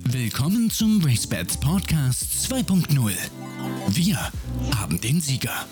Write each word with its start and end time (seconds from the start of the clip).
Willkommen 0.00 0.68
zum 0.68 1.02
RaceBets 1.02 1.58
Podcast 1.58 2.24
2.0. 2.52 3.12
Wir 3.88 4.18
haben 4.76 5.00
den 5.00 5.20
Sieger. 5.20 5.64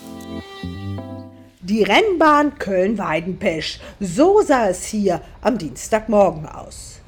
Die 1.61 1.83
Rennbahn 1.83 2.57
Köln-Weidenpesch. 2.57 3.79
So 3.99 4.41
sah 4.41 4.69
es 4.69 4.85
hier 4.85 5.21
am 5.41 5.59
Dienstagmorgen 5.59 6.47
aus. 6.47 7.01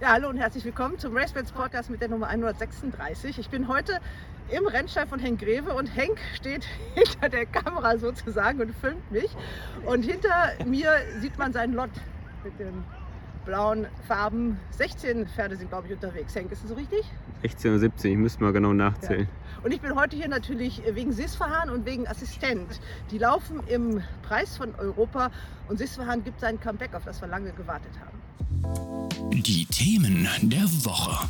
Ja, 0.00 0.12
hallo 0.12 0.28
und 0.28 0.36
herzlich 0.36 0.64
willkommen 0.64 0.98
zum 0.98 1.16
RaceBets 1.16 1.52
Podcast 1.52 1.88
mit 1.88 2.02
der 2.02 2.08
Nummer 2.08 2.26
136. 2.28 3.38
Ich 3.38 3.48
bin 3.48 3.66
heute 3.66 3.98
im 4.50 4.66
Rennstall 4.66 5.06
von 5.06 5.18
Henk 5.18 5.40
Greve 5.40 5.74
und 5.74 5.86
Henk 5.86 6.18
steht 6.34 6.64
hinter 6.94 7.30
der 7.30 7.46
Kamera 7.46 7.96
sozusagen 7.96 8.60
und 8.60 8.74
filmt 8.74 9.10
mich. 9.10 9.30
Und 9.86 10.02
hinter 10.02 10.52
mir 10.66 10.92
sieht 11.20 11.38
man 11.38 11.52
seinen 11.52 11.72
Lot 11.72 11.90
mit 12.44 12.58
den 12.58 12.84
blauen 13.44 13.86
Farben. 14.06 14.58
16 14.76 15.26
Pferde 15.28 15.56
sind, 15.56 15.70
glaube 15.70 15.86
ich, 15.88 15.94
unterwegs. 15.94 16.34
Henk, 16.34 16.52
ist 16.52 16.62
das 16.62 16.70
so 16.70 16.74
richtig? 16.76 17.04
16 17.42 17.70
oder 17.70 17.80
17, 17.80 18.12
ich 18.12 18.18
müsste 18.18 18.42
mal 18.42 18.52
genau 18.52 18.72
nachzählen. 18.72 19.22
Ja. 19.22 19.64
Und 19.64 19.72
ich 19.72 19.80
bin 19.80 19.94
heute 19.94 20.16
hier 20.16 20.28
natürlich 20.28 20.82
wegen 20.92 21.12
Sisfahan 21.12 21.70
und 21.70 21.86
wegen 21.86 22.06
Assistent. 22.06 22.80
Die 23.10 23.18
laufen 23.18 23.60
im 23.66 24.02
Preis 24.22 24.56
von 24.56 24.74
Europa 24.76 25.30
und 25.68 25.78
Sisfahan 25.78 26.24
gibt 26.24 26.40
sein 26.40 26.60
Comeback, 26.60 26.94
auf 26.94 27.04
das 27.04 27.20
wir 27.20 27.28
lange 27.28 27.52
gewartet 27.52 27.92
haben. 28.00 28.20
Die 29.30 29.64
Themen 29.66 30.28
der 30.42 30.68
Woche. 30.84 31.28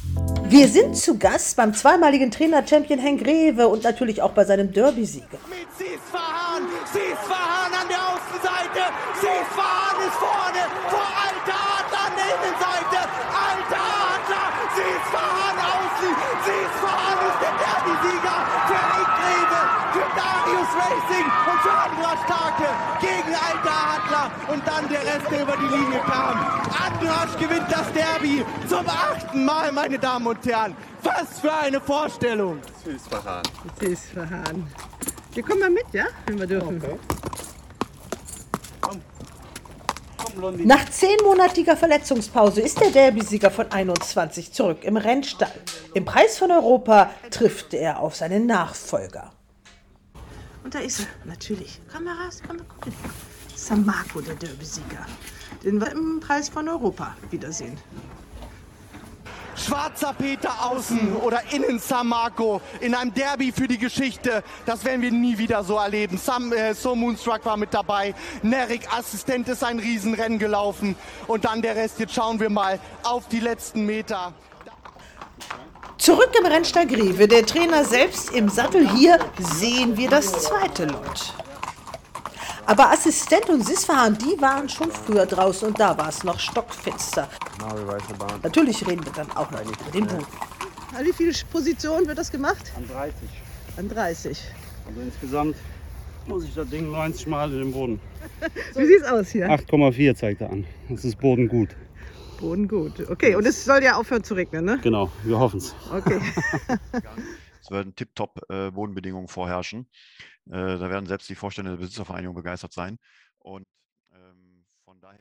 Wir 0.49 0.69
sind 0.69 0.97
zu 0.97 1.19
Gast 1.19 1.57
beim 1.57 1.75
zweimaligen 1.75 2.31
Trainer-Champion 2.31 2.99
Henk 2.99 3.23
Greve 3.23 3.69
und 3.69 3.85
natürlich 3.85 4.23
auch 4.23 4.33
bei 4.33 4.45
seinem 4.45 4.73
Derby-Sieger. 4.73 5.39
Mit 5.49 5.69
Sisfahan, 5.77 6.65
Sisfahan 6.91 7.71
an 7.71 7.87
der 7.87 8.01
Außenseite, 8.01 8.83
Sisfahan 9.21 9.97
ist 10.09 10.19
vorne, 10.19 10.63
vor 10.89 11.07
Alter 11.07 11.61
Adler 11.77 12.03
an 12.09 12.15
der 12.19 12.29
Innenseite, 12.35 13.01
Alter 13.31 13.85
Adler, 13.85 14.49
Sisfahan 14.75 15.57
außen, 15.61 16.13
Sisfahan 16.41 17.19
ist 17.31 17.39
der 17.45 17.55
Derby-Sieger 17.63 18.37
für 18.67 18.81
Henk 18.91 19.11
Greve, 19.21 19.61
für 19.93 20.09
Racing 20.91 21.25
und 21.25 21.61
für 21.61 21.73
Andras 21.73 22.19
Starke 22.25 22.69
gegen 23.01 23.35
Alter 23.35 23.77
Adler 23.95 24.31
und 24.53 24.67
dann 24.67 24.89
der 24.89 25.01
Rest, 25.01 25.31
der 25.31 25.43
über 25.43 25.57
die 25.57 25.77
Linie 25.77 26.01
kam. 26.01 26.39
Andras 26.85 27.37
gewinnt 27.39 27.67
das 27.71 27.93
Derby 27.93 28.45
zum 28.69 28.89
achten 28.89 29.45
Mal, 29.45 29.71
meine 29.71 29.99
Damen 29.99 30.27
und 30.27 30.45
Herren. 30.45 30.77
Was 31.03 31.39
für 31.39 31.53
eine 31.53 31.81
Vorstellung! 31.81 32.59
Süßverfahren. 32.85 33.45
Sisfahan. 33.79 34.67
Wir 35.33 35.43
kommen 35.45 35.61
mal 35.61 35.71
mit, 35.71 35.87
ja? 35.93 36.07
Wenn 36.27 36.41
wir 36.41 36.47
dürfen. 36.47 36.83
Nach 40.65 40.91
zehnmonatiger 40.91 41.77
Verletzungspause 41.77 42.61
ist 42.61 42.81
der 42.81 42.91
Derby-Sieger 42.91 43.51
von 43.51 43.71
21 43.71 44.53
zurück 44.53 44.83
im 44.83 44.97
Rennstall. 44.97 45.53
Im 45.95 46.05
Preis 46.05 46.39
von 46.39 46.51
Europa 46.51 47.11
trifft 47.31 47.75
er 47.75 48.01
auf 48.01 48.17
seinen 48.17 48.47
Nachfolger. 48.47 49.33
Und 50.63 50.75
da 50.75 50.81
ist 50.81 51.01
er, 51.01 51.07
natürlich. 51.25 51.81
Kameras, 51.91 52.43
komm 52.47 52.59
mal 52.59 52.65
gucken. 52.65 52.93
Samako, 53.55 54.21
der 54.21 54.35
Derby-Sieger. 54.35 55.07
Den 55.65 55.81
wir 55.81 55.91
im 55.93 56.21
Preis 56.21 56.49
von 56.49 56.69
Europa 56.69 57.17
wiedersehen. 57.31 57.79
Schwarzer 59.57 60.15
Peter 60.15 60.71
außen 60.71 61.17
oder 61.17 61.43
innen 61.53 61.79
Samako 61.79 62.63
in 62.81 62.95
einem 62.95 63.13
Derby 63.13 63.53
für 63.53 63.69
die 63.69 63.77
Geschichte. 63.77 64.43
Das 64.65 64.85
werden 64.87 65.03
wir 65.03 65.11
nie 65.11 65.37
wieder 65.37 65.63
so 65.65 65.77
erleben. 65.77 66.17
Sam, 66.17 66.53
äh, 66.53 66.73
so 66.73 66.95
Moonstruck 66.95 67.45
war 67.45 67.59
mit 67.59 67.75
dabei. 67.75 68.15
Nerik 68.43 68.91
Assistent 68.91 69.49
ist 69.49 69.63
ein 69.63 69.79
Riesenrennen 69.79 70.39
gelaufen. 70.39 70.97
Und 71.27 71.45
dann 71.45 71.61
der 71.61 71.77
Rest. 71.77 71.99
Jetzt 71.99 72.15
schauen 72.15 72.41
wir 72.41 72.49
mal 72.49 72.81
auf 73.03 73.29
die 73.29 73.41
letzten 73.41 73.85
Meter. 73.85 74.33
Zurück 76.01 76.31
im 76.39 76.47
Rennstall 76.47 76.87
Greve, 76.87 77.29
der 77.29 77.45
Trainer 77.45 77.85
selbst 77.85 78.33
im 78.33 78.49
Sattel. 78.49 78.89
Hier 78.97 79.19
sehen 79.39 79.99
wir 79.99 80.09
das 80.09 80.33
zweite 80.33 80.87
Lot. 80.87 81.35
Aber 82.65 82.91
Assistent 82.91 83.51
und 83.51 83.67
Sisfahan, 83.67 84.17
die 84.17 84.41
waren 84.41 84.67
schon 84.67 84.91
früher 84.91 85.27
draußen 85.27 85.69
und 85.69 85.79
da 85.79 85.99
war 85.99 86.09
es 86.09 86.25
noch 86.25 86.39
stockfinster. 86.39 87.29
Natürlich 88.43 88.87
reden 88.89 89.05
wir 89.05 89.13
dann 89.13 89.31
auch 89.33 89.51
noch 89.51 89.61
über 89.61 89.91
den 89.93 90.07
Boden. 90.07 90.25
An 90.97 91.05
wie 91.05 91.13
viele 91.13 91.35
Positionen 91.53 92.07
wird 92.07 92.17
das 92.17 92.33
gemacht? 92.33 92.73
An 92.79 92.89
30. 92.89 93.15
An 93.77 93.89
30. 93.91 94.39
Also 94.89 95.01
insgesamt 95.03 95.57
muss 96.27 96.45
ich 96.45 96.55
das 96.55 96.67
Ding 96.71 96.91
90 96.91 97.27
Mal 97.27 97.53
in 97.53 97.59
den 97.59 97.73
Boden. 97.73 98.01
Wie 98.75 98.87
sieht's 98.87 99.05
aus 99.05 99.29
hier? 99.29 99.51
8,4 99.51 100.15
zeigt 100.15 100.41
er 100.41 100.51
an. 100.51 100.65
Das 100.89 101.05
ist 101.05 101.19
Boden 101.19 101.47
gut. 101.47 101.69
Boden 102.41 102.69
gut. 102.69 103.09
Okay, 103.09 103.35
und 103.35 103.47
es 103.47 103.65
soll 103.65 103.83
ja 103.83 103.97
aufhören 103.97 104.25
zu 104.25 104.35
regnen, 104.35 104.65
ne? 104.65 104.79
Genau, 104.83 105.11
wir 105.25 105.39
hoffen 105.39 105.59
es. 105.59 105.75
Okay. 105.93 106.21
Es 107.63 107.71
werden 107.71 107.95
tiptop 107.95 108.41
äh, 108.49 108.71
Bodenbedingungen 108.71 109.29
vorherrschen. 109.29 109.87
Äh, 110.47 110.79
da 110.79 110.91
werden 110.91 111.07
selbst 111.07 111.29
die 111.29 111.35
Vorstände 111.35 111.73
der 111.73 111.79
Besitzervereinigung 111.79 112.35
begeistert 112.35 112.73
sein. 112.73 112.99
Und 113.39 113.67
ähm, 114.13 114.65
von 114.85 114.99
daher. 115.01 115.19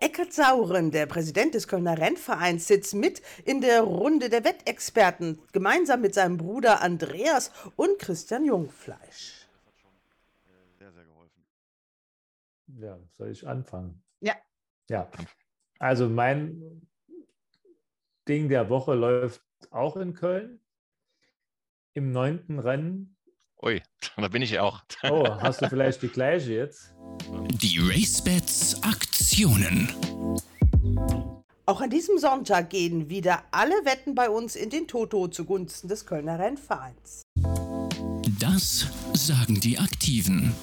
Eckert 0.00 0.32
Sauren, 0.32 0.90
der 0.90 1.06
Präsident 1.06 1.54
des 1.54 1.66
Kölner 1.66 1.98
Rennvereins, 1.98 2.68
sitzt 2.68 2.94
mit 2.94 3.22
in 3.44 3.60
der 3.60 3.80
Runde 3.80 4.28
der 4.28 4.44
Wettexperten, 4.44 5.40
gemeinsam 5.52 6.02
mit 6.02 6.14
seinem 6.14 6.36
Bruder 6.36 6.82
Andreas 6.82 7.50
und 7.76 7.98
Christian 7.98 8.44
Jungfleisch. 8.44 9.46
Sehr, 10.78 10.92
sehr 10.92 11.04
geholfen. 11.04 11.44
Ja, 12.78 12.98
soll 13.16 13.30
ich 13.30 13.46
anfangen? 13.46 14.02
Ja. 14.20 14.34
Ja, 14.88 15.10
also 15.78 16.08
mein 16.08 16.82
Ding 18.26 18.48
der 18.48 18.68
Woche 18.68 18.94
läuft 18.94 19.42
auch 19.70 19.96
in 19.96 20.14
Köln. 20.14 20.60
Im 21.94 22.12
neunten 22.12 22.58
Rennen. 22.58 23.16
Ui, 23.62 23.82
da 24.16 24.28
bin 24.28 24.42
ich 24.42 24.52
ja 24.52 24.62
auch. 24.62 24.82
Oh, 25.10 25.26
hast 25.40 25.62
du 25.62 25.68
vielleicht 25.68 26.02
die 26.02 26.08
gleiche 26.08 26.52
jetzt? 26.52 26.94
Die 27.30 27.78
RaceBets 27.78 28.82
Aktionen. 28.82 29.88
Auch 31.66 31.80
an 31.80 31.90
diesem 31.90 32.18
Sonntag 32.18 32.70
gehen 32.70 33.10
wieder 33.10 33.42
alle 33.50 33.74
Wetten 33.84 34.14
bei 34.14 34.30
uns 34.30 34.56
in 34.56 34.70
den 34.70 34.88
Toto 34.88 35.28
zugunsten 35.28 35.88
des 35.88 36.06
Kölner 36.06 36.38
Rennvereins. 36.38 37.22
Das 38.40 38.86
sagen 39.12 39.60
die 39.60 39.78
Aktiven. 39.78 40.54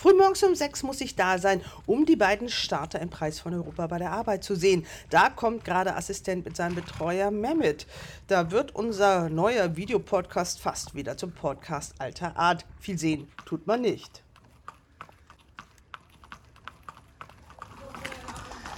Frühmorgens 0.00 0.42
um 0.42 0.54
sechs 0.54 0.82
muss 0.82 1.02
ich 1.02 1.14
da 1.14 1.36
sein, 1.36 1.60
um 1.84 2.06
die 2.06 2.16
beiden 2.16 2.48
Starter 2.48 3.00
im 3.00 3.10
Preis 3.10 3.38
von 3.38 3.52
Europa 3.52 3.86
bei 3.86 3.98
der 3.98 4.12
Arbeit 4.12 4.42
zu 4.42 4.54
sehen. 4.54 4.86
Da 5.10 5.28
kommt 5.28 5.62
gerade 5.62 5.94
Assistent 5.94 6.46
mit 6.46 6.56
seinem 6.56 6.74
Betreuer 6.74 7.30
Mehmet. 7.30 7.86
Da 8.26 8.50
wird 8.50 8.74
unser 8.74 9.28
neuer 9.28 9.76
Videopodcast 9.76 10.58
fast 10.58 10.94
wieder 10.94 11.18
zum 11.18 11.32
Podcast 11.32 11.96
alter 11.98 12.34
Art. 12.38 12.64
Viel 12.78 12.98
sehen 12.98 13.30
tut 13.44 13.66
man 13.66 13.82
nicht. 13.82 14.22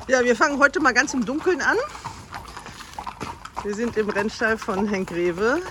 Ja, 0.08 0.24
wir 0.24 0.34
fangen 0.34 0.58
heute 0.58 0.80
mal 0.80 0.92
ganz 0.92 1.14
im 1.14 1.24
Dunkeln 1.24 1.60
an. 1.60 1.76
Wir 3.62 3.76
sind 3.76 3.96
im 3.96 4.10
Rennstall 4.10 4.58
von 4.58 4.88
Henk 4.88 5.10
Greve. 5.10 5.62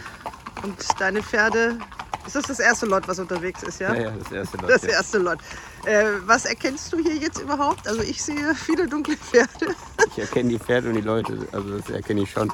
Und 0.64 0.78
deine 0.98 1.22
Pferde, 1.22 1.78
ist 2.26 2.36
das 2.36 2.44
das 2.44 2.60
erste 2.60 2.86
Lot, 2.86 3.08
was 3.08 3.20
unterwegs 3.20 3.64
ist, 3.64 3.80
ja? 3.80 3.94
Ja, 3.94 4.02
ja, 4.02 4.12
das 4.12 4.32
erste 4.32 4.58
Lot. 4.58 4.70
Das 4.70 4.82
ja. 4.84 4.90
erste 4.90 5.18
Lot. 5.18 5.40
Äh, 5.86 6.06
was 6.26 6.46
erkennst 6.46 6.94
du 6.94 6.98
hier 6.98 7.16
jetzt 7.16 7.40
überhaupt? 7.40 7.88
Also 7.88 8.02
ich 8.02 8.22
sehe 8.22 8.54
viele 8.56 8.88
dunkle 8.88 9.18
Pferde. 9.18 9.76
Ich 10.12 10.20
erkenne 10.20 10.50
die 10.50 10.60
Pferde 10.60 10.90
und 10.90 10.96
die 10.96 11.02
Leute, 11.02 11.48
also 11.52 11.78
das 11.78 11.90
erkenne 11.90 12.22
ich 12.22 12.32
schon. 12.32 12.52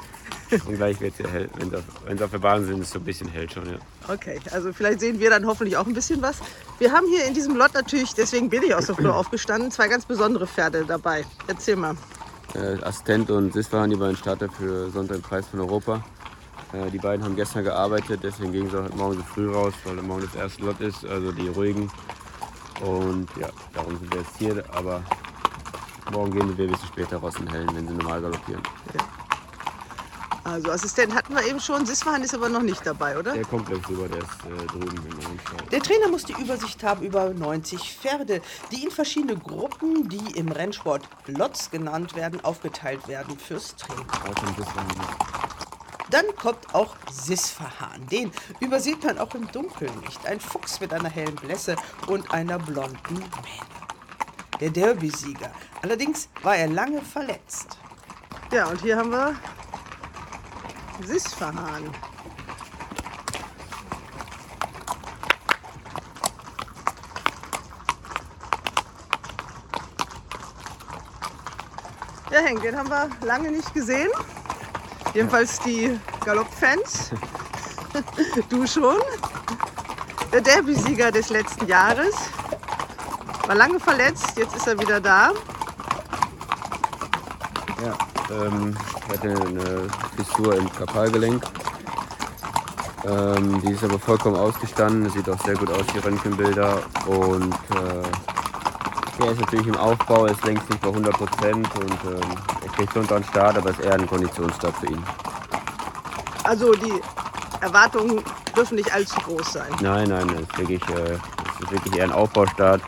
Und 0.50 0.76
gleich 0.76 0.98
wird 1.00 1.12
es 1.12 1.18
ja 1.18 1.28
hell. 1.28 1.50
Wenn 1.56 1.70
sie, 1.70 1.76
auf, 1.76 2.22
auf 2.22 2.30
der 2.30 2.38
Bahn 2.38 2.64
sind, 2.64 2.80
ist 2.80 2.86
es 2.86 2.92
so 2.92 2.98
ein 2.98 3.04
bisschen 3.04 3.28
hell 3.28 3.48
schon, 3.50 3.66
ja. 3.66 3.78
Okay, 4.08 4.40
also 4.50 4.72
vielleicht 4.72 5.00
sehen 5.00 5.20
wir 5.20 5.28
dann 5.28 5.46
hoffentlich 5.46 5.76
auch 5.76 5.86
ein 5.86 5.92
bisschen 5.92 6.22
was. 6.22 6.38
Wir 6.78 6.92
haben 6.92 7.06
hier 7.06 7.24
in 7.26 7.34
diesem 7.34 7.56
Lot 7.56 7.74
natürlich, 7.74 8.14
deswegen 8.14 8.48
bin 8.48 8.62
ich 8.62 8.74
auch 8.74 8.80
so 8.80 8.94
früh 8.94 9.08
aufgestanden, 9.08 9.70
zwei 9.70 9.88
ganz 9.88 10.06
besondere 10.06 10.46
Pferde 10.46 10.84
dabei. 10.86 11.24
Erzähl 11.46 11.76
mal. 11.76 11.96
Äh, 12.54 12.82
Assistent 12.82 13.30
und 13.30 13.52
Sisfahan, 13.52 13.90
die 13.90 13.96
beiden 13.96 14.16
Starter 14.16 14.48
für 14.48 14.90
Sonntag 14.90 15.16
im 15.16 15.22
Preis 15.22 15.46
von 15.46 15.60
Europa. 15.60 16.02
Äh, 16.72 16.90
die 16.90 16.98
beiden 16.98 17.24
haben 17.24 17.36
gestern 17.36 17.64
gearbeitet, 17.64 18.20
deswegen 18.22 18.52
gingen 18.52 18.70
sie 18.70 18.82
heute 18.82 18.94
Morgen 18.96 19.16
so 19.16 19.22
früh 19.22 19.50
raus, 19.50 19.72
weil 19.84 19.94
morgen 19.96 20.22
das 20.22 20.34
erste 20.34 20.62
Lot 20.64 20.80
ist, 20.80 21.04
also 21.06 21.32
die 21.32 21.48
ruhigen. 21.48 21.90
Und 22.80 23.28
ja, 23.40 23.48
darum 23.74 23.98
sind 23.98 24.12
wir 24.12 24.20
jetzt 24.20 24.36
hier, 24.38 24.64
aber 24.72 25.02
morgen 26.12 26.32
gehen 26.32 26.56
wir 26.56 26.66
ein 26.66 26.70
bisschen 26.70 26.88
später 26.88 27.16
raus 27.16 27.34
in 27.40 27.48
Hellen, 27.48 27.74
wenn 27.74 27.88
sie 27.88 27.94
normal 27.94 28.20
galoppieren. 28.20 28.62
Also 30.44 30.70
Assistent 30.70 31.14
hatten 31.14 31.34
wir 31.34 31.44
eben 31.44 31.60
schon, 31.60 31.84
Sisfahan 31.84 32.22
ist 32.22 32.34
aber 32.34 32.48
noch 32.48 32.62
nicht 32.62 32.86
dabei, 32.86 33.18
oder? 33.18 33.34
Der 33.34 33.44
kommt 33.44 33.66
gleich 33.66 33.86
rüber, 33.86 34.08
der 34.08 34.18
ist 34.18 34.28
äh, 34.44 34.66
drüben 34.66 34.96
im 34.96 35.26
Rennstall. 35.26 35.66
Der 35.70 35.80
Trainer 35.80 36.08
muss 36.08 36.24
die 36.24 36.32
Übersicht 36.32 36.82
haben 36.82 37.02
über 37.02 37.28
90 37.34 37.98
Pferde, 37.98 38.40
die 38.72 38.84
in 38.84 38.90
verschiedene 38.90 39.36
Gruppen, 39.36 40.08
die 40.08 40.38
im 40.38 40.48
Rennsport 40.48 41.06
Lots 41.26 41.70
genannt 41.70 42.16
werden, 42.16 42.42
aufgeteilt 42.44 43.08
werden 43.08 43.38
fürs 43.38 43.76
Training. 43.76 44.06
Dann 46.10 46.24
kommt 46.36 46.74
auch 46.74 46.96
Sisfahan. 47.10 48.06
Den 48.06 48.32
übersieht 48.60 49.04
man 49.04 49.18
auch 49.18 49.34
im 49.34 49.50
Dunkeln 49.52 49.92
nicht. 50.00 50.26
Ein 50.26 50.40
Fuchs 50.40 50.80
mit 50.80 50.92
einer 50.92 51.08
hellen 51.10 51.34
Blässe 51.36 51.76
und 52.06 52.30
einer 52.32 52.58
blonden 52.58 53.14
Mähne. 53.14 53.78
der 54.60 54.70
Derby-Sieger. 54.70 55.52
Allerdings 55.82 56.28
war 56.42 56.56
er 56.56 56.68
lange 56.68 57.00
verletzt. 57.02 57.78
Ja, 58.52 58.66
und 58.66 58.80
hier 58.80 58.96
haben 58.96 59.10
wir 59.10 59.36
Sisfahan. 61.06 61.92
Ja, 72.30 72.40
Henk, 72.40 72.62
den 72.62 72.76
haben 72.76 72.90
wir 72.90 73.08
lange 73.24 73.50
nicht 73.50 73.72
gesehen. 73.72 74.10
Jedenfalls 75.14 75.58
die 75.60 75.98
Galopp-Fans. 76.24 77.10
du 78.48 78.66
schon. 78.66 78.96
Der 80.32 80.40
Derby-Sieger 80.40 81.10
des 81.10 81.30
letzten 81.30 81.66
Jahres. 81.66 82.14
War 83.46 83.54
lange 83.54 83.80
verletzt, 83.80 84.36
jetzt 84.36 84.54
ist 84.54 84.66
er 84.66 84.78
wieder 84.78 85.00
da. 85.00 85.32
Ja, 87.82 87.96
ähm, 88.30 88.76
ich 88.96 89.14
hatte 89.14 89.30
eine 89.30 89.88
Fissur 90.16 90.56
im 90.56 90.70
Kapalgelenk. 90.72 91.42
Ähm, 93.06 93.62
die 93.62 93.72
ist 93.72 93.84
aber 93.84 93.98
vollkommen 93.98 94.36
ausgestanden. 94.36 95.08
Sieht 95.10 95.30
auch 95.30 95.42
sehr 95.44 95.54
gut 95.54 95.70
aus, 95.70 95.86
die 95.94 95.98
Röntgenbilder. 95.98 96.82
Und 97.06 97.54
äh, 97.54 98.37
er 99.26 99.32
ist 99.32 99.40
natürlich 99.40 99.66
im 99.66 99.76
Aufbau, 99.76 100.26
ist 100.26 100.44
längst 100.44 100.68
nicht 100.70 100.80
bei 100.80 100.88
100 100.88 101.12
Prozent 101.14 101.68
und 101.76 101.92
ähm, 102.12 102.30
er 102.62 102.68
kriegt 102.72 102.92
Sonntag 102.92 103.16
einen 103.16 103.24
Start, 103.24 103.58
aber 103.58 103.70
ist 103.70 103.80
eher 103.80 103.94
ein 103.94 104.06
Konditionsstart 104.06 104.74
für 104.76 104.86
ihn. 104.86 105.02
Also 106.44 106.72
die 106.72 107.00
Erwartungen 107.60 108.22
dürfen 108.56 108.76
nicht 108.76 108.92
allzu 108.92 109.20
groß 109.20 109.52
sein. 109.52 109.70
Nein, 109.80 110.08
nein, 110.08 110.28
es 110.30 110.40
ist 110.42 110.58
wirklich, 110.58 110.82
äh, 110.90 111.12
es 111.12 111.64
ist 111.64 111.72
wirklich 111.72 111.96
eher 111.96 112.04
ein 112.04 112.12
Aufbaustart. 112.12 112.80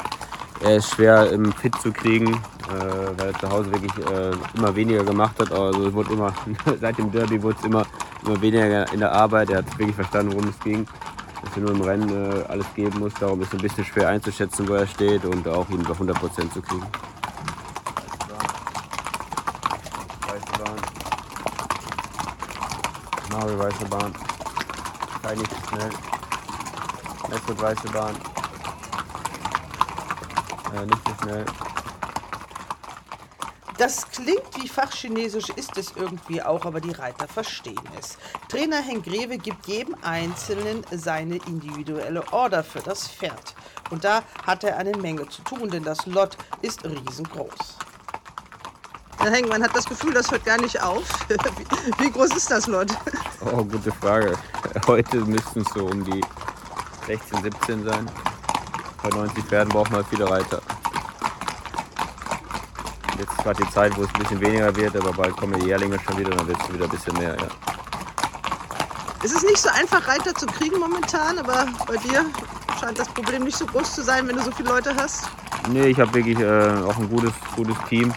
Er 0.62 0.76
ist 0.76 0.90
schwer 0.90 1.30
im 1.32 1.52
Fit 1.52 1.74
zu 1.80 1.90
kriegen, 1.92 2.32
äh, 2.34 3.18
weil 3.18 3.28
er 3.28 3.38
zu 3.38 3.50
Hause 3.50 3.72
wirklich 3.72 3.92
äh, 4.06 4.32
immer 4.56 4.74
weniger 4.74 5.04
gemacht 5.04 5.38
hat. 5.40 5.50
Also 5.50 5.88
es 5.88 5.92
wurde 5.92 6.12
immer, 6.12 6.32
seit 6.80 6.98
dem 6.98 7.10
Derby 7.10 7.42
wurde 7.42 7.56
es 7.58 7.64
immer, 7.64 7.86
immer 8.24 8.40
weniger 8.40 8.92
in 8.92 9.00
der 9.00 9.12
Arbeit. 9.12 9.50
Er 9.50 9.58
hat 9.58 9.78
wirklich 9.78 9.96
verstanden, 9.96 10.32
worum 10.32 10.48
es 10.48 10.58
ging. 10.60 10.86
Dass 11.42 11.56
er 11.56 11.62
nur 11.62 11.70
im 11.72 11.80
Rennen 11.80 12.08
äh, 12.08 12.44
alles 12.44 12.66
geben 12.74 12.98
muss. 12.98 13.14
Darum 13.14 13.40
ist 13.40 13.48
es 13.48 13.54
ein 13.54 13.62
bisschen 13.62 13.84
schwer 13.84 14.08
einzuschätzen, 14.08 14.68
wo 14.68 14.74
er 14.74 14.86
steht 14.86 15.24
und 15.24 15.46
auch 15.48 15.68
ihn 15.70 15.82
bei 15.82 15.92
100 15.92 16.18
Prozent 16.18 16.52
zu 16.52 16.60
kriegen. 16.62 16.86
Weiße 20.26 20.64
Bahn. 20.64 20.76
Mario 23.32 23.58
weiße 23.58 23.86
Bahn. 23.86 24.14
Sei 25.22 25.34
nicht 25.34 25.50
zu 25.50 25.68
schnell. 25.68 25.90
Messert 27.28 27.62
weiße 27.62 27.88
Bahn. 27.90 28.14
Äh, 30.74 30.86
nicht 30.86 31.08
zu 31.08 31.14
schnell. 31.22 31.44
Das 33.80 34.06
klingt 34.10 34.42
wie 34.56 34.68
Fachchinesisch, 34.68 35.48
ist 35.56 35.78
es 35.78 35.92
irgendwie 35.96 36.42
auch, 36.42 36.66
aber 36.66 36.82
die 36.82 36.90
Reiter 36.90 37.26
verstehen 37.26 37.80
es. 37.98 38.18
Trainer 38.46 38.76
Henk 38.76 39.06
Greve 39.06 39.38
gibt 39.38 39.66
jedem 39.66 39.96
Einzelnen 40.02 40.84
seine 40.90 41.36
individuelle 41.46 42.30
Order 42.30 42.62
für 42.62 42.80
das 42.80 43.08
Pferd. 43.08 43.54
Und 43.88 44.04
da 44.04 44.22
hat 44.46 44.64
er 44.64 44.76
eine 44.76 44.94
Menge 44.98 45.26
zu 45.30 45.40
tun, 45.44 45.70
denn 45.70 45.82
das 45.82 46.04
Lot 46.04 46.36
ist 46.60 46.84
riesengroß. 46.84 47.78
Ja, 49.24 49.30
Henk, 49.30 49.48
man 49.48 49.62
hat 49.62 49.74
das 49.74 49.86
Gefühl, 49.86 50.12
das 50.12 50.30
hört 50.30 50.44
gar 50.44 50.60
nicht 50.60 50.78
auf. 50.82 51.08
Wie, 51.30 52.04
wie 52.04 52.10
groß 52.10 52.36
ist 52.36 52.50
das 52.50 52.66
Lot? 52.66 52.88
Oh, 53.40 53.64
gute 53.64 53.92
Frage. 53.92 54.36
Heute 54.86 55.24
müssten 55.24 55.62
es 55.62 55.68
so 55.72 55.86
um 55.86 56.04
die 56.04 56.20
16, 57.06 57.44
17 57.44 57.84
sein. 57.86 58.10
Bei 59.02 59.08
90 59.08 59.42
Pferden 59.42 59.72
braucht 59.72 59.90
man 59.90 60.04
viele 60.04 60.28
Reiter. 60.28 60.60
Jetzt 63.20 63.32
ist 63.32 63.42
gerade 63.42 63.62
die 63.62 63.70
Zeit, 63.70 63.94
wo 63.98 64.02
es 64.04 64.08
ein 64.14 64.20
bisschen 64.20 64.40
weniger 64.40 64.74
wird, 64.74 64.96
aber 64.96 65.12
bald 65.12 65.36
kommen 65.36 65.60
die 65.60 65.66
Jährlinge 65.66 65.98
schon 66.00 66.16
wieder, 66.16 66.30
dann 66.30 66.48
wird 66.48 66.58
es 66.58 66.72
wieder 66.72 66.84
ein 66.84 66.90
bisschen 66.90 67.18
mehr. 67.18 67.36
Ja. 67.38 67.48
Es 69.22 69.32
ist 69.32 69.44
nicht 69.44 69.58
so 69.58 69.68
einfach, 69.68 70.08
Reiter 70.08 70.34
zu 70.34 70.46
kriegen 70.46 70.78
momentan, 70.78 71.38
aber 71.38 71.66
bei 71.86 71.98
dir 71.98 72.24
scheint 72.80 72.98
das 72.98 73.08
Problem 73.10 73.44
nicht 73.44 73.58
so 73.58 73.66
groß 73.66 73.94
zu 73.94 74.02
sein, 74.02 74.26
wenn 74.26 74.36
du 74.36 74.42
so 74.42 74.50
viele 74.50 74.70
Leute 74.70 74.96
hast. 74.96 75.28
Nee, 75.68 75.88
ich 75.88 76.00
habe 76.00 76.14
wirklich 76.14 76.38
äh, 76.40 76.82
auch 76.82 76.96
ein 76.96 77.10
gutes, 77.10 77.32
gutes 77.54 77.76
Team 77.90 78.10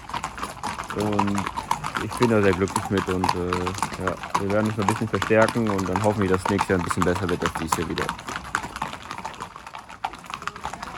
und 0.96 1.44
ich 2.02 2.12
bin 2.14 2.30
da 2.30 2.42
sehr 2.42 2.54
glücklich 2.54 2.90
mit 2.90 3.06
und 3.10 3.26
äh, 3.26 4.06
ja, 4.06 4.16
wir 4.40 4.52
werden 4.54 4.68
uns 4.68 4.78
noch 4.78 4.86
ein 4.86 4.94
bisschen 4.94 5.10
verstärken 5.10 5.70
und 5.70 5.90
dann 5.90 6.02
hoffen 6.02 6.22
wir, 6.22 6.30
dass 6.30 6.42
nächstes 6.50 6.70
Jahr 6.70 6.80
ein 6.80 6.86
bisschen 6.86 7.04
besser 7.04 7.30
wird 7.30 7.44
als 7.44 7.54
dieses 7.56 7.78
Jahr 7.78 7.90
wieder. 7.90 8.06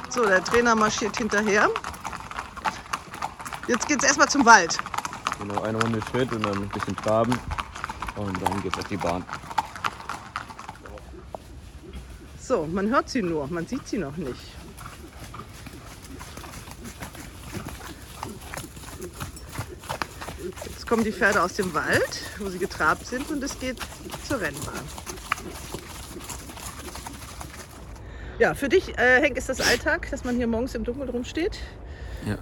So, 0.09 0.27
der 0.27 0.43
Trainer 0.43 0.75
marschiert 0.75 1.17
hinterher. 1.17 1.71
Jetzt 3.67 3.87
geht's 3.87 4.03
erstmal 4.03 4.29
zum 4.29 4.45
Wald. 4.45 4.77
Genau, 5.39 5.61
eine 5.61 5.81
Runde 5.81 5.99
Schritt 6.11 6.31
und 6.31 6.45
dann 6.45 6.61
ein 6.61 6.69
bisschen 6.69 6.95
traben 6.95 7.37
und 8.15 8.41
dann 8.41 8.61
geht's 8.61 8.77
auf 8.77 8.85
die 8.85 8.97
Bahn. 8.97 9.23
So, 12.39 12.67
man 12.67 12.89
hört 12.89 13.09
sie 13.09 13.23
nur, 13.23 13.47
man 13.47 13.65
sieht 13.65 13.87
sie 13.87 13.97
noch 13.97 14.15
nicht. 14.17 14.39
Jetzt 20.63 20.87
kommen 20.87 21.03
die 21.03 21.11
Pferde 21.11 21.41
aus 21.41 21.53
dem 21.53 21.73
Wald, 21.73 22.21
wo 22.37 22.49
sie 22.49 22.59
getrabt 22.59 23.07
sind 23.07 23.29
und 23.31 23.43
es 23.43 23.59
geht 23.59 23.77
zur 24.27 24.39
Rennbahn. 24.39 24.73
Ja, 28.37 28.53
für 28.53 28.69
dich, 28.69 28.97
äh, 28.97 29.21
Henk, 29.21 29.37
ist 29.37 29.49
das 29.49 29.61
Alltag, 29.61 30.09
dass 30.11 30.23
man 30.23 30.35
hier 30.35 30.45
morgens 30.45 30.75
im 30.75 30.83
Dunkeln 30.83 31.09
rumsteht. 31.09 31.57
Ja. 32.27 32.37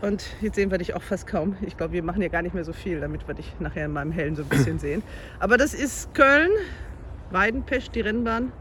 Und 0.00 0.24
jetzt 0.40 0.54
sehen 0.54 0.70
wir 0.70 0.78
dich 0.78 0.94
auch 0.94 1.02
fast 1.02 1.26
kaum. 1.26 1.56
Ich 1.60 1.76
glaube, 1.76 1.92
wir 1.92 2.02
machen 2.02 2.20
hier 2.20 2.30
gar 2.30 2.42
nicht 2.42 2.54
mehr 2.54 2.64
so 2.64 2.72
viel, 2.72 3.00
damit 3.00 3.26
wir 3.26 3.34
dich 3.34 3.52
nachher 3.58 3.86
in 3.86 3.92
meinem 3.92 4.12
Hellen 4.12 4.36
so 4.36 4.42
ein 4.42 4.48
bisschen 4.48 4.78
sehen. 4.80 5.02
Aber 5.40 5.56
das 5.56 5.74
ist 5.74 6.14
Köln, 6.14 6.50
Weidenpesch, 7.30 7.90
die 7.90 8.00
Rennbahn. 8.00 8.52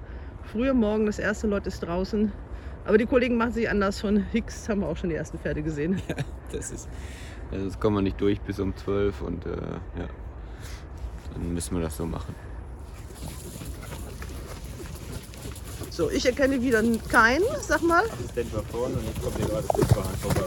Früher 0.44 0.74
Morgen, 0.74 1.06
das 1.06 1.19
erste 1.19 1.45
Lot 1.48 1.68
ist 1.68 1.81
draußen. 1.81 2.31
Aber 2.86 2.98
die 2.98 3.06
Kollegen 3.06 3.36
machen 3.38 3.51
sich 3.51 3.69
anders. 3.69 4.00
Von 4.01 4.18
Hicks 4.18 4.68
haben 4.69 4.81
wir 4.81 4.88
auch 4.88 4.98
schon 4.98 5.10
die 5.10 5.16
ersten 5.16 5.38
Pferde 5.38 5.62
gesehen. 5.62 6.01
Das 6.50 6.72
ist, 6.72 6.88
also 7.51 7.66
das 7.66 7.78
kommen 7.78 7.98
wir 7.98 8.01
nicht 8.01 8.22
durch 8.22 8.40
bis 8.40 8.62
um 8.62 8.74
12 8.74 9.22
und 9.22 9.45
äh, 9.45 9.50
ja, 9.50 10.07
dann 11.33 11.54
müssen 11.54 11.75
wir 11.75 11.83
das 11.83 11.98
so 11.98 12.06
machen. 12.06 12.33
So, 15.98 16.12
ich 16.12 16.28
erkenne 16.28 16.62
wieder 16.62 16.84
keinen, 17.10 17.44
sag 17.68 17.82
mal. 17.82 18.04
Assistent 18.04 18.54
war 18.54 18.64
vorne 18.66 18.94
und 18.98 19.04
jetzt 19.08 19.20
kommt 19.20 19.36
hier 19.36 19.48
gerade 19.48 19.68
vorbei. 20.22 20.42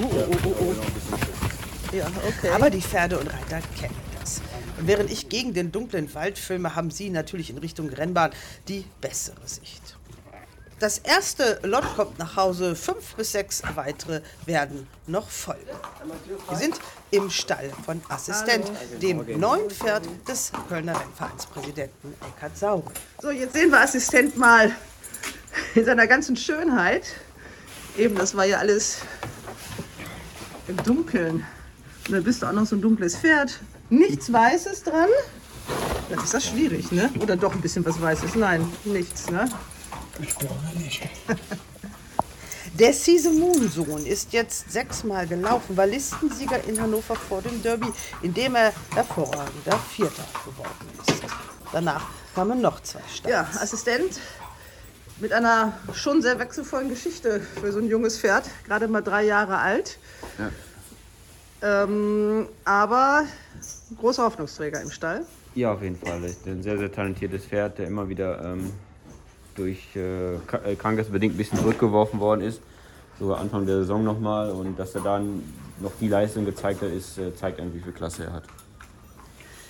Oh, 0.00 0.08
oh, 0.14 0.36
oh, 0.44 0.54
oh. 0.60 1.96
Ja, 1.96 2.06
okay. 2.06 2.50
Aber 2.50 2.70
die 2.70 2.80
Pferde 2.80 3.18
und 3.18 3.26
Reiter 3.26 3.60
kennen 3.76 3.98
das. 4.20 4.40
Und 4.78 4.86
während 4.86 5.10
ich 5.10 5.28
gegen 5.28 5.54
den 5.54 5.72
dunklen 5.72 6.14
Wald 6.14 6.38
filme, 6.38 6.76
haben 6.76 6.92
sie 6.92 7.10
natürlich 7.10 7.50
in 7.50 7.58
Richtung 7.58 7.88
Rennbahn 7.88 8.30
die 8.68 8.84
bessere 9.00 9.44
Sicht. 9.44 9.96
Das 10.78 10.98
erste 10.98 11.58
Lot 11.64 11.84
kommt 11.96 12.20
nach 12.20 12.36
Hause, 12.36 12.76
fünf 12.76 13.16
bis 13.16 13.32
sechs 13.32 13.60
weitere 13.74 14.20
werden 14.46 14.86
noch 15.08 15.28
folgen. 15.28 15.66
Wir 16.48 16.58
sind 16.58 16.80
im 17.10 17.28
Stall 17.28 17.72
von 17.84 18.00
Assistent, 18.08 18.70
dem 19.00 19.40
neuen 19.40 19.68
Pferd 19.68 20.04
des 20.28 20.52
Kölner 20.68 21.00
Rennvereinspräsidenten 21.00 22.14
Eckhard 22.20 22.56
Sauer. 22.56 22.84
So, 23.20 23.30
jetzt 23.30 23.52
sehen 23.52 23.70
wir 23.70 23.80
Assistent 23.80 24.36
mal 24.36 24.72
in 25.74 25.84
seiner 25.84 26.06
ganzen 26.06 26.36
Schönheit. 26.36 27.04
Eben, 27.96 28.14
das 28.14 28.36
war 28.36 28.44
ja 28.44 28.58
alles 28.58 28.98
im 30.68 30.76
Dunkeln. 30.78 31.44
Und 32.06 32.12
dann 32.12 32.24
bist 32.24 32.42
du 32.42 32.46
auch 32.46 32.52
noch 32.52 32.66
so 32.66 32.76
ein 32.76 32.82
dunkles 32.82 33.16
Pferd. 33.16 33.60
Nichts 33.90 34.32
Weißes 34.32 34.84
dran. 34.84 35.08
Das 36.10 36.24
ist 36.24 36.34
das 36.34 36.46
schwierig, 36.46 36.90
ne? 36.92 37.10
Oder 37.20 37.36
doch 37.36 37.54
ein 37.54 37.60
bisschen 37.60 37.84
was 37.84 38.00
Weißes? 38.00 38.34
Nein, 38.34 38.66
nichts, 38.84 39.30
ne? 39.30 39.48
Der 42.78 42.92
Sisemun-Sohn 42.92 44.06
ist 44.06 44.32
jetzt 44.32 44.72
sechsmal 44.72 45.26
gelaufen, 45.26 45.76
war 45.76 45.86
Listensieger 45.86 46.64
in 46.64 46.80
Hannover 46.80 47.14
vor 47.14 47.42
dem 47.42 47.62
Derby, 47.62 47.88
in 48.22 48.32
dem 48.32 48.54
er 48.54 48.72
hervorragender 48.94 49.78
Vierter 49.94 50.24
geworden 50.44 50.88
ist. 51.06 51.22
Danach 51.70 52.08
kamen 52.34 52.62
noch 52.62 52.82
zwei 52.82 53.02
Starts. 53.14 53.30
Ja, 53.30 53.46
Assistent 53.60 54.18
mit 55.22 55.32
einer 55.32 55.72
schon 55.94 56.20
sehr 56.20 56.38
wechselvollen 56.40 56.88
Geschichte 56.88 57.40
für 57.40 57.70
so 57.70 57.78
ein 57.78 57.86
junges 57.86 58.18
Pferd, 58.18 58.44
gerade 58.66 58.88
mal 58.88 59.02
drei 59.02 59.24
Jahre 59.24 59.58
alt. 59.58 59.98
Ähm, 61.62 62.48
aber 62.64 63.22
großer 64.00 64.24
Hoffnungsträger 64.24 64.82
im 64.82 64.90
Stall. 64.90 65.24
Ja, 65.54 65.72
auf 65.74 65.82
jeden 65.82 65.96
Fall. 65.96 66.20
Ein 66.46 66.62
sehr, 66.64 66.76
sehr 66.76 66.90
talentiertes 66.90 67.44
Pferd, 67.44 67.78
der 67.78 67.86
immer 67.86 68.08
wieder 68.08 68.42
ähm, 68.44 68.72
durch 69.54 69.94
äh, 69.94 70.34
äh, 70.34 70.74
krankheitsbedingt 70.76 71.34
ein 71.34 71.38
bisschen 71.38 71.58
zurückgeworfen 71.58 72.18
worden 72.18 72.40
ist. 72.40 72.60
Sogar 73.20 73.38
Anfang 73.38 73.64
der 73.64 73.76
Saison 73.76 74.02
nochmal. 74.02 74.50
Und 74.50 74.76
dass 74.76 74.96
er 74.96 75.02
dann 75.02 75.40
noch 75.78 75.92
die 76.00 76.08
Leistung 76.08 76.44
gezeigt 76.44 76.82
hat, 76.82 76.90
ist, 76.90 77.16
äh, 77.18 77.32
zeigt 77.32 77.60
eigentlich, 77.60 77.82
wie 77.82 77.84
viel 77.84 77.92
Klasse 77.92 78.24
er 78.24 78.32
hat. 78.32 78.44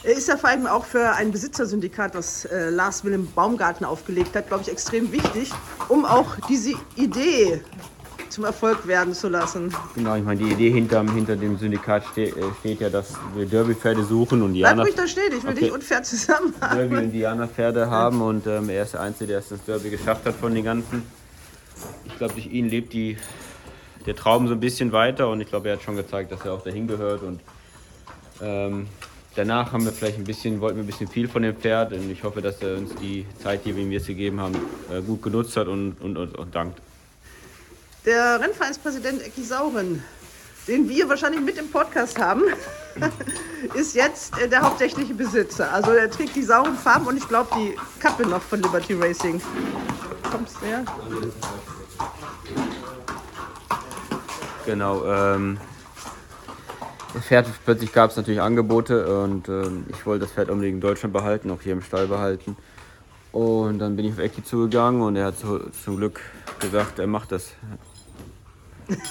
Er 0.05 0.13
ist 0.17 0.27
ja 0.29 0.37
vor 0.37 0.51
allem 0.51 0.67
auch 0.67 0.85
für 0.85 1.13
ein 1.13 1.31
Besitzersyndikat, 1.31 2.15
das 2.15 2.45
äh, 2.47 2.71
Lars 2.71 3.05
Willem 3.05 3.29
Baumgarten 3.33 3.87
aufgelegt 3.87 4.35
hat, 4.35 4.49
glaube 4.49 4.65
ich, 4.65 4.71
extrem 4.73 5.13
wichtig, 5.13 5.53
um 5.89 6.05
auch 6.05 6.37
diese 6.49 6.73
Idee 6.97 7.61
zum 8.29 8.45
Erfolg 8.45 8.87
werden 8.89 9.15
zu 9.15 9.29
lassen. 9.29 9.73
Genau, 9.95 10.17
ich 10.17 10.25
meine, 10.25 10.43
die 10.43 10.51
Idee 10.51 10.71
hinter, 10.71 11.03
hinter 11.13 11.37
dem 11.37 11.57
Syndikat 11.59 12.03
ste 12.11 12.23
äh, 12.29 12.33
steht 12.61 12.81
ja, 12.81 12.89
dass 12.89 13.15
wir 13.37 13.47
Derby-Pferde 13.47 14.03
suchen 14.03 14.43
und 14.43 14.55
Bleib 14.55 14.71
Diana, 14.73 14.83
ruhig 14.83 14.95
da 14.97 15.07
stehen, 15.07 15.33
ich 15.37 15.45
will 15.45 15.51
Okay. 15.51 15.61
dich 15.61 15.73
unfair 15.73 16.03
zusammen 16.03 16.55
Derby 16.59 16.95
haben. 16.97 17.05
und 17.05 17.13
Diana-Pferde 17.13 17.91
haben 17.91 18.23
und 18.23 18.47
ähm, 18.47 18.71
er 18.71 18.83
ist 18.85 18.95
der 18.95 19.03
Einzige, 19.03 19.29
der 19.29 19.39
es 19.41 19.51
das 19.51 19.63
Derby 19.65 19.91
geschafft 19.91 20.25
hat 20.27 20.35
von 20.35 20.55
den 20.55 20.65
ganzen. 20.65 21.03
Ich 22.07 22.17
glaube, 22.17 22.33
durch 22.35 22.47
ihn 22.47 22.69
lebt 22.69 22.93
die, 22.95 23.19
der 24.07 24.17
Traum 24.17 24.49
so 24.49 24.55
ein 24.55 24.61
bisschen 24.61 24.93
weiter 24.93 25.29
und 25.29 25.41
ich 25.43 25.49
glaube, 25.49 25.69
er 25.69 25.77
hat 25.77 25.83
schon 25.83 25.97
gezeigt, 25.97 26.33
dass 26.33 26.41
er 26.45 26.55
auch 26.55 26.63
dahin 26.65 26.89
gehört 26.89 27.23
und 27.23 27.41
ähm, 28.41 28.89
danach 29.35 29.73
haben 29.73 29.85
wir 29.85 29.93
vielleicht 29.93 30.19
ein 30.19 30.25
bisschen, 30.25 30.61
wollten 30.61 30.77
wir 30.77 30.85
ein 30.85 30.87
bisschen 30.87 31.09
viel 31.09 31.29
von 31.29 31.43
dem 31.43 31.57
Pferd 31.57 31.93
und 31.93 32.11
ich 32.11 32.23
hoffe, 32.23 32.43
dass 32.43 32.61
er 32.61 32.77
uns 32.77 32.95
die 32.97 33.27
Zeit, 33.43 33.65
die 33.65 33.75
wir 33.75 33.83
ihm 33.83 33.93
jetzt 33.93 34.07
gegeben 34.07 34.41
haben, 34.41 34.55
äh, 34.91 35.01
gut 35.01 35.23
genutzt 35.23 35.57
hat 35.57 35.69
und, 35.69 36.01
und, 36.01 36.17
und, 36.17 36.37
und 36.37 36.55
dankt. 36.55 36.81
Der 38.05 38.41
Rennvereinspräsident 38.41 39.23
Ecki 39.23 39.45
Sauren, 39.45 40.03
den 40.67 40.89
wir 40.89 41.09
wahrscheinlich 41.09 41.41
mit 41.41 41.57
im 41.59 41.71
Podcast 41.71 42.19
haben, 42.19 42.43
ist 43.75 43.95
jetzt 43.95 44.39
äh, 44.39 44.49
der 44.49 44.63
hauptsächliche 44.63 45.15
Besitzer. 45.15 45.73
Also 45.73 45.93
er 45.93 46.11
trägt 46.11 46.35
die 46.37 46.43
sauren 46.43 46.77
Farben 46.77 47.07
und 47.07 47.17
ich 47.17 47.29
glaube 47.29 47.51
die 47.57 47.77
Kappe 48.01 48.27
noch 48.27 48.43
von 48.43 48.61
Liberty 48.61 48.95
Racing. 48.95 49.41
Kommst 50.31 50.57
du 50.61 50.67
her? 50.67 50.85
Genau. 54.67 55.05
Ähm, 55.05 55.59
Pferd, 57.21 57.47
plötzlich 57.65 57.93
gab 57.93 58.11
es 58.11 58.17
natürlich 58.17 58.41
Angebote 58.41 59.23
und 59.23 59.49
ähm, 59.49 59.85
ich 59.91 60.05
wollte 60.07 60.25
das 60.25 60.33
Pferd 60.33 60.51
unbedingt 60.51 60.77
in 60.77 60.81
Deutschland 60.81 61.13
behalten, 61.13 61.51
auch 61.51 61.61
hier 61.61 61.73
im 61.75 61.83
Stall 61.83 62.07
behalten. 62.07 62.57
Und 63.33 63.79
dann 63.79 63.97
bin 63.97 64.05
ich 64.07 64.13
auf 64.13 64.19
Ecki 64.19 64.43
zugegangen 64.45 65.01
und 65.03 65.17
er 65.17 65.27
hat 65.27 65.39
zu, 65.39 65.59
zum 65.85 65.97
Glück 65.97 66.21
gesagt, 66.61 66.99
er 66.99 67.07
macht 67.07 67.33
das. 67.33 67.53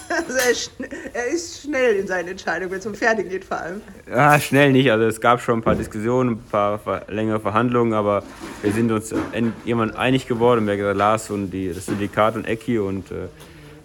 Also 0.09 0.33
er, 0.37 0.51
ist 0.51 0.71
schn- 0.79 1.33
ist 1.33 1.61
schnell 1.63 1.95
in 1.95 2.05
seinen 2.07 2.27
Entscheidungen, 2.27 2.71
wenn 2.71 2.79
es 2.79 2.85
um 2.85 2.93
Pferde 2.93 3.23
geht 3.23 3.45
vor 3.45 3.57
allem. 3.57 3.81
Ja, 4.07 4.39
schnell 4.39 4.71
nicht. 4.73 4.91
Also 4.91 5.05
es 5.05 5.19
gab 5.21 5.41
schon 5.41 5.59
ein 5.59 5.63
paar 5.63 5.75
Diskussionen, 5.75 6.31
ein 6.33 6.39
paar 6.51 6.79
längere 7.07 7.39
Verhandlungen, 7.39 7.93
aber 7.93 8.21
wir 8.61 8.71
sind 8.73 8.91
uns 8.91 9.11
en- 9.31 9.53
irgendwann 9.65 9.95
einig 9.95 10.27
geworden. 10.27 10.65
Wir 10.65 10.73
haben 10.73 10.79
gesagt, 10.79 10.97
Lars 10.97 11.29
und 11.31 11.49
die, 11.51 11.73
das 11.73 11.85
Syndikat 11.87 12.35
und 12.35 12.45
Ecki 12.45 12.77
und 12.79 13.09
äh, 13.11 13.25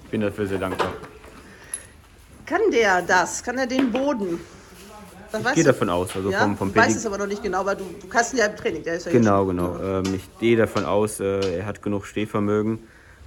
ich 0.04 0.10
bin 0.10 0.20
dafür 0.20 0.46
sehr 0.46 0.58
dankbar. 0.58 0.92
Kann 2.46 2.60
der 2.72 3.02
das? 3.02 3.42
Kann 3.42 3.58
er 3.58 3.66
den 3.66 3.90
Boden? 3.90 4.40
Das 5.32 5.40
Ich 5.42 5.54
gehe 5.54 5.64
du- 5.64 5.72
davon 5.72 5.90
aus, 5.90 6.14
also 6.14 6.30
ja? 6.30 6.40
vom, 6.42 6.56
vom 6.56 6.72
du 6.72 6.78
weißt 6.78 6.90
Pedi- 6.96 6.98
es 6.98 7.06
aber 7.06 7.18
noch 7.18 7.26
nicht 7.26 7.42
genau, 7.42 7.66
weil 7.66 7.76
du, 7.76 7.84
du 8.00 8.06
kannst 8.08 8.32
ihn 8.32 8.38
ja 8.38 8.46
im 8.46 8.56
Training. 8.56 8.84
Der 8.84 8.94
ist 8.94 9.06
ja 9.06 9.12
Genau, 9.12 9.44
genau. 9.44 9.76
Ähm, 9.82 10.04
ich 10.14 10.22
gehe 10.38 10.56
davon 10.56 10.84
aus, 10.84 11.18
äh, 11.20 11.58
er 11.58 11.66
hat 11.66 11.82
genug 11.82 12.06
Stehvermögen, 12.06 12.78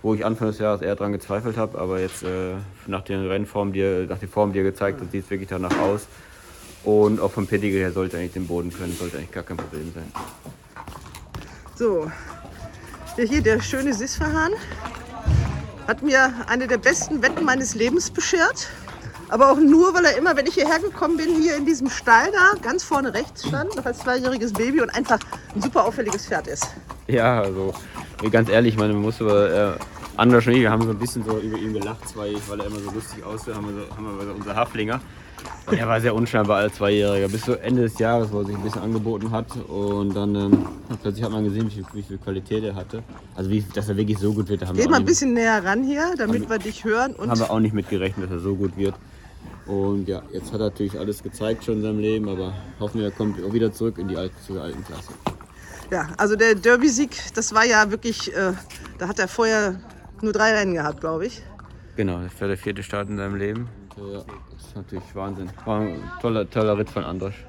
wo 0.02 0.14
ich 0.14 0.26
Anfang 0.26 0.48
des 0.48 0.60
Jahres 0.60 0.82
eher 0.82 0.96
dran 0.96 1.12
gezweifelt 1.12 1.58
habe. 1.58 1.78
Aber 1.78 2.00
jetzt 2.00 2.24
äh, 2.24 2.54
nach 2.88 3.02
den 3.04 3.28
Rennformen, 3.28 3.74
die 3.74 3.82
er, 3.82 4.06
nach 4.06 4.18
der 4.20 4.30
Form, 4.30 4.54
die 4.54 4.60
er 4.60 4.64
gezeigt 4.64 5.02
hat, 5.02 5.12
sieht 5.12 5.26
es 5.26 5.30
wirklich 5.30 5.50
danach 5.50 5.78
aus. 5.80 6.08
Und 6.86 7.20
auch 7.20 7.32
vom 7.32 7.46
Pedigree 7.46 7.80
her 7.80 7.92
sollte 7.92 8.16
er 8.16 8.22
eigentlich 8.22 8.34
den 8.34 8.48
Boden 8.48 8.72
können, 8.74 8.96
sollte 8.98 9.18
eigentlich 9.18 9.32
gar 9.34 9.44
kein 9.44 9.58
Problem 9.58 9.92
sein. 9.94 10.10
So, 11.76 12.10
ja, 13.18 13.24
hier 13.26 13.42
der 13.42 13.62
schöne 13.62 13.94
Sisverhahn 13.94 14.54
hat 15.88 16.02
mir 16.02 16.34
eine 16.48 16.68
der 16.68 16.78
besten 16.78 17.22
Wetten 17.22 17.44
meines 17.44 17.76
Lebens 17.76 18.10
beschert. 18.10 18.70
Aber 19.30 19.52
auch 19.52 19.60
nur, 19.60 19.94
weil 19.94 20.06
er 20.06 20.18
immer, 20.18 20.36
wenn 20.36 20.48
ich 20.48 20.56
hierher 20.56 20.80
gekommen 20.80 21.18
bin, 21.18 21.36
hier 21.36 21.56
in 21.56 21.66
diesem 21.66 21.90
Stall 21.90 22.32
da 22.32 22.60
ganz 22.62 22.84
vorne 22.84 23.14
rechts 23.14 23.48
stand, 23.48 23.76
noch 23.76 23.86
als 23.86 24.00
zweijähriges 24.00 24.54
Baby 24.54 24.82
und 24.82 24.90
einfach 24.90 25.20
ein 25.56 25.62
super 25.62 25.86
auffälliges 25.86 26.26
Pferd 26.26 26.48
ist. 26.48 26.68
Ja, 27.08 27.42
also 27.42 27.74
ganz 28.32 28.50
ehrlich, 28.50 28.74
ich 28.74 28.80
meine, 28.80 28.94
man 28.94 29.04
muss 29.04 29.22
aber 29.22 29.52
äh, 29.52 29.80
Anders 30.20 30.46
und 30.48 30.54
ich, 30.54 30.60
wir 30.60 30.70
haben 30.70 30.82
so 30.82 30.90
ein 30.90 31.00
bisschen 31.00 31.24
so 31.24 31.38
über 31.38 31.58
ihn 31.58 31.72
gelacht, 31.72 32.10
zwei, 32.10 32.34
weil 32.50 32.60
er 32.60 32.66
immer 32.66 32.80
so 32.80 32.92
lustig 32.92 33.24
aussah, 33.24 33.56
haben 33.56 33.68
wir, 33.68 33.86
so, 33.86 33.96
haben 33.96 34.18
wir 34.20 34.26
so 34.26 34.34
unser 34.34 34.54
Haflinger. 34.54 35.00
Und 35.66 35.78
er 35.78 35.88
war 35.88 36.02
sehr 36.02 36.14
unscheinbar 36.14 36.58
als 36.58 36.76
Zweijähriger, 36.76 37.30
bis 37.30 37.46
so 37.46 37.54
Ende 37.54 37.84
des 37.84 37.98
Jahres, 38.00 38.30
wo 38.30 38.40
er 38.40 38.46
sich 38.46 38.56
ein 38.58 38.62
bisschen 38.62 38.82
angeboten 38.82 39.32
hat. 39.32 39.46
Und 39.70 40.14
dann 40.14 40.36
ähm, 40.36 40.66
plötzlich 41.02 41.24
hat 41.24 41.32
man 41.32 41.46
gesehen, 41.46 41.68
wie 41.68 41.76
viel, 41.76 41.86
wie 41.94 42.02
viel 42.02 42.18
Qualität 42.18 42.66
er 42.66 42.76
hatte. 42.76 43.02
Also 43.36 43.50
wie, 43.50 43.64
dass 43.74 43.88
er 43.88 43.96
wirklich 43.96 44.18
so 44.18 44.34
gut 44.34 44.50
wird, 44.50 44.68
haben, 44.68 44.76
wir 44.76 44.84
Geh 44.84 44.88
auch, 44.88 44.92
mal 44.92 45.00
ein 45.00 45.06
bisschen 45.06 45.34
näher 45.34 45.64
ran 45.64 45.86
hier, 45.86 46.14
damit 46.18 46.50
wir 46.50 46.60
dich 46.60 46.84
hören. 46.84 47.14
Und 47.14 47.30
haben 47.30 47.40
wir 47.40 47.50
auch 47.50 47.60
nicht 47.62 47.74
mitgerechnet, 47.74 48.26
dass 48.26 48.32
er 48.32 48.40
so 48.42 48.56
gut 48.56 48.76
wird. 48.76 48.96
Und 49.70 50.08
ja, 50.08 50.24
jetzt 50.34 50.52
hat 50.52 50.62
er 50.62 50.70
natürlich 50.70 50.98
alles 50.98 51.22
gezeigt 51.22 51.64
schon 51.64 51.76
in 51.76 51.82
seinem 51.84 52.00
Leben, 52.00 52.28
aber 52.28 52.56
hoffen 52.80 53.02
wir, 53.02 53.08
er 53.08 53.12
kommt 53.12 53.44
auch 53.44 53.54
wieder 53.54 53.72
zurück 53.72 54.00
in 54.00 54.08
die 54.08 54.18
alte, 54.18 54.34
zur 54.46 54.64
alten 54.64 54.84
Klasse. 54.84 55.14
ja, 55.92 56.08
also 56.18 56.36
der 56.36 56.56
Derby-Sieg, 56.56 57.12
das 57.36 57.54
war 57.54 57.66
ja 57.66 57.92
wirklich, 57.92 58.36
äh, 58.36 58.54
da 58.98 59.08
hat 59.08 59.20
er 59.20 59.28
vorher 59.28 59.80
nur 60.22 60.34
drei 60.34 60.58
Rennen 60.58 60.74
gehabt, 60.74 61.02
glaube 61.02 61.28
ich. 61.28 61.44
Genau, 61.96 62.20
das 62.20 62.42
war 62.42 62.48
der 62.48 62.58
vierte 62.58 62.82
Start 62.82 63.10
in 63.10 63.18
seinem 63.18 63.36
Leben. 63.36 63.70
Ja, 63.96 64.24
das 64.52 64.68
ist 64.68 64.76
natürlich 64.76 65.04
Wahnsinn. 65.14 65.52
War 65.66 65.82
ein 65.82 66.02
toller, 66.20 66.50
toller 66.50 66.76
Ritt 66.76 66.90
von 66.90 67.04
Androsch. 67.04 67.46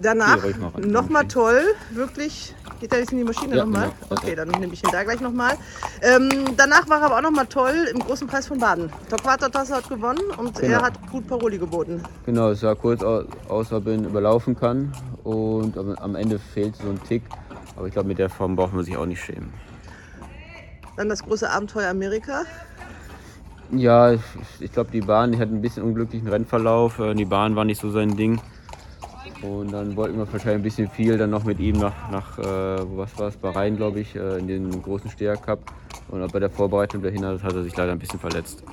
Danach 0.00 0.38
nochmal 0.78 1.26
toll, 1.26 1.60
wirklich. 1.90 2.54
Geht 2.80 2.92
er 2.92 3.00
jetzt 3.00 3.10
in 3.10 3.18
die 3.18 3.24
Maschine 3.24 3.56
Ja, 3.56 3.64
nochmal? 3.64 3.90
genau. 4.08 4.20
Okay, 4.20 4.36
dann 4.36 4.48
nehme 4.48 4.72
ich 4.72 4.84
ihn 4.84 4.90
da 4.92 5.02
gleich 5.02 5.20
nochmal. 5.20 5.54
Ähm, 6.02 6.28
danach 6.56 6.88
war 6.88 7.00
er 7.00 7.06
aber 7.06 7.16
auch 7.16 7.22
nochmal 7.22 7.46
toll 7.46 7.88
im 7.92 7.98
großen 7.98 8.28
Preis 8.28 8.46
von 8.46 8.58
Baden. 8.60 8.88
Torquato-Tasse 9.10 9.74
hat 9.74 9.88
gewonnen 9.88 10.20
und 10.36 10.54
Genau. 10.60 10.74
er 10.74 10.82
hat 10.82 11.10
gut 11.10 11.26
Paroli 11.26 11.58
geboten. 11.58 12.00
Genau, 12.24 12.50
es 12.50 12.60
sah 12.60 12.76
kurz 12.76 13.02
aus, 13.02 13.24
aus 13.48 13.72
ob 13.72 13.88
er 13.88 13.94
ihn 13.94 14.04
überlaufen 14.04 14.54
kann. 14.56 14.92
Und 15.24 15.76
am, 15.76 15.96
am 15.96 16.14
Ende 16.14 16.38
fehlt 16.38 16.76
so 16.76 16.88
ein 16.88 17.02
Tick. 17.02 17.22
Aber 17.76 17.88
ich 17.88 17.92
glaube, 17.92 18.06
mit 18.06 18.18
der 18.18 18.30
Form 18.30 18.54
braucht 18.54 18.74
man 18.74 18.84
sich 18.84 18.96
auch 18.96 19.06
nicht 19.06 19.20
schämen. 19.20 19.52
Dann 20.96 21.08
das 21.08 21.24
große 21.24 21.50
Abenteuer 21.50 21.90
Amerika. 21.90 22.42
Ja, 23.72 24.12
ich, 24.12 24.20
ich 24.60 24.72
glaube, 24.72 24.90
die 24.92 25.00
Bahn, 25.00 25.32
die 25.32 25.38
hat 25.38 25.48
ein 25.50 25.60
bisschen 25.60 25.82
unglücklichen 25.82 26.28
Rennverlauf. 26.28 27.00
Äh, 27.00 27.14
Die 27.14 27.24
Bahn 27.24 27.56
war 27.56 27.64
nicht 27.64 27.80
so 27.80 27.90
sein 27.90 28.16
Ding. 28.16 28.40
Und 29.42 29.72
dann 29.72 29.94
wollten 29.94 30.16
wir 30.18 30.32
wahrscheinlich 30.32 30.56
ein 30.56 30.62
bisschen 30.62 30.90
viel 30.90 31.16
dann 31.16 31.30
noch 31.30 31.44
mit 31.44 31.60
ihm 31.60 31.78
nach, 31.78 32.10
nach 32.10 32.38
äh, 32.38 32.42
was 32.96 33.16
war 33.18 33.28
es, 33.28 33.36
Bahrain, 33.36 33.76
glaube 33.76 34.00
ich, 34.00 34.16
äh, 34.16 34.38
in 34.38 34.48
den 34.48 34.82
großen 34.82 35.10
Steher 35.10 35.36
Cup. 35.36 35.60
Und 36.08 36.32
bei 36.32 36.40
der 36.40 36.50
Vorbereitung 36.50 37.02
dahin 37.02 37.24
hat, 37.24 37.42
er 37.42 37.62
sich 37.62 37.76
leider 37.76 37.92
ein 37.92 37.98
bisschen 37.98 38.18
verletzt. 38.18 38.64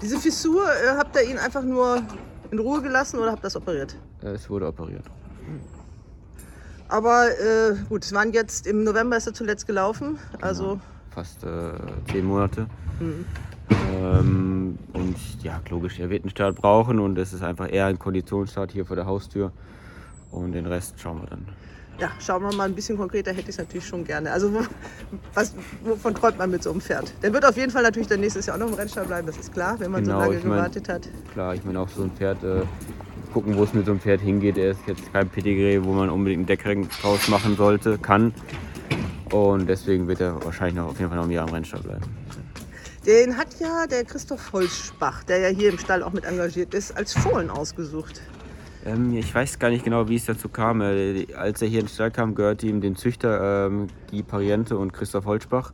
Diese 0.00 0.18
Fissur, 0.18 0.64
äh, 0.64 0.96
habt 0.96 1.14
ihr 1.16 1.30
ihn 1.30 1.38
einfach 1.38 1.62
nur 1.62 2.02
in 2.50 2.58
Ruhe 2.58 2.82
gelassen 2.82 3.18
oder 3.18 3.30
habt 3.30 3.40
ihr 3.40 3.44
das 3.44 3.56
operiert? 3.56 3.94
Äh, 4.22 4.30
Es 4.30 4.50
wurde 4.50 4.66
operiert. 4.66 5.04
Aber 6.88 7.28
äh, 7.28 7.74
gut, 7.88 8.04
es 8.04 8.12
waren 8.12 8.32
jetzt 8.32 8.66
im 8.66 8.84
November 8.84 9.16
ist 9.16 9.26
er 9.26 9.32
zuletzt 9.32 9.66
gelaufen. 9.66 10.18
Also 10.40 10.78
Fast 11.10 11.44
äh, 11.44 11.48
zehn 12.10 12.24
Monate. 12.24 12.66
Mhm. 13.00 13.24
Ähm, 13.94 14.78
und 14.92 15.16
ja, 15.42 15.60
logisch, 15.70 15.98
er 16.00 16.10
wird 16.10 16.24
einen 16.24 16.30
Start 16.30 16.56
brauchen 16.56 16.98
und 16.98 17.16
es 17.18 17.32
ist 17.32 17.42
einfach 17.42 17.70
eher 17.72 17.86
ein 17.86 17.98
Konditionsstart 17.98 18.72
hier 18.72 18.84
vor 18.84 18.96
der 18.96 19.06
Haustür. 19.06 19.52
Und 20.32 20.52
den 20.52 20.66
Rest 20.66 20.98
schauen 20.98 21.20
wir 21.20 21.28
dann. 21.28 21.46
ja, 22.00 22.10
schauen 22.18 22.42
wir 22.42 22.52
mal 22.56 22.64
ein 22.64 22.74
bisschen 22.74 22.96
konkreter, 22.96 23.30
hätte 23.30 23.42
ich 23.42 23.48
es 23.50 23.58
natürlich 23.58 23.86
schon 23.86 24.02
gerne. 24.04 24.32
Also 24.32 24.52
wo, 24.52 24.60
was, 25.34 25.54
wovon 25.84 26.14
träumt 26.14 26.38
man 26.38 26.50
mit 26.50 26.62
so 26.62 26.70
einem 26.72 26.80
Pferd? 26.80 27.12
Der 27.22 27.32
wird 27.32 27.44
auf 27.44 27.56
jeden 27.56 27.70
Fall 27.70 27.82
natürlich 27.84 28.08
dann 28.08 28.20
nächstes 28.20 28.46
Jahr 28.46 28.56
auch 28.56 28.60
noch 28.60 28.68
im 28.68 28.74
Rennstall 28.74 29.04
bleiben, 29.06 29.26
das 29.26 29.36
ist 29.36 29.52
klar, 29.52 29.78
wenn 29.78 29.90
man 29.92 30.02
Genau, 30.02 30.16
so 30.16 30.24
lange 30.24 30.38
ich 30.38 30.44
mein- 30.44 30.56
gewartet 30.56 30.88
hat. 30.88 31.08
Klar, 31.32 31.54
ich 31.54 31.64
meine 31.64 31.78
auch 31.80 31.88
so 31.88 32.02
ein 32.02 32.10
Pferd, 32.10 32.42
äh, 32.42 32.62
gucken, 33.32 33.56
wo 33.56 33.62
es 33.64 33.72
mit 33.72 33.84
so 33.86 33.92
einem 33.92 34.00
Pferd 34.00 34.20
hingeht. 34.20 34.58
Er 34.58 34.72
ist 34.72 34.80
jetzt 34.86 35.12
kein 35.12 35.28
Pedigree, 35.28 35.80
wo 35.84 35.92
man 35.92 36.10
unbedingt 36.10 36.40
einen 36.40 36.46
Deckring 36.46 36.88
draus 37.02 37.28
machen 37.28 37.56
sollte, 37.56 37.98
kann. 37.98 38.34
Und 39.30 39.66
deswegen 39.68 40.08
wird 40.08 40.20
er 40.20 40.42
wahrscheinlich 40.44 40.76
noch 40.76 40.88
auf 40.88 40.98
jeden 40.98 41.08
Fall 41.08 41.16
noch 41.18 41.24
ein 41.24 41.30
Jahr 41.30 41.46
im 41.48 41.54
Rennstall 41.54 41.80
bleiben. 41.82 42.04
Den 43.06 43.36
hat 43.36 43.48
ja 43.58 43.86
der 43.86 44.04
Christoph 44.04 44.52
Holzbach, 44.52 45.24
der 45.24 45.38
ja 45.38 45.48
hier 45.48 45.70
im 45.70 45.78
Stall 45.78 46.02
auch 46.02 46.12
mit 46.12 46.24
engagiert 46.24 46.72
ist, 46.74 46.96
als 46.96 47.12
Fohlen 47.14 47.50
ausgesucht. 47.50 48.20
Ähm, 48.84 49.16
ich 49.16 49.34
weiß 49.34 49.58
gar 49.58 49.70
nicht 49.70 49.84
genau, 49.84 50.08
wie 50.08 50.16
es 50.16 50.26
dazu 50.26 50.48
kam. 50.48 50.80
Äh, 50.80 51.26
als 51.34 51.62
er 51.62 51.68
hier 51.68 51.80
in 51.80 51.86
den 51.86 51.92
Stall 51.92 52.10
kam, 52.10 52.34
gehörte 52.34 52.66
ihm 52.66 52.80
den 52.80 52.96
Züchter 52.96 53.66
ähm, 53.66 53.88
Guy 54.10 54.22
Pariente 54.22 54.76
und 54.76 54.92
Christoph 54.92 55.26
Holzbach. 55.26 55.72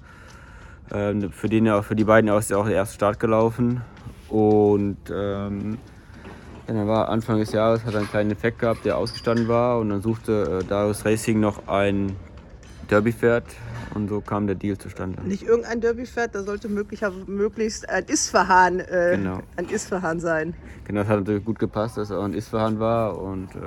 Ähm, 0.93 1.31
für, 1.33 1.49
den 1.49 1.83
für 1.83 1.95
die 1.95 2.05
beiden 2.05 2.31
ist 2.31 2.51
er 2.51 2.59
auch 2.59 2.67
der 2.67 2.75
erste 2.75 2.95
Start 2.95 3.21
gelaufen. 3.21 3.83
Und 4.29 4.99
ähm, 5.11 5.79
dann 6.67 6.87
war 6.87 7.09
Anfang 7.09 7.39
des 7.39 7.53
Jahres, 7.53 7.85
hat 7.85 7.95
er 7.95 8.01
einen 8.01 8.11
kleinen 8.11 8.31
Effekt 8.31 8.59
gehabt, 8.59 8.85
der 8.85 8.99
ausgestanden 8.99 9.49
war. 9.49 9.79
Und 9.79 9.89
dann 9.89 10.03
suchte 10.03 10.61
äh, 10.61 10.65
Darius 10.65 11.05
Racing 11.05 11.41
noch 11.41 11.67
ein 11.67 12.15
Derby-Pferd. 12.91 13.45
Und 13.95 14.09
so 14.09 14.21
kam 14.21 14.47
der 14.47 14.55
Deal 14.55 14.77
zustande. 14.77 15.23
Nicht 15.23 15.43
irgendein 15.43 15.81
Derby-Pferd, 15.81 16.35
da 16.35 16.43
sollte 16.43 16.69
möglicher, 16.69 17.11
möglichst 17.27 17.89
ein 17.89 18.05
Isfahan, 18.07 18.81
äh, 18.81 19.17
Genau. 19.17 19.41
ein 19.57 19.69
Isfahan 19.71 20.21
sein. 20.21 20.55
Genau, 20.85 21.01
das 21.01 21.09
hat 21.09 21.19
natürlich 21.21 21.45
gut 21.45 21.59
gepasst, 21.59 21.97
dass 21.97 22.11
er 22.11 22.19
auch 22.19 22.27
in 22.27 22.35
Isfahan 22.35 22.79
war. 22.79 23.19
Und 23.21 23.55
äh, 23.55 23.59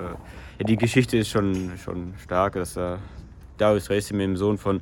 ja, 0.60 0.66
die 0.68 0.78
Geschichte 0.78 1.18
ist 1.18 1.30
schon, 1.30 1.72
schon 1.84 2.14
stark, 2.22 2.54
dass 2.54 2.78
er 2.78 3.00
Darius 3.58 3.90
Racing 3.90 4.18
mit 4.18 4.26
dem 4.26 4.38
Sohn 4.38 4.58
von, 4.58 4.82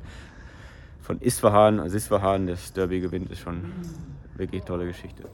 von 1.00 1.20
Isfahan, 1.20 1.80
also 1.80 1.96
Isfahan, 1.96 2.46
das 2.46 2.72
Derby 2.72 3.00
gewinnt, 3.00 3.30
ist 3.32 3.40
schon 3.40 3.72
wirklich 4.36 4.62
tolle 4.64 4.86
Geschichte. 4.86 5.24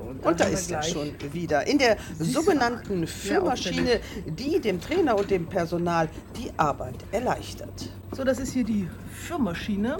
Und 0.00 0.40
da 0.40 0.44
ist 0.44 0.70
er 0.70 0.82
schon 0.82 1.12
wieder 1.32 1.66
in 1.66 1.78
der 1.78 1.96
sogenannten 2.18 3.06
Führmaschine, 3.06 4.00
die 4.26 4.60
dem 4.60 4.80
Trainer 4.80 5.16
und 5.16 5.30
dem 5.30 5.46
Personal 5.46 6.08
die 6.36 6.50
Arbeit 6.56 6.96
erleichtert. 7.12 7.90
So, 8.12 8.24
das 8.24 8.38
ist 8.38 8.52
hier 8.52 8.64
die 8.64 8.88
Führmaschine. 9.12 9.98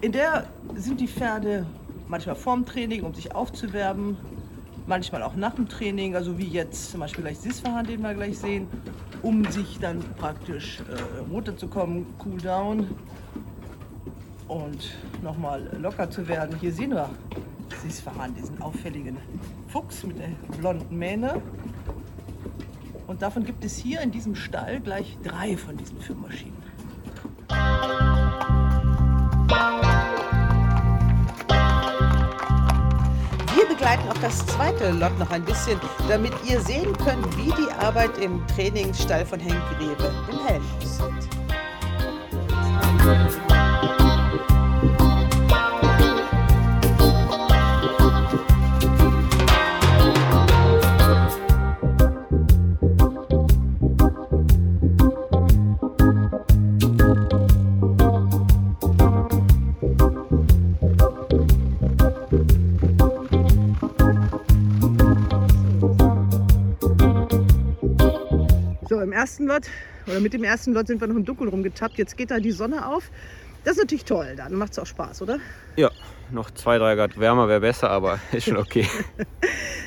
In 0.00 0.12
der 0.12 0.46
sind 0.74 1.00
die 1.00 1.08
Pferde 1.08 1.66
manchmal 2.08 2.36
vorm 2.36 2.64
Training, 2.64 3.02
um 3.02 3.14
sich 3.14 3.34
aufzuwärmen, 3.34 4.16
manchmal 4.86 5.22
auch 5.22 5.34
nach 5.34 5.54
dem 5.54 5.68
Training, 5.68 6.14
also 6.14 6.38
wie 6.38 6.46
jetzt 6.46 6.90
zum 6.90 7.00
Beispiel 7.00 7.24
gleich 7.24 7.38
Sisfahan, 7.38 7.86
den 7.86 8.02
wir 8.02 8.14
gleich 8.14 8.38
sehen, 8.38 8.68
um 9.22 9.44
sich 9.50 9.78
dann 9.80 10.00
praktisch 10.16 10.80
äh, 10.80 11.30
runterzukommen, 11.32 12.06
cool 12.24 12.38
down 12.38 12.86
und 14.48 14.94
nochmal 15.22 15.68
locker 15.80 16.08
zu 16.10 16.28
werden. 16.28 16.56
Hier 16.60 16.72
sehen 16.72 16.90
wir 16.90 17.10
Sisfahan, 17.82 18.34
diesen 18.34 18.60
auffälligen 18.60 19.16
Fuchs 19.68 20.02
mit 20.04 20.18
der 20.18 20.28
blonden 20.58 20.96
Mähne. 20.96 21.42
Und 23.06 23.22
davon 23.22 23.44
gibt 23.44 23.64
es 23.64 23.76
hier 23.76 24.00
in 24.00 24.10
diesem 24.10 24.34
Stall 24.34 24.80
gleich 24.80 25.16
drei 25.22 25.56
von 25.56 25.76
diesen 25.76 26.00
Führmaschinen. 26.00 26.56
Wir 33.54 33.66
begleiten 33.68 34.08
auch 34.08 34.18
das 34.18 34.44
zweite 34.46 34.90
Lot 34.90 35.16
noch 35.18 35.30
ein 35.30 35.44
bisschen, 35.44 35.78
damit 36.08 36.32
ihr 36.44 36.60
sehen 36.60 36.92
könnt, 36.98 37.36
wie 37.36 37.52
die 37.52 37.70
Arbeit 37.78 38.18
im 38.18 38.44
Trainingsstall 38.48 39.24
von 39.24 39.38
Henk 39.38 39.60
Grebe 39.78 40.12
im 40.30 40.46
Helm 40.46 40.62
aussieht. 40.78 41.28
Ersten 69.36 69.46
Lot 69.48 69.68
oder 70.06 70.20
mit 70.20 70.32
dem 70.32 70.44
ersten 70.44 70.72
Lot 70.72 70.86
sind 70.86 71.00
wir 71.00 71.08
noch 71.08 71.16
im 71.16 71.24
Dunkeln 71.24 71.50
rumgetappt. 71.50 71.98
Jetzt 71.98 72.16
geht 72.16 72.30
da 72.30 72.38
die 72.38 72.52
Sonne 72.52 72.86
auf. 72.86 73.10
Das 73.64 73.72
ist 73.76 73.82
natürlich 73.82 74.04
toll, 74.04 74.34
dann 74.36 74.54
macht 74.54 74.72
es 74.72 74.78
auch 74.78 74.86
Spaß, 74.86 75.22
oder? 75.22 75.38
Ja, 75.76 75.90
noch 76.30 76.50
zwei, 76.52 76.78
drei 76.78 76.94
Grad 76.94 77.18
wärmer 77.18 77.48
wäre 77.48 77.60
besser, 77.60 77.90
aber 77.90 78.18
ist 78.32 78.44
schon 78.44 78.56
okay. 78.56 78.86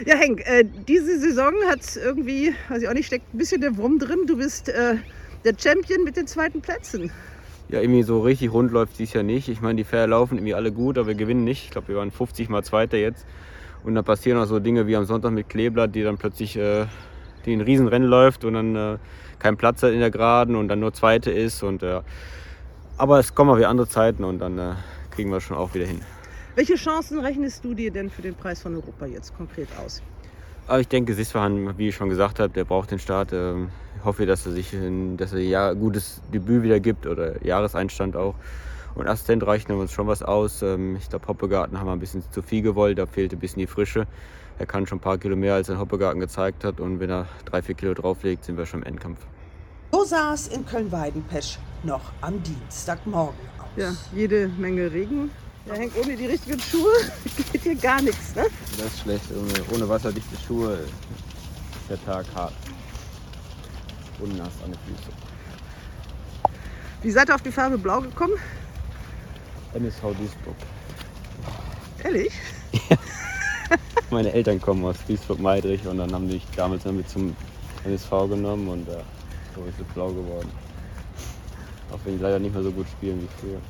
Ja, 0.05 0.15
Henk, 0.15 0.41
äh, 0.45 0.65
diese 0.87 1.19
Saison 1.19 1.53
hat 1.67 1.79
irgendwie, 1.95 2.53
weiß 2.67 2.83
ich 2.83 2.89
auch 2.89 2.93
nicht, 2.93 3.07
steckt 3.07 3.33
ein 3.33 3.37
bisschen 3.37 3.61
der 3.61 3.75
Wurm 3.77 3.97
drin. 3.97 4.19
Du 4.27 4.37
bist 4.37 4.69
äh, 4.69 4.97
der 5.45 5.53
Champion 5.57 6.03
mit 6.03 6.15
den 6.15 6.27
zweiten 6.27 6.61
Plätzen. 6.61 7.11
ja, 7.69 7.81
irgendwie 7.81 8.03
so 8.03 8.21
richtig 8.21 8.53
rund 8.53 8.71
läuft 8.71 8.99
dies 8.99 9.13
Jahr 9.13 9.23
nicht. 9.23 9.49
Ich 9.49 9.61
meine, 9.61 9.77
die 9.77 9.83
Pferde 9.83 10.11
laufen 10.11 10.37
irgendwie 10.37 10.53
alle 10.53 10.71
gut, 10.71 10.97
aber 10.97 11.07
wir 11.07 11.15
gewinnen 11.15 11.43
nicht. 11.43 11.65
Ich 11.65 11.71
glaube, 11.71 11.87
wir 11.87 11.95
waren 11.95 12.11
50 12.11 12.49
mal 12.49 12.63
Zweiter 12.63 12.97
jetzt. 12.97 13.25
Und 13.83 13.95
dann 13.95 14.05
passieren 14.05 14.37
auch 14.37 14.45
so 14.45 14.59
Dinge 14.59 14.85
wie 14.85 14.95
am 14.95 15.05
Sonntag 15.05 15.31
mit 15.31 15.49
Kleeblatt, 15.49 15.95
die 15.95 16.03
dann 16.03 16.17
plötzlich 16.17 16.55
äh, 16.57 16.85
die 17.45 17.53
ein 17.53 17.61
Riesenrennen 17.61 18.07
läuft 18.07 18.43
und 18.43 18.53
dann 18.53 18.99
keinen 19.39 19.57
Platz 19.57 19.81
hat 19.83 19.91
in 19.91 19.99
der 19.99 20.11
Geraden 20.11 20.55
und 20.55 20.67
dann 20.67 20.79
nur 20.79 20.93
Zweite 20.93 21.31
ist. 21.31 21.63
Und, 21.63 21.83
äh, 21.83 22.01
aber 22.97 23.19
es 23.19 23.33
kommen 23.33 23.49
auch 23.49 23.57
wieder 23.57 23.69
andere 23.69 23.87
Zeiten 23.87 24.23
und 24.23 24.39
dann 24.39 24.57
äh, 24.59 24.73
kriegen 25.11 25.31
wir 25.31 25.41
schon 25.41 25.57
auch 25.57 25.73
wieder 25.73 25.85
hin. 25.85 26.01
Welche 26.55 26.75
Chancen 26.75 27.19
rechnest 27.19 27.63
du 27.63 27.73
dir 27.73 27.91
denn 27.91 28.09
für 28.09 28.21
den 28.21 28.35
Preis 28.35 28.61
von 28.61 28.75
Europa 28.75 29.05
jetzt 29.05 29.35
konkret 29.37 29.69
aus? 29.83 30.01
Aber 30.67 30.79
ich 30.81 30.87
denke, 30.87 31.13
Sisfahan, 31.13 31.77
wie 31.77 31.87
ich 31.87 31.95
schon 31.95 32.09
gesagt 32.09 32.39
habe, 32.39 32.53
der 32.53 32.63
braucht 32.65 32.91
den 32.91 32.99
Start. 32.99 33.33
Ähm, 33.33 33.69
Ich 33.97 34.05
hoffe, 34.05 34.25
dass 34.25 34.45
er 34.45 34.51
sich 34.51 34.71
ein, 34.73 35.17
dass 35.17 35.33
er 35.33 35.39
ja 35.39 35.73
gutes 35.73 36.21
Debüt 36.33 36.63
wieder 36.63 36.79
gibt 36.79 37.05
oder 37.07 37.43
Jahreseinstand 37.43 38.15
auch. 38.15 38.35
Und 38.95 39.07
Assistent 39.07 39.45
reichen 39.45 39.71
uns 39.73 39.91
schon 39.91 40.07
was 40.07 40.21
aus. 40.21 40.61
Ähm, 40.61 40.95
Ich 40.97 41.09
glaube, 41.09 41.27
Hoppegarten 41.27 41.79
haben 41.79 41.87
wir 41.87 41.93
ein 41.93 41.99
bisschen 41.99 42.23
zu 42.31 42.41
viel 42.41 42.61
gewollt, 42.61 42.97
da 42.97 43.05
fehlte 43.05 43.35
ein 43.35 43.39
bisschen 43.39 43.59
die 43.59 43.67
Frische. 43.67 44.05
Er 44.59 44.65
kann 44.65 44.85
schon 44.85 44.97
ein 44.97 45.01
paar 45.01 45.17
Kilo 45.17 45.37
mehr, 45.37 45.53
als 45.53 45.69
er 45.69 45.75
in 45.75 45.79
Hoppegarten 45.79 46.19
gezeigt 46.19 46.65
hat. 46.65 46.81
Und 46.81 46.99
wenn 46.99 47.09
er 47.09 47.27
drei, 47.45 47.61
vier 47.61 47.75
Kilo 47.75 47.93
drauflegt, 47.93 48.43
sind 48.43 48.57
wir 48.57 48.65
schon 48.65 48.81
im 48.81 48.87
Endkampf. 48.87 49.19
So 49.91 50.03
sah 50.03 50.33
es 50.33 50.49
in 50.49 50.65
Köln-Weidenpesch 50.65 51.57
noch 51.83 52.11
am 52.19 52.43
Dienstagmorgen 52.43 53.39
aus. 53.57 53.67
Ja, 53.77 53.95
jede 54.13 54.49
Menge 54.49 54.91
Regen. 54.91 55.31
Ja, 55.65 55.75
Henk, 55.75 55.93
ohne 55.97 56.15
die 56.15 56.25
richtigen 56.25 56.59
Schuhe 56.59 56.91
geht 57.53 57.61
hier 57.61 57.75
gar 57.75 58.01
nichts, 58.01 58.35
ne? 58.35 58.47
Das 58.77 58.87
ist 58.87 58.99
schlecht. 58.99 59.25
Ohne, 59.31 59.75
ohne 59.75 59.87
wasserdichte 59.87 60.35
Schuhe 60.45 60.73
ist 60.73 61.89
der 61.89 62.03
Tag 62.03 62.25
hart. 62.35 62.53
Und 64.19 64.37
nass 64.37 64.51
an 64.65 64.71
den 64.71 64.79
Füßen. 64.81 65.13
Wie 67.01 67.11
seid 67.11 67.29
ihr 67.29 67.35
auf 67.35 67.41
die 67.41 67.51
Farbe 67.51 67.77
Blau 67.77 68.01
gekommen? 68.01 68.33
NSV 69.73 70.01
Duisburg. 70.01 70.55
Ehrlich? 72.03 72.33
Meine 74.11 74.33
Eltern 74.33 74.59
kommen 74.59 74.83
aus 74.85 74.97
Duisburg-Meidrich 75.07 75.85
und 75.85 75.97
dann 75.97 76.11
haben 76.11 76.27
die 76.27 76.35
mich 76.35 76.45
damals 76.55 76.83
dann 76.83 76.97
mit 76.97 77.07
zum 77.07 77.35
NSV 77.85 78.09
genommen 78.29 78.67
und 78.67 78.87
äh, 78.87 79.03
so 79.55 79.63
ist 79.65 79.79
es 79.79 79.93
blau 79.93 80.09
geworden. 80.09 80.49
Auch 81.91 81.99
wenn 82.05 82.17
die 82.17 82.23
leider 82.23 82.39
nicht 82.39 82.53
mehr 82.53 82.63
so 82.63 82.71
gut 82.71 82.87
spielen 82.87 83.21
wie 83.21 83.27
früher. 83.39 83.61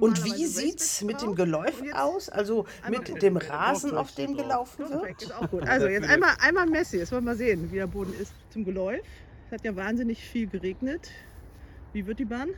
Und 0.00 0.24
wie 0.24 0.46
sieht's 0.46 1.02
mit 1.02 1.20
dem. 1.20 1.34
Geläuf 1.34 1.82
aus? 1.94 2.28
Also 2.28 2.64
mit 2.88 3.20
dem 3.20 3.36
Rasen, 3.36 3.96
auf 3.96 4.14
dem 4.14 4.34
gelaufen 4.34 4.88
wird? 4.88 5.68
Also 5.68 5.88
jetzt 5.88 6.08
einmal, 6.08 6.34
einmal 6.40 6.66
Messi, 6.66 6.98
jetzt 6.98 7.12
wollen 7.12 7.24
wir 7.24 7.32
mal 7.32 7.36
sehen, 7.36 7.70
wie 7.70 7.76
der 7.76 7.86
Boden 7.86 8.14
ist. 8.18 8.32
Zum 8.50 8.64
Geläuf. 8.64 9.00
Es 9.46 9.52
hat 9.52 9.64
ja 9.64 9.76
wahnsinnig 9.76 10.22
viel 10.22 10.46
geregnet. 10.46 11.10
Wie 11.92 12.06
wird 12.06 12.18
die 12.18 12.24
Bahn? 12.24 12.50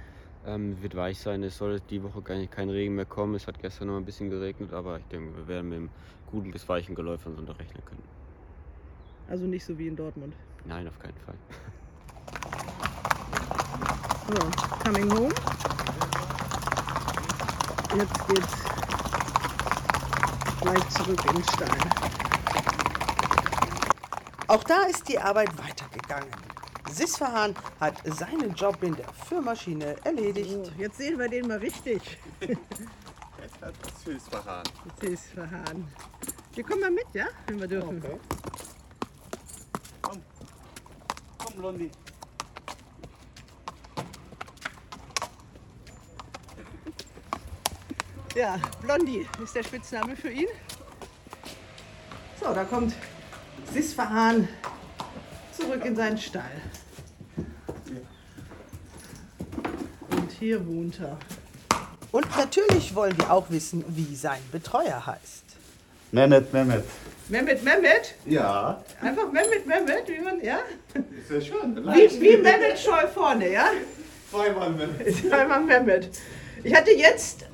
Ähm, 0.47 0.81
wird 0.83 0.95
weich 0.95 1.19
sein, 1.19 1.43
es 1.43 1.59
soll 1.59 1.81
die 1.81 2.03
Woche 2.03 2.23
gar 2.23 2.37
nicht, 2.37 2.53
kein 2.53 2.71
Regen 2.71 2.95
mehr 2.95 3.05
kommen. 3.05 3.35
Es 3.35 3.47
hat 3.47 3.61
gestern 3.61 3.89
noch 3.89 3.97
ein 3.97 4.05
bisschen 4.05 4.31
geregnet, 4.31 4.73
aber 4.73 4.99
ich 4.99 5.05
denke, 5.07 5.37
wir 5.37 5.49
werden 5.49 5.69
mit 5.69 5.79
einem 5.79 5.91
guten 6.31 6.51
bis 6.51 6.69
weichen 6.69 6.95
Geläuf 6.95 7.27
am 7.27 7.37
Sonntag 7.37 7.59
rechnen 7.59 7.85
können. 7.85 8.03
Also 9.29 9.45
nicht 9.45 9.65
so 9.65 9.79
wie 9.79 9.89
in 9.89 9.97
Dortmund. 9.97 10.35
Nein, 10.65 10.89
auf 10.89 10.99
keinen 10.99 11.19
Fall. 11.27 11.35
So, 14.29 14.35
coming 14.85 15.11
home. 15.13 15.35
Jetzt 17.97 18.29
geht's 18.29 18.65
gleich 20.61 20.89
zurück 20.91 21.21
in 21.27 21.35
den 21.35 21.45
Stall. 21.45 21.69
Auch 24.47 24.65
da 24.65 24.83
ist 24.85 25.09
die 25.09 25.19
Arbeit 25.19 25.51
weitergegangen. 25.59 26.48
Sisfahan 26.91 27.55
hat 27.81 27.95
seinen 28.05 28.55
Job 28.55 28.83
in 28.83 28.97
der 28.97 29.13
Führmaschine 29.29 29.97
erledigt. 30.05 30.51
So, 30.51 30.71
jetzt 30.79 30.99
sehen 30.99 31.19
wir 31.19 31.29
den 31.29 31.47
mal 31.47 31.59
richtig. 31.59 32.19
Jetzt 32.41 33.63
hat 33.63 33.75
ist 35.03 35.27
verharren. 35.27 35.89
Wir 36.55 36.65
kommen 36.65 36.81
mal 36.81 36.91
mit, 36.91 37.07
ja? 37.13 37.27
Wenn 37.47 37.61
wir 37.61 37.69
dürfen. 37.69 38.03
Komm, 40.03 40.23
Blondie. 41.57 41.91
Ja, 48.35 48.59
Blondie 48.83 49.27
ist 49.43 49.55
der 49.55 49.63
Spitzname 49.63 50.15
für 50.17 50.31
ihn. 50.31 50.49
So, 52.41 52.55
da 52.55 52.65
kommt 52.65 52.95
Sisfahan 53.73 54.49
zurück 55.59 55.85
in 55.85 55.97
seinen 55.97 56.19
Stall. 56.19 56.51
Und 60.11 60.31
hier 60.39 60.67
wohnt 60.67 61.01
er. 61.01 61.19
Und 62.13 62.27
natürlich 62.37 62.95
wollen 62.95 63.17
wir 63.19 63.31
auch 63.31 63.51
wissen, 63.51 63.85
wie 63.89 64.15
sein 64.15 64.41
Betreuer 64.51 65.05
heißt. 65.05 65.45
Mehmet, 66.13 66.53
Mehmet. 66.53 66.85
Mehmet 67.29 67.63
Mehmet? 67.63 68.15
Ja, 68.25 68.83
Einfach 69.03 69.31
Mehmet 69.31 69.67
Mehmet, 69.67 70.09
wie 70.09 70.19
man, 70.21 70.43
ja? 70.43 70.61
ist 70.95 71.31
ja 71.31 71.41
schon. 71.41 71.77
Wie, 71.77 72.21
wie 72.21 72.37
Mehmet 72.39 72.79
Scholl 72.79 73.09
vorne, 73.13 73.53
ja? 73.53 73.71
Zweimal 74.31 74.71
Mehmet. 74.71 75.33
Einmal 75.33 75.63
Mehmet. 75.65 76.09
Ich 76.65 76.75
hatte 76.75 76.93
jetzt, 76.93 77.45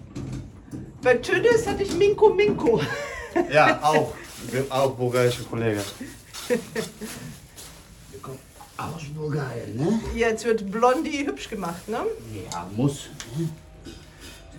bei 1.02 1.14
Tönnes 1.16 1.66
hatte 1.66 1.82
ich 1.82 1.94
Minko 1.96 2.30
Minko. 2.30 2.80
Ja, 3.50 3.80
auch. 3.82 4.14
Auch 4.70 4.94
bulgarische 4.94 5.42
Kollege. 5.42 5.80
Kommen 8.22 8.38
aus 8.76 9.02
Bulgarien, 9.14 9.76
ne? 9.76 10.00
Jetzt 10.14 10.44
wird 10.44 10.70
Blondie 10.70 11.26
hübsch 11.26 11.48
gemacht, 11.48 11.88
ne? 11.88 12.04
Ja, 12.50 12.68
muss. 12.74 13.08
Ne? 13.36 13.48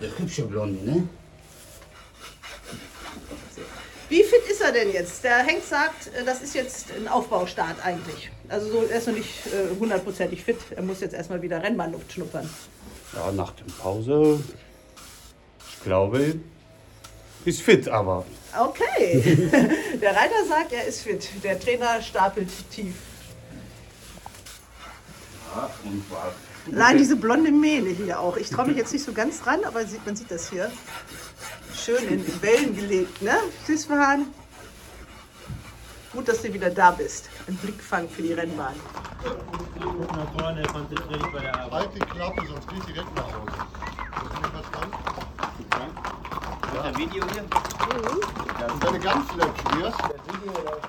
Der 0.00 0.18
hübsche 0.18 0.42
Blondie, 0.42 0.84
ne? 0.84 1.08
Wie 4.08 4.22
fit 4.22 4.42
ist 4.48 4.60
er 4.60 4.72
denn 4.72 4.92
jetzt? 4.92 5.24
Der 5.24 5.38
Henk 5.38 5.64
sagt, 5.64 6.08
äh, 6.14 6.24
das 6.24 6.40
ist 6.42 6.54
jetzt 6.54 6.86
ein 6.92 7.08
Aufbaustart 7.08 7.84
eigentlich. 7.84 8.30
Also 8.48 8.70
so, 8.70 8.82
er 8.84 8.98
ist 8.98 9.08
noch 9.08 9.14
nicht 9.14 9.46
äh, 9.46 9.78
hundertprozentig 9.78 10.44
fit. 10.44 10.58
Er 10.74 10.82
muss 10.82 11.00
jetzt 11.00 11.14
erstmal 11.14 11.42
wieder 11.42 11.62
Rennbahnluft 11.62 12.12
schnuppern. 12.12 12.48
Ja, 13.14 13.32
nach 13.32 13.52
der 13.52 13.64
Pause, 13.80 14.40
ich 15.72 15.82
glaube, 15.82 16.36
ist 17.44 17.62
fit, 17.62 17.88
aber 17.88 18.24
Okay. 18.58 19.20
Der 20.00 20.14
Reiter 20.16 20.44
sagt, 20.48 20.72
er 20.72 20.86
ist 20.86 21.02
fit. 21.02 21.28
Der 21.42 21.58
Trainer 21.58 22.00
stapelt 22.00 22.48
tief. 22.70 22.94
Ja, 25.56 25.70
und 25.84 26.10
war 26.10 26.32
Nein, 26.66 26.98
diese 26.98 27.16
blonde 27.16 27.50
Mähne 27.50 27.90
hier 27.90 28.20
auch. 28.20 28.36
Ich 28.36 28.50
traue 28.50 28.66
mich 28.66 28.76
jetzt 28.76 28.92
nicht 28.92 29.04
so 29.04 29.12
ganz 29.12 29.40
dran, 29.40 29.64
aber 29.64 29.86
sieht, 29.86 30.04
man 30.04 30.16
sieht 30.16 30.30
das 30.30 30.50
hier. 30.50 30.70
Schön 31.74 32.08
in 32.08 32.42
Wellen 32.42 32.74
gelegt, 32.74 33.22
ne? 33.22 33.36
Süßverhahn. 33.66 34.26
Gut, 36.12 36.28
dass 36.28 36.42
du 36.42 36.52
wieder 36.52 36.70
da 36.70 36.90
bist. 36.90 37.28
Ein 37.46 37.56
Blickfang 37.56 38.08
für 38.08 38.22
die 38.22 38.32
Rennbahn. 38.32 38.74
Nach 39.24 40.40
vorne, 40.40 40.62
konzentriere 40.64 41.18
dich 41.18 41.32
bei 41.32 41.40
der 41.40 41.60
Arbeit. 41.60 41.88
Halt 41.88 41.94
die 41.94 42.00
Klappe, 42.00 42.46
sonst 42.46 42.68
geht 42.68 42.88
direkt 42.88 43.14
nach 43.14 43.26
Hause. 43.26 43.66
Ein 46.82 46.96
Video 46.98 47.24
hier? 47.32 47.44
Wenn 48.80 48.92
du 48.92 49.00
ganz. 49.00 49.26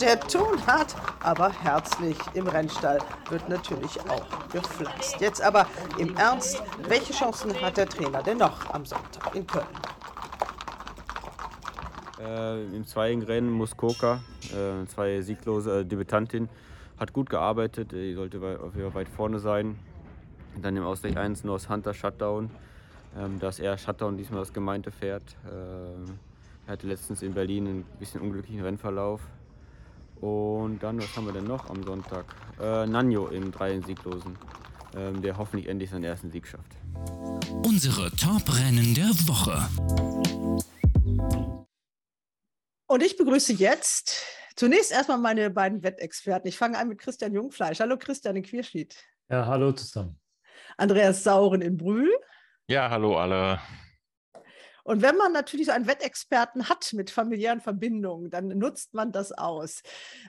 Der 0.02 0.20
Ton 0.20 0.66
hart, 0.68 0.96
aber 1.22 1.50
herzlich 1.50 2.18
im 2.34 2.48
Rennstall 2.48 3.00
wird 3.30 3.48
natürlich 3.50 4.00
auch 4.10 4.26
gepflanzt. 4.52 5.20
Jetzt 5.20 5.42
aber 5.42 5.66
im 5.98 6.16
Ernst, 6.16 6.62
welche 6.88 7.14
Chancen 7.14 7.60
hat 7.62 7.78
der 7.78 7.88
Trainer 7.88 8.22
denn 8.22 8.38
noch 8.38 8.70
am 8.74 8.86
Sonntag 8.86 9.34
in 9.34 9.48
Köln? 9.48 9.66
Äh, 12.20 12.64
Im 12.76 12.86
zweiten 12.86 13.22
Rennen 13.22 13.52
Muskoka, 13.52 14.22
äh, 14.52 14.86
zwei 14.88 15.22
sieglose 15.22 15.82
äh, 15.82 15.86
Debütantin, 15.86 16.50
hat 17.00 17.14
gut 17.14 17.30
gearbeitet, 17.30 17.92
die 17.92 18.14
sollte 18.14 18.42
wei 18.42 18.58
auf 18.58 18.76
jeden 18.76 18.92
Fall 18.92 19.02
weit 19.02 19.10
vorne 19.10 19.40
sein. 19.40 19.78
Dann 20.62 20.76
im 20.76 20.84
Ausgleich 20.84 21.18
1 21.18 21.44
nur 21.44 21.56
aus 21.56 21.70
Hunter 21.70 21.94
Shutdown. 21.94 22.50
Ähm, 23.18 23.40
da 23.40 23.50
ist 23.50 23.60
eher 23.60 23.78
Shutdown 23.78 24.16
diesmal 24.16 24.42
das 24.42 24.54
gemeinte 24.54 24.92
Pferd. 24.92 25.24
Äh, 25.46 26.12
er 26.68 26.74
hatte 26.74 26.88
letztens 26.88 27.24
in 27.24 27.34
Berlin 27.34 27.68
einen 27.68 27.84
bisschen 28.00 28.22
unglücklichen 28.22 28.62
Rennverlauf. 28.62 29.22
Und 30.22 30.84
dann, 30.84 31.00
was 31.00 31.16
haben 31.16 31.26
wir 31.26 31.34
denn 31.34 31.46
noch 31.46 31.70
am 31.70 31.84
Sonntag? 31.84 32.26
Äh, 32.60 32.86
Nanjo 32.86 33.28
im 33.28 33.52
dreien 33.52 33.84
Sieglosen, 33.84 34.38
ähm, 34.96 35.22
der 35.22 35.38
hoffentlich 35.38 35.68
endlich 35.68 35.90
seinen 35.90 36.04
ersten 36.04 36.30
Sieg 36.30 36.48
schafft. 36.48 36.76
Unsere 37.66 38.12
Top-Rennen 38.12 38.94
der 38.94 39.10
Woche. 39.28 39.68
Und 42.88 43.04
ich 43.04 43.18
begrüße 43.18 43.54
jetzt 43.54 44.26
zunächst 44.56 44.92
erstmal 44.92 45.18
meine 45.18 45.50
beiden 45.50 45.82
Wettexperten. 45.82 46.48
Ich 46.48 46.58
fange 46.58 46.78
an 46.78 46.88
mit 46.88 47.00
Christian 47.00 47.34
Jungfleisch. 47.34 47.80
Hallo 47.80 47.98
Christian 47.98 48.36
in 48.36 48.44
Quierschied. 48.44 48.96
Ja, 49.30 49.46
hallo 49.48 49.72
zusammen. 49.72 50.20
Andreas 50.78 51.24
Sauren 51.24 51.62
in 51.62 51.78
Brühl. 51.78 52.12
Ja, 52.70 52.90
hallo 52.90 53.18
alle. 53.18 53.62
Und 54.84 55.02
wenn 55.02 55.16
man 55.16 55.32
natürlich 55.32 55.68
so 55.68 55.72
einen 55.72 55.88
Wettexperten 55.88 56.68
hat 56.68 56.92
mit 56.92 57.10
familiären 57.10 57.62
Verbindungen, 57.62 58.30
dann 58.30 58.50
nutzt 58.50 58.94
man 58.94 59.14
das 59.14 59.32
aus. 59.32 59.84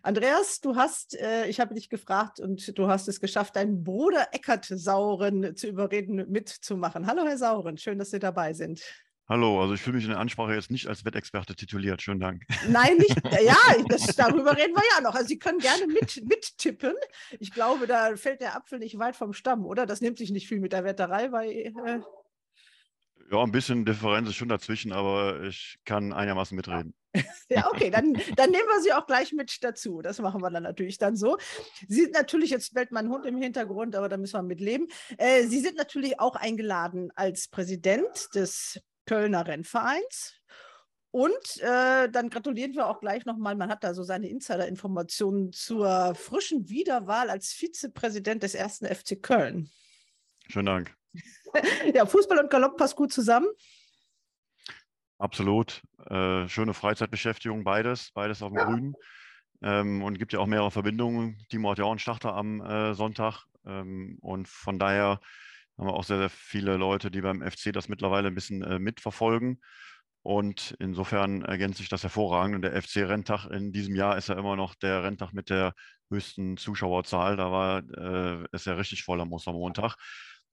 Andreas, 0.04 0.60
du 0.60 0.76
hast, 0.76 1.16
äh, 1.16 1.46
ich 1.46 1.58
habe 1.58 1.74
dich 1.74 1.88
gefragt 1.88 2.38
und 2.38 2.78
du 2.78 2.86
hast 2.86 3.08
es 3.08 3.20
geschafft, 3.20 3.56
deinen 3.56 3.82
Bruder 3.82 4.28
Eckert 4.30 4.66
Sauren 4.66 5.56
zu 5.56 5.66
überreden, 5.66 6.30
mitzumachen. 6.30 7.08
Hallo, 7.08 7.24
Herr 7.24 7.38
Sauren, 7.38 7.76
schön, 7.76 7.98
dass 7.98 8.10
Sie 8.10 8.20
dabei 8.20 8.52
sind. 8.52 8.82
Hallo, 9.28 9.60
also 9.60 9.74
ich 9.74 9.80
fühle 9.80 9.96
mich 9.96 10.04
in 10.04 10.10
der 10.10 10.20
Ansprache 10.20 10.54
jetzt 10.54 10.70
nicht 10.70 10.86
als 10.86 11.04
Wettexperte 11.04 11.56
tituliert. 11.56 12.02
Schönen 12.02 12.20
Dank. 12.20 12.44
Nein, 12.68 12.98
nicht. 12.98 13.16
Ja, 13.44 13.56
das, 13.88 14.14
darüber 14.14 14.56
reden 14.56 14.74
wir 14.74 14.82
ja 14.94 15.00
noch. 15.02 15.14
Also 15.14 15.26
Sie 15.26 15.38
können 15.38 15.58
gerne 15.58 15.86
mit, 15.88 16.22
mittippen. 16.24 16.94
Ich 17.40 17.52
glaube, 17.52 17.88
da 17.88 18.16
fällt 18.16 18.40
der 18.40 18.56
Apfel 18.56 18.78
nicht 18.78 18.98
weit 18.98 19.16
vom 19.16 19.32
Stamm, 19.32 19.66
oder? 19.66 19.86
Das 19.86 20.00
nimmt 20.00 20.18
sich 20.18 20.30
nicht 20.30 20.46
viel 20.46 20.60
mit 20.60 20.72
der 20.72 20.84
Wetterei 20.84 21.28
bei. 21.28 21.48
Äh 21.52 22.00
ja, 23.30 23.42
ein 23.42 23.52
bisschen 23.52 23.84
Differenz 23.84 24.28
ist 24.28 24.36
schon 24.36 24.48
dazwischen, 24.48 24.92
aber 24.92 25.42
ich 25.42 25.78
kann 25.84 26.12
einigermaßen 26.12 26.56
mitreden. 26.56 26.94
Ja, 27.50 27.66
okay, 27.70 27.88
dann, 27.90 28.12
dann 28.36 28.50
nehmen 28.50 28.68
wir 28.68 28.82
sie 28.82 28.92
auch 28.92 29.06
gleich 29.06 29.32
mit 29.32 29.64
dazu. 29.64 30.02
Das 30.02 30.18
machen 30.20 30.42
wir 30.42 30.50
dann 30.50 30.64
natürlich 30.64 30.98
dann 30.98 31.16
so. 31.16 31.38
Sie 31.88 32.02
sind 32.02 32.12
natürlich, 32.12 32.50
jetzt 32.50 32.74
bellt 32.74 32.92
mein 32.92 33.08
Hund 33.08 33.24
im 33.24 33.40
Hintergrund, 33.40 33.96
aber 33.96 34.10
da 34.10 34.18
müssen 34.18 34.34
wir 34.34 34.42
mit 34.42 34.60
leben. 34.60 34.86
Äh, 35.16 35.44
Sie 35.44 35.60
sind 35.60 35.78
natürlich 35.78 36.20
auch 36.20 36.36
eingeladen 36.36 37.10
als 37.14 37.48
Präsident 37.48 38.28
des 38.34 38.78
Kölner 39.06 39.46
Rennvereins. 39.46 40.34
Und 41.10 41.56
äh, 41.60 42.10
dann 42.10 42.28
gratulieren 42.28 42.74
wir 42.74 42.86
auch 42.86 43.00
gleich 43.00 43.24
nochmal. 43.24 43.56
Man 43.56 43.70
hat 43.70 43.82
da 43.82 43.94
so 43.94 44.02
seine 44.02 44.28
Insider-Informationen 44.28 45.52
zur 45.52 46.14
frischen 46.14 46.68
Wiederwahl 46.68 47.30
als 47.30 47.52
Vizepräsident 47.52 48.42
des 48.42 48.54
ersten 48.54 48.86
FC 48.86 49.20
Köln. 49.20 49.70
Schönen 50.48 50.66
Dank. 50.66 50.94
ja, 51.94 52.06
Fußball 52.06 52.38
und 52.38 52.50
Galopp 52.50 52.76
passt 52.76 52.96
gut 52.96 53.12
zusammen. 53.12 53.46
Absolut. 55.18 55.82
Äh, 56.06 56.48
schöne 56.48 56.74
Freizeitbeschäftigung, 56.74 57.64
beides, 57.64 58.12
beides 58.12 58.42
auf 58.42 58.52
dem 58.52 58.64
Grünen. 58.64 58.94
Ähm, 59.62 60.02
und 60.02 60.18
gibt 60.18 60.32
ja 60.32 60.38
auch 60.38 60.46
mehrere 60.46 60.70
Verbindungen. 60.70 61.38
Timo 61.48 61.70
hat 61.70 61.78
ja 61.78 61.84
auch 61.84 61.90
einen 61.90 61.98
Starter 61.98 62.34
am 62.34 62.60
äh, 62.60 62.94
Sonntag. 62.94 63.44
Ähm, 63.66 64.18
und 64.20 64.46
von 64.48 64.78
daher 64.78 65.20
haben 65.76 65.86
wir 65.86 65.94
auch 65.94 66.04
sehr, 66.04 66.18
sehr 66.18 66.30
viele 66.30 66.76
Leute, 66.76 67.10
die 67.10 67.20
beim 67.20 67.42
FC 67.42 67.72
das 67.72 67.88
mittlerweile 67.88 68.28
ein 68.28 68.34
bisschen 68.34 68.62
äh, 68.62 68.78
mitverfolgen. 68.78 69.60
Und 70.22 70.76
insofern 70.78 71.42
ergänzt 71.42 71.78
sich 71.78 71.88
das 71.88 72.02
hervorragend. 72.02 72.56
Und 72.56 72.62
der 72.62 72.80
FC-Renntag 72.80 73.46
in 73.46 73.72
diesem 73.72 73.94
Jahr 73.96 74.16
ist 74.16 74.28
ja 74.28 74.38
immer 74.38 74.56
noch 74.56 74.74
der 74.76 75.02
Renntag 75.02 75.32
mit 75.32 75.50
der 75.50 75.74
höchsten 76.10 76.56
Zuschauerzahl. 76.56 77.36
Da 77.36 77.50
war 77.50 77.78
äh, 77.78 78.46
es 78.52 78.64
ja 78.64 78.74
richtig 78.74 79.02
voll 79.02 79.20
am 79.20 79.32
Ostermontag. 79.32 79.96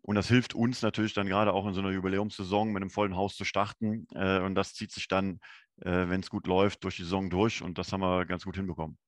Und 0.05 0.13
das 0.13 0.27
hilft 0.27 0.53
uns 0.53 0.83
natürlich 0.83 1.13
dann 1.15 1.25
gerade 1.25 1.51
auch 1.51 1.65
in 1.65 1.73
so 1.73 1.81
einer 1.81 1.89
Jubiläumssaison 1.89 2.71
mit 2.71 2.83
einem 2.83 2.91
vollen 2.91 3.15
Haus 3.15 3.35
zu 3.35 3.43
starten. 3.43 4.07
Äh, 4.13 4.39
und 4.41 4.53
das 4.53 4.75
zieht 4.75 4.91
sich 4.91 5.07
dann, 5.07 5.39
äh, 5.81 6.07
wenn 6.07 6.19
es 6.19 6.29
gut 6.29 6.45
läuft, 6.45 6.83
durch 6.83 6.97
die 6.97 7.03
Saison 7.03 7.31
durch. 7.31 7.63
Und 7.63 7.79
das 7.79 7.91
haben 7.91 8.01
wir 8.01 8.25
ganz 8.25 8.45
gut 8.45 8.55
hinbekommen. 8.55 8.99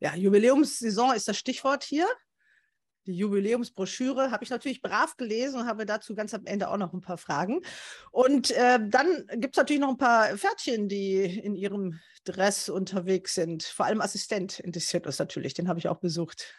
Ja, 0.00 0.16
Jubiläumssaison 0.16 1.14
ist 1.14 1.28
das 1.28 1.38
Stichwort 1.38 1.84
hier. 1.84 2.08
Die 3.06 3.14
Jubiläumsbroschüre 3.14 4.32
habe 4.32 4.42
ich 4.42 4.50
natürlich 4.50 4.82
brav 4.82 5.16
gelesen 5.16 5.60
und 5.60 5.66
habe 5.66 5.86
dazu 5.86 6.16
ganz 6.16 6.34
am 6.34 6.44
Ende 6.44 6.68
auch 6.68 6.76
noch 6.76 6.92
ein 6.92 7.00
paar 7.00 7.18
Fragen. 7.18 7.60
Und 8.10 8.50
äh, 8.50 8.80
dann 8.84 9.24
gibt 9.36 9.54
es 9.54 9.58
natürlich 9.58 9.80
noch 9.80 9.90
ein 9.90 9.96
paar 9.96 10.36
Pferdchen, 10.36 10.88
die 10.88 11.22
in 11.22 11.54
ihrem 11.54 12.00
Dress 12.24 12.68
unterwegs 12.68 13.34
sind. 13.34 13.62
Vor 13.62 13.86
allem 13.86 14.00
Assistent 14.00 14.58
interessiert 14.58 15.06
uns 15.06 15.20
natürlich, 15.20 15.54
den 15.54 15.68
habe 15.68 15.78
ich 15.78 15.86
auch 15.86 16.00
besucht. 16.00 16.52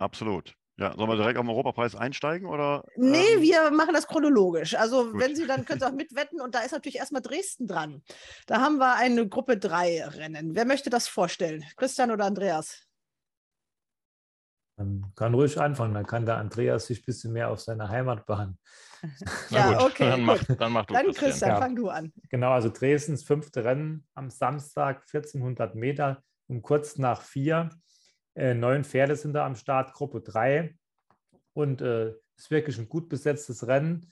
Absolut. 0.00 0.56
Ja, 0.76 0.94
sollen 0.96 1.10
wir 1.10 1.16
direkt 1.16 1.38
am 1.38 1.50
Europapreis 1.50 1.94
einsteigen 1.94 2.48
oder? 2.48 2.84
Nee, 2.96 3.34
ähm? 3.34 3.42
wir 3.42 3.70
machen 3.70 3.92
das 3.92 4.06
chronologisch. 4.06 4.74
Also 4.74 5.10
Gut. 5.10 5.20
wenn 5.20 5.36
Sie, 5.36 5.46
dann 5.46 5.64
können 5.64 5.80
Sie 5.80 5.86
auch 5.86 5.92
mitwetten 5.92 6.40
und 6.40 6.54
da 6.54 6.60
ist 6.60 6.72
natürlich 6.72 6.96
erstmal 6.96 7.22
Dresden 7.22 7.66
dran. 7.66 8.02
Da 8.46 8.60
haben 8.60 8.78
wir 8.78 8.94
eine 8.94 9.28
Gruppe 9.28 9.58
3 9.58 10.06
Rennen. 10.06 10.54
Wer 10.54 10.64
möchte 10.64 10.88
das 10.88 11.06
vorstellen? 11.06 11.64
Christian 11.76 12.10
oder 12.10 12.24
Andreas? 12.24 12.86
Man 14.80 15.12
kann 15.14 15.34
ruhig 15.34 15.60
anfangen, 15.60 15.92
dann 15.92 16.06
kann 16.06 16.24
der 16.24 16.38
Andreas 16.38 16.86
sich 16.86 17.00
ein 17.00 17.04
bisschen 17.04 17.32
mehr 17.34 17.50
auf 17.50 17.60
seine 17.60 17.90
Heimatbahn. 17.90 18.56
ja, 19.50 19.72
gut, 19.74 19.82
okay. 19.82 20.08
Dann 20.08 20.22
mach, 20.22 20.42
dann 20.42 20.72
mach 20.72 20.86
du 20.86 20.94
Dann 20.94 21.12
Christian, 21.12 21.50
ja. 21.50 21.60
fang 21.60 21.76
du 21.76 21.90
an. 21.90 22.12
Genau, 22.30 22.52
also 22.52 22.70
Dresdens 22.70 23.22
fünfte 23.22 23.64
Rennen 23.64 24.06
am 24.14 24.30
Samstag, 24.30 25.02
1400 25.12 25.74
Meter, 25.74 26.22
um 26.46 26.62
kurz 26.62 26.96
nach 26.96 27.20
vier. 27.20 27.68
Äh, 28.34 28.54
neun 28.54 28.84
Pferde 28.84 29.16
sind 29.16 29.32
da 29.32 29.46
am 29.46 29.56
Start, 29.56 29.92
Gruppe 29.92 30.20
3. 30.20 30.76
Und 31.52 31.80
es 31.80 32.14
äh, 32.14 32.18
ist 32.36 32.50
wirklich 32.50 32.78
ein 32.78 32.88
gut 32.88 33.08
besetztes 33.08 33.66
Rennen. 33.66 34.10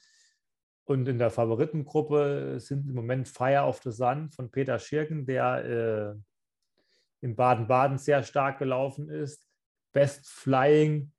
Und 0.85 1.07
in 1.07 1.19
der 1.19 1.31
Favoritengruppe 1.31 2.59
sind 2.61 2.89
im 2.89 2.95
Moment 2.95 3.29
Fire 3.29 3.65
of 3.65 3.81
the 3.83 3.93
Sun 3.93 4.31
von 4.31 4.51
Peter 4.51 4.79
Schirken, 4.79 5.27
der 5.27 5.65
äh, 5.65 6.15
in 7.21 7.37
Baden-Baden 7.37 7.99
sehr 7.99 8.23
stark 8.23 8.59
gelaufen 8.59 9.11
ist. 9.11 9.47
Best 9.93 10.29
Flying 10.29 11.13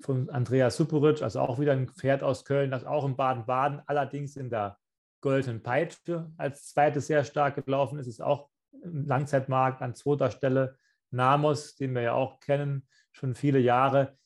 von 0.00 0.28
Andreas 0.30 0.76
Superic, 0.76 1.22
also 1.22 1.40
auch 1.40 1.58
wieder 1.58 1.72
ein 1.72 1.88
Pferd 1.88 2.22
aus 2.22 2.44
Köln, 2.44 2.70
das 2.70 2.84
auch 2.84 3.04
in 3.04 3.16
Baden-Baden, 3.16 3.82
allerdings 3.86 4.36
in 4.36 4.50
der 4.50 4.78
Golden 5.20 5.62
Peitsche 5.62 6.30
als 6.36 6.68
zweites 6.68 7.06
sehr 7.06 7.24
stark 7.24 7.62
gelaufen 7.64 7.98
ist, 7.98 8.06
ist 8.06 8.22
auch 8.22 8.48
im 8.82 9.06
Langzeitmarkt 9.06 9.82
an 9.82 9.94
zweiter 9.94 10.30
Stelle. 10.30 10.78
Namos, 11.10 11.76
den 11.76 11.94
wir 11.94 12.02
ja 12.02 12.12
auch 12.14 12.40
kennen, 12.40 12.86
schon 13.12 13.34
viele 13.34 13.58
Jahre, 13.58 14.16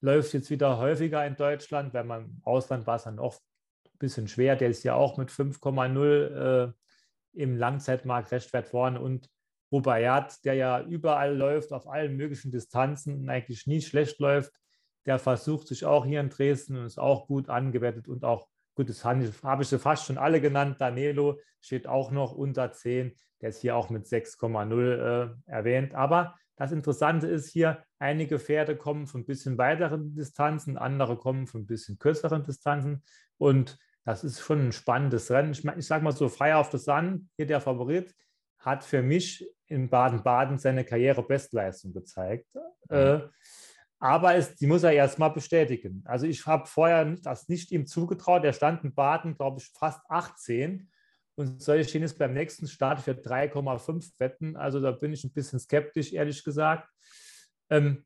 läuft 0.00 0.34
jetzt 0.34 0.50
wieder 0.50 0.78
häufiger 0.78 1.26
in 1.26 1.36
Deutschland. 1.36 1.94
Wenn 1.94 2.06
man 2.06 2.24
im 2.24 2.40
Ausland 2.42 2.86
war 2.86 2.96
es 2.96 3.04
dann 3.04 3.18
oft 3.18 3.42
ein 3.86 3.98
bisschen 3.98 4.28
schwer. 4.28 4.56
Der 4.56 4.68
ist 4.68 4.82
ja 4.84 4.94
auch 4.94 5.16
mit 5.16 5.30
5,0 5.30 6.68
äh, 6.68 6.72
im 7.32 7.56
Langzeitmarkt 7.56 8.32
recht 8.32 8.50
vorne 8.68 9.00
und 9.00 9.30
Rubayat, 9.72 10.44
der 10.44 10.54
ja 10.54 10.82
überall 10.82 11.36
läuft, 11.36 11.72
auf 11.72 11.88
allen 11.88 12.16
möglichen 12.16 12.52
Distanzen 12.52 13.28
eigentlich 13.28 13.66
nie 13.66 13.80
schlecht 13.80 14.20
läuft, 14.20 14.52
der 15.06 15.18
versucht 15.18 15.66
sich 15.66 15.84
auch 15.84 16.04
hier 16.04 16.20
in 16.20 16.30
Dresden 16.30 16.76
und 16.76 16.86
ist 16.86 16.98
auch 16.98 17.26
gut 17.26 17.48
angewertet 17.48 18.06
und 18.06 18.24
auch 18.24 18.48
gut, 18.74 18.88
das 18.88 19.04
habe 19.04 19.62
ich 19.62 19.68
fast 19.68 20.06
schon 20.06 20.18
alle 20.18 20.40
genannt. 20.40 20.76
Danilo 20.80 21.40
steht 21.60 21.86
auch 21.86 22.10
noch 22.10 22.32
unter 22.32 22.72
10, 22.72 23.14
der 23.40 23.48
ist 23.50 23.60
hier 23.60 23.76
auch 23.76 23.90
mit 23.90 24.06
6,0 24.06 25.26
äh, 25.26 25.34
erwähnt. 25.46 25.94
Aber 25.94 26.34
das 26.56 26.72
Interessante 26.72 27.26
ist 27.26 27.50
hier, 27.50 27.82
einige 27.98 28.38
Pferde 28.38 28.76
kommen 28.76 29.06
von 29.06 29.22
ein 29.22 29.26
bisschen 29.26 29.58
weiteren 29.58 30.14
Distanzen, 30.14 30.78
andere 30.78 31.16
kommen 31.16 31.46
von 31.46 31.62
ein 31.62 31.66
bisschen 31.66 31.98
kürzeren 31.98 32.44
Distanzen 32.44 33.02
und 33.38 33.78
das 34.04 34.22
ist 34.22 34.40
schon 34.40 34.68
ein 34.68 34.72
spannendes 34.72 35.30
Rennen. 35.30 35.52
Ich, 35.52 35.64
ich 35.64 35.86
sage 35.86 36.04
mal 36.04 36.12
so, 36.12 36.28
Fire 36.28 36.58
of 36.58 36.70
the 36.70 36.78
Sun, 36.78 37.30
hier 37.36 37.46
der 37.46 37.60
Favorit, 37.60 38.14
hat 38.58 38.84
für 38.84 39.02
mich 39.02 39.46
in 39.66 39.88
Baden-Baden 39.88 40.58
seine 40.58 40.84
Karrierebestleistung 40.84 41.92
gezeigt. 41.92 42.46
Mhm. 42.90 42.96
Äh, 42.96 43.20
Aber 43.98 44.34
es, 44.34 44.56
die 44.56 44.66
muss 44.66 44.82
er 44.82 44.92
erstmal 44.92 45.30
bestätigen. 45.30 46.02
Also 46.04 46.26
ich 46.26 46.46
habe 46.46 46.66
vorher 46.66 47.04
das 47.22 47.48
nicht 47.48 47.72
ihm 47.72 47.86
zugetraut. 47.86 48.44
Er 48.44 48.52
stand 48.52 48.84
in 48.84 48.94
Baden, 48.94 49.34
glaube 49.34 49.60
ich, 49.60 49.70
fast 49.78 50.00
18 50.08 50.90
und 51.36 51.62
solche 51.62 51.88
stehen 51.88 52.02
jetzt 52.02 52.18
beim 52.18 52.32
nächsten 52.32 52.66
Start 52.66 53.00
für 53.00 53.12
3,5 53.12 54.12
wetten. 54.18 54.56
Also 54.56 54.80
da 54.80 54.92
bin 54.92 55.12
ich 55.12 55.24
ein 55.24 55.32
bisschen 55.32 55.58
skeptisch, 55.58 56.12
ehrlich 56.12 56.44
gesagt. 56.44 56.88
Ähm, 57.70 58.04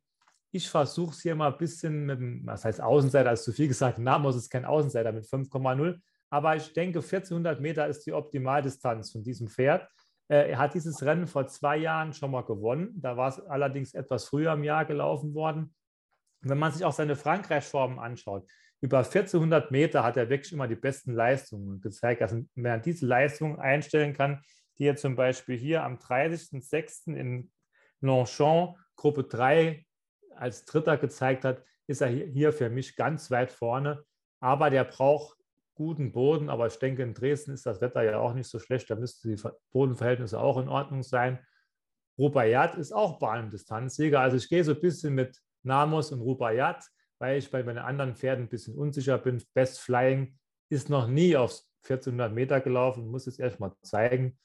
ich 0.50 0.68
versuche 0.68 1.12
es 1.12 1.20
hier 1.20 1.34
mal 1.34 1.52
ein 1.52 1.58
bisschen 1.58 2.06
mit 2.06 2.18
dem, 2.18 2.46
was 2.46 2.64
heißt 2.64 2.80
Außenseiter, 2.80 3.32
ist 3.32 3.44
zu 3.44 3.52
viel 3.52 3.68
gesagt, 3.68 3.98
Namos 3.98 4.36
ist 4.36 4.50
kein 4.50 4.64
Außenseiter 4.64 5.12
mit 5.12 5.24
5,0. 5.24 6.00
Aber 6.30 6.56
ich 6.56 6.72
denke, 6.72 7.00
1400 7.00 7.60
Meter 7.60 7.86
ist 7.86 8.06
die 8.06 8.12
Optimaldistanz 8.12 9.12
von 9.12 9.22
diesem 9.22 9.48
Pferd. 9.48 9.88
Äh, 10.28 10.50
er 10.50 10.58
hat 10.58 10.74
dieses 10.74 11.02
Rennen 11.02 11.26
vor 11.26 11.46
zwei 11.46 11.76
Jahren 11.76 12.12
schon 12.12 12.30
mal 12.30 12.44
gewonnen. 12.44 12.94
Da 12.96 13.16
war 13.16 13.28
es 13.28 13.40
allerdings 13.40 13.94
etwas 13.94 14.24
früher 14.26 14.52
im 14.52 14.64
Jahr 14.64 14.84
gelaufen 14.84 15.34
worden. 15.34 15.74
Wenn 16.40 16.58
man 16.58 16.72
sich 16.72 16.84
auch 16.84 16.92
seine 16.92 17.16
Frankreich-Formen 17.16 17.98
anschaut, 17.98 18.48
über 18.80 18.98
1400 18.98 19.70
Meter 19.70 20.04
hat 20.04 20.16
er 20.16 20.30
wirklich 20.30 20.52
immer 20.52 20.68
die 20.68 20.76
besten 20.76 21.12
Leistungen 21.12 21.80
gezeigt. 21.80 22.22
Also 22.22 22.44
wenn 22.54 22.64
er 22.64 22.78
diese 22.78 23.06
Leistungen 23.06 23.58
einstellen 23.58 24.12
kann, 24.12 24.42
die 24.78 24.84
er 24.84 24.96
zum 24.96 25.16
Beispiel 25.16 25.56
hier 25.56 25.82
am 25.82 25.96
30.06. 25.96 27.14
in 27.14 27.50
Longchamp 28.00 28.76
Gruppe 28.94 29.24
3 29.24 29.84
als 30.36 30.64
Dritter 30.64 30.96
gezeigt 30.96 31.44
hat, 31.44 31.64
ist 31.88 32.00
er 32.00 32.08
hier 32.08 32.52
für 32.52 32.70
mich 32.70 32.94
ganz 32.94 33.30
weit 33.30 33.50
vorne. 33.50 34.04
Aber 34.40 34.70
der 34.70 34.84
braucht 34.84 35.38
guten 35.74 36.12
Boden. 36.12 36.48
Aber 36.50 36.66
ich 36.66 36.78
denke, 36.78 37.02
in 37.02 37.14
Dresden 37.14 37.52
ist 37.52 37.66
das 37.66 37.80
Wetter 37.80 38.02
ja 38.02 38.18
auch 38.18 38.34
nicht 38.34 38.48
so 38.48 38.58
schlecht. 38.58 38.90
Da 38.90 38.96
müssten 38.96 39.34
die 39.34 39.42
Bodenverhältnisse 39.72 40.38
auch 40.38 40.58
in 40.58 40.68
Ordnung 40.68 41.02
sein. 41.02 41.38
Rubayat 42.18 42.76
ist 42.76 42.92
auch 42.92 43.18
Bahndistanzsieger. 43.18 44.20
Also 44.20 44.36
ich 44.36 44.48
gehe 44.48 44.64
so 44.64 44.74
ein 44.74 44.80
bisschen 44.80 45.14
mit 45.14 45.40
Namos 45.68 46.10
und 46.10 46.20
Rubayat 46.20 46.84
weil 47.18 47.38
ich 47.38 47.50
bei 47.50 47.62
meinen 47.62 47.78
anderen 47.78 48.14
Pferden 48.14 48.44
ein 48.44 48.48
bisschen 48.48 48.76
unsicher 48.76 49.18
bin. 49.18 49.42
Best 49.54 49.80
Flying 49.80 50.38
ist 50.70 50.88
noch 50.88 51.08
nie 51.08 51.36
auf 51.36 51.60
1400 51.82 52.32
Meter 52.32 52.60
gelaufen, 52.60 53.08
muss 53.08 53.26
jetzt 53.26 53.40
erst 53.40 53.60
mal 53.60 53.74
zeigen, 53.82 54.38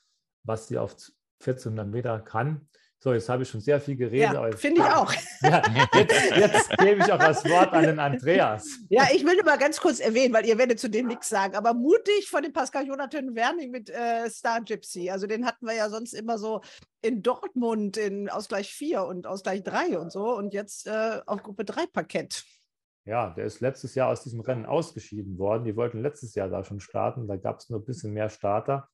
was 0.43 0.67
sie 0.67 0.77
auf 0.77 0.95
1400 1.39 1.87
Meter 1.87 2.19
kann. 2.19 2.67
So, 3.03 3.11
jetzt 3.11 3.27
habe 3.27 3.43
ich 3.43 3.49
schon 3.49 3.59
sehr 3.59 3.81
viel 3.81 3.97
geredet. 3.97 4.31
Ja, 4.31 4.49
finde 4.53 4.79
ich 4.79 4.87
auch. 4.95 5.13
Ja, 5.41 5.61
jetzt, 5.93 6.37
jetzt, 6.37 6.77
gebe 6.77 7.01
ich 7.01 7.11
auch 7.11 7.19
das 7.19 7.43
Wort 7.43 7.73
an 7.73 7.83
den 7.83 7.99
Andreas. 7.99 8.79
Ja, 8.87 9.09
ich 9.13 9.25
will 9.25 9.35
nur 9.35 9.43
mal 9.43 9.57
ganz 9.57 9.81
kurz 9.81 9.99
erwähnen, 9.99 10.33
weil 10.33 10.45
ihr 10.45 10.57
werdet 10.57 10.79
zu 10.79 10.89
dem 10.89 11.07
nichts 11.07 11.27
sagen, 11.27 11.53
aber 11.57 11.73
mutig 11.73 12.29
von 12.29 12.43
dem 12.43 12.53
Pascal 12.53 12.87
Jonathan 12.87 13.35
Werning 13.35 13.71
mit 13.71 13.89
äh, 13.89 14.29
Star 14.29 14.61
Gypsy. 14.61 15.09
Also 15.09 15.27
den 15.27 15.45
hatten 15.45 15.65
wir 15.65 15.75
ja 15.75 15.89
sonst 15.89 16.13
immer 16.13 16.37
so 16.37 16.61
in 17.01 17.21
Dortmund 17.21 17.97
in 17.97 18.29
Ausgleich 18.29 18.73
4 18.73 19.03
und 19.03 19.27
Ausgleich 19.27 19.63
3 19.63 19.99
und 19.99 20.09
so 20.09 20.37
und 20.37 20.53
jetzt 20.53 20.87
äh, 20.87 21.19
auf 21.25 21.43
Gruppe 21.43 21.65
3 21.65 21.87
Parkett. 21.87 22.45
Ja, 23.03 23.31
der 23.31 23.43
ist 23.43 23.59
letztes 23.59 23.95
Jahr 23.95 24.13
aus 24.13 24.23
diesem 24.23 24.39
Rennen 24.39 24.65
ausgeschieden 24.65 25.37
worden. 25.37 25.65
Die 25.65 25.75
wollten 25.75 26.01
letztes 26.01 26.35
Jahr 26.35 26.47
da 26.47 26.63
schon 26.63 26.79
starten. 26.79 27.27
Da 27.27 27.35
gab 27.35 27.59
es 27.59 27.69
nur 27.69 27.81
ein 27.81 27.85
bisschen 27.85 28.13
mehr 28.13 28.29
Starter. 28.29 28.87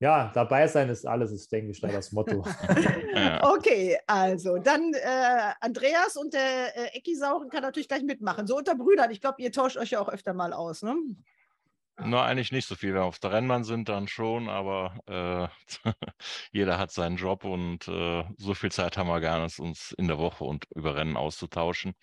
Ja, 0.00 0.30
dabei 0.34 0.66
sein 0.66 0.88
ist 0.88 1.06
alles, 1.06 1.30
ist, 1.30 1.52
denke 1.52 1.72
ich, 1.72 1.80
da 1.80 1.88
das 1.88 2.10
Motto. 2.10 2.38
okay, 3.42 3.98
also 4.06 4.56
dann 4.56 4.94
äh, 4.94 5.52
Andreas 5.60 6.16
und 6.16 6.32
der 6.32 6.74
äh, 6.74 6.96
Ecki-Sauren 6.96 7.50
kann 7.50 7.62
natürlich 7.62 7.88
gleich 7.88 8.02
mitmachen. 8.02 8.46
So 8.46 8.56
unter 8.56 8.74
Brüdern. 8.74 9.10
Ich 9.10 9.20
glaube, 9.20 9.42
ihr 9.42 9.52
tauscht 9.52 9.76
euch 9.76 9.90
ja 9.90 10.00
auch 10.00 10.08
öfter 10.08 10.32
mal 10.32 10.54
aus, 10.54 10.82
ne? 10.82 10.96
Nur 12.02 12.22
eigentlich 12.22 12.50
nicht 12.50 12.66
so 12.66 12.76
viel. 12.76 12.94
Wenn 12.94 13.02
wir 13.02 13.04
auf 13.04 13.18
der 13.18 13.32
Rennbahn 13.32 13.62
sind, 13.62 13.90
dann 13.90 14.08
schon, 14.08 14.48
aber 14.48 14.94
äh, 15.06 15.92
jeder 16.50 16.78
hat 16.78 16.92
seinen 16.92 17.16
Job 17.16 17.44
und 17.44 17.86
äh, 17.86 18.24
so 18.38 18.54
viel 18.54 18.72
Zeit 18.72 18.96
haben 18.96 19.08
wir 19.08 19.20
gar 19.20 19.42
nicht, 19.42 19.58
uns 19.58 19.92
in 19.98 20.08
der 20.08 20.16
Woche 20.16 20.44
und 20.44 20.64
über 20.74 20.96
Rennen 20.96 21.18
auszutauschen 21.18 21.94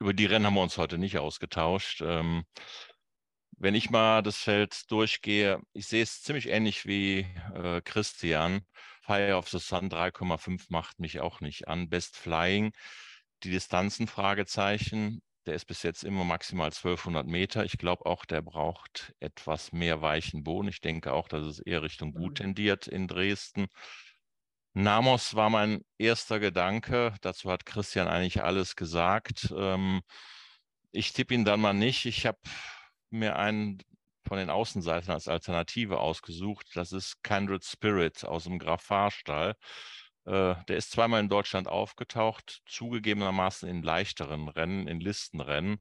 über 0.00 0.12
die 0.12 0.26
Rennen 0.26 0.46
haben 0.46 0.54
wir 0.54 0.62
uns 0.62 0.78
heute 0.78 0.98
nicht 0.98 1.18
ausgetauscht. 1.18 2.02
Ähm, 2.02 2.44
wenn 3.58 3.74
ich 3.74 3.90
mal 3.90 4.22
das 4.22 4.36
Feld 4.38 4.90
durchgehe, 4.90 5.60
ich 5.72 5.86
sehe 5.86 6.02
es 6.02 6.22
ziemlich 6.22 6.48
ähnlich 6.48 6.86
wie 6.86 7.26
äh, 7.54 7.80
Christian. 7.82 8.62
Fire 9.02 9.36
of 9.36 9.48
the 9.48 9.58
Sun 9.58 9.88
3,5 9.88 10.66
macht 10.68 11.00
mich 11.00 11.20
auch 11.20 11.40
nicht 11.40 11.66
an. 11.66 11.88
Best 11.88 12.16
Flying, 12.16 12.72
die 13.42 13.50
Distanzen, 13.50 14.06
Fragezeichen. 14.06 15.22
Der 15.46 15.54
ist 15.54 15.64
bis 15.64 15.82
jetzt 15.82 16.04
immer 16.04 16.24
maximal 16.24 16.66
1200 16.66 17.26
Meter. 17.26 17.64
Ich 17.64 17.78
glaube 17.78 18.06
auch, 18.06 18.26
der 18.26 18.42
braucht 18.42 19.14
etwas 19.18 19.72
mehr 19.72 20.02
weichen 20.02 20.44
Boden. 20.44 20.68
Ich 20.68 20.80
denke 20.80 21.12
auch, 21.12 21.26
dass 21.26 21.44
es 21.46 21.58
eher 21.58 21.82
Richtung 21.82 22.12
gut 22.12 22.32
mhm. 22.32 22.42
tendiert 22.42 22.86
in 22.86 23.08
Dresden. 23.08 23.66
Namos 24.74 25.34
war 25.34 25.50
mein 25.50 25.84
erster 25.96 26.38
Gedanke. 26.38 27.14
Dazu 27.22 27.50
hat 27.50 27.66
Christian 27.66 28.08
eigentlich 28.08 28.42
alles 28.44 28.76
gesagt. 28.76 29.52
Ähm, 29.56 30.02
ich 30.92 31.12
tippe 31.12 31.34
ihn 31.34 31.44
dann 31.44 31.60
mal 31.60 31.72
nicht. 31.72 32.04
Ich 32.04 32.26
habe 32.26 32.38
mir 33.10 33.36
einen 33.36 33.78
von 34.26 34.38
den 34.38 34.50
Außenseitern 34.50 35.12
als 35.14 35.26
Alternative 35.28 36.00
ausgesucht. 36.00 36.66
Das 36.74 36.92
ist 36.92 37.22
Kindred 37.22 37.64
Spirit 37.64 38.24
aus 38.24 38.44
dem 38.44 38.58
Graf-Fahrstall. 38.58 39.54
Äh, 40.26 40.54
der 40.68 40.76
ist 40.76 40.90
zweimal 40.90 41.20
in 41.20 41.30
Deutschland 41.30 41.68
aufgetaucht, 41.68 42.60
zugegebenermaßen 42.66 43.68
in 43.68 43.82
leichteren 43.82 44.48
Rennen, 44.48 44.86
in 44.86 45.00
Listenrennen, 45.00 45.78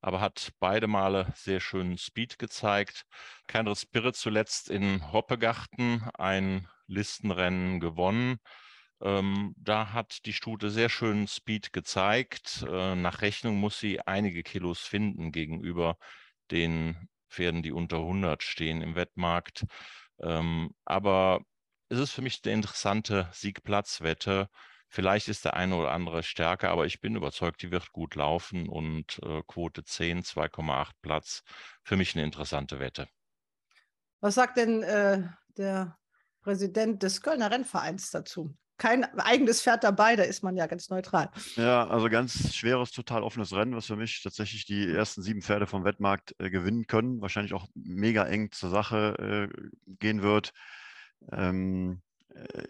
aber 0.00 0.20
hat 0.20 0.52
beide 0.58 0.86
Male 0.86 1.32
sehr 1.36 1.60
schönen 1.60 1.98
Speed 1.98 2.38
gezeigt. 2.38 3.04
Kindred 3.46 3.78
Spirit 3.78 4.16
zuletzt 4.16 4.70
in 4.70 5.12
Hoppegarten, 5.12 6.08
ein 6.14 6.66
Listenrennen 6.86 7.80
gewonnen. 7.80 8.38
Ähm, 9.02 9.54
da 9.58 9.92
hat 9.92 10.24
die 10.24 10.32
Stute 10.32 10.70
sehr 10.70 10.88
schön 10.88 11.28
Speed 11.28 11.72
gezeigt. 11.74 12.64
Äh, 12.68 12.94
nach 12.94 13.20
Rechnung 13.20 13.56
muss 13.56 13.78
sie 13.78 14.00
einige 14.00 14.42
Kilos 14.42 14.80
finden 14.80 15.32
gegenüber 15.32 15.98
den 16.50 17.08
Pferden, 17.28 17.62
die 17.62 17.72
unter 17.72 17.98
100 17.98 18.42
stehen 18.42 18.82
im 18.82 18.94
Wettmarkt. 18.94 19.64
Ähm, 20.20 20.70
aber 20.84 21.40
es 21.88 21.98
ist 21.98 22.12
für 22.12 22.22
mich 22.22 22.40
eine 22.44 22.54
interessante 22.54 23.28
Siegplatzwette. 23.32 24.48
Vielleicht 24.88 25.28
ist 25.28 25.44
der 25.44 25.54
eine 25.54 25.76
oder 25.76 25.90
andere 25.90 26.22
stärker, 26.22 26.70
aber 26.70 26.86
ich 26.86 27.00
bin 27.00 27.16
überzeugt, 27.16 27.62
die 27.62 27.70
wird 27.70 27.90
gut 27.92 28.14
laufen 28.14 28.68
und 28.68 29.18
äh, 29.24 29.42
Quote 29.46 29.82
10, 29.82 30.22
2,8 30.22 30.90
Platz. 31.02 31.42
Für 31.82 31.96
mich 31.96 32.14
eine 32.14 32.24
interessante 32.24 32.78
Wette. 32.78 33.08
Was 34.20 34.36
sagt 34.36 34.56
denn 34.56 34.82
äh, 34.82 35.28
der 35.56 35.98
Präsident 36.44 37.02
des 37.02 37.22
Kölner 37.22 37.50
Rennvereins 37.50 38.10
dazu. 38.10 38.54
Kein 38.76 39.04
eigenes 39.18 39.62
Pferd 39.62 39.84
dabei, 39.84 40.16
da 40.16 40.24
ist 40.24 40.42
man 40.42 40.56
ja 40.56 40.66
ganz 40.66 40.90
neutral. 40.90 41.30
Ja, 41.56 41.86
also 41.86 42.08
ganz 42.08 42.54
schweres, 42.54 42.90
total 42.90 43.22
offenes 43.22 43.52
Rennen, 43.52 43.76
was 43.76 43.86
für 43.86 43.96
mich 43.96 44.22
tatsächlich 44.22 44.64
die 44.66 44.90
ersten 44.90 45.22
sieben 45.22 45.42
Pferde 45.42 45.66
vom 45.66 45.84
Wettmarkt 45.84 46.34
äh, 46.38 46.50
gewinnen 46.50 46.86
können. 46.86 47.20
Wahrscheinlich 47.20 47.54
auch 47.54 47.68
mega 47.74 48.24
eng 48.24 48.50
zur 48.50 48.70
Sache 48.70 49.50
äh, 49.52 49.68
gehen 50.00 50.22
wird. 50.22 50.52
Ähm, 51.30 52.02
äh, 52.34 52.64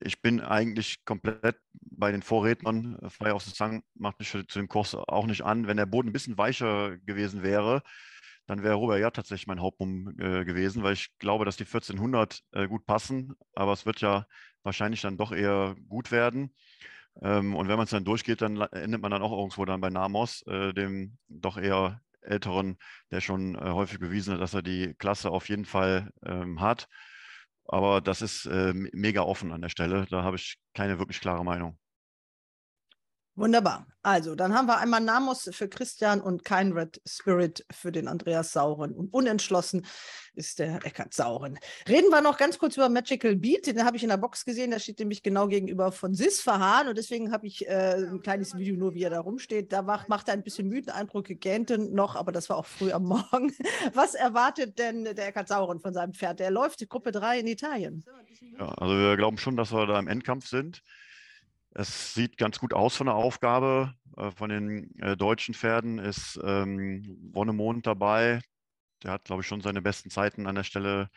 ich 0.00 0.20
bin 0.20 0.40
eigentlich 0.40 1.04
komplett 1.04 1.56
bei 1.72 2.10
den 2.10 2.22
Vorrednern. 2.22 2.98
Fire 3.08 3.34
of 3.34 3.42
the 3.42 3.50
Sun 3.50 3.82
macht 3.94 4.18
mich 4.18 4.30
für, 4.30 4.46
zu 4.46 4.58
dem 4.58 4.68
Kurs 4.68 4.94
auch 4.94 5.26
nicht 5.26 5.42
an. 5.42 5.66
Wenn 5.66 5.76
der 5.76 5.86
Boden 5.86 6.08
ein 6.08 6.12
bisschen 6.12 6.38
weicher 6.38 6.96
gewesen 6.98 7.42
wäre, 7.42 7.82
dann 8.46 8.62
wäre 8.62 8.74
Robert 8.74 9.00
ja 9.00 9.10
tatsächlich 9.10 9.46
mein 9.46 9.60
Hauptmumm 9.60 10.14
äh, 10.18 10.44
gewesen, 10.44 10.82
weil 10.82 10.94
ich 10.94 11.10
glaube, 11.18 11.44
dass 11.44 11.56
die 11.56 11.64
1400 11.64 12.40
äh, 12.52 12.66
gut 12.68 12.86
passen, 12.86 13.34
aber 13.54 13.72
es 13.72 13.86
wird 13.86 14.00
ja 14.00 14.26
wahrscheinlich 14.62 15.00
dann 15.00 15.16
doch 15.16 15.32
eher 15.32 15.76
gut 15.88 16.10
werden. 16.10 16.54
Ähm, 17.22 17.54
und 17.54 17.68
wenn 17.68 17.76
man 17.76 17.84
es 17.84 17.90
dann 17.90 18.04
durchgeht, 18.04 18.40
dann 18.42 18.60
endet 18.60 19.02
man 19.02 19.10
dann 19.10 19.22
auch 19.22 19.32
irgendwo 19.32 19.64
dann 19.64 19.80
bei 19.80 19.90
Namos, 19.90 20.42
äh, 20.46 20.72
dem 20.72 21.18
doch 21.28 21.56
eher 21.58 22.00
älteren, 22.22 22.78
der 23.10 23.20
schon 23.20 23.54
äh, 23.56 23.70
häufig 23.70 23.98
bewiesen 23.98 24.34
hat, 24.34 24.40
dass 24.40 24.54
er 24.54 24.62
die 24.62 24.94
Klasse 24.94 25.30
auf 25.30 25.48
jeden 25.48 25.64
Fall 25.64 26.10
ähm, 26.24 26.60
hat. 26.60 26.88
Aber 27.66 28.00
das 28.00 28.22
ist 28.22 28.46
äh, 28.46 28.72
mega 28.74 29.22
offen 29.22 29.52
an 29.52 29.62
der 29.62 29.68
Stelle. 29.68 30.06
Da 30.10 30.22
habe 30.22 30.36
ich 30.36 30.58
keine 30.74 30.98
wirklich 30.98 31.20
klare 31.20 31.44
Meinung. 31.44 31.78
Wunderbar. 33.34 33.86
Also, 34.02 34.34
dann 34.34 34.52
haben 34.52 34.66
wir 34.66 34.76
einmal 34.76 35.00
Namos 35.00 35.48
für 35.52 35.66
Christian 35.66 36.20
und 36.20 36.44
kein 36.44 36.72
Red 36.72 37.00
Spirit 37.06 37.64
für 37.70 37.90
den 37.90 38.06
Andreas 38.06 38.52
Sauren. 38.52 38.92
Und 38.92 39.08
unentschlossen 39.14 39.86
ist 40.34 40.58
der 40.58 40.84
Eckart 40.84 41.14
Sauren. 41.14 41.58
Reden 41.88 42.10
wir 42.10 42.20
noch 42.20 42.36
ganz 42.36 42.58
kurz 42.58 42.76
über 42.76 42.90
Magical 42.90 43.36
Beat. 43.36 43.66
Den 43.68 43.86
habe 43.86 43.96
ich 43.96 44.02
in 44.02 44.10
der 44.10 44.18
Box 44.18 44.44
gesehen. 44.44 44.70
Der 44.70 44.80
steht 44.80 44.98
nämlich 44.98 45.22
genau 45.22 45.48
gegenüber 45.48 45.92
von 45.92 46.14
Sis 46.14 46.42
Verhahn. 46.42 46.88
Und 46.88 46.98
deswegen 46.98 47.32
habe 47.32 47.46
ich 47.46 47.66
äh, 47.66 48.04
ein 48.06 48.20
kleines 48.20 48.54
Video 48.54 48.76
nur, 48.76 48.92
wie 48.92 49.04
er 49.04 49.10
da 49.10 49.20
rumsteht. 49.20 49.72
Da 49.72 49.80
macht, 49.80 50.10
macht 50.10 50.28
er 50.28 50.34
ein 50.34 50.42
bisschen 50.42 50.68
müden 50.68 50.90
Eindruck, 50.90 51.28
gähnte 51.28 51.78
noch, 51.78 52.16
aber 52.16 52.32
das 52.32 52.50
war 52.50 52.58
auch 52.58 52.66
früh 52.66 52.92
am 52.92 53.04
Morgen. 53.04 53.54
Was 53.94 54.14
erwartet 54.14 54.78
denn 54.78 55.04
der 55.04 55.28
Eckart 55.28 55.48
Sauren 55.48 55.80
von 55.80 55.94
seinem 55.94 56.12
Pferd? 56.12 56.38
Der 56.40 56.50
läuft 56.50 56.80
die 56.80 56.88
Gruppe 56.88 57.12
3 57.12 57.40
in 57.40 57.46
Italien. 57.46 58.04
Ja, 58.58 58.68
also 58.74 58.94
wir 58.94 59.16
glauben 59.16 59.38
schon, 59.38 59.56
dass 59.56 59.72
wir 59.72 59.86
da 59.86 59.98
im 59.98 60.08
Endkampf 60.08 60.48
sind. 60.48 60.82
Es 61.74 62.14
sieht 62.14 62.36
ganz 62.36 62.58
gut 62.58 62.74
aus 62.74 62.96
von 62.96 63.06
der 63.06 63.16
Aufgabe. 63.16 63.94
Äh, 64.16 64.30
von 64.30 64.50
den 64.50 64.94
äh, 65.00 65.16
deutschen 65.16 65.54
Pferden 65.54 65.98
ist 65.98 66.38
ähm, 66.44 67.16
Wonnemond 67.32 67.86
dabei. 67.86 68.40
Der 69.02 69.12
hat, 69.12 69.24
glaube 69.24 69.42
ich, 69.42 69.48
schon 69.48 69.62
seine 69.62 69.82
besten 69.82 70.10
Zeiten 70.10 70.46
an 70.46 70.54
der 70.54 70.64
Stelle 70.64 71.08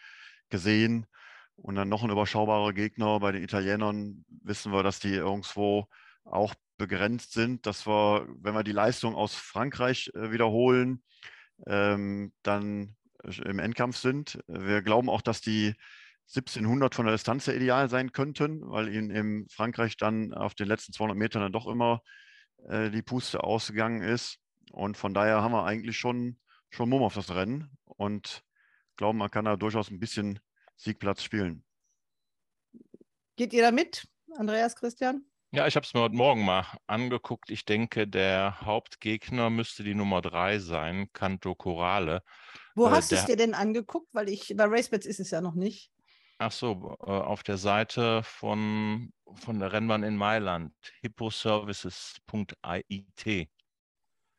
gesehen. 0.50 1.06
Und 1.58 1.76
dann 1.76 1.90
noch 1.90 2.04
ein 2.04 2.10
überschaubarer 2.10 2.74
Gegner. 2.74 3.20
Bei 3.20 3.32
den 3.32 3.44
Italienern 3.44 4.26
wissen 4.44 4.72
wir, 4.72 4.84
dass 4.84 5.00
die 5.00 5.14
irgendwo 5.14 5.88
auch 6.24 6.54
begrenzt 6.78 7.34
sind, 7.34 7.66
dass 7.66 7.88
wir, 7.88 8.28
wenn 8.40 8.56
wir 8.56 8.64
die 8.64 8.72
Leistung 8.72 9.16
aus 9.16 9.36
Frankreich 9.36 10.12
äh, 10.14 10.32
wiederholen, 10.32 11.04
ähm, 11.68 12.34
dann 12.44 12.96
im 13.24 13.60
Endkampf 13.60 13.98
sind. 13.98 14.40
Wir 14.48 14.82
glauben 14.82 15.10
auch, 15.10 15.22
dass 15.22 15.42
die 15.42 15.74
1700 16.28 16.96
von 16.96 17.06
der 17.06 17.14
Distanz 17.14 17.48
her 17.48 17.56
ideal 17.56 17.90
sein 17.90 18.12
könnten, 18.12 18.62
weil 18.70 18.94
ihnen 18.94 19.10
in 19.12 19.48
Frankreich 19.50 19.98
dann 19.98 20.34
auf 20.34 20.56
den 20.56 20.68
letzten 20.68 20.92
200 20.92 21.18
Metern 21.18 21.42
dann 21.42 21.52
doch 21.52 21.68
immer 21.68 22.02
äh, 22.68 22.90
die 22.90 23.04
Puste 23.04 23.44
ausgegangen 23.44 24.02
ist. 24.02 24.40
Und 24.72 24.98
von 24.98 25.14
daher 25.14 25.42
haben 25.42 25.52
wir 25.52 25.66
eigentlich 25.66 25.98
schon, 25.98 26.40
schon 26.70 26.90
Mumm 26.90 27.04
auf 27.04 27.14
das 27.14 27.34
Rennen 27.34 27.70
und 27.84 28.44
glauben, 28.98 29.18
man 29.18 29.30
kann 29.30 29.46
da 29.46 29.56
durchaus 29.56 29.92
ein 29.92 30.00
bisschen 30.00 30.40
Siegplatz 30.76 31.24
spielen. 31.24 31.64
Geht 33.36 33.54
ihr 33.54 33.62
da 33.62 33.72
mit, 33.72 34.08
Andreas, 34.38 34.76
Christian? 34.76 35.26
Ja, 35.52 35.68
ich 35.68 35.76
habe 35.76 35.86
es 35.86 35.94
mir 35.94 36.02
heute 36.02 36.16
Morgen 36.16 36.44
mal 36.44 36.66
angeguckt. 36.88 37.50
Ich 37.50 37.64
denke, 37.64 38.08
der 38.08 38.60
Hauptgegner 38.62 39.50
müsste 39.50 39.84
die 39.84 39.96
Nummer 39.96 40.22
drei 40.22 40.60
sein, 40.60 41.08
Canto 41.14 41.56
Corale. 41.56 42.24
Wo 42.76 42.88
äh, 42.88 42.90
hast 42.90 43.12
du 43.12 43.16
es 43.16 43.26
dir 43.26 43.38
denn 43.38 43.54
angeguckt? 43.54 44.14
Weil 44.14 44.28
ich, 44.28 44.54
bei 44.58 44.66
RaceBets 44.66 45.06
ist 45.06 45.20
es 45.22 45.32
ja 45.32 45.40
noch 45.40 45.56
nicht. 45.56 45.92
Ach 46.38 46.52
so, 46.52 46.98
äh, 47.02 47.12
auf 47.12 47.44
der 47.44 47.58
Seite 47.58 48.22
von, 48.24 49.14
von 49.36 49.60
der 49.60 49.72
Rennbahn 49.72 50.04
in 50.04 50.18
Mailand, 50.18 50.74
hipposervices.it. 51.02 53.50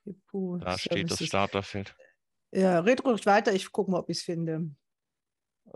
Hippo 0.04 0.58
da 0.58 0.78
steht 0.78 1.10
das 1.10 1.24
Starterfeld. 1.24 1.96
Ja, 2.52 2.80
red 2.80 3.02
ruhig 3.04 3.24
weiter, 3.26 3.52
ich 3.52 3.72
gucke 3.72 3.90
mal, 3.90 3.98
ob 4.00 4.10
ich 4.10 4.18
es 4.18 4.24
finde. 4.24 4.70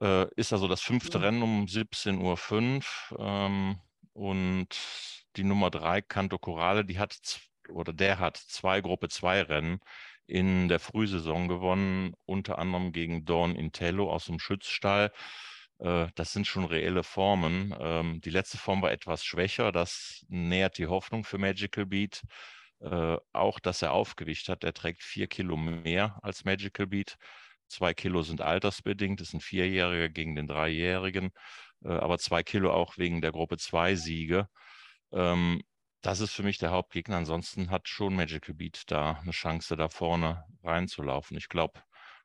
Äh, 0.00 0.26
ist 0.37 0.52
also 0.52 0.68
das 0.68 0.83
fünfte 0.83 1.18
ja. 1.18 1.24
Rennen 1.24 1.42
um 1.42 1.64
17.05 1.64 3.12
Uhr. 3.12 3.18
Ähm, 3.18 3.80
und 4.12 4.68
die 5.37 5.44
Nummer 5.44 5.70
drei, 5.70 6.02
Canto 6.02 6.38
Corale, 6.38 6.85
die 6.85 6.98
hat 6.98 7.40
oder 7.70 7.92
der 7.92 8.18
hat 8.18 8.37
zwei 8.37 8.80
Gruppe 8.80 9.09
2 9.09 9.42
Rennen 9.42 9.80
in 10.26 10.68
der 10.68 10.80
Frühsaison 10.80 11.48
gewonnen, 11.48 12.14
unter 12.24 12.59
anderem 12.59 12.92
gegen 12.92 13.24
Dawn 13.24 13.56
Intello 13.56 14.12
aus 14.12 14.26
dem 14.26 14.38
Schützstall. 14.38 15.12
Äh, 15.81 16.09
das 16.14 16.33
sind 16.33 16.47
schon 16.47 16.64
reelle 16.64 17.03
Formen. 17.03 17.75
Ähm, 17.81 18.21
die 18.21 18.31
letzte 18.31 18.59
Form 18.59 18.83
war 18.83 18.93
etwas 18.93 19.25
schwächer. 19.25 19.73
Das 19.73 20.25
nähert 20.29 20.79
die 20.79 20.87
Hoffnung 20.87 21.25
für 21.25 21.38
Magical 21.38 21.87
Beat. 21.87 22.23
Äh, 22.81 23.16
auch, 23.33 23.61
dass 23.61 23.83
er 23.83 23.93
Aufgewicht 23.93 24.49
hat. 24.49 24.64
Er 24.64 24.75
trägt 24.75 25.03
vier 25.03 25.27
Kilo 25.27 25.57
mehr 25.57 26.19
als 26.23 26.45
Magical 26.45 26.87
Beat. 26.87 27.16
Zwei 27.69 27.95
Kilo 27.95 28.23
sind 28.23 28.40
altersbedingt. 28.40 29.21
Das 29.21 29.29
ist 29.29 29.35
ein 29.35 29.40
Vierjähriger 29.40 30.09
gegen 30.09 30.35
den 30.37 30.47
Dreijährigen. 30.47 31.31
Äh, 31.85 31.90
aber 31.90 32.19
zwei 32.19 32.43
Kilo 32.43 32.73
auch 32.73 32.99
wegen 32.99 33.21
der 33.21 33.33
Gruppe 33.33 33.59
2 33.59 33.95
Siege. 33.97 34.49
Ähm, 35.12 35.62
das 36.03 36.21
ist 36.21 36.33
für 36.33 36.43
mich 36.43 36.59
der 36.59 36.71
Hauptgegner. 36.71 37.16
Ansonsten 37.16 37.71
hat 37.71 37.88
schon 37.88 38.16
Magical 38.16 38.55
Beat 38.55 38.85
da 38.90 39.21
eine 39.23 39.33
Chance, 39.33 39.77
da 39.77 39.88
vorne 39.88 40.45
reinzulaufen. 40.62 41.37
Ich 41.37 41.49
glaube, 41.49 41.81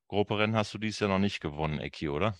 Grupperennen 0.08 0.56
hast 0.56 0.74
du 0.74 0.78
dieses 0.78 1.00
Jahr 1.00 1.10
noch 1.10 1.20
nicht 1.20 1.42
gewonnen, 1.42 1.80
Eki, 1.80 2.10
oder? 2.10 2.38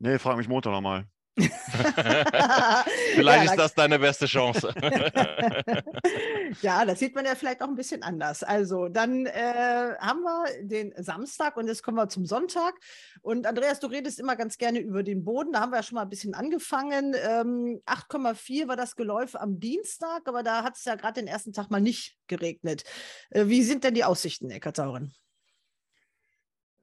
Nee, 0.00 0.18
frag 0.18 0.38
mich 0.38 0.48
Montag 0.48 0.72
nochmal. 0.72 1.06
vielleicht 1.36 3.44
ja, 3.44 3.44
ist 3.44 3.56
das 3.56 3.74
deine 3.74 3.98
beste 3.98 4.26
Chance. 4.26 4.74
ja, 6.62 6.84
das 6.84 6.98
sieht 6.98 7.14
man 7.14 7.24
ja 7.24 7.34
vielleicht 7.34 7.62
auch 7.62 7.68
ein 7.68 7.76
bisschen 7.76 8.02
anders. 8.02 8.42
Also, 8.42 8.88
dann 8.88 9.26
äh, 9.26 9.94
haben 9.98 10.22
wir 10.22 10.44
den 10.62 10.92
Samstag 10.96 11.56
und 11.56 11.68
jetzt 11.68 11.82
kommen 11.82 11.98
wir 11.98 12.08
zum 12.08 12.26
Sonntag. 12.26 12.74
Und 13.22 13.46
Andreas, 13.46 13.78
du 13.78 13.86
redest 13.86 14.18
immer 14.18 14.36
ganz 14.36 14.58
gerne 14.58 14.80
über 14.80 15.02
den 15.02 15.24
Boden. 15.24 15.52
Da 15.52 15.60
haben 15.60 15.70
wir 15.70 15.76
ja 15.76 15.82
schon 15.82 15.96
mal 15.96 16.02
ein 16.02 16.10
bisschen 16.10 16.34
angefangen. 16.34 17.14
Ähm, 17.14 17.80
8,4 17.86 18.68
war 18.68 18.76
das 18.76 18.96
Geläuf 18.96 19.36
am 19.36 19.60
Dienstag, 19.60 20.22
aber 20.26 20.42
da 20.42 20.64
hat 20.64 20.76
es 20.76 20.84
ja 20.84 20.94
gerade 20.94 21.20
den 21.20 21.28
ersten 21.28 21.52
Tag 21.52 21.70
mal 21.70 21.80
nicht 21.80 22.16
geregnet. 22.26 22.84
Äh, 23.30 23.46
wie 23.46 23.62
sind 23.62 23.84
denn 23.84 23.94
die 23.94 24.04
Aussichten, 24.04 24.50
Eckartauren? 24.50 25.14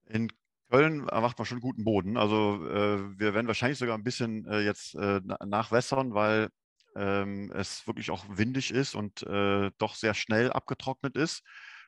In 0.05 0.31
Köln 0.69 1.05
macht 1.05 1.37
man 1.37 1.45
schon 1.45 1.59
guten 1.59 1.83
Boden. 1.83 2.17
Also 2.17 2.65
äh, 2.67 3.19
wir 3.19 3.33
werden 3.33 3.47
wahrscheinlich 3.47 3.79
sogar 3.79 3.97
ein 3.97 4.03
bisschen 4.03 4.45
äh, 4.45 4.59
jetzt 4.59 4.95
äh, 4.95 5.21
nachwässern, 5.45 6.13
weil 6.13 6.49
ähm, 6.95 7.51
es 7.55 7.85
wirklich 7.87 8.11
auch 8.11 8.25
windig 8.29 8.71
ist 8.71 8.95
und 8.95 9.23
äh, 9.23 9.71
doch 9.77 9.95
sehr 9.95 10.13
schnell 10.13 10.51
abgetrocknet 10.51 11.15
ist. 11.15 11.43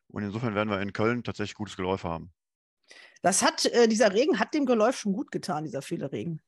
Und 0.08 0.24
insofern 0.24 0.56
werden 0.56 0.70
wir 0.70 0.82
in 0.82 0.94
Köln 0.94 1.24
tatsächlich 1.24 1.56
gutes 1.56 1.76
Geläuf 1.76 2.04
haben. 2.04 2.34
Das 3.22 3.44
hat, 3.44 3.66
äh, 3.66 3.88
dieser 3.88 4.14
Regen 4.14 4.40
hat 4.40 4.54
dem 4.54 4.66
Geläuf 4.66 4.98
schon 4.98 5.14
gut 5.14 5.32
getan, 5.32 5.66
dieser 5.66 5.82
viele 5.82 6.12
Regen. 6.12 6.42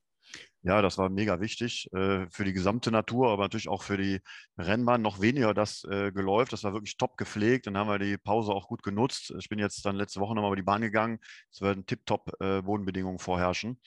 Ja, 0.64 0.80
das 0.80 0.96
war 0.96 1.08
mega 1.08 1.40
wichtig 1.40 1.88
äh, 1.92 2.26
für 2.30 2.44
die 2.44 2.52
gesamte 2.52 2.92
Natur, 2.92 3.30
aber 3.32 3.42
natürlich 3.42 3.68
auch 3.68 3.82
für 3.82 3.96
die 3.96 4.20
Rennbahn. 4.56 5.02
Noch 5.02 5.20
weniger 5.20 5.54
das 5.54 5.82
äh, 5.84 6.12
geläuft. 6.12 6.52
Das 6.52 6.62
war 6.62 6.72
wirklich 6.72 6.96
top 6.96 7.16
gepflegt. 7.16 7.66
Dann 7.66 7.76
haben 7.76 7.88
wir 7.88 7.98
die 7.98 8.16
Pause 8.16 8.52
auch 8.52 8.68
gut 8.68 8.84
genutzt. 8.84 9.34
Ich 9.40 9.48
bin 9.48 9.58
jetzt 9.58 9.84
dann 9.84 9.96
letzte 9.96 10.20
Woche 10.20 10.34
nochmal 10.36 10.50
über 10.50 10.56
die 10.56 10.62
Bahn 10.62 10.80
gegangen. 10.80 11.18
Es 11.50 11.60
werden 11.62 11.84
tiptop 11.84 12.30
äh, 12.40 12.62
Bodenbedingungen 12.62 13.18
vorherrschen. 13.18 13.80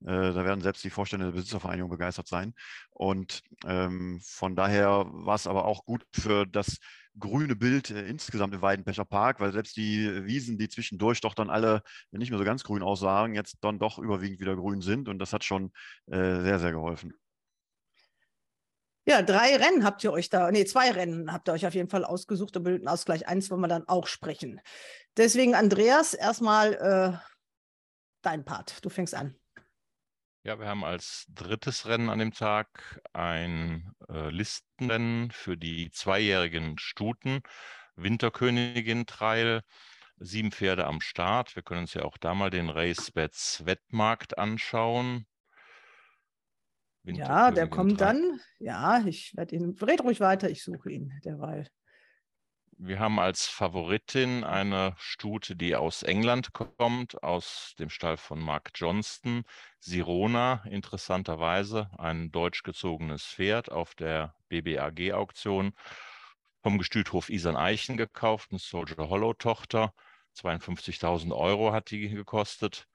Äh, 0.00 0.06
da 0.32 0.44
werden 0.44 0.62
selbst 0.62 0.82
die 0.82 0.90
Vorstände 0.90 1.26
der 1.26 1.32
Besitzervereinigung 1.32 1.90
begeistert 1.90 2.26
sein. 2.26 2.54
Und 2.90 3.42
ähm, 3.64 4.20
von 4.24 4.56
daher 4.56 5.06
war 5.08 5.36
es 5.36 5.46
aber 5.46 5.64
auch 5.64 5.84
gut 5.84 6.04
für 6.12 6.44
das 6.44 6.78
grüne 7.18 7.56
Bild 7.56 7.90
äh, 7.90 8.06
insgesamt 8.06 8.54
im 8.54 8.62
Weidenpecher 8.62 9.04
Park, 9.04 9.40
weil 9.40 9.52
selbst 9.52 9.76
die 9.76 10.24
Wiesen, 10.24 10.58
die 10.58 10.68
zwischendurch 10.68 11.20
doch 11.20 11.34
dann 11.34 11.50
alle 11.50 11.82
nicht 12.10 12.30
mehr 12.30 12.38
so 12.38 12.44
ganz 12.44 12.64
grün 12.64 12.82
aussahen, 12.82 13.34
jetzt 13.34 13.58
dann 13.62 13.78
doch 13.78 13.98
überwiegend 13.98 14.40
wieder 14.40 14.56
grün 14.56 14.80
sind. 14.80 15.08
Und 15.08 15.18
das 15.18 15.32
hat 15.32 15.44
schon 15.44 15.72
äh, 16.06 16.40
sehr, 16.40 16.58
sehr 16.58 16.72
geholfen. 16.72 17.14
Ja, 19.08 19.22
drei 19.22 19.54
Rennen 19.56 19.84
habt 19.84 20.02
ihr 20.02 20.12
euch 20.12 20.30
da, 20.30 20.50
nee, 20.50 20.64
zwei 20.64 20.90
Rennen 20.90 21.32
habt 21.32 21.48
ihr 21.48 21.52
euch 21.52 21.64
auf 21.64 21.74
jeden 21.74 21.88
Fall 21.88 22.04
ausgesucht. 22.04 22.56
Über 22.56 22.76
Ausgleich 22.90 23.28
eins 23.28 23.50
wollen 23.50 23.60
wir 23.60 23.68
dann 23.68 23.86
auch 23.86 24.08
sprechen. 24.08 24.60
Deswegen, 25.16 25.54
Andreas, 25.54 26.12
erstmal 26.12 26.74
äh, 26.74 27.16
dein 28.22 28.44
Part. 28.44 28.84
Du 28.84 28.88
fängst 28.88 29.14
an. 29.14 29.36
Ja, 30.46 30.60
wir 30.60 30.68
haben 30.68 30.84
als 30.84 31.26
drittes 31.34 31.88
Rennen 31.88 32.08
an 32.08 32.20
dem 32.20 32.32
Tag 32.32 33.00
ein 33.12 33.90
äh, 34.08 34.30
Listenrennen 34.30 35.32
für 35.32 35.56
die 35.56 35.90
zweijährigen 35.90 36.78
Stuten, 36.78 37.40
Winterkönigin 37.96 39.06
Trail, 39.06 39.62
sieben 40.18 40.52
Pferde 40.52 40.86
am 40.86 41.00
Start. 41.00 41.56
Wir 41.56 41.64
können 41.64 41.80
uns 41.80 41.94
ja 41.94 42.04
auch 42.04 42.16
da 42.16 42.32
mal 42.36 42.50
den 42.50 42.70
RaceBets 42.70 43.66
Wettmarkt 43.66 44.38
anschauen. 44.38 45.26
Ja, 47.02 47.50
der 47.50 47.66
kommt 47.66 48.00
dann. 48.00 48.38
Ja, 48.60 49.04
ich 49.04 49.36
werde 49.36 49.56
ihn, 49.56 49.76
red 49.82 50.04
ruhig 50.04 50.20
weiter, 50.20 50.48
ich 50.48 50.62
suche 50.62 50.92
ihn 50.92 51.12
derweil. 51.24 51.68
Wir 52.78 52.98
haben 52.98 53.18
als 53.18 53.46
Favoritin 53.46 54.44
eine 54.44 54.94
Stute, 54.98 55.56
die 55.56 55.74
aus 55.74 56.02
England 56.02 56.52
kommt, 56.52 57.22
aus 57.22 57.74
dem 57.78 57.88
Stall 57.88 58.18
von 58.18 58.38
Mark 58.38 58.72
Johnston. 58.74 59.44
Sirona, 59.80 60.62
interessanterweise, 60.68 61.88
ein 61.96 62.30
deutsch 62.32 62.64
gezogenes 62.64 63.24
Pferd 63.24 63.72
auf 63.72 63.94
der 63.94 64.34
BBAG-Auktion 64.50 65.72
vom 66.62 66.76
Gestüthof 66.76 67.30
Isan 67.30 67.56
Eichen 67.56 67.96
gekauft, 67.96 68.50
eine 68.50 68.58
Soldier 68.58 69.08
Hollow-Tochter. 69.08 69.94
52.000 70.36 71.34
Euro 71.34 71.72
hat 71.72 71.90
die 71.90 72.10
gekostet. 72.10 72.88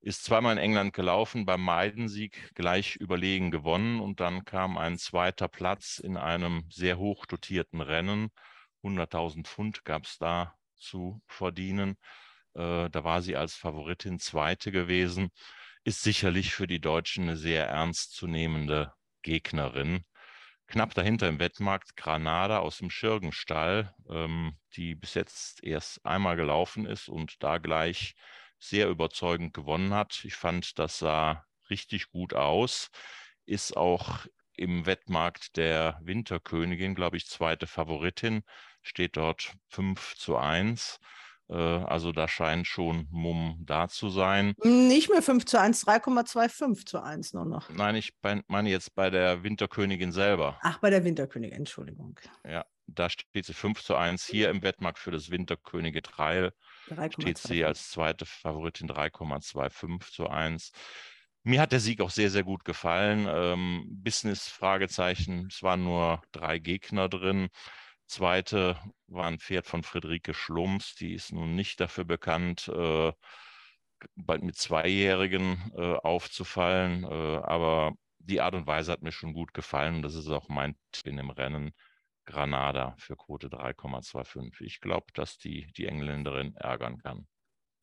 Ist 0.00 0.22
zweimal 0.22 0.52
in 0.52 0.62
England 0.62 0.92
gelaufen, 0.92 1.44
beim 1.44 1.64
Meidensieg 1.64 2.54
gleich 2.54 2.94
überlegen 2.94 3.50
gewonnen 3.50 3.98
und 3.98 4.20
dann 4.20 4.44
kam 4.44 4.78
ein 4.78 4.96
zweiter 4.96 5.48
Platz 5.48 5.98
in 5.98 6.16
einem 6.16 6.66
sehr 6.70 6.98
hoch 6.98 7.26
dotierten 7.26 7.80
Rennen 7.80 8.30
100.000 8.84 9.46
Pfund 9.46 9.84
gab 9.84 10.04
es 10.04 10.18
da 10.18 10.54
zu 10.76 11.22
verdienen. 11.26 11.96
Äh, 12.54 12.90
da 12.90 13.04
war 13.04 13.22
sie 13.22 13.36
als 13.36 13.54
Favoritin 13.54 14.18
Zweite 14.18 14.70
gewesen. 14.70 15.30
Ist 15.84 16.02
sicherlich 16.02 16.54
für 16.54 16.66
die 16.66 16.80
Deutschen 16.80 17.24
eine 17.24 17.36
sehr 17.36 17.66
ernstzunehmende 17.68 18.92
Gegnerin. 19.22 20.04
Knapp 20.66 20.94
dahinter 20.94 21.28
im 21.28 21.38
Wettmarkt 21.40 21.96
Granada 21.96 22.58
aus 22.58 22.78
dem 22.78 22.90
Schirgenstall, 22.90 23.94
ähm, 24.08 24.56
die 24.76 24.94
bis 24.94 25.14
jetzt 25.14 25.62
erst 25.62 26.04
einmal 26.06 26.36
gelaufen 26.36 26.86
ist 26.86 27.08
und 27.08 27.42
da 27.42 27.58
gleich 27.58 28.14
sehr 28.58 28.88
überzeugend 28.88 29.52
gewonnen 29.52 29.92
hat. 29.92 30.24
Ich 30.24 30.34
fand, 30.34 30.78
das 30.78 30.98
sah 30.98 31.44
richtig 31.70 32.10
gut 32.10 32.34
aus. 32.34 32.90
Ist 33.44 33.76
auch 33.76 34.26
im 34.56 34.86
Wettmarkt 34.86 35.56
der 35.56 35.98
Winterkönigin, 36.02 36.94
glaube 36.94 37.16
ich, 37.16 37.26
zweite 37.26 37.66
Favoritin 37.66 38.42
steht 38.82 39.16
dort 39.16 39.54
5 39.68 40.14
zu 40.16 40.36
1. 40.36 40.98
Äh, 41.48 41.54
also 41.54 42.12
da 42.12 42.28
scheint 42.28 42.66
schon 42.66 43.06
Mumm 43.10 43.58
da 43.64 43.88
zu 43.88 44.08
sein. 44.08 44.54
Nicht 44.62 45.10
mehr 45.10 45.22
5 45.22 45.44
zu 45.44 45.60
1, 45.60 45.86
3,25 45.86 46.86
zu 46.86 47.02
1 47.02 47.34
nur 47.34 47.44
noch. 47.44 47.70
Nein, 47.70 47.96
ich 47.96 48.12
meine 48.46 48.70
jetzt 48.70 48.94
bei 48.94 49.10
der 49.10 49.42
Winterkönigin 49.42 50.12
selber. 50.12 50.58
Ach, 50.62 50.78
bei 50.78 50.90
der 50.90 51.04
Winterkönigin, 51.04 51.58
Entschuldigung. 51.58 52.18
Ja, 52.46 52.64
da 52.86 53.10
steht 53.10 53.46
sie 53.46 53.54
5 53.54 53.82
zu 53.82 53.96
1. 53.96 54.26
Hier 54.26 54.50
im 54.50 54.62
Wettmarkt 54.62 54.98
für 54.98 55.10
das 55.10 55.30
Winterkönige 55.30 56.02
Trail 56.02 56.52
steht 57.10 57.38
sie 57.38 57.64
als 57.64 57.90
zweite 57.90 58.26
Favoritin 58.26 58.88
3,25 58.88 60.12
zu 60.12 60.28
1. 60.28 60.72
Mir 61.46 61.60
hat 61.60 61.72
der 61.72 61.80
Sieg 61.80 62.00
auch 62.00 62.10
sehr, 62.10 62.30
sehr 62.30 62.42
gut 62.42 62.64
gefallen. 62.64 63.26
Ähm, 63.28 63.84
Business-Fragezeichen, 64.02 65.48
es 65.50 65.62
waren 65.62 65.84
nur 65.84 66.22
drei 66.32 66.58
Gegner 66.58 67.08
drin. 67.10 67.48
Zweite 68.06 68.78
war 69.08 69.26
ein 69.26 69.38
Pferd 69.38 69.66
von 69.66 69.82
Friederike 69.82 70.32
Schlumps, 70.34 70.94
die 70.94 71.12
ist 71.14 71.32
nun 71.32 71.54
nicht 71.54 71.80
dafür 71.80 72.04
bekannt, 72.04 72.68
äh, 72.68 73.12
bald 74.16 74.42
mit 74.42 74.56
Zweijährigen 74.56 75.72
äh, 75.76 75.94
aufzufallen, 75.96 77.04
äh, 77.04 77.06
aber 77.08 77.92
die 78.18 78.40
Art 78.40 78.54
und 78.54 78.66
Weise 78.66 78.92
hat 78.92 79.02
mir 79.02 79.12
schon 79.12 79.34
gut 79.34 79.52
gefallen 79.54 80.02
das 80.02 80.14
ist 80.14 80.28
auch 80.28 80.48
mein 80.48 80.76
Tipp 80.92 81.06
in 81.06 81.16
dem 81.18 81.30
Rennen. 81.30 81.72
Granada 82.26 82.94
für 82.98 83.16
Quote 83.16 83.48
3,25. 83.48 84.62
Ich 84.62 84.80
glaube, 84.80 85.06
dass 85.12 85.36
die 85.36 85.70
die 85.76 85.86
Engländerin 85.86 86.54
ärgern 86.56 86.98
kann. 86.98 87.26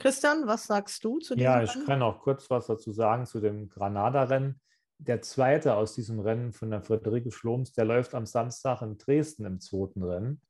Christian, 0.01 0.47
was 0.47 0.65
sagst 0.65 1.03
du 1.03 1.19
zu 1.19 1.35
diesem 1.35 1.43
Ja, 1.45 1.57
Rennen? 1.59 1.69
ich 1.81 1.85
kann 1.85 2.01
auch 2.01 2.19
kurz 2.19 2.49
was 2.49 2.67
dazu 2.67 2.91
sagen 2.91 3.25
zu 3.25 3.39
dem 3.39 3.69
Granada-Rennen. 3.69 4.59
Der 4.97 5.21
zweite 5.21 5.75
aus 5.75 5.95
diesem 5.95 6.19
Rennen 6.19 6.53
von 6.53 6.69
der 6.69 6.81
Friederike 6.81 7.31
Schloms, 7.31 7.71
der 7.73 7.85
läuft 7.85 8.13
am 8.13 8.25
Samstag 8.25 8.81
in 8.81 8.97
Dresden 8.97 9.45
im 9.45 9.59
zweiten 9.59 10.03
Rennen. 10.03 10.41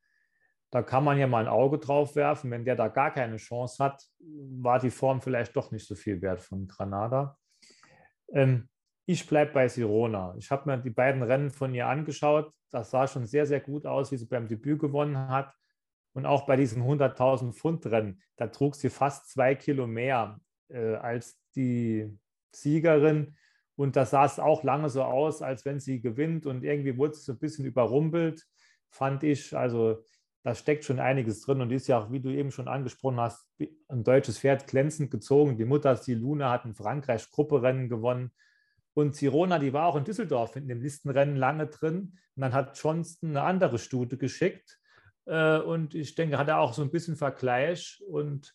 Da 0.72 0.82
kann 0.82 1.04
man 1.04 1.18
ja 1.18 1.28
mal 1.28 1.44
ein 1.44 1.52
Auge 1.52 1.80
drauf 1.80 2.16
werfen. 2.16 2.50
Wenn 2.52 2.64
der 2.64 2.76
da 2.76 2.88
gar 2.88 3.12
keine 3.14 3.38
Chance 3.38 3.84
hat, 3.84 4.02
war 4.20 4.80
die 4.80 4.90
Form 4.90 5.22
vielleicht 5.22 5.56
doch 5.56 5.72
nicht 5.72 5.86
so 5.86 5.96
viel 5.96 6.22
wert 6.22 6.40
von 6.40 6.68
Granada. 6.68 7.38
Ähm, 8.32 8.70
ich 9.06 9.28
bleibe 9.28 9.52
bei 9.52 9.68
Sirona. 9.68 10.34
Ich 10.38 10.50
habe 10.50 10.70
mir 10.70 10.78
die 10.78 10.90
beiden 10.90 11.24
Rennen 11.24 11.50
von 11.50 11.74
ihr 11.74 11.88
angeschaut. 11.88 12.54
Das 12.70 12.92
sah 12.92 13.06
schon 13.08 13.26
sehr, 13.26 13.46
sehr 13.46 13.60
gut 13.60 13.86
aus, 13.86 14.12
wie 14.14 14.18
sie 14.18 14.28
beim 14.28 14.48
Debüt 14.48 14.80
gewonnen 14.80 15.18
hat. 15.18 15.54
Und 16.14 16.26
auch 16.26 16.46
bei 16.46 16.56
diesem 16.56 16.84
100.000 16.84 17.54
Pfund 17.54 17.86
Rennen, 17.86 18.22
da 18.36 18.48
trug 18.48 18.76
sie 18.76 18.90
fast 18.90 19.30
zwei 19.30 19.56
Kilo 19.56 19.88
mehr 19.88 20.40
äh, 20.70 20.96
als 20.96 21.40
die 21.56 22.18
Siegerin. 22.52 23.36
Und 23.76 23.96
da 23.96 24.06
sah 24.06 24.26
es 24.26 24.40
auch 24.40 24.64
lange 24.64 24.90
so 24.90 25.04
aus, 25.04 25.42
als 25.42 25.66
wenn 25.66 25.80
sie 25.80 26.02
gewinnt. 26.02 26.46
Und 26.46 26.64
irgendwie 26.64 26.98
wurde 26.98 27.16
sie 27.16 27.24
so 27.24 27.34
ein 27.34 27.40
bisschen 27.40 27.66
überrumpelt, 27.66 28.46
fand 28.90 29.24
ich. 29.24 29.56
Also 29.56 30.04
da 30.44 30.54
steckt 30.56 30.84
schon 30.84 31.00
einiges 31.00 31.42
drin. 31.42 31.62
Und 31.62 31.70
die 31.70 31.76
ist 31.76 31.88
ja 31.88 32.00
auch, 32.00 32.12
wie 32.12 32.20
du 32.20 32.30
eben 32.30 32.52
schon 32.52 32.68
angesprochen 32.68 33.20
hast, 33.20 33.48
ein 33.88 34.04
deutsches 34.04 34.40
Pferd 34.40 34.68
glänzend 34.68 35.12
gezogen. 35.12 35.58
Die 35.58 35.66
Mutter 35.66 35.96
Siluna 35.96 36.52
hat 36.52 36.66
in 36.66 36.76
Frankreich 36.76 37.30
Grupperennen 37.32 37.90
gewonnen. 37.90 38.32
Und 38.94 39.16
Sirona, 39.16 39.58
die 39.58 39.72
war 39.72 39.88
auch 39.88 39.96
in 39.96 40.04
Düsseldorf 40.04 40.58
in 40.58 40.68
dem 40.68 40.82
Listenrennen 40.82 41.38
lange 41.38 41.68
drin. 41.68 42.18
Und 42.36 42.42
dann 42.42 42.54
hat 42.54 42.78
Johnston 42.78 43.30
eine 43.30 43.44
andere 43.44 43.80
Stute 43.80 44.18
geschickt. 44.18 44.81
Äh, 45.26 45.60
Und 45.60 45.96
ich 45.96 46.16
denke, 46.16 46.38
hat 46.38 46.48
er 46.48 46.60
auch 46.60 46.74
so 46.74 46.82
ein 46.82 46.92
bisschen 46.92 47.16
Vergleich. 47.16 48.02
Und 48.08 48.54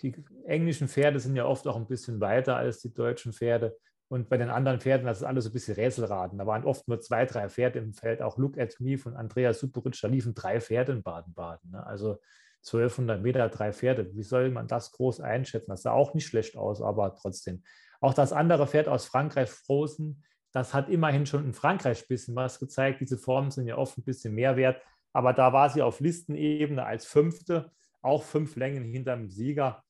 die 0.00 0.14
englischen 0.46 0.88
Pferde 0.88 1.20
sind 1.20 1.36
ja 1.36 1.46
oft 1.46 1.66
auch 1.66 1.76
ein 1.76 1.86
bisschen 1.86 2.20
weiter 2.20 2.56
als 2.56 2.80
die 2.80 2.92
deutschen 2.92 3.32
Pferde. 3.32 3.76
Und 4.08 4.28
bei 4.28 4.36
den 4.36 4.50
anderen 4.50 4.80
Pferden, 4.80 5.06
das 5.06 5.18
ist 5.18 5.24
alles 5.24 5.44
so 5.44 5.50
ein 5.50 5.54
bisschen 5.54 5.74
Rätselraten. 5.74 6.38
Da 6.38 6.46
waren 6.46 6.64
oft 6.64 6.86
nur 6.86 7.00
zwei, 7.00 7.24
drei 7.24 7.48
Pferde 7.48 7.78
im 7.78 7.94
Feld. 7.94 8.20
Auch 8.20 8.36
Look 8.36 8.58
at 8.58 8.78
Me 8.78 8.98
von 8.98 9.16
Andreas 9.16 9.60
Superitsch, 9.60 10.04
da 10.04 10.08
liefen 10.08 10.34
drei 10.34 10.60
Pferde 10.60 10.92
in 10.92 11.02
Baden-Baden. 11.02 11.70
Ne? 11.70 11.86
Also 11.86 12.18
1200 12.58 13.22
Meter, 13.22 13.48
drei 13.48 13.72
Pferde. 13.72 14.14
Wie 14.14 14.22
soll 14.22 14.50
man 14.50 14.68
das 14.68 14.92
groß 14.92 15.20
einschätzen? 15.20 15.70
Das 15.70 15.82
sah 15.82 15.92
auch 15.92 16.12
nicht 16.12 16.26
schlecht 16.26 16.56
aus, 16.56 16.82
aber 16.82 17.14
trotzdem. 17.14 17.62
Auch 18.00 18.12
das 18.12 18.32
andere 18.32 18.66
Pferd 18.66 18.86
aus 18.86 19.06
Frankreich, 19.06 19.48
Frozen, 19.48 20.22
das 20.52 20.74
hat 20.74 20.90
immerhin 20.90 21.24
schon 21.24 21.46
in 21.46 21.54
Frankreich 21.54 22.02
ein 22.02 22.08
bisschen 22.08 22.36
was 22.36 22.58
gezeigt. 22.58 23.00
Diese 23.00 23.16
Formen 23.16 23.50
sind 23.50 23.66
ja 23.66 23.78
oft 23.78 23.96
ein 23.96 24.04
bisschen 24.04 24.34
mehr 24.34 24.56
wert. 24.56 24.82
Aber 25.12 25.32
da 25.32 25.52
war 25.52 25.70
sie 25.70 25.82
auf 25.82 26.00
Listenebene 26.00 26.84
als 26.84 27.06
Fünfte, 27.06 27.72
auch 28.00 28.22
fünf 28.22 28.56
Längen 28.56 28.84
hinterm 28.84 29.28
Sieger. 29.28 29.84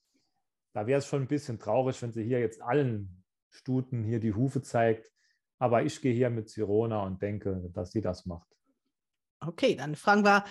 Da 0.73 0.87
wäre 0.87 0.99
es 0.99 1.07
schon 1.07 1.23
ein 1.23 1.29
bisschen 1.29 1.59
traurig, 1.59 2.01
wenn 2.03 2.13
sie 2.13 2.25
hier 2.25 2.41
jetzt 2.41 2.63
allen 2.63 3.25
Stuten 3.51 4.05
hier 4.05 4.21
die 4.21 4.35
Hufe 4.35 4.63
zeigt. 4.63 5.11
Aber 5.59 5.85
ich 5.85 6.01
gehe 6.01 6.15
hier 6.15 6.31
mit 6.31 6.49
Sirona 6.49 7.03
und 7.03 7.23
denke, 7.23 7.71
dass 7.73 7.93
sie 7.93 8.01
das 8.01 8.27
macht. 8.27 8.49
Okay, 9.41 9.77
dann 9.77 9.95
fragen 9.95 10.25
wir 10.25 10.45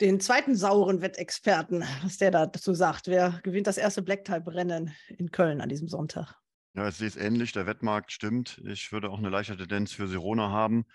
den 0.00 0.20
zweiten 0.20 0.54
sauren 0.56 1.00
Wettexperten, 1.00 1.84
was 2.02 2.18
der 2.18 2.30
dazu 2.30 2.74
sagt. 2.74 3.06
Wer 3.06 3.40
gewinnt 3.42 3.66
das 3.66 3.78
erste 3.78 4.02
Black-Type-Rennen 4.02 4.94
in 5.08 5.30
Köln 5.30 5.60
an 5.60 5.68
diesem 5.68 5.88
Sonntag? 5.88 6.34
Ja, 6.74 6.88
ich 6.88 6.96
sehe 6.96 7.08
es 7.08 7.16
ähnlich. 7.16 7.52
Der 7.52 7.66
Wettmarkt 7.66 8.12
stimmt. 8.12 8.60
Ich 8.64 8.90
würde 8.90 9.10
auch 9.10 9.18
eine 9.18 9.30
leichte 9.30 9.56
Tendenz 9.56 9.92
für 9.92 10.08
Sirona 10.08 10.50
haben. 10.50 10.86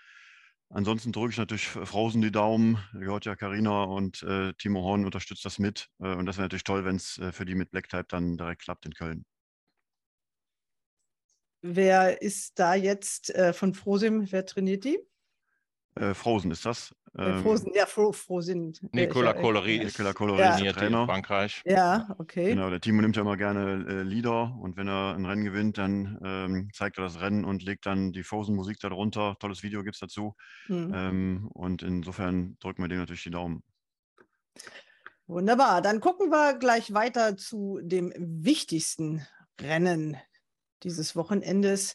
Ansonsten 0.72 1.10
drücke 1.10 1.32
ich 1.32 1.38
natürlich 1.38 1.66
Frozen 1.66 2.22
die 2.22 2.30
Daumen. 2.30 2.78
Gehört 2.92 3.24
ja 3.24 3.34
Carina 3.34 3.82
und 3.84 4.22
äh, 4.22 4.52
Timo 4.54 4.82
Horn 4.82 5.04
unterstützt 5.04 5.44
das 5.44 5.58
mit. 5.58 5.88
Äh, 5.98 6.14
und 6.14 6.26
das 6.26 6.36
wäre 6.36 6.44
natürlich 6.44 6.64
toll, 6.64 6.84
wenn 6.84 6.96
es 6.96 7.18
äh, 7.18 7.32
für 7.32 7.44
die 7.44 7.56
mit 7.56 7.72
Black 7.72 7.88
Type 7.88 8.06
dann 8.08 8.36
direkt 8.36 8.62
klappt 8.62 8.86
in 8.86 8.94
Köln. 8.94 9.24
Wer 11.62 12.22
ist 12.22 12.58
da 12.58 12.74
jetzt 12.74 13.34
äh, 13.34 13.52
von 13.52 13.74
Frosim? 13.74 14.30
Wer 14.30 14.46
trainiert 14.46 14.84
die? 14.84 14.98
Äh, 15.96 16.14
Frozen 16.14 16.50
ist 16.52 16.64
das. 16.64 16.94
Äh, 17.18 17.22
Ähm, 17.22 17.42
Frozen, 17.42 17.72
ja, 17.74 17.86
Fro 17.86 18.12
Frozen. 18.12 18.72
Nicola 18.92 19.32
äh, 19.32 19.76
ist 19.78 19.98
Nicola 19.98 20.12
Collery 20.12 20.38
Ja. 20.40 20.50
ist 20.50 20.56
trainiert 20.56 20.76
in 20.76 20.80
Trainer. 20.82 21.06
Frankreich. 21.06 21.62
Ja, 21.64 22.14
okay. 22.18 22.50
Genau, 22.50 22.70
der 22.70 22.80
Timo 22.80 23.02
nimmt 23.02 23.16
ja 23.16 23.22
immer 23.22 23.36
gerne 23.36 23.84
äh, 23.88 24.02
Lieder 24.02 24.56
und 24.60 24.76
wenn 24.76 24.86
er 24.86 25.14
ein 25.16 25.26
Rennen 25.26 25.44
gewinnt, 25.44 25.76
dann 25.78 26.20
ähm, 26.24 26.70
zeigt 26.72 26.98
er 26.98 27.04
das 27.04 27.20
Rennen 27.20 27.44
und 27.44 27.64
legt 27.64 27.86
dann 27.86 28.12
die 28.12 28.22
Frozen-Musik 28.22 28.78
darunter. 28.78 29.36
Tolles 29.40 29.64
Video 29.64 29.82
gibt 29.82 29.96
es 29.96 30.00
dazu. 30.00 30.36
Mhm. 30.68 30.92
Ähm, 30.94 31.48
und 31.52 31.82
insofern 31.82 32.56
drücken 32.60 32.82
wir 32.82 32.88
dem 32.88 32.98
natürlich 33.00 33.24
die 33.24 33.30
Daumen. 33.32 33.64
Wunderbar. 35.26 35.82
Dann 35.82 36.00
gucken 36.00 36.30
wir 36.30 36.54
gleich 36.58 36.92
weiter 36.94 37.36
zu 37.36 37.80
dem 37.82 38.12
wichtigsten 38.16 39.26
Rennen 39.60 40.16
dieses 40.84 41.14
Wochenendes, 41.16 41.94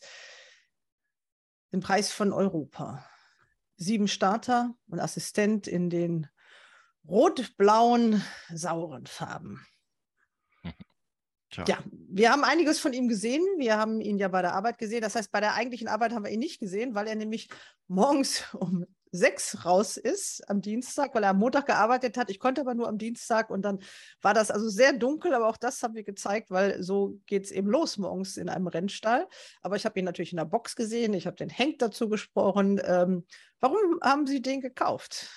den 1.72 1.80
Preis 1.80 2.12
von 2.12 2.32
Europa. 2.34 3.06
Sieben 3.78 4.08
Starter 4.08 4.74
und 4.88 5.00
Assistent 5.00 5.68
in 5.68 5.90
den 5.90 6.28
rot-blauen, 7.08 8.24
sauren 8.54 9.06
Farben. 9.06 9.66
Tja. 11.50 11.64
Ja, 11.68 11.84
wir 11.92 12.32
haben 12.32 12.44
einiges 12.44 12.80
von 12.80 12.92
ihm 12.92 13.08
gesehen. 13.08 13.44
Wir 13.58 13.78
haben 13.78 14.02
ihn 14.02 14.18
ja 14.18 14.28
bei 14.28 14.42
der 14.42 14.54
Arbeit 14.54 14.78
gesehen. 14.78 15.02
Das 15.02 15.16
heißt, 15.16 15.32
bei 15.32 15.40
der 15.40 15.54
eigentlichen 15.54 15.88
Arbeit 15.88 16.12
haben 16.12 16.26
wir 16.26 16.32
ihn 16.32 16.40
nicht 16.40 16.60
gesehen, 16.60 16.96
weil 16.96 17.08
er 17.08 17.16
nämlich 17.16 17.50
morgens 17.88 18.44
um 18.54 18.86
sechs 19.12 19.66
raus 19.66 19.98
ist 19.98 20.48
am 20.50 20.62
Dienstag, 20.62 21.16
weil 21.16 21.24
er 21.24 21.30
am 21.30 21.40
Montag 21.40 21.66
gearbeitet 21.66 22.18
hat. 22.18 22.30
Ich 22.30 22.40
konnte 22.40 22.62
aber 22.62 22.76
nur 22.76 22.88
am 22.88 22.98
Dienstag 22.98 23.50
und 23.50 23.64
dann 23.64 23.80
war 24.22 24.34
das 24.34 24.52
also 24.52 24.68
sehr 24.70 24.94
dunkel, 24.94 25.34
aber 25.34 25.48
auch 25.48 25.58
das 25.58 25.82
haben 25.84 25.96
wir 25.96 26.04
gezeigt, 26.04 26.52
weil 26.52 26.82
so 26.84 27.20
geht 27.26 27.46
es 27.46 27.52
eben 27.52 27.70
los 27.70 27.98
morgens 27.98 28.38
in 28.38 28.50
einem 28.50 28.68
Rennstall. 28.68 29.28
Aber 29.62 29.76
ich 29.76 29.86
habe 29.86 30.00
ihn 30.00 30.06
natürlich 30.06 30.34
in 30.34 30.38
der 30.38 30.46
Box 30.46 30.76
gesehen. 30.76 31.14
Ich 31.14 31.28
habe 31.28 31.38
den 31.38 31.50
Henk 31.50 31.80
dazu 31.80 32.10
gesprochen. 32.10 32.82
Ähm, 32.84 33.26
warum 33.60 34.00
haben 34.02 34.28
Sie 34.28 34.42
den 34.42 34.62
gekauft? 34.62 35.30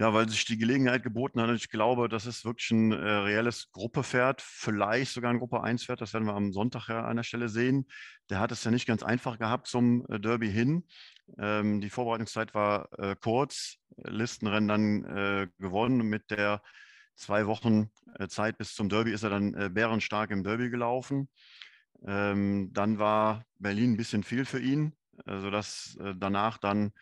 Ja, 0.00 0.14
weil 0.14 0.26
sich 0.30 0.46
die 0.46 0.56
Gelegenheit 0.56 1.02
geboten 1.02 1.42
hat. 1.42 1.50
Ich 1.50 1.68
glaube, 1.68 2.08
das 2.08 2.24
ist 2.24 2.46
wirklich 2.46 2.70
ein 2.70 2.90
äh, 2.90 2.96
reelles 2.96 3.70
Gruppepferd, 3.70 4.40
vielleicht 4.40 5.12
sogar 5.12 5.30
ein 5.30 5.38
Gruppe 5.38 5.62
1-Pferd. 5.62 6.00
Das 6.00 6.14
werden 6.14 6.24
wir 6.24 6.32
am 6.32 6.54
Sonntag 6.54 6.88
ja 6.88 7.04
an 7.04 7.18
der 7.18 7.22
Stelle 7.22 7.50
sehen. 7.50 7.86
Der 8.30 8.40
hat 8.40 8.50
es 8.50 8.64
ja 8.64 8.70
nicht 8.70 8.86
ganz 8.86 9.02
einfach 9.02 9.38
gehabt 9.38 9.66
zum 9.66 10.06
äh, 10.08 10.18
Derby 10.18 10.50
hin. 10.50 10.86
Ähm, 11.38 11.82
die 11.82 11.90
Vorbereitungszeit 11.90 12.54
war 12.54 12.88
äh, 12.98 13.14
kurz. 13.14 13.76
Listenrennen 13.98 14.68
dann 14.68 15.04
äh, 15.04 15.48
gewonnen. 15.58 16.08
Mit 16.08 16.30
der 16.30 16.62
zwei 17.14 17.46
Wochen 17.46 17.90
äh, 18.18 18.26
Zeit 18.26 18.56
bis 18.56 18.74
zum 18.74 18.88
Derby 18.88 19.12
ist 19.12 19.22
er 19.22 19.28
dann 19.28 19.52
äh, 19.52 19.68
bärenstark 19.68 20.30
im 20.30 20.42
Derby 20.42 20.70
gelaufen. 20.70 21.28
Ähm, 22.06 22.70
dann 22.72 22.98
war 22.98 23.44
Berlin 23.58 23.92
ein 23.92 23.96
bisschen 23.98 24.22
viel 24.22 24.46
für 24.46 24.60
ihn, 24.60 24.96
sodass 25.26 25.98
danach 26.16 26.56
dann 26.56 26.92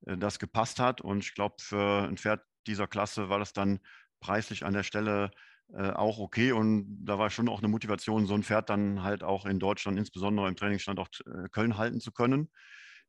das 0.00 0.40
gepasst 0.40 0.80
hat. 0.80 1.00
Und 1.00 1.20
ich 1.20 1.34
glaube, 1.34 1.56
für 1.60 2.08
ein 2.08 2.16
Pferd 2.16 2.40
dieser 2.68 2.86
Klasse 2.86 3.28
war 3.28 3.38
das 3.38 3.52
dann 3.52 3.80
preislich 4.20 4.64
an 4.64 4.74
der 4.74 4.82
Stelle 4.82 5.30
äh, 5.72 5.90
auch 5.90 6.18
okay. 6.18 6.52
Und 6.52 7.04
da 7.04 7.18
war 7.18 7.30
schon 7.30 7.48
auch 7.48 7.58
eine 7.58 7.68
Motivation, 7.68 8.26
so 8.26 8.34
ein 8.34 8.42
Pferd 8.42 8.70
dann 8.70 9.02
halt 9.02 9.22
auch 9.22 9.46
in 9.46 9.58
Deutschland, 9.58 9.98
insbesondere 9.98 10.48
im 10.48 10.56
Trainingsstandort 10.56 11.24
äh, 11.26 11.48
Köln 11.50 11.76
halten 11.76 12.00
zu 12.00 12.12
können, 12.12 12.50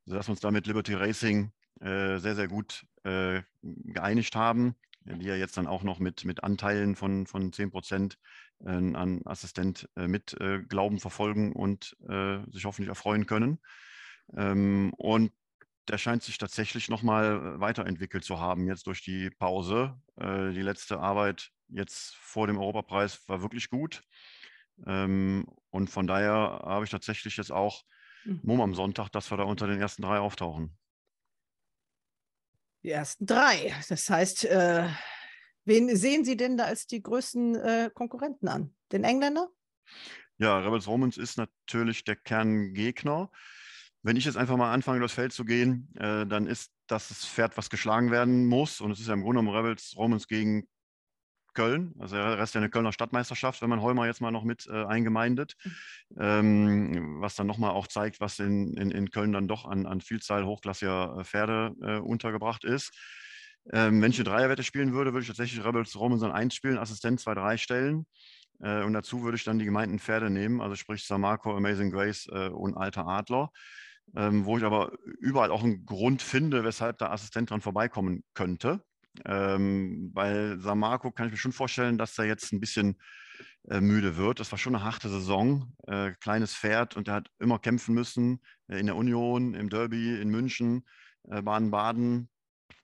sodass 0.04 0.28
wir 0.28 0.32
uns 0.32 0.40
da 0.40 0.50
mit 0.50 0.66
Liberty 0.66 0.94
Racing 0.94 1.52
äh, 1.80 2.18
sehr, 2.18 2.34
sehr 2.34 2.48
gut 2.48 2.84
äh, 3.04 3.42
geeinigt 3.62 4.36
haben, 4.36 4.74
die 5.04 5.26
ja 5.26 5.36
jetzt 5.36 5.56
dann 5.56 5.66
auch 5.66 5.82
noch 5.82 5.98
mit, 5.98 6.24
mit 6.24 6.44
Anteilen 6.44 6.94
von, 6.96 7.26
von 7.26 7.52
10 7.52 7.70
Prozent 7.70 8.18
äh, 8.64 8.70
an 8.70 9.22
Assistent 9.24 9.88
äh, 9.96 10.06
mit 10.06 10.36
Glauben 10.68 10.98
verfolgen 10.98 11.52
und 11.52 11.96
sich 12.50 12.64
hoffentlich 12.64 12.88
erfreuen 12.88 13.26
können. 13.26 13.60
Ähm, 14.36 14.92
und 14.96 15.32
der 15.88 15.98
scheint 15.98 16.22
sich 16.22 16.38
tatsächlich 16.38 16.88
nochmal 16.88 17.60
weiterentwickelt 17.60 18.24
zu 18.24 18.38
haben, 18.40 18.66
jetzt 18.66 18.86
durch 18.86 19.02
die 19.02 19.30
Pause. 19.30 20.00
Äh, 20.16 20.52
die 20.52 20.62
letzte 20.62 21.00
Arbeit 21.00 21.50
jetzt 21.68 22.14
vor 22.16 22.46
dem 22.46 22.58
Europapreis 22.58 23.28
war 23.28 23.42
wirklich 23.42 23.70
gut. 23.70 24.02
Ähm, 24.86 25.46
und 25.70 25.90
von 25.90 26.06
daher 26.06 26.62
habe 26.64 26.84
ich 26.84 26.90
tatsächlich 26.90 27.36
jetzt 27.36 27.52
auch 27.52 27.84
Mhm. 28.24 28.40
Mumm 28.42 28.60
am 28.60 28.74
Sonntag, 28.74 29.10
dass 29.10 29.30
wir 29.30 29.38
da 29.38 29.44
unter 29.44 29.66
den 29.66 29.80
ersten 29.80 30.02
drei 30.02 30.18
auftauchen. 30.18 30.76
Die 32.82 32.90
ersten 32.90 33.26
drei. 33.26 33.74
Das 33.88 34.08
heißt, 34.08 34.44
äh, 34.44 34.88
wen 35.64 35.94
sehen 35.96 36.24
Sie 36.24 36.36
denn 36.36 36.56
da 36.56 36.64
als 36.64 36.86
die 36.86 37.02
größten 37.02 37.54
äh, 37.56 37.90
Konkurrenten 37.92 38.48
an? 38.48 38.74
Den 38.92 39.04
Engländer? 39.04 39.48
Ja, 40.38 40.58
Rebels 40.58 40.86
Romans 40.86 41.18
ist 41.18 41.36
natürlich 41.36 42.04
der 42.04 42.16
Kerngegner. 42.16 43.30
Wenn 44.02 44.16
ich 44.16 44.24
jetzt 44.24 44.36
einfach 44.36 44.56
mal 44.56 44.72
anfange, 44.72 45.00
durchs 45.00 45.14
Feld 45.14 45.32
zu 45.32 45.44
gehen, 45.44 45.92
äh, 45.96 46.26
dann 46.26 46.46
ist 46.46 46.72
dass 46.90 47.08
das 47.08 47.24
Pferd, 47.24 47.56
was 47.56 47.70
geschlagen 47.70 48.10
werden 48.10 48.46
muss, 48.46 48.80
und 48.80 48.90
es 48.90 49.00
ist 49.00 49.06
ja 49.06 49.14
im 49.14 49.22
Grunde 49.22 49.40
genommen 49.40 49.56
Rebels 49.56 49.94
Romans 49.96 50.26
gegen 50.26 50.66
Köln, 51.54 51.94
also 51.98 52.16
der 52.16 52.38
Rest 52.38 52.54
ja 52.54 52.60
eine 52.60 52.70
Kölner 52.70 52.92
Stadtmeisterschaft, 52.92 53.60
wenn 53.62 53.70
man 53.70 53.82
Heumer 53.82 54.06
jetzt 54.06 54.20
mal 54.20 54.30
noch 54.30 54.44
mit 54.44 54.66
äh, 54.68 54.84
eingemeindet, 54.84 55.56
ähm, 56.18 57.20
was 57.20 57.34
dann 57.34 57.46
nochmal 57.46 57.72
auch 57.72 57.86
zeigt, 57.86 58.20
was 58.20 58.38
in, 58.38 58.74
in, 58.74 58.90
in 58.90 59.10
Köln 59.10 59.32
dann 59.32 59.48
doch 59.48 59.64
an, 59.64 59.86
an 59.86 60.00
Vielzahl 60.00 60.44
hochklassiger 60.44 61.18
äh, 61.18 61.24
Pferde 61.24 61.74
äh, 61.82 61.98
untergebracht 61.98 62.64
ist. 62.64 62.92
Ähm, 63.72 64.00
wenn 64.00 64.10
ich 64.10 64.18
eine 64.18 64.24
Dreierwette 64.24 64.62
spielen 64.62 64.92
würde, 64.92 65.12
würde 65.12 65.22
ich 65.22 65.28
tatsächlich 65.28 65.64
Rebels 65.64 65.98
Robinson 65.98 66.32
1 66.32 66.54
spielen, 66.54 66.78
Assistent 66.78 67.20
2-3 67.20 67.58
stellen. 67.58 68.06
Äh, 68.60 68.84
und 68.84 68.92
dazu 68.92 69.22
würde 69.22 69.36
ich 69.36 69.44
dann 69.44 69.58
die 69.58 69.64
gemeinten 69.64 69.98
Pferde 69.98 70.30
nehmen, 70.30 70.60
also 70.60 70.76
sprich 70.76 71.04
Samarco, 71.04 71.54
Amazing 71.56 71.90
Grace 71.90 72.28
äh, 72.32 72.48
und 72.48 72.76
Alter 72.76 73.06
Adler. 73.06 73.50
Ähm, 74.16 74.44
wo 74.44 74.58
ich 74.58 74.64
aber 74.64 74.92
überall 75.20 75.50
auch 75.50 75.62
einen 75.62 75.86
Grund 75.86 76.20
finde, 76.20 76.64
weshalb 76.64 76.98
der 76.98 77.12
Assistent 77.12 77.50
dran 77.50 77.60
vorbeikommen 77.60 78.24
könnte. 78.34 78.82
Ähm, 79.24 80.12
bei 80.12 80.56
Samarco 80.58 81.10
kann 81.10 81.26
ich 81.26 81.32
mir 81.32 81.38
schon 81.38 81.52
vorstellen, 81.52 81.98
dass 81.98 82.18
er 82.18 82.24
jetzt 82.24 82.52
ein 82.52 82.60
bisschen 82.60 82.96
äh, 83.68 83.80
müde 83.80 84.16
wird. 84.16 84.40
Das 84.40 84.50
war 84.52 84.58
schon 84.58 84.74
eine 84.74 84.84
harte 84.84 85.08
Saison. 85.08 85.72
Äh, 85.86 86.12
kleines 86.20 86.54
Pferd 86.54 86.96
und 86.96 87.08
er 87.08 87.14
hat 87.14 87.28
immer 87.38 87.58
kämpfen 87.58 87.94
müssen 87.94 88.40
äh, 88.68 88.78
in 88.78 88.86
der 88.86 88.96
Union, 88.96 89.54
im 89.54 89.68
Derby, 89.68 90.20
in 90.20 90.30
München, 90.30 90.86
äh, 91.28 91.42
Baden-Baden. 91.42 92.28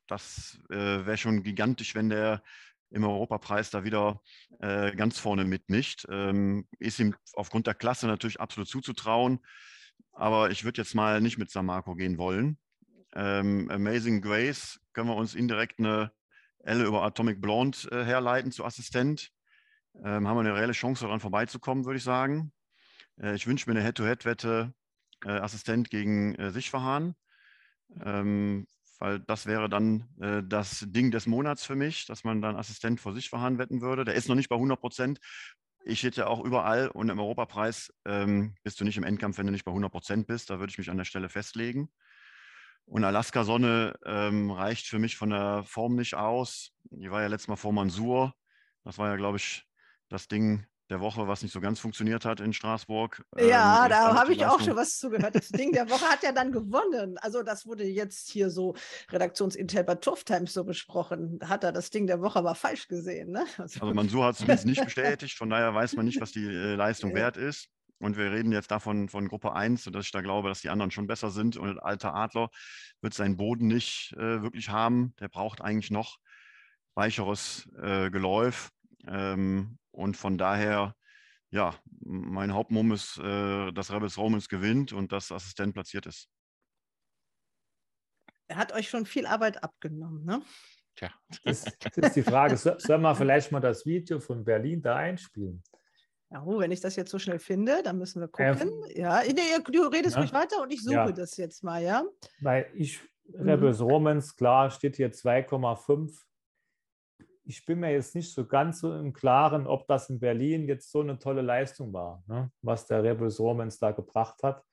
Das 0.07 0.59
äh, 0.71 0.77
wäre 0.77 1.17
schon 1.17 1.43
gigantisch, 1.43 1.95
wenn 1.95 2.09
der 2.09 2.43
im 2.91 3.05
Europapreis 3.05 3.71
da 3.71 3.85
wieder 3.85 4.23
äh, 4.61 4.95
ganz 4.95 5.19
vorne 5.19 5.45
mitmischt. 5.45 6.07
Ähm, 6.09 6.69
ist 6.79 7.01
ihm 7.01 7.15
aufgrund 7.35 7.67
der 7.67 7.75
Klasse 7.75 8.07
natürlich 8.07 8.41
absolut 8.41 8.69
zuzutrauen. 8.69 9.41
Aber 10.13 10.51
ich 10.51 10.65
würde 10.65 10.81
jetzt 10.81 10.95
mal 10.95 11.21
nicht 11.21 11.39
mit 11.39 11.51
Samarco 11.51 11.95
gehen 11.95 12.19
wollen. 12.19 12.59
Ähm, 13.15 13.71
Amazing 13.71 14.21
Grace 14.21 14.81
können 14.93 15.09
wir 15.09 15.17
uns 15.17 15.35
indirekt 15.35 15.79
eine 15.79 16.13
Elle 16.61 16.85
über 16.85 17.03
Atomic 17.03 17.41
Blonde 17.41 17.79
äh, 17.91 18.05
herleiten 18.05 18.51
zu 18.51 18.65
Assistent. 18.65 19.31
Ähm, 20.05 20.27
haben 20.27 20.37
wir 20.37 20.41
eine 20.41 20.55
reelle 20.55 20.73
Chance 20.73 21.05
daran 21.05 21.21
vorbeizukommen, 21.21 21.85
würde 21.85 21.99
ich 21.99 22.05
sagen. 22.05 22.53
Äh, 23.21 23.35
ich 23.35 23.47
wünsche 23.47 23.71
mir 23.71 23.77
eine 23.77 23.85
Head-to-Head-Wette 23.85 24.75
äh, 25.25 25.31
Assistent 25.31 25.91
gegen 25.91 26.35
äh, 26.35 26.51
Sichverhahn, 26.51 27.15
ähm, 28.05 28.67
weil 28.99 29.21
das 29.21 29.47
wäre 29.47 29.69
dann 29.69 30.09
äh, 30.21 30.43
das 30.45 30.85
Ding 30.89 31.11
des 31.11 31.27
Monats 31.27 31.65
für 31.65 31.77
mich, 31.77 32.07
dass 32.07 32.25
man 32.25 32.43
dann 32.43 32.57
Assistent 32.57 33.01
vor 33.01 33.15
Sichverhahn 33.15 33.59
wetten 33.59 33.81
würde. 33.81 34.05
Der 34.05 34.15
ist 34.15 34.29
noch 34.29 34.35
nicht 34.35 34.49
bei 34.49 34.57
100 34.57 34.81
Prozent. 34.81 35.21
Ich 35.89 36.03
hätte 36.03 36.27
auch 36.27 36.45
überall 36.45 36.89
und 36.89 37.11
im 37.11 37.21
Europapreis 37.21 37.95
ähm, 38.07 38.57
bist 38.65 38.81
du 38.81 38.85
nicht 38.85 38.97
im 38.97 39.05
Endkampf, 39.05 39.39
wenn 39.39 39.47
du 39.47 39.53
nicht 39.53 39.65
bei 39.65 39.71
100 39.71 39.93
Prozent 39.93 40.27
bist. 40.27 40.51
Da 40.51 40.59
würde 40.59 40.73
ich 40.73 40.79
mich 40.79 40.91
an 40.91 40.97
der 40.97 41.05
Stelle 41.05 41.29
festlegen. 41.29 41.93
Und 42.87 43.05
Alaska 43.05 43.45
Sonne 43.45 43.95
ähm, 44.05 44.51
reicht 44.51 44.89
für 44.89 44.99
mich 44.99 45.17
von 45.17 45.31
der 45.31 45.63
Form 45.63 45.95
nicht 45.95 46.15
aus. 46.15 46.73
Die 46.91 47.09
war 47.13 47.23
ja 47.23 47.29
letztes 47.29 47.47
Mal 47.47 47.55
vor 47.55 47.73
Mansur. 47.73 48.35
Das 48.83 48.99
war 48.99 49.11
ja, 49.11 49.17
glaube 49.17 49.39
ich, 49.39 49.65
das 50.09 50.27
Ding 50.27 50.67
der 50.91 51.01
Woche, 51.01 51.27
was 51.27 51.43
nicht 51.43 51.53
so 51.53 51.61
ganz 51.61 51.81
funktioniert 51.81 52.25
hat 52.25 52.41
in 52.41 52.53
Straßburg. 52.53 53.25
Ja, 53.37 53.85
ähm, 53.85 53.91
da 53.91 54.15
habe 54.15 54.33
ich 54.33 54.45
auch 54.47 54.61
schon 54.61 54.77
was 54.77 54.99
zugehört. 54.99 55.35
Das 55.35 55.49
Ding 55.49 55.73
der 55.73 55.91
Woche 55.91 56.07
hat 56.07 56.23
ja 56.23 56.33
dann 56.33 56.53
gewonnen. 56.53 57.19
Also 57.19 57.43
das 57.43 57.67
wurde 57.67 57.85
jetzt 57.85 58.31
hier 58.31 58.51
so 58.51 58.75
redaktionsintern 59.11 59.85
bei 59.85 59.97
Tough 59.97 60.25
Times 60.25 60.53
so 60.53 60.65
besprochen. 60.65 61.41
Hat 61.45 61.65
er 61.65 61.73
das 61.73 61.91
Ding 61.91 62.07
der 62.07 62.21
Woche 62.21 62.39
aber 62.39 62.55
falsch 62.55 62.89
gesehen. 62.89 63.31
Ne? 63.31 63.45
Also, 63.67 63.81
also 63.81 63.95
Mansur 63.95 64.25
hat 64.27 64.35
es 64.35 64.39
zumindest 64.41 64.67
nicht 64.67 64.85
bestätigt. 64.85 65.37
Von 65.37 65.51
daher 65.51 65.75
weiß 65.75 65.95
man 65.95 66.05
nicht, 66.05 66.21
was 66.21 66.31
die 66.31 66.45
äh, 66.45 66.75
Leistung 66.75 67.15
wert 67.15 67.37
ist. 67.37 67.69
Und 67.99 68.17
wir 68.17 68.31
reden 68.31 68.53
jetzt 68.53 68.71
davon 68.71 69.09
von 69.09 69.27
Gruppe 69.27 69.55
1, 69.55 69.85
sodass 69.85 70.05
ich 70.05 70.13
da 70.13 70.21
glaube, 70.21 70.49
dass 70.49 70.61
die 70.61 70.69
anderen 70.69 70.91
schon 70.91 71.07
besser 71.07 71.31
sind. 71.31 71.57
Und 71.57 71.79
alter 71.79 72.15
Adler 72.15 72.51
wird 73.01 73.15
seinen 73.15 73.37
Boden 73.37 73.67
nicht 73.67 74.13
äh, 74.19 74.43
wirklich 74.43 74.69
haben. 74.69 75.15
Der 75.19 75.29
braucht 75.29 75.63
eigentlich 75.63 75.91
noch 75.91 76.19
weicheres 76.95 77.69
äh, 77.83 78.11
Geläuf. 78.11 78.71
Ähm, 79.09 79.79
und 79.97 80.17
von 80.17 80.37
daher, 80.39 80.95
ja, 81.51 81.75
mein 82.01 82.53
Hauptmumm 82.53 82.93
ist, 82.93 83.19
äh, 83.19 83.73
dass 83.73 83.93
Rebels 83.93 84.19
Romans 84.19 84.49
gewinnt 84.49 84.93
und 84.93 85.13
dass 85.13 85.33
Assistent 85.33 85.75
platziert 85.75 86.07
ist. 86.07 86.29
Er 88.49 88.57
hat 88.57 88.73
euch 88.73 88.89
schon 88.89 89.07
viel 89.07 89.27
Arbeit 89.27 89.63
abgenommen, 89.63 90.25
ne? 90.25 90.43
Tja. 90.95 91.11
Das, 91.45 91.65
das 91.81 91.97
ist 91.97 92.17
die 92.17 92.23
Frage. 92.23 92.57
Sollen 92.57 93.03
wir 93.03 93.15
vielleicht 93.15 93.53
mal 93.53 93.61
das 93.61 93.85
Video 93.85 94.21
von 94.21 94.45
Berlin 94.45 94.83
da 94.83 94.97
einspielen? 94.97 95.63
Ja, 96.31 96.43
oh, 96.45 96.59
wenn 96.59 96.73
ich 96.73 96.81
das 96.81 96.97
jetzt 96.97 97.11
so 97.11 97.19
schnell 97.19 97.39
finde, 97.39 97.83
dann 97.83 97.99
müssen 97.99 98.21
wir 98.21 98.29
gucken. 98.29 98.85
Äh, 98.89 99.01
ja, 99.01 99.23
nee, 99.23 99.63
du 99.71 99.83
redest 99.87 100.17
ja. 100.17 100.23
ruhig 100.23 100.33
weiter 100.33 100.61
und 100.61 100.73
ich 100.73 100.83
suche 100.83 100.95
ja. 100.95 101.13
das 101.13 101.37
jetzt 101.37 101.63
mal, 101.63 101.83
ja? 101.83 102.05
Weil 102.41 102.71
ich, 102.75 103.01
Rebels 103.33 103.79
mhm. 103.79 103.87
Romans, 103.87 104.37
klar, 104.37 104.71
steht 104.71 104.97
hier 104.97 105.13
2,5. 105.13 106.27
Ich 107.49 107.65
bin 107.65 107.81
mir 107.81 107.93
jetzt 107.93 108.15
nicht 108.15 108.33
so 108.33 108.45
ganz 108.45 108.81
so 108.81 108.93
im 108.93 109.13
Klaren, 109.13 109.67
ob 109.67 109.87
das 109.87 110.11
in 110.11 110.19
Berlin 110.19 110.67
jetzt 110.67 110.91
so 110.91 111.01
eine 111.01 111.19
tolle 111.19 111.43
Leistung 111.43 111.93
war, 111.93 112.23
ne? 112.27 112.51
was 112.61 112.87
der 112.87 113.03
Rebels 113.03 113.39
Romans 113.39 113.79
da 113.79 113.93
gebracht 113.93 114.43
hat. 114.43 114.65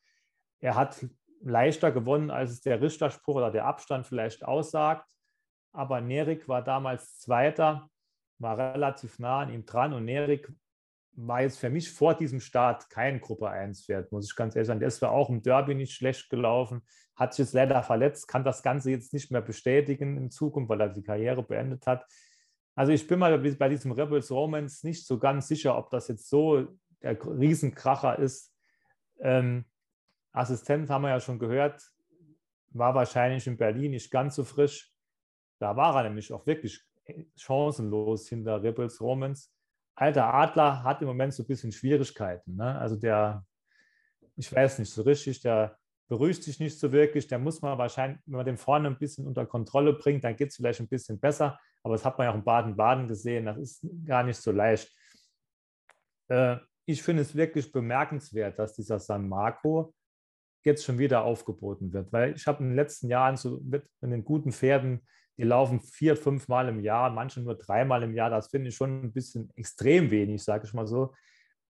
Er 0.60 0.76
hat 0.76 1.06
leichter 1.42 1.92
gewonnen, 1.92 2.32
als 2.32 2.52
es 2.52 2.62
der 2.62 2.82
Richterspruch 2.82 3.36
oder 3.36 3.52
der 3.52 3.66
Abstand 3.66 4.08
vielleicht 4.08 4.44
aussagt. 4.44 5.08
Aber 5.72 6.02
Nerik 6.02 6.48
war 6.48 6.64
damals 6.64 7.20
Zweiter, 7.20 7.90
war 8.40 8.58
relativ 8.58 9.20
nah 9.20 9.42
an 9.42 9.54
ihm 9.54 9.66
dran 9.66 9.94
und 9.94 10.06
Nerik 10.06 10.52
war 11.16 11.42
jetzt 11.42 11.60
für 11.60 11.70
mich 11.70 11.92
vor 11.92 12.16
diesem 12.16 12.40
Start 12.40 12.90
kein 12.90 13.22
Gruppe 13.22 13.48
1-Pferd, 13.50 14.12
muss 14.12 14.30
ich 14.30 14.36
ganz 14.36 14.56
ehrlich 14.56 14.68
sagen. 14.68 14.80
Das 14.80 15.02
war 15.02 15.12
auch 15.12 15.30
im 15.30 15.42
Derby 15.42 15.76
nicht 15.76 15.94
schlecht 15.94 16.30
gelaufen, 16.30 16.82
hat 17.16 17.34
sich 17.34 17.46
jetzt 17.46 17.54
leider 17.54 17.84
verletzt, 17.84 18.28
kann 18.28 18.44
das 18.44 18.64
Ganze 18.64 18.90
jetzt 18.90 19.14
nicht 19.14 19.32
mehr 19.32 19.42
bestätigen 19.42 20.18
in 20.18 20.32
Zukunft, 20.32 20.70
weil 20.70 20.82
er 20.82 20.90
die 20.90 21.04
Karriere 21.04 21.44
beendet 21.44 21.86
hat. 21.86 22.06
Also 22.76 22.92
ich 22.92 23.08
bin 23.08 23.20
mal 23.20 23.38
bei 23.38 23.70
diesem 23.70 23.92
Rebels 23.92 24.32
Romance 24.32 24.86
nicht 24.86 25.06
so 25.06 25.20
ganz 25.20 25.48
sicher, 25.48 25.78
ob 25.78 25.90
das 25.90 26.08
jetzt 26.08 26.30
so 26.30 26.68
der 27.02 27.18
Riesenkracher 27.24 28.18
ist. 28.20 28.54
Ähm, 29.20 29.66
Assistent 30.32 30.90
haben 30.90 31.04
wir 31.04 31.10
ja 31.10 31.20
schon 31.20 31.38
gehört, 31.38 31.84
war 32.70 32.96
wahrscheinlich 32.96 33.46
in 33.46 33.58
Berlin 33.58 33.92
nicht 33.92 34.10
ganz 34.10 34.36
so 34.36 34.44
frisch. 34.44 34.92
Da 35.60 35.76
war 35.76 35.96
er 35.96 36.04
nämlich 36.04 36.34
auch 36.34 36.48
wirklich 36.48 36.84
chancenlos 37.36 38.28
hinter 38.30 38.64
Rebels 38.64 39.00
Romance 39.00 39.54
alter 39.96 40.34
Adler 40.34 40.84
hat 40.84 41.02
im 41.02 41.08
Moment 41.08 41.34
so 41.34 41.44
ein 41.44 41.48
bisschen 41.48 41.72
Schwierigkeiten. 41.72 42.56
Ne? 42.56 42.78
Also 42.80 42.96
der, 42.96 43.46
ich 44.36 44.54
weiß 44.54 44.80
nicht 44.80 44.92
so 44.92 45.04
richtig, 45.04 45.42
der 45.42 45.78
beruhigt 46.08 46.44
sich 46.44 46.60
nicht 46.60 46.80
so 46.80 46.92
wirklich. 46.92 47.28
Der 47.28 47.40
muss 47.40 47.62
man 47.62 47.78
wahrscheinlich, 47.78 48.20
wenn 48.26 48.38
man 48.38 48.46
den 48.46 48.58
vorne 48.58 48.88
ein 48.88 48.98
bisschen 48.98 49.28
unter 49.28 49.46
Kontrolle 49.46 49.94
bringt, 49.94 50.24
dann 50.24 50.36
geht 50.36 50.50
es 50.50 50.56
vielleicht 50.56 50.80
ein 50.80 50.88
bisschen 50.88 51.20
besser. 51.20 51.60
Aber 51.84 51.96
das 51.96 52.06
hat 52.06 52.18
man 52.18 52.26
ja 52.26 52.32
auch 52.32 52.36
in 52.38 52.44
Baden-Baden 52.44 53.08
gesehen. 53.08 53.46
Das 53.46 53.58
ist 53.58 53.86
gar 54.06 54.24
nicht 54.24 54.38
so 54.38 54.52
leicht. 54.52 54.92
Äh, 56.30 56.58
ich 56.86 57.04
finde 57.04 57.22
es 57.22 57.36
wirklich 57.36 57.72
bemerkenswert, 57.72 58.58
dass 58.58 58.76
dieser 58.76 59.00
San 59.00 59.28
Marco 59.28 59.94
jetzt 60.64 60.86
schon 60.86 60.98
wieder 60.98 61.24
aufgeboten 61.24 61.92
wird. 61.94 62.12
Weil 62.12 62.36
ich 62.36 62.48
habe 62.48 62.64
in 62.64 62.70
den 62.70 62.76
letzten 62.76 63.10
Jahren 63.10 63.36
so 63.36 63.60
mit, 63.64 63.86
mit 64.02 64.12
den 64.12 64.24
guten 64.24 64.52
Pferden 64.52 65.06
die 65.38 65.44
laufen 65.44 65.80
vier, 65.80 66.16
fünf 66.16 66.48
Mal 66.48 66.70
im 66.70 66.80
Jahr, 66.80 67.10
manche 67.10 67.42
nur 67.42 67.56
dreimal 67.56 68.04
im 68.04 68.14
Jahr. 68.14 68.30
Das 68.30 68.50
finde 68.50 68.70
ich 68.70 68.76
schon 68.76 69.06
ein 69.06 69.14
bisschen 69.14 69.50
extrem 69.56 70.12
wenig, 70.12 70.44
sage 70.44 70.66
ich 70.66 70.74
mal 70.74 70.86
so. 70.86 71.14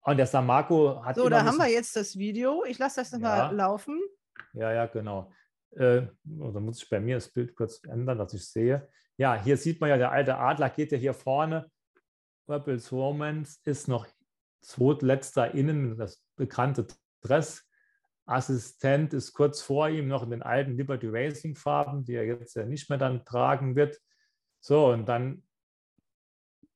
Und 0.03 0.17
der 0.17 0.25
San 0.25 0.47
Marco 0.47 1.03
hat. 1.05 1.15
So, 1.15 1.29
da 1.29 1.43
haben 1.45 1.57
wir 1.57 1.69
jetzt 1.69 1.95
das 1.95 2.17
Video. 2.17 2.63
Ich 2.65 2.79
lasse 2.79 3.01
das 3.01 3.11
nochmal 3.11 3.37
ja. 3.37 3.51
laufen. 3.51 4.01
Ja, 4.53 4.73
ja, 4.73 4.87
genau. 4.87 5.31
Äh, 5.75 6.07
da 6.23 6.59
muss 6.59 6.81
ich 6.81 6.89
bei 6.89 6.99
mir 6.99 7.15
das 7.15 7.31
Bild 7.31 7.55
kurz 7.55 7.83
ändern, 7.83 8.17
dass 8.17 8.33
ich 8.33 8.47
sehe. 8.47 8.89
Ja, 9.17 9.41
hier 9.41 9.57
sieht 9.57 9.81
man 9.81 9.89
ja, 9.89 9.97
der 9.97 10.11
alte 10.11 10.37
Adler 10.37 10.69
geht 10.69 10.91
ja 10.91 10.97
hier 10.97 11.13
vorne. 11.13 11.69
Rebels 12.47 12.91
Romance 12.91 13.59
ist 13.63 13.87
noch 13.87 14.07
zweitletzter 14.61 15.53
innen, 15.53 15.97
das 15.97 16.23
bekannte 16.35 16.87
Dress. 17.21 17.67
Assistent 18.25 19.13
ist 19.13 19.33
kurz 19.33 19.61
vor 19.61 19.89
ihm 19.89 20.07
noch 20.07 20.23
in 20.23 20.29
den 20.29 20.41
alten 20.41 20.77
Liberty 20.77 21.07
Racing 21.09 21.55
Farben, 21.55 22.03
die 22.05 22.15
er 22.15 22.25
jetzt 22.25 22.55
ja 22.55 22.65
nicht 22.65 22.89
mehr 22.89 22.99
dann 22.99 23.25
tragen 23.25 23.75
wird. 23.75 23.99
So, 24.59 24.87
und 24.87 25.07
dann 25.07 25.43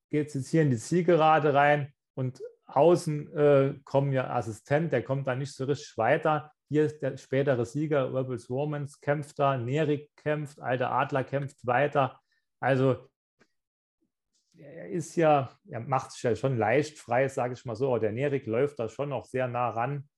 geht 0.10 0.28
es 0.28 0.34
jetzt 0.34 0.50
hier 0.50 0.64
in 0.64 0.72
die 0.72 0.78
Zielgerade 0.78 1.54
rein 1.54 1.94
und 2.16 2.42
außen 2.66 3.34
äh, 3.36 3.80
kommt 3.84 4.14
ja 4.14 4.30
Assistent, 4.32 4.92
der 4.92 5.04
kommt 5.04 5.28
da 5.28 5.36
nicht 5.36 5.54
so 5.54 5.66
richtig 5.66 5.98
weiter. 5.98 6.52
Hier 6.68 6.86
ist 6.86 7.00
der 7.00 7.18
spätere 7.18 7.66
Sieger, 7.66 8.14
Rebels 8.14 8.50
Romans, 8.50 9.00
kämpft 9.00 9.38
da, 9.38 9.58
Nerik 9.58 10.10
kämpft, 10.16 10.60
Alter 10.60 10.92
Adler 10.92 11.24
kämpft 11.24 11.66
weiter. 11.66 12.20
Also 12.66 13.08
er 14.58 14.90
ist 14.90 15.16
ja, 15.16 15.58
er 15.70 15.82
macht 15.82 16.12
sich 16.12 16.24
ja 16.24 16.36
schon 16.36 16.58
leicht 16.58 16.98
frei, 16.98 17.28
sage 17.28 17.54
ich 17.54 17.66
mal 17.66 17.76
so, 17.76 17.90
aber 17.90 18.00
der 18.00 18.12
Nerik 18.12 18.46
läuft 18.48 18.80
da 18.80 18.90
schon 18.90 19.10
noch 19.10 19.26
sehr 19.26 19.48
nah 19.48 19.70
ran 19.70 20.10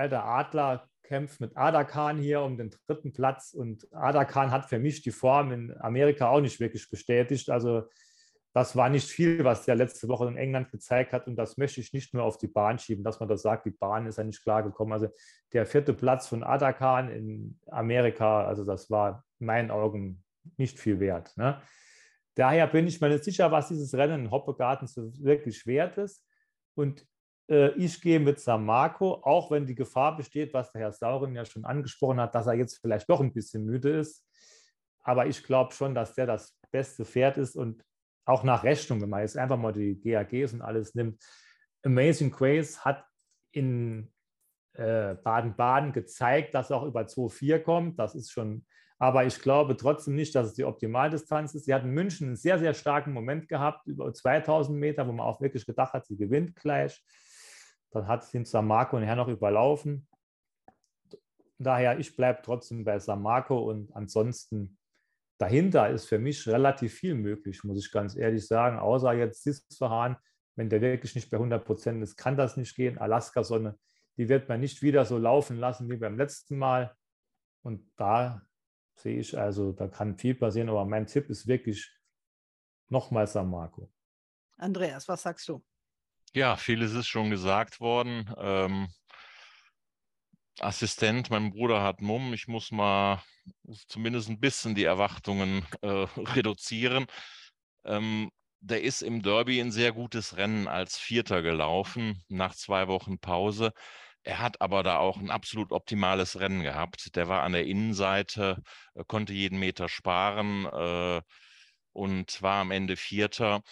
alter 0.00 0.24
Adler 0.24 0.88
kämpft 1.02 1.40
mit 1.40 1.56
Adakan 1.56 2.18
hier 2.18 2.40
um 2.40 2.56
den 2.56 2.70
dritten 2.86 3.12
Platz 3.12 3.52
und 3.52 3.86
Adakan 3.92 4.50
hat 4.50 4.66
für 4.66 4.78
mich 4.78 5.02
die 5.02 5.10
Form 5.10 5.52
in 5.52 5.76
Amerika 5.80 6.28
auch 6.28 6.40
nicht 6.40 6.60
wirklich 6.60 6.88
bestätigt. 6.88 7.50
Also 7.50 7.82
das 8.52 8.74
war 8.76 8.88
nicht 8.88 9.08
viel, 9.08 9.44
was 9.44 9.64
der 9.64 9.74
letzte 9.74 10.08
Woche 10.08 10.26
in 10.26 10.36
England 10.36 10.70
gezeigt 10.70 11.12
hat. 11.12 11.26
Und 11.26 11.36
das 11.36 11.56
möchte 11.56 11.80
ich 11.80 11.92
nicht 11.92 12.14
nur 12.14 12.24
auf 12.24 12.38
die 12.38 12.48
Bahn 12.48 12.78
schieben, 12.78 13.04
dass 13.04 13.20
man 13.20 13.28
das 13.28 13.42
sagt, 13.42 13.66
die 13.66 13.70
Bahn 13.70 14.06
ist 14.06 14.18
ja 14.18 14.24
nicht 14.24 14.42
klargekommen. 14.42 14.92
Also 14.92 15.08
der 15.52 15.66
vierte 15.66 15.92
Platz 15.94 16.28
von 16.28 16.42
Adakan 16.42 17.10
in 17.10 17.60
Amerika, 17.66 18.44
also 18.44 18.64
das 18.64 18.90
war 18.90 19.24
in 19.38 19.46
meinen 19.46 19.70
Augen 19.70 20.24
nicht 20.56 20.78
viel 20.78 21.00
wert. 21.00 21.36
Ne? 21.36 21.60
Daher 22.34 22.66
bin 22.66 22.86
ich 22.86 23.00
mir 23.00 23.08
nicht 23.08 23.24
sicher, 23.24 23.50
was 23.50 23.68
dieses 23.68 23.94
Rennen 23.94 24.26
in 24.26 24.30
Hoppegarten 24.30 24.86
so 24.86 25.12
wirklich 25.22 25.66
wert 25.66 25.98
ist. 25.98 26.24
Und 26.74 27.06
äh, 27.50 27.70
ich 27.72 28.00
gehe 28.00 28.20
mit 28.20 28.40
San 28.40 28.64
Marco, 28.64 29.20
auch 29.22 29.50
wenn 29.50 29.66
die 29.66 29.74
Gefahr 29.74 30.16
besteht, 30.16 30.54
was 30.54 30.72
der 30.72 30.82
Herr 30.82 30.92
Sauren 30.92 31.34
ja 31.34 31.44
schon 31.44 31.64
angesprochen 31.64 32.20
hat, 32.20 32.34
dass 32.34 32.46
er 32.46 32.54
jetzt 32.54 32.78
vielleicht 32.78 33.10
doch 33.10 33.20
ein 33.20 33.32
bisschen 33.32 33.64
müde 33.64 33.90
ist. 33.98 34.24
Aber 35.02 35.26
ich 35.26 35.42
glaube 35.42 35.74
schon, 35.74 35.94
dass 35.94 36.14
der 36.14 36.26
das 36.26 36.56
beste 36.70 37.04
Pferd 37.04 37.38
ist 37.38 37.56
und 37.56 37.84
auch 38.24 38.44
nach 38.44 38.62
Rechnung, 38.62 39.00
wenn 39.00 39.08
man 39.08 39.22
jetzt 39.22 39.36
einfach 39.36 39.56
mal 39.56 39.72
die 39.72 39.98
GAGs 40.00 40.52
und 40.52 40.62
alles 40.62 40.94
nimmt. 40.94 41.20
Amazing 41.82 42.30
Grace 42.30 42.84
hat 42.84 43.04
in 43.52 44.12
äh, 44.74 45.14
Baden-Baden 45.14 45.92
gezeigt, 45.92 46.54
dass 46.54 46.70
er 46.70 46.76
auch 46.76 46.86
über 46.86 47.00
2,4 47.02 47.58
kommt. 47.60 47.98
Das 47.98 48.14
ist 48.14 48.30
schon, 48.30 48.64
aber 49.00 49.24
ich 49.24 49.40
glaube 49.40 49.78
trotzdem 49.78 50.14
nicht, 50.14 50.34
dass 50.34 50.48
es 50.48 50.52
die 50.52 50.64
Optimaldistanz 50.64 51.54
ist. 51.54 51.64
Sie 51.64 51.72
hat 51.72 51.84
in 51.84 51.90
München 51.90 52.26
einen 52.26 52.36
sehr, 52.36 52.58
sehr 52.58 52.74
starken 52.74 53.14
Moment 53.14 53.48
gehabt, 53.48 53.86
über 53.86 54.12
2000 54.12 54.78
Meter, 54.78 55.08
wo 55.08 55.12
man 55.12 55.26
auch 55.26 55.40
wirklich 55.40 55.64
gedacht 55.64 55.94
hat, 55.94 56.04
sie 56.04 56.18
gewinnt 56.18 56.54
gleich. 56.54 57.02
Dann 57.92 58.06
hat 58.06 58.24
sie 58.24 58.44
San 58.44 58.66
Marco 58.66 59.00
nachher 59.00 59.16
noch 59.16 59.28
überlaufen. 59.28 60.06
Daher, 61.58 61.98
ich 61.98 62.14
bleibe 62.14 62.40
trotzdem 62.42 62.84
bei 62.84 62.98
San 62.98 63.22
Marco 63.22 63.70
und 63.70 63.90
ansonsten 63.96 64.76
dahinter 65.38 65.88
ist 65.88 66.04
für 66.04 66.18
mich 66.18 66.46
relativ 66.46 66.92
viel 66.92 67.14
möglich, 67.14 67.64
muss 67.64 67.82
ich 67.82 67.90
ganz 67.90 68.16
ehrlich 68.16 68.46
sagen. 68.46 68.78
Außer 68.78 69.14
jetzt 69.14 69.44
Sisfahan, 69.44 70.18
wenn 70.56 70.68
der 70.68 70.82
wirklich 70.82 71.14
nicht 71.14 71.30
bei 71.30 71.38
100 71.38 71.64
Prozent 71.64 72.02
ist, 72.02 72.16
kann 72.16 72.36
das 72.36 72.58
nicht 72.58 72.76
gehen. 72.76 72.98
Alaska-Sonne, 72.98 73.78
die 74.18 74.28
wird 74.28 74.50
man 74.50 74.60
nicht 74.60 74.82
wieder 74.82 75.06
so 75.06 75.16
laufen 75.16 75.56
lassen 75.56 75.88
wie 75.88 75.96
beim 75.96 76.18
letzten 76.18 76.58
Mal. 76.58 76.94
Und 77.62 77.90
da 77.96 78.42
sehe 79.02 79.18
ich 79.18 79.38
also, 79.38 79.72
da 79.72 79.88
kann 79.88 80.16
viel 80.16 80.34
passieren, 80.34 80.68
aber 80.68 80.84
mein 80.84 81.06
Tipp 81.06 81.30
ist 81.30 81.46
wirklich 81.46 81.90
nochmal 82.88 83.26
San 83.26 83.50
Marco. 83.50 83.90
Andreas, 84.56 85.08
was 85.08 85.22
sagst 85.22 85.48
du? 85.48 85.64
Ja, 86.32 86.56
vieles 86.56 86.92
ist 86.94 87.08
schon 87.08 87.30
gesagt 87.30 87.80
worden. 87.80 88.32
Ähm, 88.38 88.88
Assistent, 90.60 91.30
mein 91.30 91.50
Bruder 91.50 91.82
hat 91.82 92.02
Mumm. 92.02 92.34
Ich 92.34 92.46
muss 92.46 92.70
mal 92.70 93.22
zumindest 93.88 94.28
ein 94.28 94.40
bisschen 94.40 94.74
die 94.74 94.84
Erwartungen 94.84 95.64
äh, 95.80 95.88
reduzieren. 96.16 97.06
Ähm, 97.84 98.30
der 98.60 98.82
ist 98.82 99.00
im 99.02 99.22
Derby 99.22 99.58
ein 99.60 99.72
sehr 99.72 99.92
gutes 99.92 100.36
Rennen 100.36 100.68
als 100.68 100.98
Vierter 100.98 101.40
gelaufen, 101.40 102.22
nach 102.28 102.54
zwei 102.54 102.88
Wochen 102.88 103.18
Pause. 103.18 103.72
Er 104.22 104.38
hat 104.38 104.60
aber 104.60 104.82
da 104.82 104.98
auch 104.98 105.16
ein 105.16 105.30
absolut 105.30 105.72
optimales 105.72 106.38
Rennen 106.40 106.62
gehabt. 106.62 107.16
Der 107.16 107.28
war 107.28 107.42
an 107.42 107.52
der 107.52 107.66
Innenseite, 107.66 108.62
äh, 108.94 109.04
konnte 109.06 109.32
jeden 109.32 109.58
Meter 109.58 109.88
sparen 109.88 110.66
äh, 110.66 111.22
und 111.92 112.42
war 112.42 112.60
am 112.60 112.70
Ende 112.70 112.96
Vierter. 112.96 113.62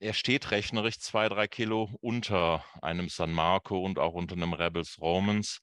Er 0.00 0.14
steht 0.14 0.52
rechnerisch 0.52 0.98
zwei, 1.00 1.28
drei 1.28 1.48
Kilo 1.48 1.90
unter 2.00 2.64
einem 2.82 3.08
San 3.08 3.32
Marco 3.32 3.82
und 3.84 3.98
auch 3.98 4.14
unter 4.14 4.36
einem 4.36 4.52
Rebels 4.52 4.98
Romans. 5.00 5.60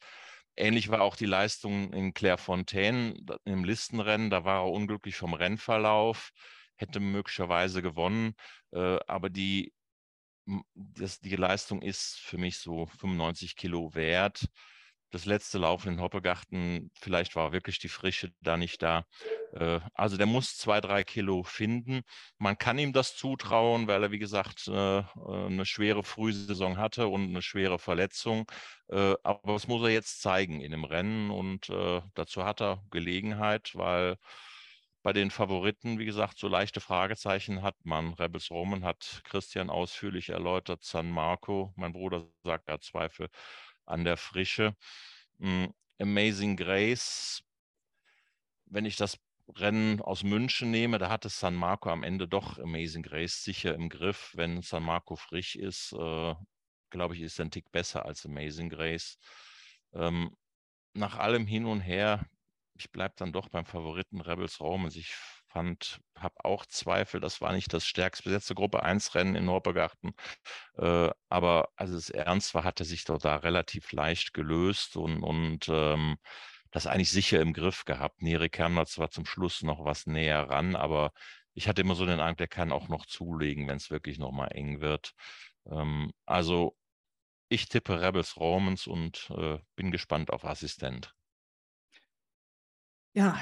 Ähnlich 0.57 0.89
war 0.89 1.01
auch 1.01 1.15
die 1.15 1.25
Leistung 1.25 1.93
in 1.93 2.13
Clairefontaine 2.13 3.15
im 3.45 3.63
Listenrennen. 3.63 4.29
Da 4.29 4.43
war 4.43 4.63
er 4.65 4.71
unglücklich 4.71 5.15
vom 5.15 5.33
Rennverlauf, 5.33 6.31
hätte 6.75 6.99
möglicherweise 6.99 7.81
gewonnen. 7.81 8.35
Äh, 8.71 8.97
aber 9.07 9.29
die, 9.29 9.73
das, 10.73 11.19
die 11.19 11.35
Leistung 11.35 11.81
ist 11.81 12.19
für 12.19 12.37
mich 12.37 12.57
so 12.59 12.85
95 12.85 13.55
Kilo 13.55 13.93
wert 13.95 14.47
das 15.15 15.25
letzte 15.25 15.59
Laufen 15.59 15.93
in 15.93 16.01
Hoppegarten, 16.01 16.91
vielleicht 16.99 17.37
war 17.37 17.53
wirklich 17.53 17.79
die 17.79 17.87
Frische 17.87 18.31
da 18.41 18.57
nicht 18.57 18.81
da. 18.83 19.05
Äh, 19.53 19.79
also 19.93 20.17
der 20.17 20.25
muss 20.25 20.57
zwei, 20.57 20.81
drei 20.81 21.05
Kilo 21.05 21.43
finden. 21.43 22.01
Man 22.37 22.57
kann 22.57 22.77
ihm 22.77 22.91
das 22.91 23.15
zutrauen, 23.15 23.87
weil 23.87 24.03
er, 24.03 24.11
wie 24.11 24.19
gesagt, 24.19 24.67
äh, 24.67 24.71
eine 24.73 25.65
schwere 25.65 26.03
Frühsaison 26.03 26.77
hatte 26.77 27.07
und 27.07 27.29
eine 27.29 27.41
schwere 27.41 27.79
Verletzung. 27.79 28.45
Äh, 28.89 29.15
aber 29.23 29.53
das 29.53 29.67
muss 29.67 29.83
er 29.83 29.93
jetzt 29.93 30.21
zeigen 30.21 30.59
in 30.59 30.71
dem 30.71 30.83
Rennen 30.83 31.31
und 31.31 31.69
dazu 32.13 32.43
hat 32.43 32.61
er 32.61 32.83
Gelegenheit, 32.91 33.71
weil 33.73 34.17
bei 35.05 35.13
den 35.13 35.29
Favoriten, 35.29 35.99
wie 35.99 36.05
gesagt, 36.05 36.39
so 36.39 36.47
leichte 36.47 36.81
Fragezeichen 36.81 37.61
hat 37.61 37.75
man. 37.85 38.15
Rebels 38.15 38.49
Roman 38.49 38.83
hat 38.83 39.21
Christian 39.25 39.69
ausführlich 39.69 40.29
erläutert, 40.29 40.83
San 40.83 41.11
Marco, 41.11 41.71
mein 41.75 41.93
Bruder 41.93 42.27
sagt, 42.43 42.67
er 42.67 42.81
Zweifel 42.81 43.29
an 43.85 44.03
der 44.03 44.17
Frische. 44.17 44.75
Hm, 45.37 45.71
Amazing 45.99 46.57
Grace, 46.57 47.43
wenn 48.65 48.85
ich 48.85 48.95
das 48.95 49.19
Rennen 49.47 50.01
aus 50.01 50.23
München 50.23 50.71
nehme, 50.71 50.97
da 50.97 51.11
hatte 51.11 51.29
San 51.29 51.53
Marco 51.53 51.91
am 51.91 52.01
Ende 52.01 52.27
doch 52.27 52.57
Amazing 52.57 53.03
Grace 53.03 53.43
sicher 53.43 53.75
im 53.75 53.89
Griff. 53.89 54.31
Wenn 54.33 54.63
San 54.63 54.81
Marco 54.81 55.15
frisch 55.15 55.55
ist, 55.55 55.93
äh, 55.93 56.33
glaube 56.89 57.13
ich, 57.13 57.21
ist 57.21 57.37
er 57.37 57.45
ein 57.45 57.51
Tick 57.51 57.71
besser 57.71 58.07
als 58.07 58.25
Amazing 58.25 58.69
Grace. 58.69 59.19
Ähm, 59.93 60.35
nach 60.93 61.19
allem 61.19 61.45
hin 61.45 61.67
und 61.67 61.81
her, 61.81 62.25
ich 62.77 62.91
bleibe 62.91 63.15
dann 63.17 63.31
doch 63.33 63.49
beim 63.49 63.65
Favoriten 63.65 64.21
Rebels 64.21 64.59
Romans. 64.59 64.95
Ich 64.95 65.15
fand, 65.47 66.01
habe 66.17 66.35
auch 66.43 66.65
Zweifel, 66.65 67.21
das 67.21 67.41
war 67.41 67.53
nicht 67.53 67.73
das 67.73 67.85
stärkst 67.85 68.23
besetzte 68.23 68.55
Gruppe 68.55 68.83
1 68.83 69.15
Rennen 69.15 69.35
in 69.35 69.45
Norbergarten. 69.45 70.13
Äh, 70.77 71.09
aber 71.29 71.69
als 71.75 71.91
es 71.91 72.09
ernst 72.09 72.53
war, 72.53 72.63
hat 72.63 72.79
er 72.79 72.85
sich 72.85 73.05
doch 73.05 73.19
da 73.19 73.37
relativ 73.37 73.91
leicht 73.91 74.33
gelöst 74.33 74.97
und, 74.97 75.23
und 75.23 75.67
ähm, 75.69 76.17
das 76.71 76.87
eigentlich 76.87 77.11
sicher 77.11 77.39
im 77.41 77.53
Griff 77.53 77.85
gehabt. 77.85 78.21
Nere 78.21 78.49
kam 78.49 78.85
zwar 78.85 79.09
zum 79.09 79.25
Schluss 79.25 79.63
noch 79.63 79.85
was 79.85 80.07
näher 80.07 80.49
ran, 80.49 80.75
aber 80.75 81.11
ich 81.53 81.67
hatte 81.69 81.81
immer 81.81 81.95
so 81.95 82.05
den 82.05 82.19
Eindruck, 82.19 82.37
der 82.39 82.47
kann 82.49 82.71
auch 82.73 82.89
noch 82.89 83.05
zulegen, 83.05 83.67
wenn 83.67 83.77
es 83.77 83.89
wirklich 83.89 84.19
nochmal 84.19 84.49
eng 84.51 84.81
wird. 84.81 85.13
Ähm, 85.71 86.11
also 86.25 86.75
ich 87.49 87.69
tippe 87.69 88.01
Rebels 88.01 88.37
Romans 88.37 88.87
und 88.87 89.29
äh, 89.37 89.59
bin 89.75 89.91
gespannt 89.91 90.31
auf 90.31 90.43
Assistent. 90.45 91.13
Ja, 93.15 93.39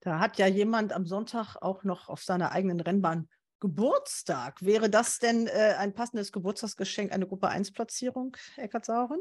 da 0.00 0.18
hat 0.18 0.38
ja 0.38 0.46
jemand 0.46 0.94
am 0.94 1.04
Sonntag 1.04 1.56
auch 1.56 1.84
noch 1.84 2.08
auf 2.08 2.22
seiner 2.22 2.52
eigenen 2.52 2.80
Rennbahn 2.80 3.28
Geburtstag. 3.60 4.62
Wäre 4.62 4.88
das 4.88 5.18
denn 5.18 5.46
äh, 5.46 5.74
ein 5.78 5.92
passendes 5.92 6.32
Geburtstagsgeschenk, 6.32 7.12
eine 7.12 7.26
Gruppe 7.26 7.50
1-Platzierung, 7.50 8.34
Eckart 8.56 8.86
Sauren? 8.86 9.20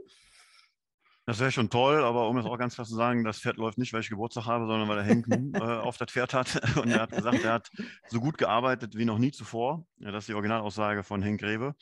Das 1.26 1.40
wäre 1.40 1.52
schon 1.52 1.70
toll, 1.70 2.02
aber 2.02 2.30
um 2.30 2.38
es 2.38 2.46
auch 2.46 2.58
ganz 2.58 2.76
klar 2.76 2.88
zu 2.88 2.96
sagen, 2.96 3.26
das 3.26 3.40
Pferd 3.40 3.58
läuft 3.58 3.78
nicht, 3.78 3.92
weil 3.92 4.00
ich 4.00 4.10
Geburtstag 4.10 4.46
habe, 4.46 4.68
sondern 4.68 4.88
weil 4.88 4.96
der 4.96 5.06
Henk 5.06 5.28
äh, 5.28 5.60
auf 5.60 5.98
das 5.98 6.10
Pferd 6.10 6.34
hat. 6.34 6.78
Und 6.78 6.90
er 6.90 7.02
hat 7.02 7.12
gesagt, 7.12 7.44
er 7.44 7.52
hat 7.52 7.70
so 8.08 8.22
gut 8.22 8.38
gearbeitet 8.38 8.96
wie 8.96 9.04
noch 9.04 9.18
nie 9.18 9.32
zuvor. 9.32 9.86
Ja, 9.98 10.12
das 10.12 10.24
ist 10.24 10.30
die 10.30 10.34
Originalaussage 10.34 11.04
von 11.04 11.22
Henk 11.22 11.42
Greve. 11.42 11.76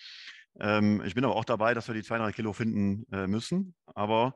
Ähm, 0.60 1.04
ich 1.06 1.14
bin 1.14 1.24
aber 1.24 1.36
auch 1.36 1.46
dabei, 1.46 1.76
dass 1.76 1.88
wir 1.88 1.94
die 1.94 2.02
zwei, 2.02 2.18
drei 2.18 2.32
Kilo 2.32 2.52
finden 2.52 3.06
äh, 3.14 3.28
müssen. 3.28 3.76
Aber 3.94 4.36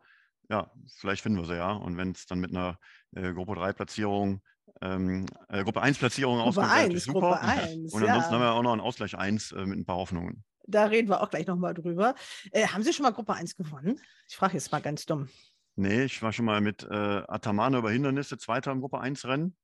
ja, 0.51 0.69
vielleicht 0.97 1.23
finden 1.23 1.39
wir 1.39 1.45
sie 1.45 1.55
ja. 1.55 1.71
Und 1.71 1.97
wenn 1.97 2.11
es 2.11 2.25
dann 2.25 2.39
mit 2.39 2.51
einer 2.51 2.77
äh, 3.15 3.33
Gruppe 3.33 3.55
3 3.55 3.73
Platzierung, 3.73 4.41
ähm, 4.81 5.25
äh, 5.47 5.63
Gruppe 5.63 5.81
1 5.81 5.97
Platzierung 5.97 6.39
auskommt, 6.39 6.67
natürlich 6.67 7.03
super. 7.03 7.19
Gruppe 7.21 7.39
1, 7.39 7.93
Und 7.93 8.03
ansonsten 8.03 8.05
ja. 8.05 8.31
haben 8.31 8.41
wir 8.41 8.53
auch 8.53 8.61
noch 8.61 8.73
einen 8.73 8.81
Ausgleich 8.81 9.17
1 9.17 9.53
äh, 9.53 9.65
mit 9.65 9.79
ein 9.79 9.85
paar 9.85 9.95
Hoffnungen. 9.95 10.43
Da 10.67 10.85
reden 10.85 11.09
wir 11.09 11.21
auch 11.21 11.29
gleich 11.29 11.47
nochmal 11.47 11.73
drüber. 11.73 12.15
Äh, 12.51 12.67
haben 12.67 12.83
Sie 12.83 12.93
schon 12.93 13.03
mal 13.03 13.11
Gruppe 13.11 13.33
1 13.33 13.55
gewonnen? 13.55 13.99
Ich 14.27 14.35
frage 14.35 14.53
jetzt 14.53 14.71
mal 14.71 14.81
ganz 14.81 15.05
dumm. 15.05 15.29
Nee, 15.75 16.03
ich 16.03 16.21
war 16.21 16.33
schon 16.33 16.45
mal 16.45 16.59
mit 16.59 16.83
äh, 16.83 17.23
Atamane 17.27 17.77
über 17.77 17.91
Hindernisse, 17.91 18.37
Zweiter 18.37 18.71
im 18.71 18.81
Gruppe 18.81 18.99
1 18.99 19.25
Rennen. 19.25 19.55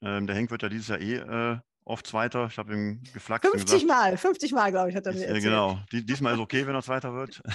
Ähm, 0.00 0.26
der 0.26 0.36
Henk 0.36 0.50
wird 0.50 0.62
ja 0.62 0.68
dieses 0.68 0.88
Jahr 0.88 1.00
eh 1.00 1.16
äh, 1.16 1.58
oft 1.84 2.06
Zweiter. 2.06 2.46
Ich 2.46 2.58
habe 2.58 2.72
ihm 2.72 3.02
geflackt. 3.12 3.46
50 3.46 3.64
gesagt, 3.64 3.86
Mal, 3.86 4.16
50 4.16 4.52
Mal, 4.52 4.70
glaube 4.70 4.90
ich, 4.90 4.96
hat 4.96 5.06
er 5.06 5.12
mir 5.12 5.26
erzählt. 5.26 5.44
Genau, 5.44 5.78
Die, 5.92 6.04
diesmal 6.04 6.34
ist 6.34 6.40
okay, 6.40 6.66
wenn 6.66 6.74
er 6.74 6.82
Zweiter 6.82 7.14
wird. 7.14 7.42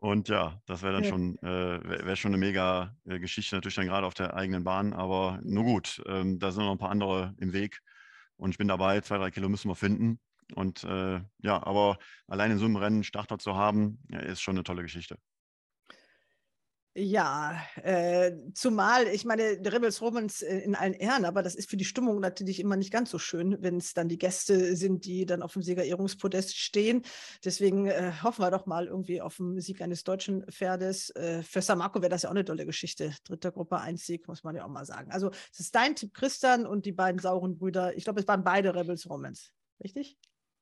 Und 0.00 0.28
ja, 0.28 0.60
das 0.66 0.82
wäre 0.82 0.92
dann 0.92 1.04
schon, 1.04 1.36
äh, 1.38 2.04
wäre 2.04 2.16
schon 2.16 2.32
eine 2.32 2.38
mega 2.38 2.94
äh, 3.04 3.18
Geschichte, 3.18 3.56
natürlich 3.56 3.74
dann 3.74 3.86
gerade 3.86 4.06
auf 4.06 4.14
der 4.14 4.34
eigenen 4.34 4.62
Bahn, 4.62 4.92
aber 4.92 5.40
nur 5.42 5.64
gut, 5.64 6.00
ähm, 6.06 6.38
da 6.38 6.52
sind 6.52 6.64
noch 6.64 6.70
ein 6.70 6.78
paar 6.78 6.90
andere 6.90 7.34
im 7.38 7.52
Weg 7.52 7.80
und 8.36 8.50
ich 8.50 8.58
bin 8.58 8.68
dabei, 8.68 9.00
zwei, 9.00 9.18
drei 9.18 9.32
Kilo 9.32 9.48
müssen 9.48 9.68
wir 9.68 9.74
finden. 9.74 10.20
Und 10.54 10.82
äh, 10.84 11.20
ja, 11.40 11.66
aber 11.66 11.98
allein 12.26 12.52
in 12.52 12.58
so 12.58 12.64
einem 12.64 12.76
Rennen 12.76 13.04
Starter 13.04 13.38
zu 13.38 13.56
haben, 13.56 13.98
ja, 14.08 14.20
ist 14.20 14.40
schon 14.40 14.56
eine 14.56 14.62
tolle 14.62 14.82
Geschichte. 14.82 15.18
Ja, 17.00 17.62
äh, 17.84 18.32
zumal, 18.54 19.06
ich 19.06 19.24
meine, 19.24 19.44
Rebels 19.64 20.00
Romans 20.02 20.42
äh, 20.42 20.58
in 20.58 20.74
allen 20.74 20.94
Ehren, 20.94 21.24
aber 21.24 21.44
das 21.44 21.54
ist 21.54 21.70
für 21.70 21.76
die 21.76 21.84
Stimmung 21.84 22.18
natürlich 22.18 22.58
immer 22.58 22.74
nicht 22.76 22.90
ganz 22.90 23.10
so 23.10 23.20
schön, 23.20 23.56
wenn 23.60 23.76
es 23.76 23.94
dann 23.94 24.08
die 24.08 24.18
Gäste 24.18 24.74
sind, 24.74 25.04
die 25.04 25.24
dann 25.24 25.42
auf 25.42 25.52
dem 25.52 25.62
Siegerehrungspodest 25.62 26.56
stehen. 26.56 27.02
Deswegen 27.44 27.86
äh, 27.86 28.10
hoffen 28.20 28.42
wir 28.42 28.50
doch 28.50 28.66
mal 28.66 28.88
irgendwie 28.88 29.20
auf 29.20 29.36
den 29.36 29.60
Sieg 29.60 29.80
eines 29.80 30.02
deutschen 30.02 30.44
Pferdes. 30.50 31.10
Äh, 31.10 31.44
für 31.44 31.62
San 31.62 31.78
Marco 31.78 32.02
wäre 32.02 32.10
das 32.10 32.22
ja 32.22 32.30
auch 32.30 32.34
eine 32.34 32.44
tolle 32.44 32.66
Geschichte. 32.66 33.14
Dritter 33.22 33.52
Gruppe, 33.52 33.78
ein 33.78 33.96
Sieg, 33.96 34.26
muss 34.26 34.42
man 34.42 34.56
ja 34.56 34.64
auch 34.64 34.68
mal 34.68 34.84
sagen. 34.84 35.12
Also, 35.12 35.30
es 35.52 35.60
ist 35.60 35.76
dein 35.76 35.94
Tipp, 35.94 36.12
Christian, 36.14 36.66
und 36.66 36.84
die 36.84 36.90
beiden 36.92 37.20
sauren 37.20 37.58
Brüder. 37.58 37.96
Ich 37.96 38.02
glaube, 38.02 38.18
es 38.18 38.26
waren 38.26 38.42
beide 38.42 38.74
Rebels 38.74 39.08
Romans, 39.08 39.52
richtig? 39.84 40.18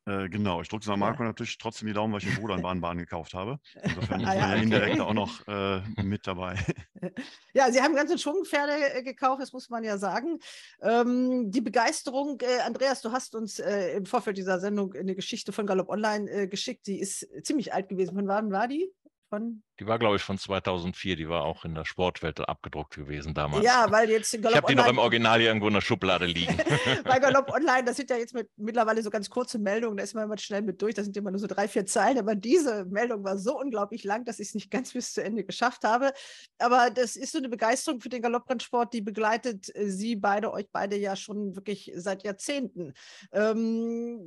Äh, 0.06 0.28
genau, 0.28 0.62
ich 0.62 0.68
drücke 0.68 0.88
Marco 0.96 1.22
Ja. 1.22 1.28
natürlich 1.28 1.58
trotzdem 1.58 1.88
die 1.88 1.94
Daumen, 1.94 2.12
weil 2.12 2.20
ich 2.20 2.28
den 2.28 2.36
Bruder 2.36 2.54
in 2.54 2.62
Baden-Baden 2.62 2.98
gekauft 2.98 3.34
habe. 3.34 3.58
Insofern 3.82 4.24
Ah, 4.24 4.34
ja, 4.34 4.50
okay. 4.52 4.62
indirekt 4.62 5.00
auch 5.00 5.14
noch 5.14 5.46
äh, 5.48 5.80
mit 6.02 6.26
dabei. 6.26 6.56
Ja, 7.52 7.70
Sie 7.70 7.80
haben 7.80 7.94
ganze 7.94 8.18
Schwungpferde 8.18 8.72
äh, 8.94 9.02
gekauft, 9.02 9.40
das 9.40 9.52
muss 9.52 9.70
man 9.70 9.84
ja 9.84 9.96
sagen. 9.98 10.38
Ähm, 10.82 11.50
die 11.50 11.60
Begeisterung, 11.60 12.40
äh, 12.40 12.60
Andreas, 12.60 13.00
du 13.00 13.12
hast 13.12 13.34
uns 13.34 13.58
äh, 13.58 13.96
im 13.96 14.06
Vorfeld 14.06 14.36
dieser 14.38 14.60
Sendung 14.60 14.92
eine 14.94 15.14
Geschichte 15.14 15.52
von 15.52 15.66
Galopp 15.66 15.88
Online 15.88 16.48
geschickt, 16.48 16.86
die 16.86 16.98
ist 17.00 17.26
ziemlich 17.42 17.72
alt 17.72 17.88
gewesen. 17.88 18.14
Von 18.14 18.28
wann 18.28 18.50
war 18.50 18.68
die? 18.68 18.90
Von 19.28 19.64
Die 19.80 19.86
war, 19.86 19.98
glaube 19.98 20.16
ich, 20.16 20.22
von 20.22 20.38
2004. 20.38 21.16
Die 21.16 21.28
war 21.28 21.44
auch 21.44 21.64
in 21.64 21.74
der 21.74 21.84
Sportwelt 21.84 22.40
abgedruckt 22.48 22.94
gewesen 22.94 23.34
damals. 23.34 23.64
Ja, 23.64 23.86
weil 23.90 24.08
jetzt 24.08 24.32
ich 24.32 24.40
Galopp 24.40 24.56
habe 24.56 24.66
die 24.68 24.76
noch 24.76 24.86
im 24.86 24.98
Original 24.98 25.40
hier 25.40 25.48
irgendwo 25.48 25.66
in 25.66 25.74
der 25.74 25.80
Schublade 25.80 26.26
liegen. 26.26 26.56
bei 27.04 27.18
Galopp 27.20 27.50
Online, 27.50 27.84
das 27.84 27.96
sind 27.96 28.08
ja 28.10 28.16
jetzt 28.16 28.34
mit, 28.34 28.48
mittlerweile 28.56 29.02
so 29.02 29.10
ganz 29.10 29.28
kurze 29.28 29.58
Meldungen, 29.58 29.96
da 29.96 30.04
ist 30.04 30.14
man 30.14 30.24
immer 30.24 30.38
schnell 30.38 30.62
mit 30.62 30.80
durch, 30.80 30.94
da 30.94 31.02
sind 31.02 31.16
immer 31.16 31.32
nur 31.32 31.40
so 31.40 31.48
drei, 31.48 31.66
vier 31.66 31.86
Zeilen, 31.86 32.18
aber 32.18 32.36
diese 32.36 32.84
Meldung 32.84 33.24
war 33.24 33.36
so 33.36 33.58
unglaublich 33.58 34.04
lang, 34.04 34.24
dass 34.24 34.38
ich 34.38 34.48
es 34.48 34.54
nicht 34.54 34.70
ganz 34.70 34.92
bis 34.92 35.12
zu 35.12 35.24
Ende 35.24 35.42
geschafft 35.42 35.82
habe. 35.82 36.12
Aber 36.58 36.90
das 36.90 37.16
ist 37.16 37.32
so 37.32 37.38
eine 37.38 37.48
Begeisterung 37.48 38.00
für 38.00 38.08
den 38.08 38.22
Galopprennsport, 38.22 38.92
die 38.92 39.02
begleitet 39.02 39.74
äh, 39.74 39.90
Sie 39.90 40.14
beide, 40.14 40.52
euch 40.52 40.66
beide 40.70 40.96
ja 40.96 41.16
schon 41.16 41.56
wirklich 41.56 41.90
seit 41.96 42.22
Jahrzehnten. 42.22 42.92
Ähm, 43.32 44.20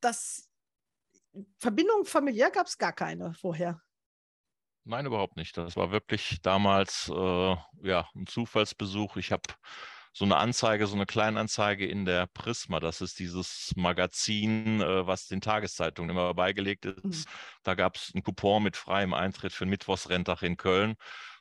das 0.00 0.48
Verbindung 1.58 2.04
familiär 2.04 2.50
gab 2.50 2.66
es 2.66 2.78
gar 2.78 2.92
keine 2.92 3.32
vorher. 3.34 3.80
Nein, 4.88 5.04
überhaupt 5.04 5.36
nicht. 5.36 5.56
Das 5.56 5.76
war 5.76 5.90
wirklich 5.90 6.38
damals 6.42 7.10
äh, 7.12 7.56
ja, 7.82 8.08
ein 8.14 8.26
Zufallsbesuch. 8.28 9.16
Ich 9.16 9.32
habe 9.32 9.42
so 10.12 10.24
eine 10.24 10.36
Anzeige, 10.36 10.86
so 10.86 10.94
eine 10.94 11.06
Kleinanzeige 11.06 11.84
in 11.86 12.04
der 12.04 12.28
Prisma. 12.28 12.78
Das 12.78 13.00
ist 13.00 13.18
dieses 13.18 13.72
Magazin, 13.76 14.80
äh, 14.80 15.04
was 15.04 15.26
den 15.26 15.40
Tageszeitungen 15.40 16.10
immer 16.10 16.32
beigelegt 16.34 16.84
ist. 16.84 17.28
Da 17.64 17.74
gab 17.74 17.96
es 17.96 18.12
einen 18.14 18.22
Coupon 18.22 18.62
mit 18.62 18.76
freiem 18.76 19.12
Eintritt 19.12 19.52
für 19.52 19.64
den 19.64 19.70
Mittwochsrenntag 19.70 20.42
in 20.42 20.56
Köln. 20.56 20.94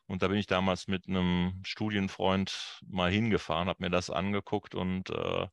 Und 0.07 0.23
da 0.23 0.27
bin 0.27 0.37
ich 0.37 0.47
damals 0.47 0.87
mit 0.87 1.07
einem 1.07 1.61
Studienfreund 1.63 2.79
mal 2.87 3.11
hingefahren, 3.11 3.67
habe 3.69 3.83
mir 3.83 3.91
das 3.91 4.09
angeguckt 4.09 4.73
und 4.73 5.11
äh, 5.11 5.47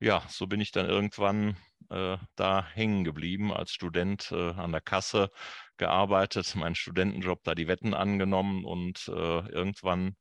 ja, 0.00 0.22
so 0.28 0.46
bin 0.46 0.60
ich 0.60 0.72
dann 0.72 0.86
irgendwann 0.86 1.56
äh, 1.90 2.16
da 2.34 2.66
hängen 2.66 3.04
geblieben 3.04 3.52
als 3.52 3.72
Student 3.72 4.30
äh, 4.32 4.50
an 4.50 4.72
der 4.72 4.80
Kasse 4.80 5.30
gearbeitet, 5.78 6.54
meinen 6.56 6.74
Studentenjob 6.74 7.42
da 7.44 7.54
die 7.54 7.68
Wetten 7.68 7.94
angenommen 7.94 8.64
und 8.64 9.08
äh, 9.08 9.48
irgendwann 9.48 10.16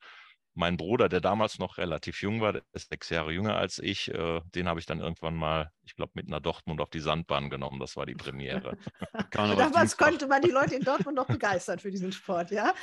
mein 0.56 0.78
Bruder, 0.78 1.10
der 1.10 1.20
damals 1.20 1.60
noch 1.60 1.78
relativ 1.78 2.22
jung 2.22 2.39
war, 2.39 2.53
der 2.53 2.64
ist 2.72 2.89
sechs 2.89 3.10
Jahre 3.10 3.34
jünger 3.34 3.58
als 3.58 3.78
ich, 3.78 4.10
äh, 4.14 4.41
den 4.56 4.70
habe 4.70 4.80
ich 4.80 4.86
dann 4.86 5.01
irgendwann 5.01 5.36
mal, 5.36 5.70
ich 5.84 5.95
glaube, 5.95 6.14
mit 6.16 6.30
nach 6.30 6.39
Dortmund 6.39 6.80
auf 6.80 6.89
die 6.89 7.01
Sandbahn 7.01 7.49
genommen. 7.49 7.80
Das 7.80 7.97
war 7.97 8.06
die 8.06 8.16
Premiere. 8.16 8.78
Damals 9.32 9.97
konnte 9.97 10.28
man 10.28 10.41
die 10.41 10.51
Leute 10.51 10.76
in 10.76 10.84
Dortmund 10.84 11.18
noch 11.18 11.28
begeistern 11.28 11.80
für 11.80 11.91
diesen 11.91 12.14
Sport, 12.14 12.51
ja? 12.51 12.74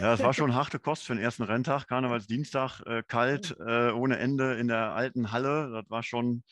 Ja, 0.00 0.14
es 0.14 0.20
war 0.20 0.32
schon 0.32 0.54
harte 0.54 0.78
Kost 0.78 1.04
für 1.04 1.14
den 1.14 1.22
ersten 1.22 1.42
Renntag. 1.42 1.86
Karnevalsdienstag, 1.86 2.80
äh, 2.86 3.02
kalt, 3.06 3.54
äh, 3.60 3.90
ohne 3.90 4.18
Ende 4.18 4.54
in 4.54 4.68
der 4.68 4.92
alten 4.92 5.30
Halle. 5.30 5.70
Das 5.70 5.90
war 5.90 6.02
schon 6.02 6.42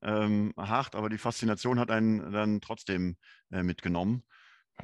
ähm, 0.00 0.54
hart, 0.56 0.94
aber 0.94 1.08
die 1.08 1.18
Faszination 1.18 1.80
hat 1.80 1.90
einen 1.90 2.32
dann 2.32 2.60
trotzdem 2.60 3.16
äh, 3.50 3.64
mitgenommen. 3.64 4.22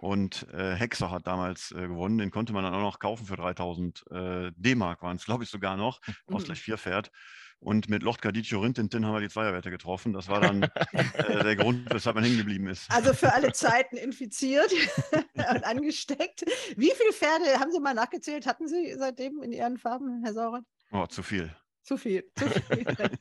Und 0.01 0.47
äh, 0.53 0.75
Hexer 0.75 1.11
hat 1.11 1.27
damals 1.27 1.73
äh, 1.73 1.87
gewonnen. 1.87 2.19
Den 2.19 2.31
konnte 2.31 2.53
man 2.53 2.65
dann 2.65 2.75
auch 2.75 2.81
noch 2.81 2.99
kaufen 2.99 3.27
für 3.27 3.37
3000 3.37 4.05
äh, 4.11 4.53
D-Mark, 4.57 5.03
waren 5.03 5.17
es, 5.17 5.25
glaube 5.25 5.45
ich, 5.45 5.51
sogar 5.51 5.77
noch. 5.77 6.01
Aus 6.27 6.45
gleich 6.45 6.61
vier 6.61 6.79
Pferd. 6.79 7.11
Und 7.59 7.89
mit 7.89 8.03
Lotka 8.03 8.33
Dicio 8.33 8.61
Rintintin 8.61 9.07
haben 9.07 9.15
wir 9.15 9.21
die 9.21 9.29
Zweierwerte 9.29 9.71
getroffen. 9.71 10.13
Das 10.13 10.29
war 10.29 10.41
dann 10.41 10.63
äh, 10.63 11.43
der 11.43 11.57
Grund, 11.57 11.93
weshalb 11.93 12.17
man 12.17 12.25
hängen 12.25 12.37
geblieben 12.37 12.69
ist. 12.69 12.91
Also 12.91 13.15
für 13.15 13.33
alle 13.33 13.53
Zeiten 13.53 13.97
infiziert 13.97 14.71
und 15.35 15.65
angesteckt. 15.65 16.45
Wie 16.77 16.93
viele 16.95 17.13
Pferde 17.13 17.59
haben 17.59 17.73
Sie 17.73 17.81
mal 17.81 17.95
nachgezählt? 17.95 18.47
Hatten 18.47 18.69
Sie 18.69 18.95
seitdem 18.99 19.43
in 19.43 19.53
Ihren 19.53 19.79
Farben, 19.79 20.23
Herr 20.23 20.35
Sauer? 20.35 20.63
Oh, 20.93 21.07
zu 21.07 21.23
viel. 21.23 21.55
Zu 21.83 21.97
viel. 21.97 22.25
Zu 22.37 22.49
viel. 22.49 22.85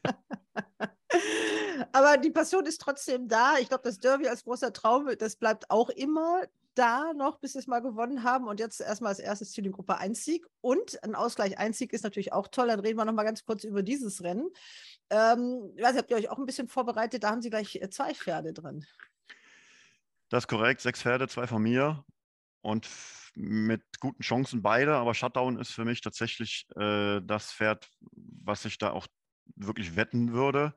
Aber 1.91 2.17
die 2.17 2.31
Passion 2.31 2.65
ist 2.65 2.81
trotzdem 2.81 3.27
da. 3.27 3.57
Ich 3.59 3.69
glaube, 3.69 3.83
das 3.83 3.99
Derby 3.99 4.27
als 4.27 4.43
großer 4.43 4.73
Traum, 4.73 5.09
das 5.17 5.37
bleibt 5.37 5.69
auch 5.69 5.89
immer 5.89 6.43
da 6.75 7.13
noch, 7.13 7.39
bis 7.39 7.53
sie 7.53 7.59
es 7.59 7.67
mal 7.67 7.81
gewonnen 7.81 8.23
haben. 8.23 8.47
Und 8.47 8.59
jetzt 8.59 8.79
erstmal 8.81 9.09
als 9.09 9.19
erstes 9.19 9.51
Ziel 9.51 9.65
in 9.65 9.71
Gruppe 9.71 9.97
1 9.97 10.23
Sieg. 10.23 10.45
Und 10.61 11.01
ein 11.03 11.15
Ausgleich 11.15 11.57
1 11.57 11.77
Sieg 11.77 11.93
ist 11.93 12.03
natürlich 12.03 12.33
auch 12.33 12.47
toll. 12.47 12.67
Dann 12.67 12.79
reden 12.79 12.97
wir 12.97 13.05
noch 13.05 13.13
mal 13.13 13.23
ganz 13.23 13.43
kurz 13.45 13.63
über 13.63 13.83
dieses 13.83 14.23
Rennen. 14.23 14.49
Ähm, 15.09 15.73
ich 15.75 15.83
weiß, 15.83 15.97
habt 15.97 16.11
ihr 16.11 16.17
euch 16.17 16.29
auch 16.29 16.37
ein 16.37 16.45
bisschen 16.45 16.67
vorbereitet? 16.67 17.23
Da 17.23 17.31
haben 17.31 17.41
Sie 17.41 17.49
gleich 17.49 17.75
äh, 17.75 17.89
zwei 17.89 18.13
Pferde 18.13 18.53
drin. 18.53 18.85
Das 20.29 20.43
ist 20.43 20.47
korrekt. 20.47 20.81
Sechs 20.81 21.01
Pferde, 21.01 21.27
zwei 21.27 21.47
von 21.47 21.61
mir. 21.61 22.03
Und 22.61 22.87
mit 23.35 23.83
guten 23.99 24.23
Chancen 24.23 24.61
beide. 24.61 24.95
Aber 24.95 25.13
Shutdown 25.13 25.59
ist 25.59 25.71
für 25.71 25.85
mich 25.85 26.01
tatsächlich 26.01 26.67
äh, 26.75 27.21
das 27.21 27.51
Pferd, 27.51 27.89
was 28.11 28.65
ich 28.65 28.77
da 28.77 28.91
auch 28.91 29.07
wirklich 29.55 29.95
wetten 29.95 30.33
würde. 30.33 30.73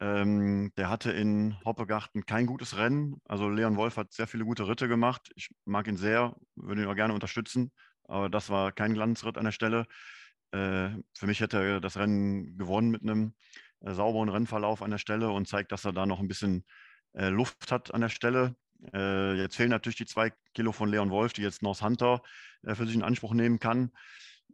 Ähm, 0.00 0.72
der 0.76 0.88
hatte 0.88 1.12
in 1.12 1.56
Hoppegarten 1.64 2.24
kein 2.26 2.46
gutes 2.46 2.76
Rennen. 2.76 3.20
Also 3.24 3.48
Leon 3.48 3.76
Wolf 3.76 3.96
hat 3.96 4.12
sehr 4.12 4.26
viele 4.26 4.44
gute 4.44 4.66
Ritte 4.66 4.88
gemacht. 4.88 5.30
Ich 5.36 5.50
mag 5.64 5.86
ihn 5.86 5.96
sehr, 5.96 6.34
würde 6.56 6.82
ihn 6.82 6.88
auch 6.88 6.94
gerne 6.94 7.14
unterstützen. 7.14 7.72
Aber 8.04 8.30
das 8.30 8.50
war 8.50 8.72
kein 8.72 8.94
Glanzritt 8.94 9.38
an 9.38 9.44
der 9.44 9.52
Stelle. 9.52 9.86
Äh, 10.52 10.90
für 11.14 11.26
mich 11.26 11.40
hätte 11.40 11.62
er 11.62 11.80
das 11.80 11.96
Rennen 11.96 12.56
gewonnen 12.56 12.90
mit 12.90 13.02
einem 13.02 13.34
äh, 13.80 13.92
sauberen 13.92 14.28
Rennverlauf 14.28 14.82
an 14.82 14.90
der 14.90 14.98
Stelle 14.98 15.30
und 15.30 15.48
zeigt, 15.48 15.72
dass 15.72 15.84
er 15.84 15.92
da 15.92 16.06
noch 16.06 16.20
ein 16.20 16.28
bisschen 16.28 16.64
äh, 17.14 17.28
Luft 17.28 17.70
hat 17.70 17.92
an 17.94 18.00
der 18.00 18.08
Stelle. 18.08 18.56
Äh, 18.92 19.34
jetzt 19.34 19.56
fehlen 19.56 19.70
natürlich 19.70 19.96
die 19.96 20.06
zwei 20.06 20.32
Kilo 20.54 20.72
von 20.72 20.88
Leon 20.88 21.10
Wolf, 21.10 21.32
die 21.32 21.42
jetzt 21.42 21.62
North 21.62 21.82
Hunter 21.82 22.22
äh, 22.62 22.74
für 22.74 22.86
sich 22.86 22.96
in 22.96 23.02
Anspruch 23.02 23.34
nehmen 23.34 23.58
kann. 23.58 23.92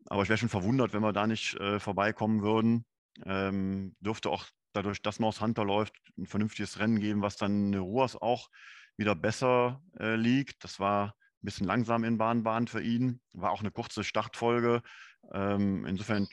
Aber 0.06 0.22
ich 0.22 0.28
wäre 0.28 0.38
schon 0.38 0.48
verwundert, 0.48 0.92
wenn 0.92 1.02
wir 1.02 1.12
da 1.12 1.26
nicht 1.26 1.54
äh, 1.56 1.80
vorbeikommen 1.80 2.42
würden. 2.42 2.84
Ähm, 3.24 3.96
dürfte 4.00 4.30
auch 4.30 4.46
dadurch, 4.72 5.02
dass 5.02 5.20
North 5.20 5.40
Hunter 5.40 5.64
läuft, 5.64 5.94
ein 6.16 6.26
vernünftiges 6.26 6.78
Rennen 6.78 7.00
geben, 7.00 7.22
was 7.22 7.36
dann 7.36 7.74
Ruas 7.74 8.16
auch 8.16 8.48
wieder 8.96 9.14
besser 9.14 9.82
äh, 9.98 10.16
liegt. 10.16 10.64
Das 10.64 10.80
war 10.80 11.08
ein 11.08 11.12
bisschen 11.42 11.66
langsam 11.66 12.04
in 12.04 12.18
Bahnbahn 12.18 12.66
für 12.66 12.82
ihn. 12.82 13.20
War 13.32 13.52
auch 13.52 13.60
eine 13.60 13.70
kurze 13.70 14.04
Startfolge. 14.04 14.82
Ähm, 15.32 15.86
insofern 15.86 16.28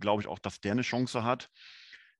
glaube 0.00 0.22
ich 0.22 0.28
auch, 0.28 0.38
dass 0.38 0.60
der 0.60 0.72
eine 0.72 0.82
Chance 0.82 1.24
hat. 1.24 1.50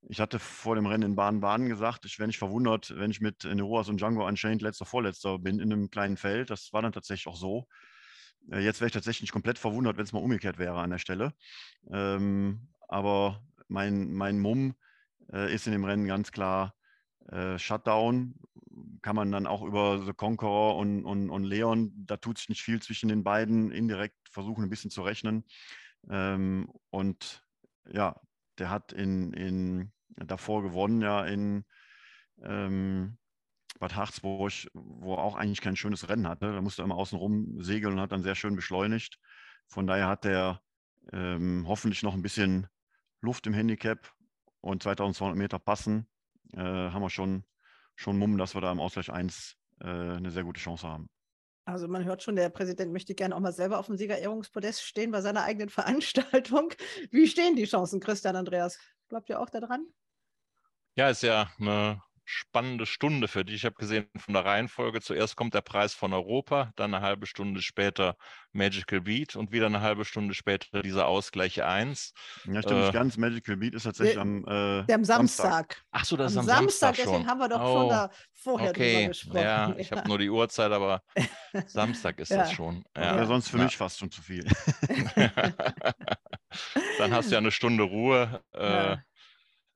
Ich 0.08 0.20
hatte 0.20 0.38
vor 0.38 0.76
dem 0.76 0.86
Rennen 0.86 1.10
in 1.10 1.16
Baden-Baden 1.16 1.68
gesagt, 1.68 2.06
ich 2.06 2.18
wäre 2.18 2.26
nicht 2.26 2.38
verwundert, 2.38 2.94
wenn 2.96 3.10
ich 3.10 3.20
mit 3.20 3.44
Neroas 3.44 3.88
und 3.90 4.00
Django 4.00 4.26
Unchained 4.26 4.62
letzter, 4.62 4.86
vorletzter 4.86 5.38
bin 5.38 5.60
in 5.60 5.72
einem 5.72 5.90
kleinen 5.90 6.16
Feld. 6.16 6.48
Das 6.48 6.72
war 6.72 6.80
dann 6.80 6.92
tatsächlich 6.92 7.26
auch 7.26 7.36
so. 7.36 7.66
Äh, 8.50 8.60
Jetzt 8.60 8.80
wäre 8.80 8.86
ich 8.86 8.94
tatsächlich 8.94 9.22
nicht 9.22 9.32
komplett 9.32 9.58
verwundert, 9.58 9.96
wenn 9.98 10.04
es 10.04 10.12
mal 10.12 10.22
umgekehrt 10.22 10.58
wäre 10.58 10.80
an 10.80 10.90
der 10.90 10.98
Stelle. 10.98 11.34
Ähm, 11.92 12.68
aber 12.88 13.42
mein, 13.68 14.12
mein 14.12 14.40
Mumm 14.40 14.74
äh, 15.32 15.52
ist 15.52 15.66
in 15.66 15.72
dem 15.72 15.84
Rennen 15.84 16.06
ganz 16.06 16.32
klar 16.32 16.74
äh, 17.28 17.58
Shutdown. 17.58 18.34
Kann 19.02 19.16
man 19.16 19.32
dann 19.32 19.46
auch 19.46 19.62
über 19.62 20.04
The 20.04 20.12
Conqueror 20.12 20.76
und, 20.76 21.04
und, 21.04 21.30
und 21.30 21.44
Leon, 21.44 21.92
da 21.96 22.16
tut 22.16 22.38
sich 22.38 22.48
nicht 22.48 22.62
viel 22.62 22.80
zwischen 22.80 23.08
den 23.08 23.24
beiden, 23.24 23.70
indirekt 23.70 24.16
versuchen 24.30 24.64
ein 24.64 24.70
bisschen 24.70 24.90
zu 24.90 25.02
rechnen. 25.02 25.44
Ähm, 26.08 26.70
und 26.90 27.42
ja, 27.92 28.20
der 28.58 28.70
hat 28.70 28.92
in, 28.92 29.32
in 29.32 29.92
davor 30.16 30.62
gewonnen, 30.62 31.00
ja, 31.00 31.24
in 31.24 31.64
ähm, 32.42 33.18
Bad 33.78 33.96
Harzburg, 33.96 34.52
wo 34.74 35.14
er 35.14 35.22
auch 35.22 35.36
eigentlich 35.36 35.60
kein 35.60 35.76
schönes 35.76 36.08
Rennen 36.08 36.28
hatte. 36.28 36.52
Da 36.52 36.60
musste 36.60 36.82
er 36.82 36.84
immer 36.84 36.96
außen 36.96 37.18
rum 37.18 37.62
segeln 37.62 37.94
und 37.94 38.00
hat 38.00 38.12
dann 38.12 38.22
sehr 38.22 38.34
schön 38.34 38.56
beschleunigt. 38.56 39.18
Von 39.68 39.86
daher 39.86 40.08
hat 40.08 40.24
er 40.24 40.60
ähm, 41.12 41.64
hoffentlich 41.66 42.02
noch 42.02 42.14
ein 42.14 42.22
bisschen 42.22 42.66
Luft 43.20 43.46
im 43.46 43.54
Handicap 43.54 44.12
und 44.60 44.82
2200 44.82 45.36
Meter 45.36 45.58
passen. 45.58 46.06
Äh, 46.52 46.58
haben 46.58 47.02
wir 47.02 47.10
schon, 47.10 47.44
schon 47.94 48.18
Mumm, 48.18 48.38
dass 48.38 48.54
wir 48.54 48.60
da 48.60 48.72
im 48.72 48.80
Ausgleich 48.80 49.10
1 49.10 49.56
äh, 49.80 49.86
eine 49.86 50.30
sehr 50.30 50.44
gute 50.44 50.60
Chance 50.60 50.86
haben. 50.86 51.08
Also 51.64 51.86
man 51.86 52.04
hört 52.04 52.22
schon, 52.22 52.36
der 52.36 52.48
Präsident 52.48 52.92
möchte 52.92 53.14
gerne 53.14 53.36
auch 53.36 53.40
mal 53.40 53.52
selber 53.52 53.78
auf 53.78 53.86
dem 53.86 53.96
Siegerehrungspodest 53.96 54.82
stehen 54.82 55.10
bei 55.10 55.20
seiner 55.20 55.44
eigenen 55.44 55.68
Veranstaltung. 55.70 56.72
Wie 57.10 57.26
stehen 57.26 57.56
die 57.56 57.64
Chancen, 57.64 58.00
Christian 58.00 58.36
Andreas? 58.36 58.78
Glaubt 59.08 59.28
ihr 59.28 59.40
auch 59.40 59.50
daran? 59.50 59.86
Ja, 60.96 61.10
ist 61.10 61.22
ja 61.22 61.50
eine 61.58 62.02
spannende 62.30 62.86
Stunde 62.86 63.26
für 63.26 63.44
dich. 63.44 63.56
Ich 63.56 63.64
habe 63.64 63.74
gesehen 63.74 64.06
von 64.16 64.34
der 64.34 64.44
Reihenfolge, 64.44 65.00
zuerst 65.00 65.34
kommt 65.36 65.54
der 65.54 65.62
Preis 65.62 65.94
von 65.94 66.12
Europa, 66.12 66.70
dann 66.76 66.94
eine 66.94 67.04
halbe 67.04 67.26
Stunde 67.26 67.60
später 67.60 68.16
Magical 68.52 69.00
Beat 69.00 69.34
und 69.34 69.50
wieder 69.50 69.66
eine 69.66 69.80
halbe 69.80 70.04
Stunde 70.04 70.34
später 70.34 70.82
dieser 70.82 71.06
Ausgleich 71.06 71.62
1. 71.62 72.12
Ja, 72.44 72.62
stimmt 72.62 72.82
nicht 72.82 72.92
ganz. 72.92 73.16
Magical 73.16 73.56
Beat 73.56 73.74
ist 73.74 73.82
tatsächlich 73.82 74.14
Der- 74.14 74.22
am, 74.22 74.44
äh, 74.44 74.86
Der 74.86 74.94
am 74.94 75.04
Samstag. 75.04 75.82
Ach 75.90 76.04
so, 76.04 76.16
das 76.16 76.32
ist 76.32 76.38
Am 76.38 76.42
am 76.42 76.46
Samstag, 76.46 76.96
Samstag 76.96 77.04
schon. 77.04 77.12
deswegen 77.14 77.28
haben 77.30 77.38
wir 77.40 77.48
doch 77.48 77.60
schon 77.80 77.88
da 77.88 78.10
vorher 78.32 78.72
drüber 78.72 78.86
okay. 78.86 79.06
gesprochen. 79.08 79.36
Ja, 79.36 79.74
ich 79.78 79.90
habe 79.92 80.08
nur 80.08 80.18
die 80.18 80.30
Uhrzeit, 80.30 80.70
aber 80.70 81.02
Samstag 81.66 82.18
ist 82.20 82.30
das 82.30 82.50
Ja. 82.50 82.54
schon. 82.56 82.84
Ja, 82.96 83.16
Ja. 83.16 83.26
sonst 83.26 83.48
für 83.48 83.58
Ja. 83.58 83.64
mich 83.64 83.76
fast 83.76 83.98
schon 83.98 84.10
zu 84.10 84.22
viel. 84.22 84.44
Dann 86.98 87.12
hast 87.12 87.28
du 87.28 87.32
ja 87.32 87.38
eine 87.38 87.50
Stunde 87.50 87.82
Ruhe. 87.82 88.40
Äh, 88.54 88.72
Ja. 88.72 89.02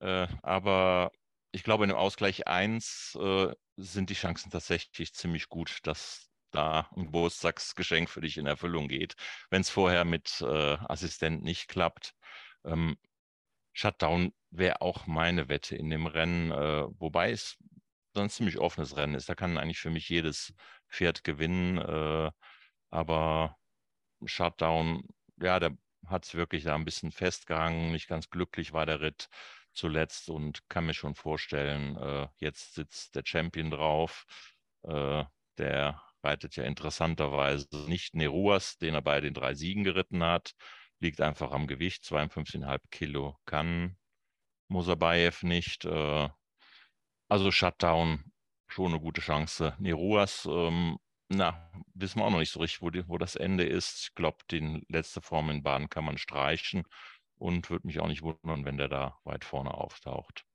äh, 0.00 0.26
aber 0.42 1.11
ich 1.55 1.62
glaube, 1.62 1.84
in 1.84 1.90
dem 1.90 1.96
Ausgleich 1.96 2.48
1 2.48 3.16
äh, 3.20 3.55
sind 3.76 4.11
die 4.11 4.14
Chancen 4.14 4.50
tatsächlich 4.50 5.14
ziemlich 5.14 5.48
gut, 5.48 5.78
dass 5.84 6.28
da 6.50 6.88
ein 6.96 7.07
Geburtstagsgeschenk 7.07 8.11
für 8.11 8.20
dich 8.20 8.38
in 8.38 8.46
Erfüllung 8.46 8.88
geht. 8.88 9.14
Wenn 9.50 9.61
es 9.61 9.70
vorher 9.70 10.05
mit 10.05 10.40
äh, 10.40 10.76
Assistent 10.88 11.44
nicht 11.44 11.68
klappt. 11.68 12.12
Ähm, 12.64 12.96
Shutdown 13.72 14.32
wäre 14.50 14.80
auch 14.80 15.07
meine 15.07 15.48
Wette 15.48 15.76
in 15.76 15.90
dem 15.90 16.07
Rennen, 16.07 16.50
äh, 16.50 16.86
wobei 16.98 17.30
es 17.30 17.57
ein 18.16 18.30
ziemlich 18.30 18.59
offenes 18.59 18.96
Rennen 18.96 19.14
ist. 19.14 19.28
Da 19.28 19.36
kann 19.36 19.57
eigentlich 19.57 19.80
für 19.80 19.90
mich 19.90 20.09
jedes 20.09 20.55
Pferd 20.88 21.22
gewinnen. 21.22 21.78
Äh, 21.78 22.32
aber 22.90 23.57
Shutdown, 24.24 25.05
ja, 25.40 25.61
der 25.61 25.76
hat 26.07 26.24
es 26.24 26.34
wirklich 26.34 26.64
da 26.64 26.74
ein 26.74 26.84
bisschen 26.84 27.12
festgehangen. 27.12 27.92
Nicht 27.92 28.09
ganz 28.09 28.28
glücklich 28.28 28.72
war 28.72 28.86
der 28.86 29.00
Ritt 29.00 29.28
zuletzt 29.74 30.28
und 30.30 30.68
kann 30.68 30.86
mir 30.86 30.94
schon 30.94 31.14
vorstellen, 31.14 31.96
äh, 31.96 32.28
jetzt 32.38 32.74
sitzt 32.74 33.14
der 33.14 33.22
Champion 33.24 33.70
drauf. 33.70 34.24
Äh, 34.82 35.24
der 35.58 36.02
reitet 36.22 36.56
ja 36.56 36.64
interessanterweise 36.64 37.68
nicht 37.88 38.14
Neruas, 38.14 38.78
den 38.78 38.94
er 38.94 39.02
bei 39.02 39.20
den 39.20 39.34
drei 39.34 39.54
Siegen 39.54 39.84
geritten 39.84 40.22
hat. 40.24 40.54
Liegt 41.00 41.20
einfach 41.20 41.52
am 41.52 41.66
Gewicht, 41.66 42.04
52,5 42.04 42.80
Kilo 42.90 43.38
kann 43.44 43.96
Mosabayev 44.68 45.42
nicht. 45.42 45.84
Äh, 45.84 46.28
also 47.28 47.50
Shutdown, 47.50 48.32
schon 48.68 48.92
eine 48.92 49.00
gute 49.00 49.20
Chance. 49.20 49.74
Neruas, 49.78 50.46
ähm, 50.46 50.98
na, 51.28 51.70
wissen 51.94 52.20
wir 52.20 52.24
auch 52.24 52.30
noch 52.30 52.38
nicht 52.38 52.52
so 52.52 52.60
richtig, 52.60 52.82
wo, 52.82 52.90
die, 52.90 53.08
wo 53.08 53.18
das 53.18 53.36
Ende 53.36 53.64
ist. 53.64 54.08
Ich 54.08 54.14
glaube, 54.14 54.38
die 54.50 54.84
letzte 54.88 55.20
Form 55.20 55.50
in 55.50 55.62
Bahn 55.62 55.88
kann 55.88 56.04
man 56.04 56.18
streichen 56.18 56.84
und 57.45 57.68
würde 57.68 57.86
mich 57.86 58.01
auch 58.01 58.09
nicht 58.09 58.22
wundern, 58.22 58.64
wenn 58.64 58.78
der 58.78 58.88
da 58.88 59.18
weit 59.24 59.45
vorne 59.45 59.74
auftaucht. 59.74 60.47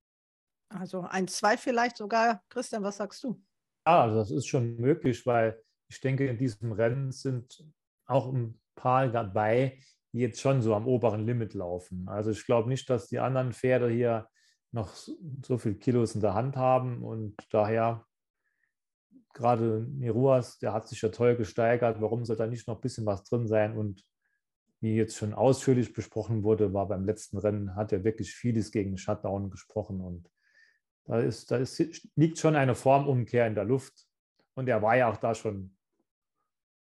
Also 0.69 1.01
ein, 1.01 1.27
zwei 1.27 1.55
vielleicht 1.55 1.97
sogar. 1.97 2.41
Christian, 2.49 2.81
was 2.81 2.97
sagst 2.97 3.23
du? 3.23 3.39
Ja, 3.85 4.01
also 4.01 4.15
das 4.15 4.31
ist 4.31 4.47
schon 4.47 4.75
möglich, 4.77 5.23
weil 5.27 5.61
ich 5.87 6.01
denke, 6.01 6.25
in 6.27 6.39
diesem 6.39 6.71
Rennen 6.71 7.11
sind 7.11 7.63
auch 8.07 8.33
ein 8.33 8.59
paar 8.73 9.07
dabei, 9.07 9.79
die 10.13 10.19
jetzt 10.19 10.41
schon 10.41 10.63
so 10.63 10.73
am 10.73 10.87
oberen 10.87 11.27
Limit 11.27 11.53
laufen. 11.53 12.09
Also 12.09 12.31
ich 12.31 12.43
glaube 12.43 12.69
nicht, 12.69 12.89
dass 12.89 13.07
die 13.07 13.19
anderen 13.19 13.53
Pferde 13.53 13.89
hier 13.89 14.27
noch 14.71 14.89
so 14.95 15.57
viel 15.59 15.75
Kilos 15.75 16.15
in 16.15 16.21
der 16.21 16.33
Hand 16.33 16.55
haben 16.55 17.03
und 17.03 17.35
daher 17.51 18.03
gerade 19.33 19.85
Neruas, 19.91 20.57
der 20.57 20.73
hat 20.73 20.87
sich 20.87 21.03
ja 21.03 21.09
toll 21.09 21.35
gesteigert. 21.35 22.01
Warum 22.01 22.25
soll 22.25 22.35
da 22.35 22.47
nicht 22.47 22.67
noch 22.67 22.77
ein 22.77 22.81
bisschen 22.81 23.05
was 23.05 23.23
drin 23.25 23.47
sein? 23.47 23.77
Und 23.77 24.03
wie 24.81 24.95
jetzt 24.95 25.17
schon 25.17 25.33
ausführlich 25.33 25.93
besprochen 25.93 26.43
wurde, 26.43 26.73
war 26.73 26.87
beim 26.87 27.05
letzten 27.05 27.37
Rennen, 27.37 27.75
hat 27.75 27.91
er 27.91 28.03
wirklich 28.03 28.33
vieles 28.33 28.71
gegen 28.71 28.97
Shutdown 28.97 29.49
gesprochen 29.49 30.01
und 30.01 30.29
da, 31.05 31.19
ist, 31.19 31.49
da 31.49 31.57
ist, 31.57 31.79
liegt 32.15 32.37
schon 32.37 32.55
eine 32.55 32.75
Formumkehr 32.75 33.47
in 33.47 33.55
der 33.55 33.63
Luft. 33.63 34.05
Und 34.53 34.69
er 34.69 34.81
war 34.81 34.95
ja 34.95 35.09
auch 35.11 35.17
da 35.17 35.33
schon 35.33 35.75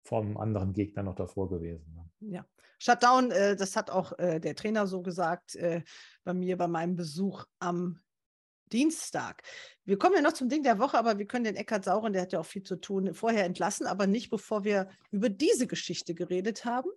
vom 0.05 0.37
anderen 0.37 0.73
Gegner 0.75 1.03
noch 1.03 1.15
davor 1.15 1.49
gewesen. 1.49 1.95
ne? 1.95 2.35
Ja. 2.35 2.47
Shutdown, 2.79 3.31
äh, 3.31 3.57
das 3.57 3.75
hat 3.75 3.91
auch 3.91 4.19
äh, 4.19 4.39
der 4.39 4.55
Trainer 4.55 4.87
so 4.87 5.03
gesagt 5.03 5.55
äh, 5.57 5.83
bei 6.25 6.35
mir 6.35 6.57
bei 6.57 6.69
meinem 6.69 6.95
Besuch 6.95 7.45
am 7.59 8.01
Dienstag. 8.71 9.43
Wir 9.85 9.99
kommen 9.99 10.17
ja 10.17 10.21
noch 10.21 10.35
zum 10.35 10.49
Ding 10.49 10.63
der 10.63 10.79
Woche, 10.79 10.99
aber 10.99 11.19
wir 11.19 11.27
können 11.27 11.45
den 11.45 11.57
Eckhard 11.57 11.85
Sauren, 11.85 12.13
der 12.13 12.23
hat 12.23 12.33
ja 12.33 12.41
auch 12.41 12.47
viel 12.47 12.63
zu 12.63 12.77
tun, 12.77 13.15
vorher 13.15 13.45
entlassen, 13.45 13.87
aber 13.87 14.07
nicht 14.07 14.29
bevor 14.31 14.65
wir 14.65 14.89
über 15.11 15.31
diese 15.31 15.67
Geschichte 15.67 16.15
geredet 16.15 16.65
haben. 16.65 16.91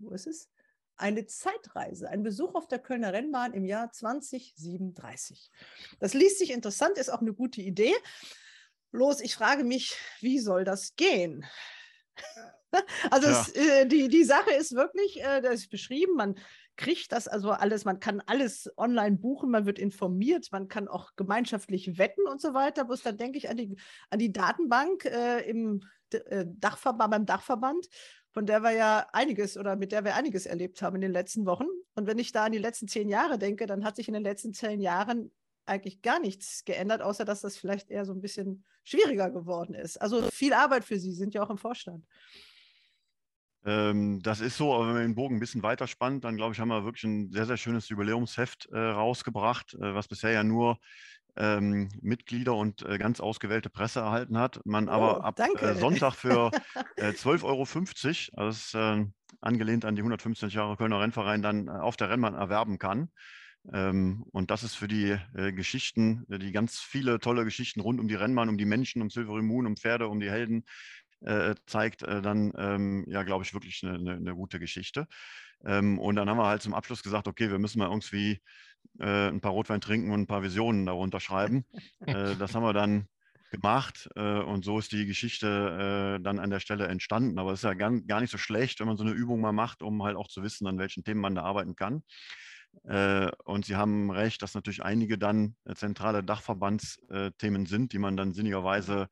Wo 0.00 0.10
ist 0.10 0.26
es? 0.26 0.48
Eine 0.96 1.26
Zeitreise, 1.26 2.08
ein 2.08 2.22
Besuch 2.22 2.54
auf 2.54 2.68
der 2.68 2.78
Kölner 2.78 3.12
Rennbahn 3.12 3.54
im 3.54 3.64
Jahr 3.64 3.90
2037. 3.90 5.50
Das 5.98 6.14
liest 6.14 6.38
sich 6.38 6.50
interessant, 6.50 6.98
ist 6.98 7.10
auch 7.10 7.20
eine 7.20 7.32
gute 7.32 7.60
Idee. 7.62 7.94
Bloß, 8.92 9.20
ich 9.20 9.34
frage 9.34 9.64
mich, 9.64 9.96
wie 10.20 10.38
soll 10.38 10.64
das 10.64 10.96
gehen? 10.96 11.44
Also 13.10 13.26
Ja. 13.26 13.40
es, 13.40 13.48
äh, 13.56 13.84
die, 13.86 14.06
die 14.06 14.22
Sache 14.22 14.52
ist 14.52 14.76
wirklich, 14.76 15.20
äh, 15.20 15.40
das 15.40 15.54
ist 15.54 15.70
beschrieben, 15.70 16.14
man 16.14 16.36
kriegt 16.76 17.10
das 17.10 17.26
also 17.26 17.50
alles, 17.50 17.84
man 17.84 17.98
kann 17.98 18.22
alles 18.24 18.70
online 18.76 19.16
buchen, 19.16 19.50
man 19.50 19.66
wird 19.66 19.80
informiert, 19.80 20.48
man 20.52 20.68
kann 20.68 20.86
auch 20.86 21.10
gemeinschaftlich 21.16 21.98
wetten 21.98 22.28
und 22.28 22.40
so 22.40 22.54
weiter. 22.54 22.84
Bloß 22.84 23.02
dann 23.02 23.18
denke 23.18 23.38
ich 23.38 23.50
an 23.50 23.56
die, 23.56 23.76
an 24.08 24.20
die 24.20 24.32
Datenbank 24.32 25.04
äh, 25.04 25.40
im 25.50 25.82
äh, 26.12 26.46
Dachverband, 26.46 27.10
beim 27.10 27.26
Dachverband, 27.26 27.88
von 28.32 28.46
der 28.46 28.62
wir 28.62 28.72
ja 28.72 29.06
einiges 29.12 29.56
oder 29.56 29.76
mit 29.76 29.92
der 29.92 30.04
wir 30.04 30.14
einiges 30.14 30.46
erlebt 30.46 30.82
haben 30.82 30.96
in 30.96 31.02
den 31.02 31.12
letzten 31.12 31.46
Wochen. 31.46 31.66
Und 31.94 32.06
wenn 32.06 32.18
ich 32.18 32.32
da 32.32 32.44
an 32.44 32.52
die 32.52 32.58
letzten 32.58 32.88
zehn 32.88 33.08
Jahre 33.08 33.38
denke, 33.38 33.66
dann 33.66 33.84
hat 33.84 33.96
sich 33.96 34.08
in 34.08 34.14
den 34.14 34.22
letzten 34.22 34.52
zehn 34.52 34.80
Jahren 34.80 35.30
eigentlich 35.66 36.02
gar 36.02 36.20
nichts 36.20 36.64
geändert, 36.64 37.02
außer 37.02 37.24
dass 37.24 37.40
das 37.40 37.56
vielleicht 37.56 37.90
eher 37.90 38.04
so 38.04 38.12
ein 38.12 38.20
bisschen 38.20 38.64
schwieriger 38.84 39.30
geworden 39.30 39.74
ist. 39.74 40.00
Also 40.00 40.22
viel 40.30 40.52
Arbeit 40.52 40.84
für 40.84 40.98
Sie, 40.98 41.12
sind 41.12 41.34
ja 41.34 41.42
auch 41.42 41.50
im 41.50 41.58
Vorstand. 41.58 42.04
Ähm, 43.64 44.20
das 44.22 44.40
ist 44.40 44.56
so, 44.56 44.72
aber 44.74 44.86
wenn 44.86 44.94
man 44.94 45.02
den 45.02 45.14
Bogen 45.14 45.36
ein 45.36 45.40
bisschen 45.40 45.62
weiter 45.62 45.86
spannt, 45.86 46.24
dann 46.24 46.36
glaube 46.36 46.54
ich, 46.54 46.60
haben 46.60 46.68
wir 46.68 46.84
wirklich 46.84 47.04
ein 47.04 47.30
sehr, 47.30 47.46
sehr 47.46 47.58
schönes 47.58 47.88
Jubiläumsheft 47.88 48.68
äh, 48.72 48.78
rausgebracht, 48.78 49.74
äh, 49.74 49.94
was 49.94 50.08
bisher 50.08 50.32
ja 50.32 50.42
nur 50.42 50.78
ähm, 51.36 51.88
Mitglieder 52.00 52.54
und 52.54 52.82
äh, 52.82 52.98
ganz 52.98 53.20
ausgewählte 53.20 53.70
Presse 53.70 54.00
erhalten 54.00 54.38
hat. 54.38 54.60
Man 54.64 54.88
Oh, 54.88 54.92
aber 54.92 55.24
ab 55.24 55.38
äh, 55.38 55.74
Sonntag 55.74 56.14
für 56.14 56.50
äh, 56.96 57.10
12,50 57.10 57.44
Euro, 57.44 57.62
also 57.62 58.48
das 58.48 58.56
ist 58.56 58.74
äh, 58.74 59.06
angelehnt 59.40 59.84
an 59.84 59.96
die 59.96 60.02
150 60.02 60.52
Jahre 60.52 60.76
Kölner 60.76 61.00
Rennverein, 61.00 61.42
dann 61.42 61.68
äh, 61.68 61.70
auf 61.70 61.96
der 61.96 62.10
Rennbahn 62.10 62.34
erwerben 62.34 62.78
kann. 62.78 63.10
Ähm, 63.72 64.24
und 64.32 64.50
das 64.50 64.62
ist 64.62 64.74
für 64.74 64.88
die 64.88 65.16
äh, 65.34 65.52
Geschichten, 65.52 66.24
die 66.28 66.52
ganz 66.52 66.78
viele 66.78 67.18
tolle 67.18 67.44
Geschichten 67.44 67.80
rund 67.80 68.00
um 68.00 68.08
die 68.08 68.14
Rennbahn, 68.14 68.48
um 68.48 68.58
die 68.58 68.64
Menschen, 68.64 69.02
um 69.02 69.10
Silvery 69.10 69.42
Moon, 69.42 69.66
um 69.66 69.76
Pferde, 69.76 70.08
um 70.08 70.20
die 70.20 70.30
Helden 70.30 70.64
zeigt, 71.66 72.00
dann, 72.00 72.50
ähm, 72.56 73.04
ja, 73.06 73.24
glaube 73.24 73.44
ich, 73.44 73.52
wirklich 73.52 73.82
eine, 73.82 73.98
eine, 73.98 74.12
eine 74.12 74.34
gute 74.34 74.58
Geschichte. 74.58 75.06
Ähm, 75.64 75.98
und 75.98 76.16
dann 76.16 76.28
haben 76.28 76.38
wir 76.38 76.46
halt 76.46 76.62
zum 76.62 76.74
Abschluss 76.74 77.02
gesagt, 77.02 77.28
okay, 77.28 77.50
wir 77.50 77.58
müssen 77.58 77.78
mal 77.78 77.88
irgendwie 77.88 78.40
äh, 78.98 79.28
ein 79.28 79.40
paar 79.40 79.52
Rotwein 79.52 79.80
trinken 79.80 80.12
und 80.12 80.20
ein 80.20 80.26
paar 80.26 80.42
Visionen 80.42 80.86
darunter 80.86 81.20
schreiben. 81.20 81.64
äh, 82.06 82.36
das 82.36 82.54
haben 82.54 82.62
wir 82.62 82.72
dann 82.72 83.08
gemacht 83.50 84.08
äh, 84.14 84.38
und 84.38 84.64
so 84.64 84.78
ist 84.78 84.92
die 84.92 85.06
Geschichte 85.06 86.18
äh, 86.18 86.22
dann 86.22 86.38
an 86.38 86.50
der 86.50 86.60
Stelle 86.60 86.86
entstanden. 86.86 87.38
Aber 87.38 87.52
es 87.52 87.60
ist 87.60 87.64
ja 87.64 87.74
gar, 87.74 87.90
gar 88.02 88.20
nicht 88.20 88.30
so 88.30 88.38
schlecht, 88.38 88.80
wenn 88.80 88.86
man 88.86 88.96
so 88.96 89.04
eine 89.04 89.12
Übung 89.12 89.40
mal 89.40 89.52
macht, 89.52 89.82
um 89.82 90.02
halt 90.02 90.16
auch 90.16 90.28
zu 90.28 90.42
wissen, 90.42 90.66
an 90.66 90.78
welchen 90.78 91.04
Themen 91.04 91.20
man 91.20 91.34
da 91.34 91.42
arbeiten 91.42 91.74
kann. 91.76 92.02
Äh, 92.84 93.30
und 93.44 93.64
Sie 93.64 93.76
haben 93.76 94.10
recht, 94.10 94.42
dass 94.42 94.54
natürlich 94.54 94.82
einige 94.82 95.18
dann 95.18 95.56
zentrale 95.74 96.22
Dachverbandsthemen 96.22 97.66
sind, 97.66 97.92
die 97.92 97.98
man 97.98 98.16
dann 98.16 98.32
sinnigerweise 98.32 99.08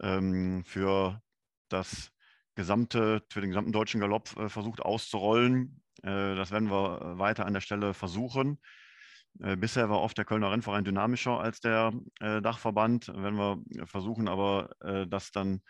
ähm, 0.00 0.64
für 0.64 1.20
das 1.68 2.10
gesamte, 2.54 3.22
für 3.30 3.40
den 3.40 3.50
gesamten 3.50 3.72
deutschen 3.72 4.00
Galopp 4.00 4.28
versucht 4.28 4.80
auszurollen. 4.80 5.80
Das 6.02 6.52
werden 6.52 6.70
wir 6.70 7.18
weiter 7.18 7.46
an 7.46 7.54
der 7.54 7.62
Stelle 7.62 7.94
versuchen. 7.94 8.60
Äh, 9.40 9.56
bisher 9.56 9.90
war 9.90 10.00
oft 10.00 10.16
der 10.16 10.24
Kölner 10.24 10.50
Rennverein 10.52 10.84
dynamischer 10.84 11.40
als 11.40 11.60
der 11.60 11.92
äh, 12.20 12.40
Dachverband. 12.40 13.08
Werden 13.08 13.36
wir 13.36 13.86
versuchen, 13.86 14.28
aber 14.28 14.70
äh, 14.80 15.06
das 15.06 15.32
dann 15.32 15.60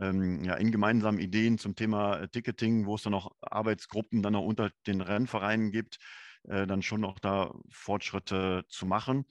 ähm, 0.00 0.42
ja, 0.44 0.54
in 0.54 0.72
gemeinsamen 0.72 1.20
Ideen 1.20 1.58
zum 1.58 1.76
Thema 1.76 2.18
äh, 2.18 2.28
Ticketing, 2.28 2.86
wo 2.86 2.96
es 2.96 3.02
dann 3.02 3.12
noch 3.12 3.30
Arbeitsgruppen 3.40 4.22
dann 4.22 4.32
noch 4.34 4.42
unter 4.42 4.70
den 4.86 5.00
Rennvereinen 5.00 5.70
gibt, 5.70 5.98
äh, 6.44 6.66
dann 6.66 6.82
schon 6.82 7.00
noch 7.00 7.18
da 7.18 7.52
Fortschritte 7.70 8.64
zu 8.68 8.86
machen 8.86 9.26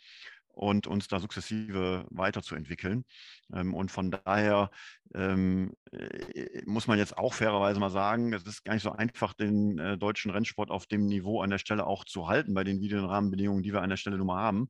und 0.56 0.88
uns 0.88 1.08
da 1.08 1.20
sukzessive 1.20 2.06
weiterzuentwickeln. 2.10 3.06
Ähm, 3.54 3.74
und 3.74 3.92
von 3.92 4.12
daher 4.12 4.72
ähm, 5.14 5.74
äh, 5.92 6.62
muss 6.66 6.88
man 6.88 6.98
jetzt 6.98 7.18
auch 7.18 7.34
fairerweise 7.34 7.80
mal 7.80 7.90
sagen, 7.90 8.34
es 8.34 8.44
ist 8.44 8.64
gar 8.64 8.74
nicht 8.74 8.84
so 8.84 8.92
einfach, 8.92 9.34
den 9.34 9.78
äh, 9.78 9.98
deutschen 9.98 10.32
Rennsport 10.32 10.72
auf 10.72 10.88
dem 10.88 11.06
Niveau 11.08 11.42
an 11.42 11.50
der 11.50 11.58
Stelle 11.58 11.86
auch 11.86 12.06
zu 12.06 12.28
halten 12.28 12.54
bei 12.54 12.64
den 12.64 12.82
Videorahmenbedingungen, 12.82 13.64
die 13.64 13.74
wir 13.74 13.82
an 13.82 13.90
der 13.90 13.98
Stelle 13.98 14.18
nun 14.18 14.28
mal 14.28 14.42
haben. 14.42 14.70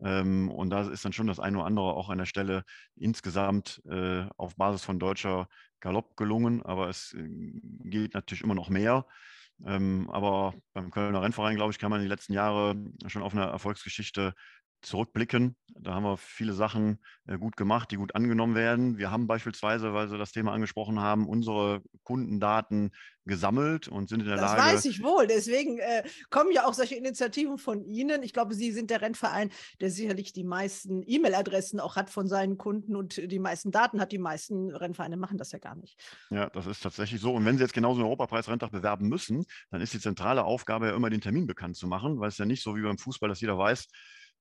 Ähm, 0.00 0.50
und 0.50 0.70
da 0.70 0.88
ist 0.88 1.04
dann 1.04 1.12
schon 1.12 1.26
das 1.26 1.40
eine 1.40 1.58
oder 1.58 1.66
andere 1.66 1.94
auch 1.94 2.08
an 2.08 2.18
der 2.18 2.26
Stelle 2.26 2.62
insgesamt 2.96 3.82
äh, 3.88 4.26
auf 4.36 4.56
Basis 4.56 4.84
von 4.84 4.98
deutscher 4.98 5.48
Galopp 5.80 6.16
gelungen, 6.16 6.62
aber 6.62 6.88
es 6.88 7.14
geht 7.82 8.14
natürlich 8.14 8.42
immer 8.42 8.54
noch 8.54 8.70
mehr. 8.70 9.04
Ähm, 9.64 10.10
aber 10.10 10.54
beim 10.72 10.90
Kölner 10.90 11.22
Rennverein, 11.22 11.56
glaube 11.56 11.72
ich, 11.72 11.78
kann 11.78 11.90
man 11.90 12.00
die 12.00 12.08
letzten 12.08 12.32
Jahre 12.32 12.74
schon 13.06 13.22
auf 13.22 13.34
eine 13.34 13.44
Erfolgsgeschichte 13.44 14.34
zurückblicken. 14.86 15.56
Da 15.76 15.94
haben 15.94 16.04
wir 16.04 16.16
viele 16.16 16.52
Sachen 16.52 17.00
äh, 17.26 17.36
gut 17.36 17.56
gemacht, 17.56 17.90
die 17.90 17.96
gut 17.96 18.14
angenommen 18.14 18.54
werden. 18.54 18.96
Wir 18.96 19.10
haben 19.10 19.26
beispielsweise, 19.26 19.92
weil 19.92 20.08
Sie 20.08 20.16
das 20.16 20.32
Thema 20.32 20.52
angesprochen 20.52 21.00
haben, 21.00 21.26
unsere 21.26 21.82
Kundendaten 22.04 22.92
gesammelt 23.26 23.88
und 23.88 24.08
sind 24.08 24.20
in 24.20 24.26
der 24.26 24.36
das 24.36 24.52
Lage. 24.52 24.62
Das 24.62 24.74
weiß 24.74 24.84
ich 24.84 25.02
wohl. 25.02 25.26
Deswegen 25.26 25.78
äh, 25.78 26.04
kommen 26.30 26.52
ja 26.52 26.66
auch 26.66 26.74
solche 26.74 26.94
Initiativen 26.94 27.58
von 27.58 27.84
Ihnen. 27.84 28.22
Ich 28.22 28.32
glaube, 28.32 28.54
Sie 28.54 28.70
sind 28.70 28.90
der 28.90 29.02
Rennverein, 29.02 29.50
der 29.80 29.90
sicherlich 29.90 30.32
die 30.32 30.44
meisten 30.44 31.02
E-Mail-Adressen 31.04 31.80
auch 31.80 31.96
hat 31.96 32.10
von 32.10 32.28
seinen 32.28 32.56
Kunden 32.56 32.94
und 32.94 33.16
die 33.16 33.38
meisten 33.38 33.70
Daten 33.70 34.00
hat. 34.00 34.12
Die 34.12 34.18
meisten 34.18 34.70
Rennvereine 34.70 35.16
machen 35.16 35.38
das 35.38 35.52
ja 35.52 35.58
gar 35.58 35.74
nicht. 35.74 35.98
Ja, 36.30 36.50
das 36.50 36.66
ist 36.66 36.82
tatsächlich 36.82 37.20
so. 37.20 37.34
Und 37.34 37.44
wenn 37.44 37.56
Sie 37.56 37.62
jetzt 37.62 37.74
genauso 37.74 38.00
einen 38.00 38.06
Europapreis-Renntag 38.06 38.70
bewerben 38.70 39.08
müssen, 39.08 39.44
dann 39.70 39.80
ist 39.80 39.94
die 39.94 40.00
zentrale 40.00 40.44
Aufgabe 40.44 40.88
ja 40.88 40.94
immer, 40.94 41.10
den 41.10 41.20
Termin 41.20 41.46
bekannt 41.46 41.76
zu 41.76 41.86
machen, 41.88 42.20
weil 42.20 42.28
es 42.28 42.38
ja 42.38 42.44
nicht 42.44 42.62
so 42.62 42.76
wie 42.76 42.82
beim 42.82 42.98
Fußball, 42.98 43.28
dass 43.28 43.40
jeder 43.40 43.58
weiß, 43.58 43.88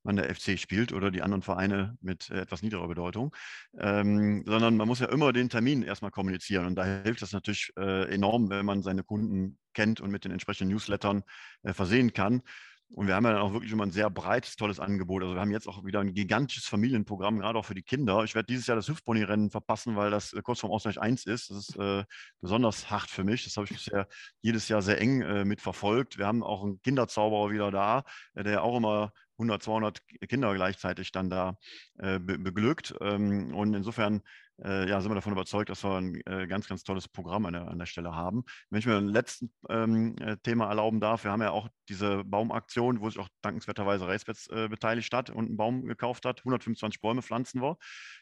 wann 0.04 0.16
der 0.16 0.34
FC 0.34 0.60
spielt 0.60 0.94
oder 0.94 1.12
die 1.12 1.22
anderen 1.22 1.42
Vereine 1.42 1.98
mit 2.02 2.30
äh, 2.30 2.42
etwas 2.42 2.62
niedriger 2.62 2.88
Bedeutung, 2.88 3.36
ähm, 3.78 4.44
sondern 4.46 4.78
man 4.78 4.88
muss 4.88 5.00
ja 5.00 5.08
immer 5.08 5.34
den 5.34 5.50
Termin 5.50 5.84
erstmal 5.84 6.12
kommunizieren. 6.12 6.66
Und 6.66 6.76
da 6.76 6.84
hilft 7.04 7.22
es 7.22 7.32
natürlich 7.32 7.72
äh, 7.78 8.14
enorm, 8.14 8.50
wenn 8.50 8.66
man 8.66 8.84
seine 8.84 9.04
Kunden 9.04 9.58
kennt 9.74 10.02
und 10.02 10.12
mit 10.12 10.26
den 10.26 10.32
entsprechenden 10.32 10.74
Newslettern 10.74 11.24
äh, 11.64 11.74
versehen 11.74 12.14
kann. 12.14 12.42
Und 12.90 13.08
wir 13.08 13.16
haben 13.16 13.26
ja 13.26 13.34
dann 13.34 13.42
auch 13.42 13.54
wirklich 13.54 13.72
immer 13.72 13.86
ein 13.86 13.92
sehr 13.92 14.10
breites, 14.10 14.56
tolles 14.56 14.80
Angebot. 14.80 15.24
Also 15.24 15.34
wir 15.34 15.42
haben 15.42 15.52
jetzt 15.52 15.68
auch 15.68 15.84
wieder 15.84 16.00
ein 16.00 16.14
gigantisches 16.14 16.66
Familienprogramm, 16.66 17.40
gerade 17.40 17.58
auch 17.58 17.66
für 17.66 17.74
die 17.74 17.82
Kinder. 17.82 18.24
Ich 18.24 18.36
werde 18.36 18.46
dieses 18.46 18.68
Jahr 18.68 18.76
das 18.76 18.88
Hüftpony-Rennen 18.88 19.50
verpassen, 19.50 19.96
weil 19.96 20.12
das 20.12 20.36
kurz 20.44 20.60
vorm 20.60 20.72
Ausgleich 20.72 21.02
1 21.02 21.26
ist. 21.26 21.50
Das 21.50 21.58
ist 21.70 21.76
äh, 21.78 22.04
besonders 22.40 22.92
hart 22.92 23.10
für 23.10 23.24
mich. 23.24 23.46
Das 23.46 23.58
habe 23.58 23.66
ich 23.66 23.74
bisher 23.74 24.08
jedes 24.42 24.68
Jahr 24.68 24.82
sehr 24.84 25.02
eng 25.02 25.22
äh, 25.22 25.44
mitverfolgt. 25.44 26.20
Wir 26.20 26.28
haben 26.28 26.44
auch 26.44 26.64
einen 26.64 26.82
Kinderzauberer 26.84 27.52
wieder 27.52 27.72
da, 27.72 28.04
äh, 28.36 28.44
der 28.44 28.64
auch 28.64 28.78
immer 28.78 29.12
100, 29.38 29.64
200 29.64 30.02
Kinder 30.30 30.54
gleichzeitig 30.54 31.12
dann 31.12 31.30
da 31.30 31.58
äh, 31.98 32.20
be 32.20 32.38
beglückt. 32.38 32.94
Ähm, 33.02 33.56
und 33.56 33.74
insofern 33.74 34.22
äh, 34.62 34.88
ja, 34.88 35.02
sind 35.02 35.12
wir 35.12 35.16
davon 35.16 35.34
überzeugt, 35.34 35.70
dass 35.70 35.84
wir 35.84 35.98
ein 35.98 36.22
äh, 36.26 36.48
ganz, 36.48 36.68
ganz 36.68 36.84
tolles 36.84 37.08
Programm 37.08 37.46
an 37.46 37.54
der, 37.54 37.68
an 37.68 37.80
der 37.80 37.86
Stelle 37.86 38.16
haben. 38.16 38.44
Wenn 38.70 38.80
ich 38.80 38.86
mir 38.86 38.98
ein 38.98 39.08
letztes 39.08 39.50
ähm, 39.70 40.16
äh, 40.20 40.38
Thema 40.38 40.68
erlauben 40.68 41.00
darf, 41.00 41.24
wir 41.24 41.32
haben 41.32 41.42
ja 41.42 41.52
auch 41.52 41.70
diese 41.90 42.24
Baumaktion, 42.24 43.02
wo 43.02 43.10
sich 43.10 43.20
auch 43.20 43.30
dankenswerterweise 43.42 44.08
Racebets 44.08 44.48
äh, 44.48 44.68
beteiligt 44.70 45.14
hat 45.14 45.30
und 45.30 45.48
einen 45.48 45.58
Baum 45.58 45.86
gekauft 45.86 46.26
hat. 46.26 46.40
125 46.40 47.02
Bäume 47.02 47.22
pflanzen 47.22 47.62
wir, 47.62 47.78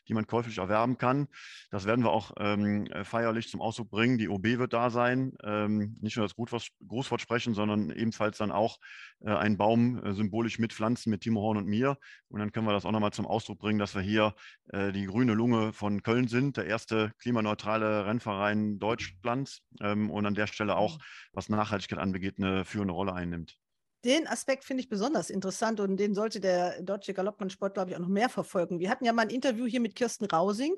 die 0.08 0.14
man 0.14 0.26
käuflich 0.26 0.58
erwerben 0.58 0.98
kann. 0.98 1.28
Das 1.70 1.86
werden 1.86 2.04
wir 2.04 2.12
auch 2.12 2.32
ähm, 2.40 2.86
äh, 2.88 3.04
feierlich 3.04 3.50
zum 3.50 3.62
Ausdruck 3.62 3.90
bringen. 3.90 4.18
Die 4.18 4.30
OB 4.30 4.44
wird 4.44 4.74
da 4.74 4.90
sein. 4.90 5.34
Ähm, 5.44 5.98
nicht 6.02 6.18
nur 6.18 6.26
das 6.26 6.36
Großwort 6.36 7.22
sprechen, 7.22 7.54
sondern 7.54 7.92
ebenfalls 7.92 8.38
dann 8.38 8.52
auch 8.52 8.78
äh, 9.20 9.32
einen 9.32 9.58
Baum 9.58 10.02
symbolisch 10.14 10.60
mitpflanzen 10.60 11.12
mit 11.12 11.22
Timo 11.22 11.42
Horn 11.42 11.58
und 11.58 11.68
mir. 11.68 11.98
Und 12.30 12.40
dann 12.40 12.52
können 12.52 12.66
wir 12.66 12.74
das 12.74 12.86
auch 12.86 12.92
nochmal 12.92 13.14
zum 13.14 13.28
Ausdruck 13.28 13.60
bringen, 13.60 13.80
dass 13.80 13.96
wir 13.96 14.02
hier 14.02 14.34
die 14.74 15.06
grüne 15.06 15.34
Lunge 15.34 15.74
von 15.74 16.02
Köln 16.02 16.21
sind, 16.28 16.58
der 16.58 16.66
erste 16.66 17.12
klimaneutrale 17.20 18.06
Rennverein 18.06 18.80
Deutschlands 18.80 19.62
ähm, 19.82 20.10
und 20.10 20.26
an 20.26 20.36
der 20.36 20.48
Stelle 20.48 20.76
auch, 20.76 20.98
mhm. 20.98 21.04
was 21.34 21.50
Nachhaltigkeit 21.50 22.00
anbegeht, 22.00 22.36
eine 22.38 22.66
führende 22.66 22.94
Rolle 22.94 23.14
einnimmt. 23.14 23.58
Den 24.04 24.28
Aspekt 24.28 24.66
finde 24.66 24.82
ich 24.82 24.90
besonders 24.90 25.30
interessant 25.30 25.80
und 25.80 25.98
den 25.98 26.16
sollte 26.16 26.40
der 26.40 26.82
deutsche 26.82 27.14
Galoppmannsport, 27.14 27.76
glaube 27.76 27.92
ich, 27.92 27.96
auch 27.96 28.02
noch 28.02 28.08
mehr 28.08 28.30
verfolgen. 28.30 28.80
Wir 28.80 28.90
hatten 28.90 29.06
ja 29.06 29.14
mal 29.14 29.24
ein 29.24 29.30
Interview 29.30 29.68
hier 29.68 29.80
mit 29.80 29.96
Kirsten 29.96 30.26
Rausing 30.26 30.76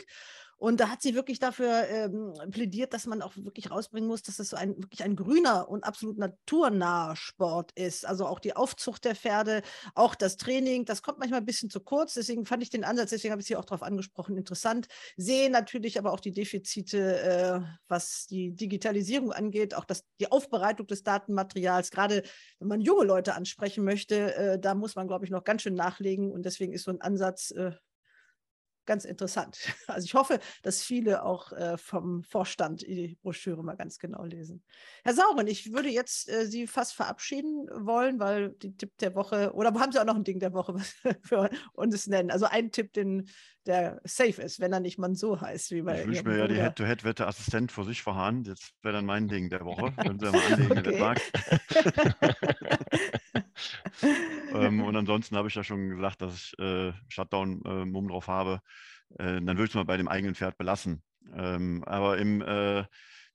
und 0.64 0.80
da 0.80 0.88
hat 0.88 1.02
sie 1.02 1.14
wirklich 1.14 1.40
dafür 1.40 1.90
ähm, 1.90 2.32
plädiert, 2.50 2.94
dass 2.94 3.06
man 3.06 3.22
auch 3.22 3.36
wirklich 3.36 3.70
rausbringen 3.70 4.08
muss, 4.08 4.22
dass 4.22 4.40
es 4.40 4.48
so 4.48 4.56
ein 4.56 4.78
wirklich 4.78 5.04
ein 5.04 5.18
grüner 5.18 5.68
und 5.68 5.84
absolut 5.84 6.18
naturnaher 6.18 7.18
Sport 7.18 7.74
ist. 7.74 8.06
Also 8.06 8.26
auch 8.26 8.40
die 8.40 8.56
Aufzucht 8.56 9.04
der 9.04 9.14
Pferde, 9.14 9.62
auch 9.94 10.16
das 10.16 10.38
Training, 10.38 10.86
das 10.86 11.02
kommt 11.02 11.20
manchmal 11.20 11.42
ein 11.42 11.46
bisschen 11.46 11.70
zu 11.70 11.82
kurz. 11.82 12.14
Deswegen 12.14 12.46
fand 12.46 12.64
ich 12.64 12.70
den 12.70 12.86
Ansatz, 12.86 13.10
deswegen 13.10 13.34
habe 13.34 13.42
ich 13.42 13.48
sie 13.48 13.58
auch 13.58 13.66
darauf 13.66 13.84
angesprochen, 13.84 14.38
interessant. 14.38 14.88
Sehe 15.18 15.50
natürlich 15.50 16.00
aber 16.00 16.14
auch 16.14 16.22
die 16.22 16.32
Defizite, 16.32 17.20
äh, 17.20 17.60
was 17.90 18.28
die 18.28 18.56
Digitalisierung 18.56 19.34
angeht, 19.34 19.76
auch 19.76 19.84
das, 19.84 20.06
die 20.22 20.32
Aufbereitung 20.32 20.88
des 20.88 21.04
Datenmaterials. 21.04 21.92
Gerade 21.92 22.24
wenn 22.60 22.70
man 22.70 22.80
junge 22.80 23.04
Leute 23.04 23.36
ansprechen 23.36 23.84
möchte, 23.84 24.34
äh, 24.36 24.60
da 24.60 24.76
muss 24.76 24.96
man, 24.96 25.10
glaube 25.10 25.26
ich, 25.26 25.32
noch 25.32 25.44
ganz 25.44 25.64
schön 25.64 25.76
nachlegen. 25.76 26.32
Und 26.32 26.46
deswegen 26.46 26.72
ist 26.72 26.86
so 26.86 26.92
ein 26.92 27.02
Ansatz 27.02 27.52
äh, 27.52 27.74
ganz 28.86 29.06
interessant. 29.06 29.58
Also 29.88 30.06
ich 30.06 30.14
hoffe, 30.16 30.40
dass 30.64 30.82
viele 30.82 31.24
auch 31.24 31.52
äh, 31.52 31.78
vom 31.78 32.24
Vorstand 32.24 32.82
die 32.82 33.18
Broschüre 33.22 33.64
mal 33.64 33.76
ganz 33.76 34.00
genau 34.00 34.24
lesen. 34.24 34.64
Herr 35.04 35.14
Sauren, 35.14 35.46
ich 35.48 35.72
würde 35.72 35.90
jetzt 35.90 36.30
äh, 36.30 36.46
Sie 36.46 36.68
fast 36.68 36.94
verabschieden 36.94 37.68
wollen, 37.68 38.20
weil 38.20 38.52
die 38.62 38.76
Tipp 38.76 38.98
der 39.00 39.14
Woche, 39.14 39.54
oder 39.54 39.74
haben 39.74 39.92
Sie 39.92 40.00
auch 40.00 40.06
noch 40.06 40.16
ein 40.16 40.24
Ding 40.24 40.40
der 40.40 40.54
Woche, 40.54 40.74
was 40.74 40.96
für 41.22 41.50
uns 41.74 42.08
nennen? 42.08 42.32
Also 42.32 42.46
ein 42.46 42.72
Tipp, 42.72 42.94
den, 42.94 43.30
der 43.66 44.02
safe 44.04 44.42
ist, 44.42 44.60
wenn 44.60 44.74
er 44.74 44.80
nicht 44.80 44.98
man 44.98 45.16
so 45.16 45.40
heißt. 45.40 45.72
Wie 45.72 45.82
bei 45.82 46.02
ich 46.02 46.08
wünsche 46.08 46.24
mir 46.24 46.38
ja 46.38 46.48
die 46.48 46.56
Head-to-Head-Wette 46.56 47.28
Assistent 47.28 47.72
vor 47.72 47.86
sich 47.86 48.02
verharren. 48.02 48.44
Jetzt 48.44 48.74
wäre 48.82 48.96
dann 48.96 49.06
mein 49.06 49.28
Ding 49.34 49.50
der 49.50 49.64
Woche. 49.66 49.92
Können 49.92 50.20
Sie 50.20 50.26
mal 50.26 50.42
anlegen, 50.52 50.72
okay. 50.72 50.76
wenn 50.76 50.94
ähm, 54.54 54.82
und 54.84 54.96
ansonsten 54.96 55.36
habe 55.36 55.48
ich 55.48 55.56
ja 55.56 55.64
schon 55.64 55.90
gesagt, 55.90 56.22
dass 56.22 56.36
ich 56.36 56.60
äh, 56.60 56.94
Shutdown 57.08 57.62
äh, 57.66 57.86
Mumm 57.86 58.08
drauf 58.08 58.28
habe. 58.28 58.62
Äh, 59.18 59.42
dann 59.42 59.48
würde 59.48 59.66
ich 59.66 59.70
es 59.70 59.76
mal 59.76 59.86
bei 59.86 59.98
dem 59.98 60.08
eigenen 60.08 60.36
Pferd 60.36 60.58
belassen. 60.58 61.04
Ähm, 61.36 61.84
aber 61.86 62.18
im 62.18 62.42
äh, 62.42 62.84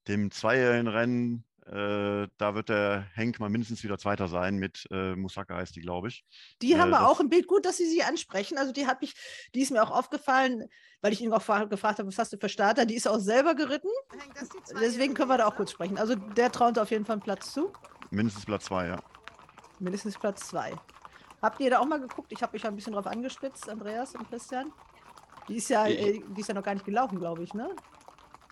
dem 0.06 0.30
zweijährigen 0.30 0.88
Rennen, 0.88 1.44
äh, 1.66 2.28
da 2.38 2.54
wird 2.54 2.70
der 2.70 3.06
Henk 3.14 3.40
mal 3.40 3.50
mindestens 3.50 3.84
wieder 3.84 3.98
Zweiter 3.98 4.26
sein 4.26 4.56
mit 4.56 4.86
äh, 4.90 5.14
Musaka 5.14 5.56
heißt 5.56 5.76
die, 5.76 5.80
glaube 5.80 6.08
ich. 6.08 6.24
Die 6.62 6.78
haben 6.78 6.90
wir 6.90 7.06
auch 7.06 7.20
im 7.20 7.28
Bild. 7.28 7.46
Gut, 7.46 7.66
dass 7.66 7.76
Sie 7.76 7.86
sie 7.86 8.02
ansprechen. 8.02 8.56
Also 8.56 8.72
die 8.72 8.86
hat 8.86 9.02
mich, 9.02 9.14
die 9.54 9.60
ist 9.60 9.70
mir 9.70 9.82
auch 9.82 9.90
aufgefallen, 9.90 10.64
weil 11.02 11.12
ich 11.12 11.20
ihn 11.20 11.32
auch 11.32 11.44
gefragt 11.68 11.98
habe, 11.98 12.06
was 12.06 12.18
hast 12.18 12.32
du 12.32 12.38
für 12.38 12.48
Starter? 12.48 12.86
Die 12.86 12.94
ist 12.94 13.06
auch 13.06 13.18
selber 13.18 13.54
geritten. 13.54 13.90
Deswegen 14.80 15.14
können 15.14 15.28
wir 15.28 15.38
da 15.38 15.46
auch 15.46 15.56
kurz 15.56 15.72
sprechen. 15.72 15.98
Also 15.98 16.14
der 16.14 16.50
traut 16.50 16.78
auf 16.78 16.90
jeden 16.90 17.04
Fall 17.04 17.14
einen 17.14 17.22
Platz 17.22 17.52
zu. 17.52 17.72
Mindestens 18.10 18.46
Platz 18.46 18.64
zwei, 18.64 18.86
ja. 18.86 19.02
Mindestens 19.80 20.18
Platz 20.18 20.48
zwei. 20.48 20.74
Habt 21.40 21.60
ihr 21.60 21.70
da 21.70 21.78
auch 21.78 21.86
mal 21.86 22.00
geguckt? 22.00 22.32
Ich 22.32 22.42
habe 22.42 22.52
mich 22.52 22.66
ein 22.66 22.74
bisschen 22.74 22.94
drauf 22.94 23.06
angespitzt, 23.06 23.68
Andreas 23.68 24.14
und 24.14 24.28
Christian. 24.28 24.72
Die 25.48 25.56
ist 25.56 25.70
ja, 25.70 25.86
äh, 25.86 26.20
die 26.36 26.40
ist 26.40 26.48
ja 26.48 26.54
noch 26.54 26.62
gar 26.62 26.74
nicht 26.74 26.84
gelaufen, 26.84 27.18
glaube 27.18 27.42
ich, 27.42 27.54
ne? 27.54 27.70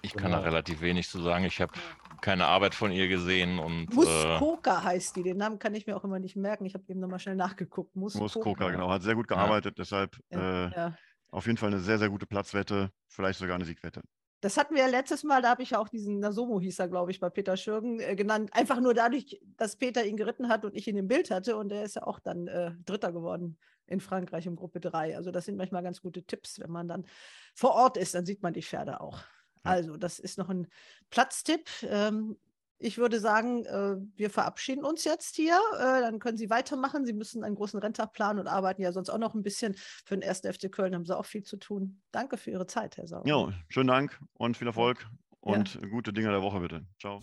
Ich 0.02 0.12
kann 0.12 0.30
genau. 0.30 0.38
da 0.38 0.44
relativ 0.44 0.80
wenig 0.80 1.08
zu 1.08 1.20
sagen. 1.20 1.44
Ich 1.44 1.60
habe 1.60 1.72
keine 2.20 2.46
Arbeit 2.46 2.74
von 2.74 2.92
ihr 2.92 3.08
gesehen. 3.08 3.58
und 3.58 3.92
Muskoka 3.92 4.78
äh, 4.78 4.84
heißt 4.84 5.16
die. 5.16 5.22
Den 5.22 5.36
Namen 5.36 5.58
kann 5.58 5.74
ich 5.74 5.86
mir 5.86 5.96
auch 5.96 6.04
immer 6.04 6.18
nicht 6.18 6.36
merken. 6.36 6.64
Ich 6.64 6.74
habe 6.74 6.84
eben 6.88 7.00
nochmal 7.00 7.18
schnell 7.18 7.36
nachgeguckt. 7.36 7.96
Muskoka, 7.96 8.24
Muskoka, 8.24 8.70
genau. 8.70 8.90
Hat 8.90 9.02
sehr 9.02 9.14
gut 9.14 9.26
gearbeitet. 9.26 9.76
Ja. 9.76 9.82
Deshalb 9.82 10.16
ja, 10.30 10.66
äh, 10.66 10.70
ja. 10.74 10.94
auf 11.30 11.46
jeden 11.46 11.58
Fall 11.58 11.70
eine 11.72 11.80
sehr, 11.80 11.98
sehr 11.98 12.08
gute 12.08 12.26
Platzwette. 12.26 12.90
Vielleicht 13.08 13.38
sogar 13.38 13.56
eine 13.56 13.64
Siegwette. 13.64 14.02
Das 14.40 14.56
hatten 14.56 14.74
wir 14.74 14.82
ja 14.82 14.88
letztes 14.88 15.24
Mal, 15.24 15.40
da 15.42 15.50
habe 15.50 15.62
ich 15.62 15.70
ja 15.70 15.78
auch 15.78 15.88
diesen 15.88 16.18
Nasomo 16.18 16.60
hieß 16.60 16.78
er, 16.78 16.88
glaube 16.88 17.10
ich, 17.10 17.20
bei 17.20 17.30
Peter 17.30 17.56
Schürgen 17.56 18.00
äh, 18.00 18.14
genannt. 18.14 18.50
Einfach 18.52 18.80
nur 18.80 18.94
dadurch, 18.94 19.40
dass 19.56 19.76
Peter 19.76 20.04
ihn 20.04 20.16
geritten 20.16 20.48
hat 20.48 20.64
und 20.64 20.76
ich 20.76 20.86
ihn 20.86 20.96
im 20.96 21.08
Bild 21.08 21.30
hatte. 21.30 21.56
Und 21.56 21.72
er 21.72 21.84
ist 21.84 21.96
ja 21.96 22.02
auch 22.02 22.20
dann 22.20 22.46
äh, 22.46 22.72
Dritter 22.84 23.12
geworden 23.12 23.58
in 23.86 24.00
Frankreich 24.00 24.46
in 24.46 24.56
Gruppe 24.56 24.80
3. 24.80 25.16
Also 25.16 25.30
das 25.30 25.46
sind 25.46 25.56
manchmal 25.56 25.82
ganz 25.82 26.02
gute 26.02 26.22
Tipps, 26.22 26.60
wenn 26.60 26.70
man 26.70 26.88
dann 26.88 27.06
vor 27.54 27.72
Ort 27.72 27.96
ist, 27.96 28.14
dann 28.14 28.26
sieht 28.26 28.42
man 28.42 28.52
die 28.52 28.62
Pferde 28.62 29.00
auch. 29.00 29.20
Also 29.62 29.96
das 29.96 30.18
ist 30.18 30.38
noch 30.38 30.48
ein 30.48 30.68
Platztipp. 31.10 31.68
Ähm, 31.82 32.36
ich 32.78 32.98
würde 32.98 33.20
sagen, 33.20 33.64
äh, 33.64 33.96
wir 34.16 34.30
verabschieden 34.30 34.84
uns 34.84 35.04
jetzt 35.04 35.36
hier. 35.36 35.58
Äh, 35.74 36.00
dann 36.00 36.18
können 36.18 36.36
Sie 36.36 36.50
weitermachen. 36.50 37.06
Sie 37.06 37.12
müssen 37.12 37.42
einen 37.42 37.54
großen 37.54 37.80
Renntag 37.80 38.12
planen 38.12 38.38
und 38.38 38.48
arbeiten 38.48 38.82
ja 38.82 38.92
sonst 38.92 39.08
auch 39.08 39.18
noch 39.18 39.34
ein 39.34 39.42
bisschen. 39.42 39.74
Für 40.04 40.16
den 40.16 40.28
1. 40.28 40.40
FC 40.40 40.70
Köln 40.70 40.94
haben 40.94 41.06
Sie 41.06 41.16
auch 41.16 41.24
viel 41.24 41.42
zu 41.42 41.56
tun. 41.56 42.02
Danke 42.12 42.36
für 42.36 42.50
Ihre 42.50 42.66
Zeit, 42.66 42.96
Herr 42.96 43.06
Sauer. 43.06 43.26
Ja, 43.26 43.48
schönen 43.68 43.88
Dank 43.88 44.20
und 44.34 44.56
viel 44.56 44.66
Erfolg 44.66 45.06
und 45.40 45.74
ja. 45.74 45.88
gute 45.88 46.12
Dinge 46.12 46.30
der 46.30 46.42
Woche 46.42 46.60
bitte. 46.60 46.86
Ciao. 47.00 47.20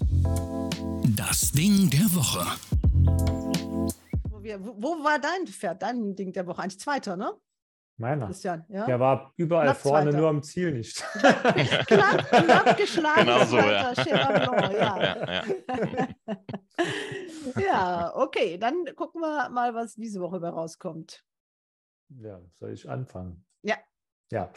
Das 1.16 1.51
Ding 1.51 1.89
der 1.89 2.14
Woche. 2.16 2.45
Wo, 4.60 4.76
wo 4.78 5.04
war 5.04 5.20
dein 5.20 5.47
Pferd, 5.47 5.82
dein 5.82 6.16
Ding 6.16 6.34
der 6.34 6.47
Woche? 6.47 6.62
Eigentlich 6.62 6.80
zweiter, 6.80 7.16
ne? 7.16 7.32
Meiner. 7.98 8.26
Christian, 8.26 8.66
ja? 8.70 8.86
Der 8.86 9.00
war 9.00 9.34
überall 9.38 9.66
knapp 9.66 9.78
vorne, 9.78 10.06
Zweiter. 10.06 10.18
nur 10.18 10.30
am 10.30 10.41
Ziel 10.41 10.72
nicht. 10.72 11.04
knapp, 11.14 12.28
knapp 12.30 12.78
geschlagen. 12.78 13.22
Genau 13.22 13.46
so, 13.46 13.58
ja. 13.58 13.94
ja. 13.94 15.44
Ja, 17.56 17.60
ja, 17.62 18.16
okay, 18.16 18.58
dann 18.58 18.86
gucken 18.96 19.22
wir 19.22 19.50
mal, 19.50 19.76
was 19.76 19.94
diese 19.94 20.20
Woche 20.22 20.38
über 20.38 20.50
rauskommt. 20.50 21.24
Ja, 22.10 22.41
soll 22.56 22.72
ich 22.72 22.89
anfangen? 22.89 23.46
Ja. 23.62 23.78
Ja, 24.32 24.52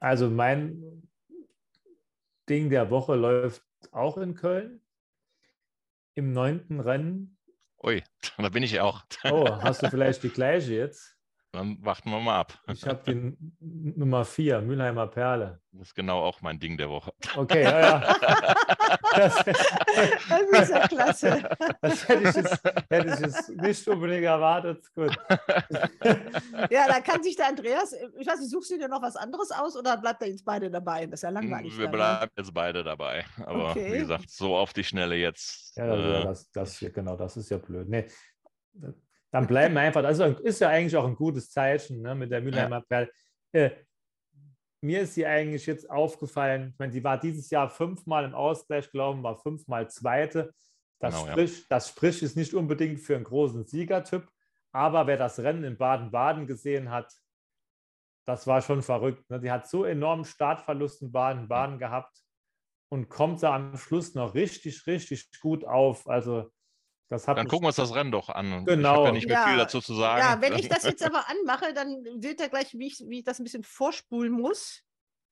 also 0.00 0.30
mein 0.30 1.10
Ding 2.48 2.70
der 2.70 2.90
Woche 2.90 3.14
läuft 3.14 3.62
auch 3.92 4.16
in 4.16 4.34
Köln. 4.34 4.80
Im 6.14 6.32
neunten 6.32 6.80
Rennen. 6.80 7.38
Ui, 7.82 8.02
da 8.38 8.48
bin 8.48 8.62
ich 8.62 8.80
auch. 8.80 9.02
Oh, 9.24 9.48
hast 9.62 9.82
du 9.82 9.90
vielleicht 9.90 10.22
die 10.22 10.28
gleiche 10.28 10.74
jetzt? 10.74 11.11
Dann 11.52 11.76
warten 11.84 12.10
wir 12.10 12.18
mal 12.18 12.40
ab. 12.40 12.58
Ich 12.72 12.86
habe 12.86 13.02
die 13.06 13.36
Nummer 13.60 14.24
4, 14.24 14.62
Mülheimer 14.62 15.06
Perle. 15.06 15.60
Das 15.72 15.88
ist 15.88 15.94
genau 15.94 16.20
auch 16.20 16.40
mein 16.40 16.58
Ding 16.58 16.78
der 16.78 16.88
Woche. 16.88 17.12
Okay, 17.36 17.62
ja, 17.62 17.80
ja. 17.80 18.16
Das, 19.14 19.44
das 19.44 20.62
ist 20.62 20.70
ja 20.70 20.88
klasse. 20.88 21.50
Das 21.82 22.08
hätte 22.08 22.28
ich, 22.28 22.34
jetzt, 22.36 22.62
hätte 22.88 23.08
ich 23.08 23.20
jetzt 23.20 23.48
nicht 23.50 23.88
unbedingt 23.88 24.24
erwartet. 24.24 24.86
Gut. 24.94 25.14
Ja, 26.70 26.88
da 26.88 27.00
kann 27.00 27.22
sich 27.22 27.36
der 27.36 27.48
Andreas, 27.48 27.92
ich 28.18 28.26
weiß 28.26 28.40
nicht, 28.40 28.50
suchst 28.50 28.70
du 28.70 28.78
dir 28.78 28.88
noch 28.88 29.02
was 29.02 29.16
anderes 29.16 29.50
aus 29.50 29.76
oder 29.76 29.98
bleibt 29.98 30.22
er 30.22 30.28
jetzt 30.28 30.44
beide 30.46 30.70
dabei? 30.70 31.04
Das 31.06 31.18
ist 31.18 31.24
ja 31.24 31.30
langweilig. 31.30 31.76
Wir 31.76 31.84
dann, 31.84 31.90
ne? 31.90 31.96
bleiben 31.98 32.32
jetzt 32.38 32.54
beide 32.54 32.82
dabei. 32.82 33.24
Aber 33.44 33.70
Okay. 33.72 33.92
wie 33.92 33.98
gesagt, 33.98 34.30
so 34.30 34.56
auf 34.56 34.72
die 34.72 34.84
Schnelle 34.84 35.16
jetzt. 35.16 35.76
Ja, 35.76 35.86
ja, 35.94 36.20
äh, 36.20 36.24
das, 36.24 36.50
das 36.50 36.78
hier, 36.78 36.90
genau, 36.90 37.16
das 37.16 37.36
ist 37.36 37.50
ja 37.50 37.58
blöd. 37.58 37.86
Nee, 37.88 38.06
dann 39.32 39.46
bleiben 39.46 39.74
wir 39.74 39.80
einfach, 39.80 40.02
das 40.02 40.18
ist 40.40 40.60
ja- 40.60 40.68
ja 40.68 40.74
eigentlich 40.76 40.96
auch 40.96 41.06
ein 41.06 41.16
gutes 41.16 41.50
Zeichen 41.50 42.02
ne, 42.02 42.14
mit 42.14 42.30
der 42.30 42.40
Mülheimer 42.42 42.82
Perle. 42.82 43.10
Äh, 43.52 43.70
mir 44.84 45.02
ist 45.02 45.14
sie 45.14 45.26
eigentlich 45.26 45.66
jetzt 45.66 45.88
aufgefallen, 45.90 46.70
ich 46.72 46.78
meine, 46.78 46.92
sie 46.92 47.02
war 47.02 47.18
dieses 47.18 47.50
Jahr 47.50 47.68
fünfmal 47.70 48.24
im 48.24 48.34
Ausgleich 48.34 48.90
gelaufen, 48.90 49.22
war 49.22 49.36
fünfmal 49.38 49.88
Zweite. 49.90 50.52
Das, 51.00 51.14
Genau, 51.14 51.26
ja. 51.26 51.32
spricht, 51.32 51.70
das 51.70 51.88
spricht 51.88 52.22
ist 52.22 52.36
nicht 52.36 52.54
unbedingt 52.54 53.00
für 53.00 53.16
einen 53.16 53.24
großen 53.24 53.64
Siegertyp, 53.66 54.28
aber 54.72 55.06
wer 55.06 55.16
das 55.16 55.38
Rennen 55.40 55.64
in 55.64 55.76
Baden-Baden 55.76 56.46
gesehen 56.46 56.90
hat, 56.90 57.12
das 58.24 58.46
war 58.46 58.60
schon 58.62 58.82
verrückt. 58.82 59.28
Ne? 59.30 59.40
Die 59.40 59.50
hat 59.50 59.68
so 59.68 59.84
enormen 59.84 60.24
Startverlust 60.24 61.02
in 61.02 61.10
Baden-Baden 61.10 61.78
gehabt 61.78 62.16
und 62.88 63.08
kommt 63.08 63.42
da 63.42 63.54
am 63.56 63.76
Schluss 63.76 64.14
noch 64.14 64.34
richtig, 64.34 64.86
richtig 64.86 65.28
gut 65.40 65.64
auf. 65.64 66.08
Also 66.08 66.52
Dann 67.08 67.48
gucken 67.48 67.64
wir 67.64 67.66
uns 67.68 67.76
das 67.76 67.94
Rennen 67.94 68.10
doch 68.10 68.28
an. 68.30 68.60
Ich 68.60 68.64
Genau. 68.66 68.88
habe 68.96 69.04
ja 69.06 69.12
nicht 69.12 69.26
mehr 69.28 69.36
Ja, 69.36 69.46
viel 69.48 69.56
dazu 69.58 69.80
zu 69.80 69.94
sagen. 69.94 70.20
Ja, 70.20 70.40
wenn 70.40 70.58
ich 70.58 70.68
das 70.68 70.84
jetzt 70.84 71.02
aber 71.06 71.28
anmache, 71.28 71.74
dann 71.74 72.04
seht 72.20 72.40
ihr 72.40 72.48
gleich, 72.48 72.72
wie 72.74 72.86
ich, 72.86 73.00
wie 73.06 73.18
ich 73.18 73.24
das 73.24 73.38
ein 73.38 73.44
bisschen 73.44 73.64
vorspulen 73.64 74.32
muss. 74.32 74.82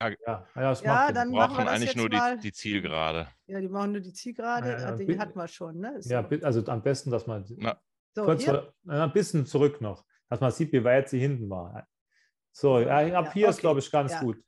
Ja, 0.02 0.08
ja, 0.26 0.46
das 0.54 0.80
Ja, 0.82 0.94
macht 0.94 1.16
dann 1.16 1.30
Wir 1.30 1.36
machen 1.36 1.52
wir 1.52 1.56
brauchen 1.64 1.68
eigentlich 1.68 1.88
jetzt 1.90 1.96
nur 1.96 2.08
die, 2.08 2.16
mal. 2.16 2.38
die 2.38 2.52
Zielgerade. 2.52 3.28
Ja, 3.46 3.60
die 3.60 3.68
machen 3.68 3.92
nur 3.92 4.00
die 4.00 4.12
Zielgerade, 4.12 4.70
Ja, 4.70 4.78
ja, 4.80 4.88
ah, 4.88 4.92
die 4.92 5.18
hatten 5.18 5.38
wir 5.38 5.48
schon. 5.48 5.78
Ne? 5.78 5.94
Ist 5.98 6.10
Ja, 6.10 6.26
so. 6.28 6.36
also 6.46 6.64
am 6.66 6.82
besten, 6.82 7.10
dass 7.10 7.26
man 7.26 7.44
Na, 7.58 7.80
So, 8.14 8.24
kurz 8.24 8.44
vor, 8.44 8.72
äh, 8.88 8.92
ein 8.92 9.12
bisschen 9.12 9.44
zurück 9.46 9.80
noch, 9.80 10.04
dass 10.28 10.40
man 10.40 10.50
sieht, 10.52 10.72
wie 10.72 10.82
weit 10.84 11.08
sie 11.08 11.18
hinten 11.18 11.50
war. 11.50 11.86
So, 12.52 12.76
ab 12.76 12.86
Ja, 12.86 13.32
hier 13.32 13.48
ist, 13.48 13.56
okay. 13.56 13.60
glaube 13.60 13.80
ich, 13.80 13.90
ganz 13.90 14.12
Ja. 14.12 14.20
gut. 14.20 14.38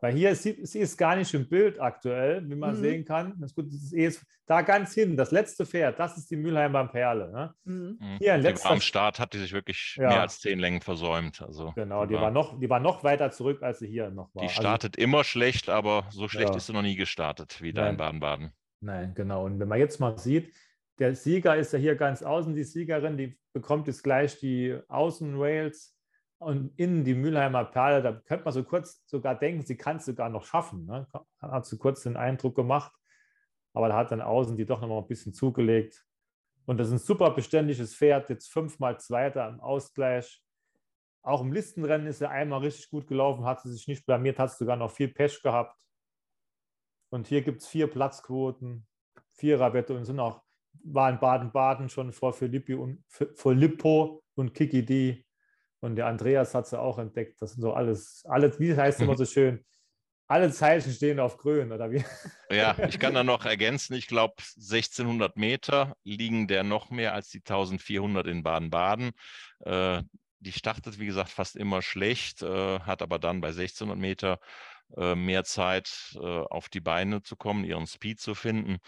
Weil 0.00 0.14
hier 0.14 0.30
ist 0.30 0.42
sie, 0.42 0.64
sie 0.64 0.78
ist 0.80 0.96
gar 0.96 1.16
nicht 1.16 1.32
im 1.34 1.48
Bild 1.48 1.80
aktuell, 1.80 2.48
wie 2.48 2.54
man 2.54 2.76
Mhm. 2.76 2.80
sehen 2.80 3.04
kann. 3.04 3.34
Das 3.38 3.50
ist 3.50 3.54
gut, 3.56 3.66
das 3.68 3.74
ist 3.82 3.92
eh 3.92 4.10
da 4.46 4.62
ganz 4.62 4.94
hinten, 4.94 5.16
das 5.16 5.30
letzte 5.30 5.66
Pferd, 5.66 5.98
das 5.98 6.16
ist 6.16 6.30
die 6.30 6.36
Mülheimer 6.36 6.86
Perle. 6.88 7.30
Ne? 7.30 7.54
Mhm. 7.64 7.98
Mhm. 8.00 8.16
Hier 8.18 8.30
war 8.32 8.38
letzter 8.38 8.70
am 8.70 8.80
Start, 8.80 9.18
hat 9.18 9.32
die 9.34 9.38
sich 9.38 9.52
wirklich 9.52 9.96
Ja. 10.00 10.08
mehr 10.08 10.20
als 10.22 10.40
zehn 10.40 10.58
Längen 10.58 10.80
versäumt. 10.80 11.42
Also 11.42 11.72
Genau, 11.74 12.06
die 12.06 12.14
war, 12.14 12.30
noch, 12.30 12.58
die 12.58 12.70
war 12.70 12.80
noch 12.80 13.02
weiter 13.04 13.30
zurück, 13.30 13.62
als 13.62 13.80
sie 13.80 13.88
hier 13.88 14.10
noch 14.10 14.34
war. 14.34 14.42
Die 14.42 14.48
Also- 14.48 14.60
startet 14.60 14.96
immer 14.96 15.24
schlecht, 15.24 15.68
aber 15.68 16.06
so 16.10 16.28
schlecht 16.28 16.50
Ja. 16.50 16.56
ist 16.56 16.66
sie 16.66 16.72
noch 16.72 16.82
nie 16.82 16.96
gestartet, 16.96 17.60
wie 17.60 17.72
da 17.72 17.88
in. 17.90 17.96
Baden-Baden. 17.96 18.52
Nein, 18.80 19.12
genau. 19.14 19.44
Und 19.44 19.58
wenn 19.58 19.68
man 19.68 19.78
jetzt 19.78 19.98
mal 20.00 20.16
sieht, 20.16 20.52
der 20.98 21.14
Sieger 21.14 21.56
ist 21.56 21.72
ja 21.72 21.78
hier 21.78 21.96
ganz 21.96 22.22
außen, 22.22 22.54
die 22.54 22.64
Siegerin, 22.64 23.16
die 23.16 23.38
bekommt 23.52 23.86
jetzt 23.88 24.02
gleich 24.02 24.38
die 24.38 24.78
Außenrails 24.88 25.94
und 26.38 26.72
innen 26.78 27.04
die 27.04 27.14
Mülheimer 27.14 27.64
Perle. 27.64 28.02
Da 28.02 28.12
könnte 28.12 28.44
man 28.44 28.54
so 28.54 28.64
kurz 28.64 29.02
sogar 29.06 29.34
denken, 29.34 29.66
sie 29.66 29.76
kann 29.76 29.96
es 29.96 30.06
sogar 30.06 30.28
noch 30.28 30.44
schaffen. 30.44 30.86
Ne? 30.86 31.06
Hat 31.40 31.66
so 31.66 31.76
kurz 31.76 32.02
den 32.02 32.16
Eindruck 32.16 32.54
gemacht, 32.54 32.92
aber 33.72 33.88
da 33.88 33.96
hat 33.96 34.12
dann 34.12 34.20
außen 34.20 34.56
die 34.56 34.66
doch 34.66 34.80
noch 34.80 34.88
mal 34.88 34.98
ein 34.98 35.08
bisschen 35.08 35.34
zugelegt. 35.34 36.04
Und 36.66 36.78
das 36.78 36.88
ist 36.88 36.92
ein 36.92 36.98
super 36.98 37.30
beständiges 37.30 37.94
Pferd, 37.94 38.28
jetzt 38.28 38.52
fünfmal 38.52 39.00
Zweiter 39.00 39.48
im 39.48 39.60
Ausgleich. 39.60 40.42
Auch 41.22 41.40
im 41.40 41.52
Listenrennen 41.52 42.06
ist 42.06 42.20
er 42.20 42.30
einmal 42.30 42.60
richtig 42.60 42.90
gut 42.90 43.06
gelaufen, 43.06 43.44
hat 43.44 43.62
sie 43.62 43.72
sich 43.72 43.88
nicht 43.88 44.06
blamiert, 44.06 44.38
hat 44.38 44.50
sogar 44.50 44.76
noch 44.76 44.90
viel 44.90 45.08
Pech 45.08 45.42
gehabt. 45.42 45.82
Und 47.10 47.26
hier 47.26 47.42
gibt 47.42 47.62
es 47.62 47.68
vier 47.68 47.86
Platzquoten, 47.86 48.86
Viererwette 49.32 49.94
und 49.94 50.04
sind 50.04 50.20
auch, 50.20 50.42
war 50.84 51.10
in 51.10 51.18
Baden-Baden 51.18 51.88
schon 51.88 52.12
vor 52.12 52.32
Filippi 52.32 52.74
und 52.74 53.02
vor 53.08 53.54
Lippo 53.54 54.22
und 54.34 54.52
Kiki 54.54 54.84
D. 54.84 55.24
Und 55.80 55.96
der 55.96 56.06
Andreas 56.06 56.54
hat 56.54 56.66
sie 56.66 56.78
auch 56.78 56.98
entdeckt. 56.98 57.40
Das 57.40 57.52
sind 57.52 57.62
so 57.62 57.72
alles, 57.72 58.24
alles, 58.28 58.58
wie 58.58 58.76
heißt 58.76 59.00
immer 59.00 59.16
so 59.16 59.24
schön, 59.24 59.64
alle 60.28 60.50
Zeichen 60.52 60.92
stehen 60.92 61.20
auf 61.20 61.38
grün, 61.38 61.72
oder 61.72 61.90
wie? 61.90 62.04
Ja, 62.50 62.76
ich 62.88 62.98
kann 62.98 63.14
da 63.14 63.24
noch 63.24 63.44
ergänzen, 63.46 63.94
ich 63.94 64.06
glaube 64.06 64.34
1600 64.56 65.36
Meter 65.36 65.96
liegen 66.04 66.46
der 66.46 66.64
noch 66.64 66.90
mehr 66.90 67.14
als 67.14 67.30
die 67.30 67.38
1400 67.38 68.26
in 68.26 68.42
Baden-Baden. 68.42 69.12
Äh, 69.60 70.02
die 70.40 70.52
startet, 70.52 70.98
wie 70.98 71.06
gesagt, 71.06 71.30
fast 71.30 71.56
immer 71.56 71.82
schlecht, 71.82 72.42
äh, 72.42 72.80
hat 72.80 73.02
aber 73.02 73.18
dann 73.18 73.40
bei 73.40 73.48
1600 73.48 73.98
Meter 73.98 74.38
äh, 74.96 75.14
mehr 75.14 75.44
Zeit, 75.44 76.16
äh, 76.16 76.20
auf 76.20 76.68
die 76.68 76.80
Beine 76.80 77.22
zu 77.22 77.36
kommen, 77.36 77.64
ihren 77.64 77.86
Speed 77.86 78.20
zu 78.20 78.34
finden. 78.34 78.78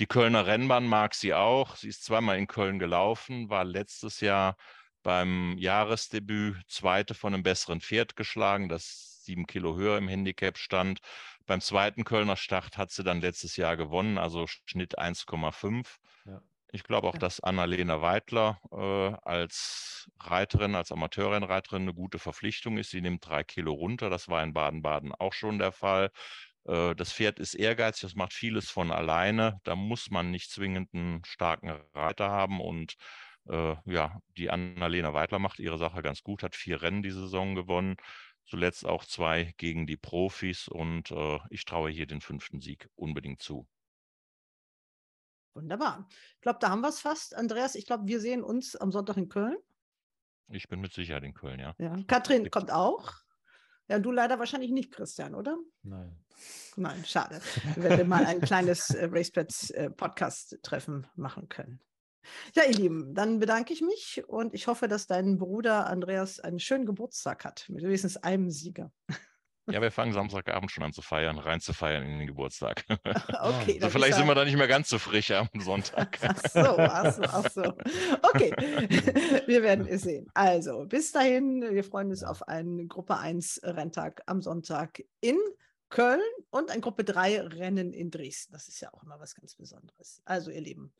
Die 0.00 0.06
Kölner 0.06 0.46
Rennbahn 0.46 0.86
mag 0.86 1.14
sie 1.14 1.34
auch. 1.34 1.76
Sie 1.76 1.88
ist 1.88 2.04
zweimal 2.04 2.38
in 2.38 2.46
Köln 2.46 2.78
gelaufen, 2.78 3.50
war 3.50 3.64
letztes 3.64 4.20
Jahr 4.20 4.56
beim 5.04 5.56
Jahresdebüt 5.58 6.56
Zweite 6.66 7.14
von 7.14 7.32
einem 7.32 7.44
besseren 7.44 7.80
Pferd 7.80 8.16
geschlagen, 8.16 8.68
das 8.68 9.22
sieben 9.24 9.46
Kilo 9.46 9.76
höher 9.76 9.98
im 9.98 10.08
Handicap 10.08 10.58
stand. 10.58 10.98
Beim 11.46 11.60
zweiten 11.60 12.04
Kölner 12.04 12.36
Start 12.36 12.76
hat 12.76 12.90
sie 12.90 13.04
dann 13.04 13.20
letztes 13.20 13.56
Jahr 13.56 13.76
gewonnen, 13.76 14.18
also 14.18 14.46
Schnitt 14.46 14.98
1,5. 14.98 15.96
Ja. 16.26 16.42
Ich 16.72 16.82
glaube 16.82 17.06
auch, 17.06 17.18
dass 17.18 17.38
Annalena 17.38 18.02
Weidler 18.02 18.58
äh, 18.72 19.16
als 19.28 20.10
Reiterin, 20.18 20.74
als 20.74 20.90
Amateurrennreiterin 20.90 21.82
eine 21.82 21.94
gute 21.94 22.18
Verpflichtung 22.18 22.78
ist. 22.78 22.90
Sie 22.90 23.00
nimmt 23.00 23.24
drei 23.24 23.44
Kilo 23.44 23.72
runter. 23.72 24.10
Das 24.10 24.28
war 24.28 24.42
in 24.42 24.52
Baden-Baden 24.52 25.12
auch 25.14 25.34
schon 25.34 25.60
der 25.60 25.70
Fall. 25.70 26.10
Äh, 26.66 26.96
das 26.96 27.12
Pferd 27.12 27.38
ist 27.38 27.54
ehrgeizig, 27.54 28.02
das 28.02 28.14
macht 28.16 28.32
vieles 28.32 28.70
von 28.70 28.90
alleine. 28.90 29.60
Da 29.62 29.76
muss 29.76 30.10
man 30.10 30.32
nicht 30.32 30.50
zwingend 30.50 30.92
einen 30.94 31.24
starken 31.24 31.70
Reiter 31.94 32.30
haben. 32.30 32.60
Und 32.60 32.96
äh, 33.48 33.76
ja, 33.84 34.18
die 34.36 34.50
Annalena 34.50 35.12
Weidler 35.12 35.38
macht 35.38 35.58
ihre 35.58 35.78
Sache 35.78 36.02
ganz 36.02 36.22
gut, 36.22 36.42
hat 36.42 36.54
vier 36.54 36.82
Rennen 36.82 37.02
die 37.02 37.10
Saison 37.10 37.54
gewonnen. 37.54 37.96
Zuletzt 38.46 38.84
auch 38.84 39.04
zwei 39.04 39.54
gegen 39.56 39.86
die 39.86 39.96
Profis. 39.96 40.68
Und 40.68 41.10
äh, 41.10 41.38
ich 41.50 41.64
traue 41.64 41.90
hier 41.90 42.06
den 42.06 42.20
fünften 42.20 42.60
Sieg 42.60 42.88
unbedingt 42.94 43.40
zu. 43.40 43.66
Wunderbar. 45.54 46.08
Ich 46.36 46.40
glaube, 46.40 46.58
da 46.60 46.70
haben 46.70 46.80
wir 46.80 46.88
es 46.88 47.00
fast. 47.00 47.34
Andreas, 47.34 47.74
ich 47.74 47.86
glaube, 47.86 48.06
wir 48.06 48.20
sehen 48.20 48.42
uns 48.42 48.76
am 48.76 48.90
Sonntag 48.90 49.16
in 49.16 49.28
Köln. 49.28 49.56
Ich 50.48 50.68
bin 50.68 50.80
mit 50.80 50.92
Sicherheit 50.92 51.22
in 51.22 51.32
Köln, 51.32 51.60
ja. 51.60 51.74
Ja. 51.78 51.96
Katrin 52.06 52.50
kommt 52.50 52.70
auch. 52.70 53.12
Ja, 53.88 53.98
du 53.98 54.10
leider 54.10 54.38
wahrscheinlich 54.38 54.72
nicht, 54.72 54.92
Christian, 54.92 55.34
oder? 55.34 55.56
Nein. 55.82 56.18
Nein, 56.76 57.04
schade. 57.04 57.40
Wir 57.76 57.84
werden 57.84 58.08
mal 58.08 58.24
ein 58.26 58.40
kleines 58.40 58.90
äh, 58.90 59.06
RacePets 59.06 59.70
äh, 59.70 59.90
Podcast-Treffen 59.90 61.06
machen 61.14 61.48
können. 61.48 61.80
Ja, 62.54 62.64
ihr 62.64 62.74
Lieben, 62.74 63.14
dann 63.14 63.38
bedanke 63.38 63.72
ich 63.72 63.80
mich 63.80 64.22
und 64.26 64.54
ich 64.54 64.66
hoffe, 64.66 64.88
dass 64.88 65.06
dein 65.06 65.38
Bruder 65.38 65.86
Andreas 65.86 66.40
einen 66.40 66.58
schönen 66.58 66.86
Geburtstag 66.86 67.44
hat, 67.44 67.66
mit 67.68 67.82
wenigstens 67.82 68.16
einem 68.16 68.50
Sieger. 68.50 68.90
Ja, 69.66 69.80
wir 69.80 69.90
fangen 69.90 70.12
Samstagabend 70.12 70.70
schon 70.70 70.84
an 70.84 70.92
zu 70.92 71.00
feiern, 71.00 71.38
rein 71.38 71.58
zu 71.58 71.72
feiern 71.72 72.04
in 72.04 72.18
den 72.18 72.26
Geburtstag. 72.26 72.84
Okay, 73.40 73.78
so, 73.80 73.88
vielleicht 73.88 74.16
sind 74.16 74.26
wir 74.26 74.34
da 74.34 74.44
nicht 74.44 74.56
mehr 74.56 74.68
ganz 74.68 74.88
so 74.88 74.98
frisch 74.98 75.30
am 75.30 75.48
Sonntag. 75.58 76.18
Ach 76.22 76.38
so, 76.50 76.60
ach 76.60 77.12
so, 77.14 77.22
ach 77.22 77.50
so. 77.50 77.62
Okay, 78.22 78.50
wir 79.46 79.62
werden 79.62 79.86
es 79.86 80.02
sehen. 80.02 80.26
Also, 80.34 80.84
bis 80.86 81.12
dahin, 81.12 81.62
wir 81.62 81.84
freuen 81.84 82.10
uns 82.10 82.22
auf 82.24 82.46
einen 82.48 82.88
Gruppe 82.88 83.18
1 83.18 83.60
Renntag 83.64 84.22
am 84.26 84.40
Sonntag 84.40 85.02
in 85.20 85.38
Köln 85.88 86.20
und 86.50 86.70
ein 86.70 86.80
Gruppe 86.80 87.04
3 87.04 87.42
Rennen 87.42 87.92
in 87.92 88.10
Dresden. 88.10 88.52
Das 88.52 88.68
ist 88.68 88.80
ja 88.80 88.92
auch 88.92 89.02
immer 89.02 89.18
was 89.20 89.34
ganz 89.34 89.54
Besonderes. 89.54 90.22
Also, 90.24 90.50
ihr 90.50 90.60
Lieben, 90.60 90.92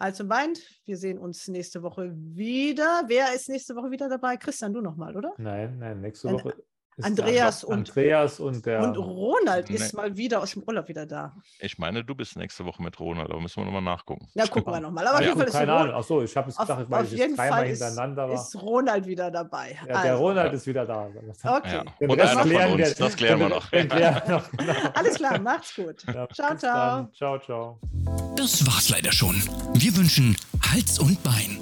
Hals 0.00 0.18
und 0.20 0.28
Bein, 0.28 0.54
wir 0.86 0.96
sehen 0.96 1.18
uns 1.18 1.46
nächste 1.48 1.82
Woche 1.82 2.10
wieder. 2.14 3.02
Wer 3.06 3.34
ist 3.34 3.48
nächste 3.50 3.76
Woche 3.76 3.90
wieder 3.90 4.08
dabei? 4.08 4.36
Christian, 4.38 4.72
du 4.72 4.80
nochmal, 4.80 5.14
oder? 5.16 5.32
Nein, 5.36 5.76
nein, 5.78 6.00
nächste 6.00 6.32
Woche. 6.32 6.54
ist 6.96 7.04
Andreas 7.06 7.64
und- 7.64 7.74
Andreas 7.88 8.40
und 8.40 8.64
der. 8.66 8.82
Und 8.82 8.96
Ronald 8.96 9.68
Nee. 9.70 9.76
ist 9.76 9.92
mal 9.94 10.16
wieder 10.16 10.40
aus 10.42 10.52
dem 10.52 10.62
Urlaub 10.64 10.88
wieder 10.88 11.06
da. 11.06 11.34
Ich 11.60 11.78
meine, 11.78 12.02
du 12.04 12.14
bist 12.14 12.36
nächste 12.36 12.64
Woche 12.66 12.82
mit 12.82 12.98
Ronald, 12.98 13.30
aber 13.30 13.40
müssen 13.40 13.56
wir 13.60 13.64
nochmal 13.66 13.82
nachgucken. 13.82 14.26
Ja, 14.34 14.46
gucken 14.46 14.72
wir 14.72 14.80
nochmal. 14.80 15.06
Aber 15.06 15.16
auf 15.16 15.20
Ja, 15.22 15.26
jeden 15.28 15.38
Fall 15.38 15.48
ist 15.48 15.54
keine 15.54 15.72
Ahnung. 15.72 15.94
Ach 15.96 16.02
so, 16.04 16.22
ich 16.22 16.36
habe 16.36 16.48
es 16.50 16.58
auf, 16.58 16.66
gedacht, 16.66 16.86
weil 16.88 17.00
auf 17.00 17.04
ich 17.06 17.12
jeden 17.18 17.30
jetzt 17.30 17.38
dreimal 17.38 17.58
Fall 17.60 17.70
ist, 17.70 17.84
hintereinander 17.84 18.28
war. 18.28 18.34
ist 18.34 18.62
Ronald 18.62 19.06
wieder 19.06 19.30
dabei. 19.30 19.78
ja, 19.80 19.86
der 20.02 20.12
Also, 20.12 20.24
Ronald 20.24 20.52
ist 20.54 20.66
wieder 20.66 20.84
da. 20.86 21.06
Okay. 21.44 21.82
Ja. 22.00 22.08
Und 22.08 22.20
von 22.20 22.42
klären 22.42 22.78
wir- 22.78 22.94
das 22.94 23.16
klären 23.16 23.40
wir 23.40 23.48
noch. 23.50 23.68
den 23.70 23.88
klären 23.88 24.22
wir 24.26 24.34
noch. 24.34 24.94
Alles 24.94 25.14
klar, 25.16 25.38
macht's 25.40 25.74
gut. 25.76 26.04
Ja, 26.06 26.26
ciao, 26.28 26.56
ciao. 26.56 26.96
dann. 26.96 27.12
Ciao, 27.14 27.38
ciao. 27.38 28.29
Das 28.40 28.66
war's 28.66 28.88
leider 28.88 29.12
schon. 29.12 29.36
Wir 29.74 29.94
wünschen 29.96 30.34
Hals 30.62 30.98
und 30.98 31.22
Bein. 31.22 31.58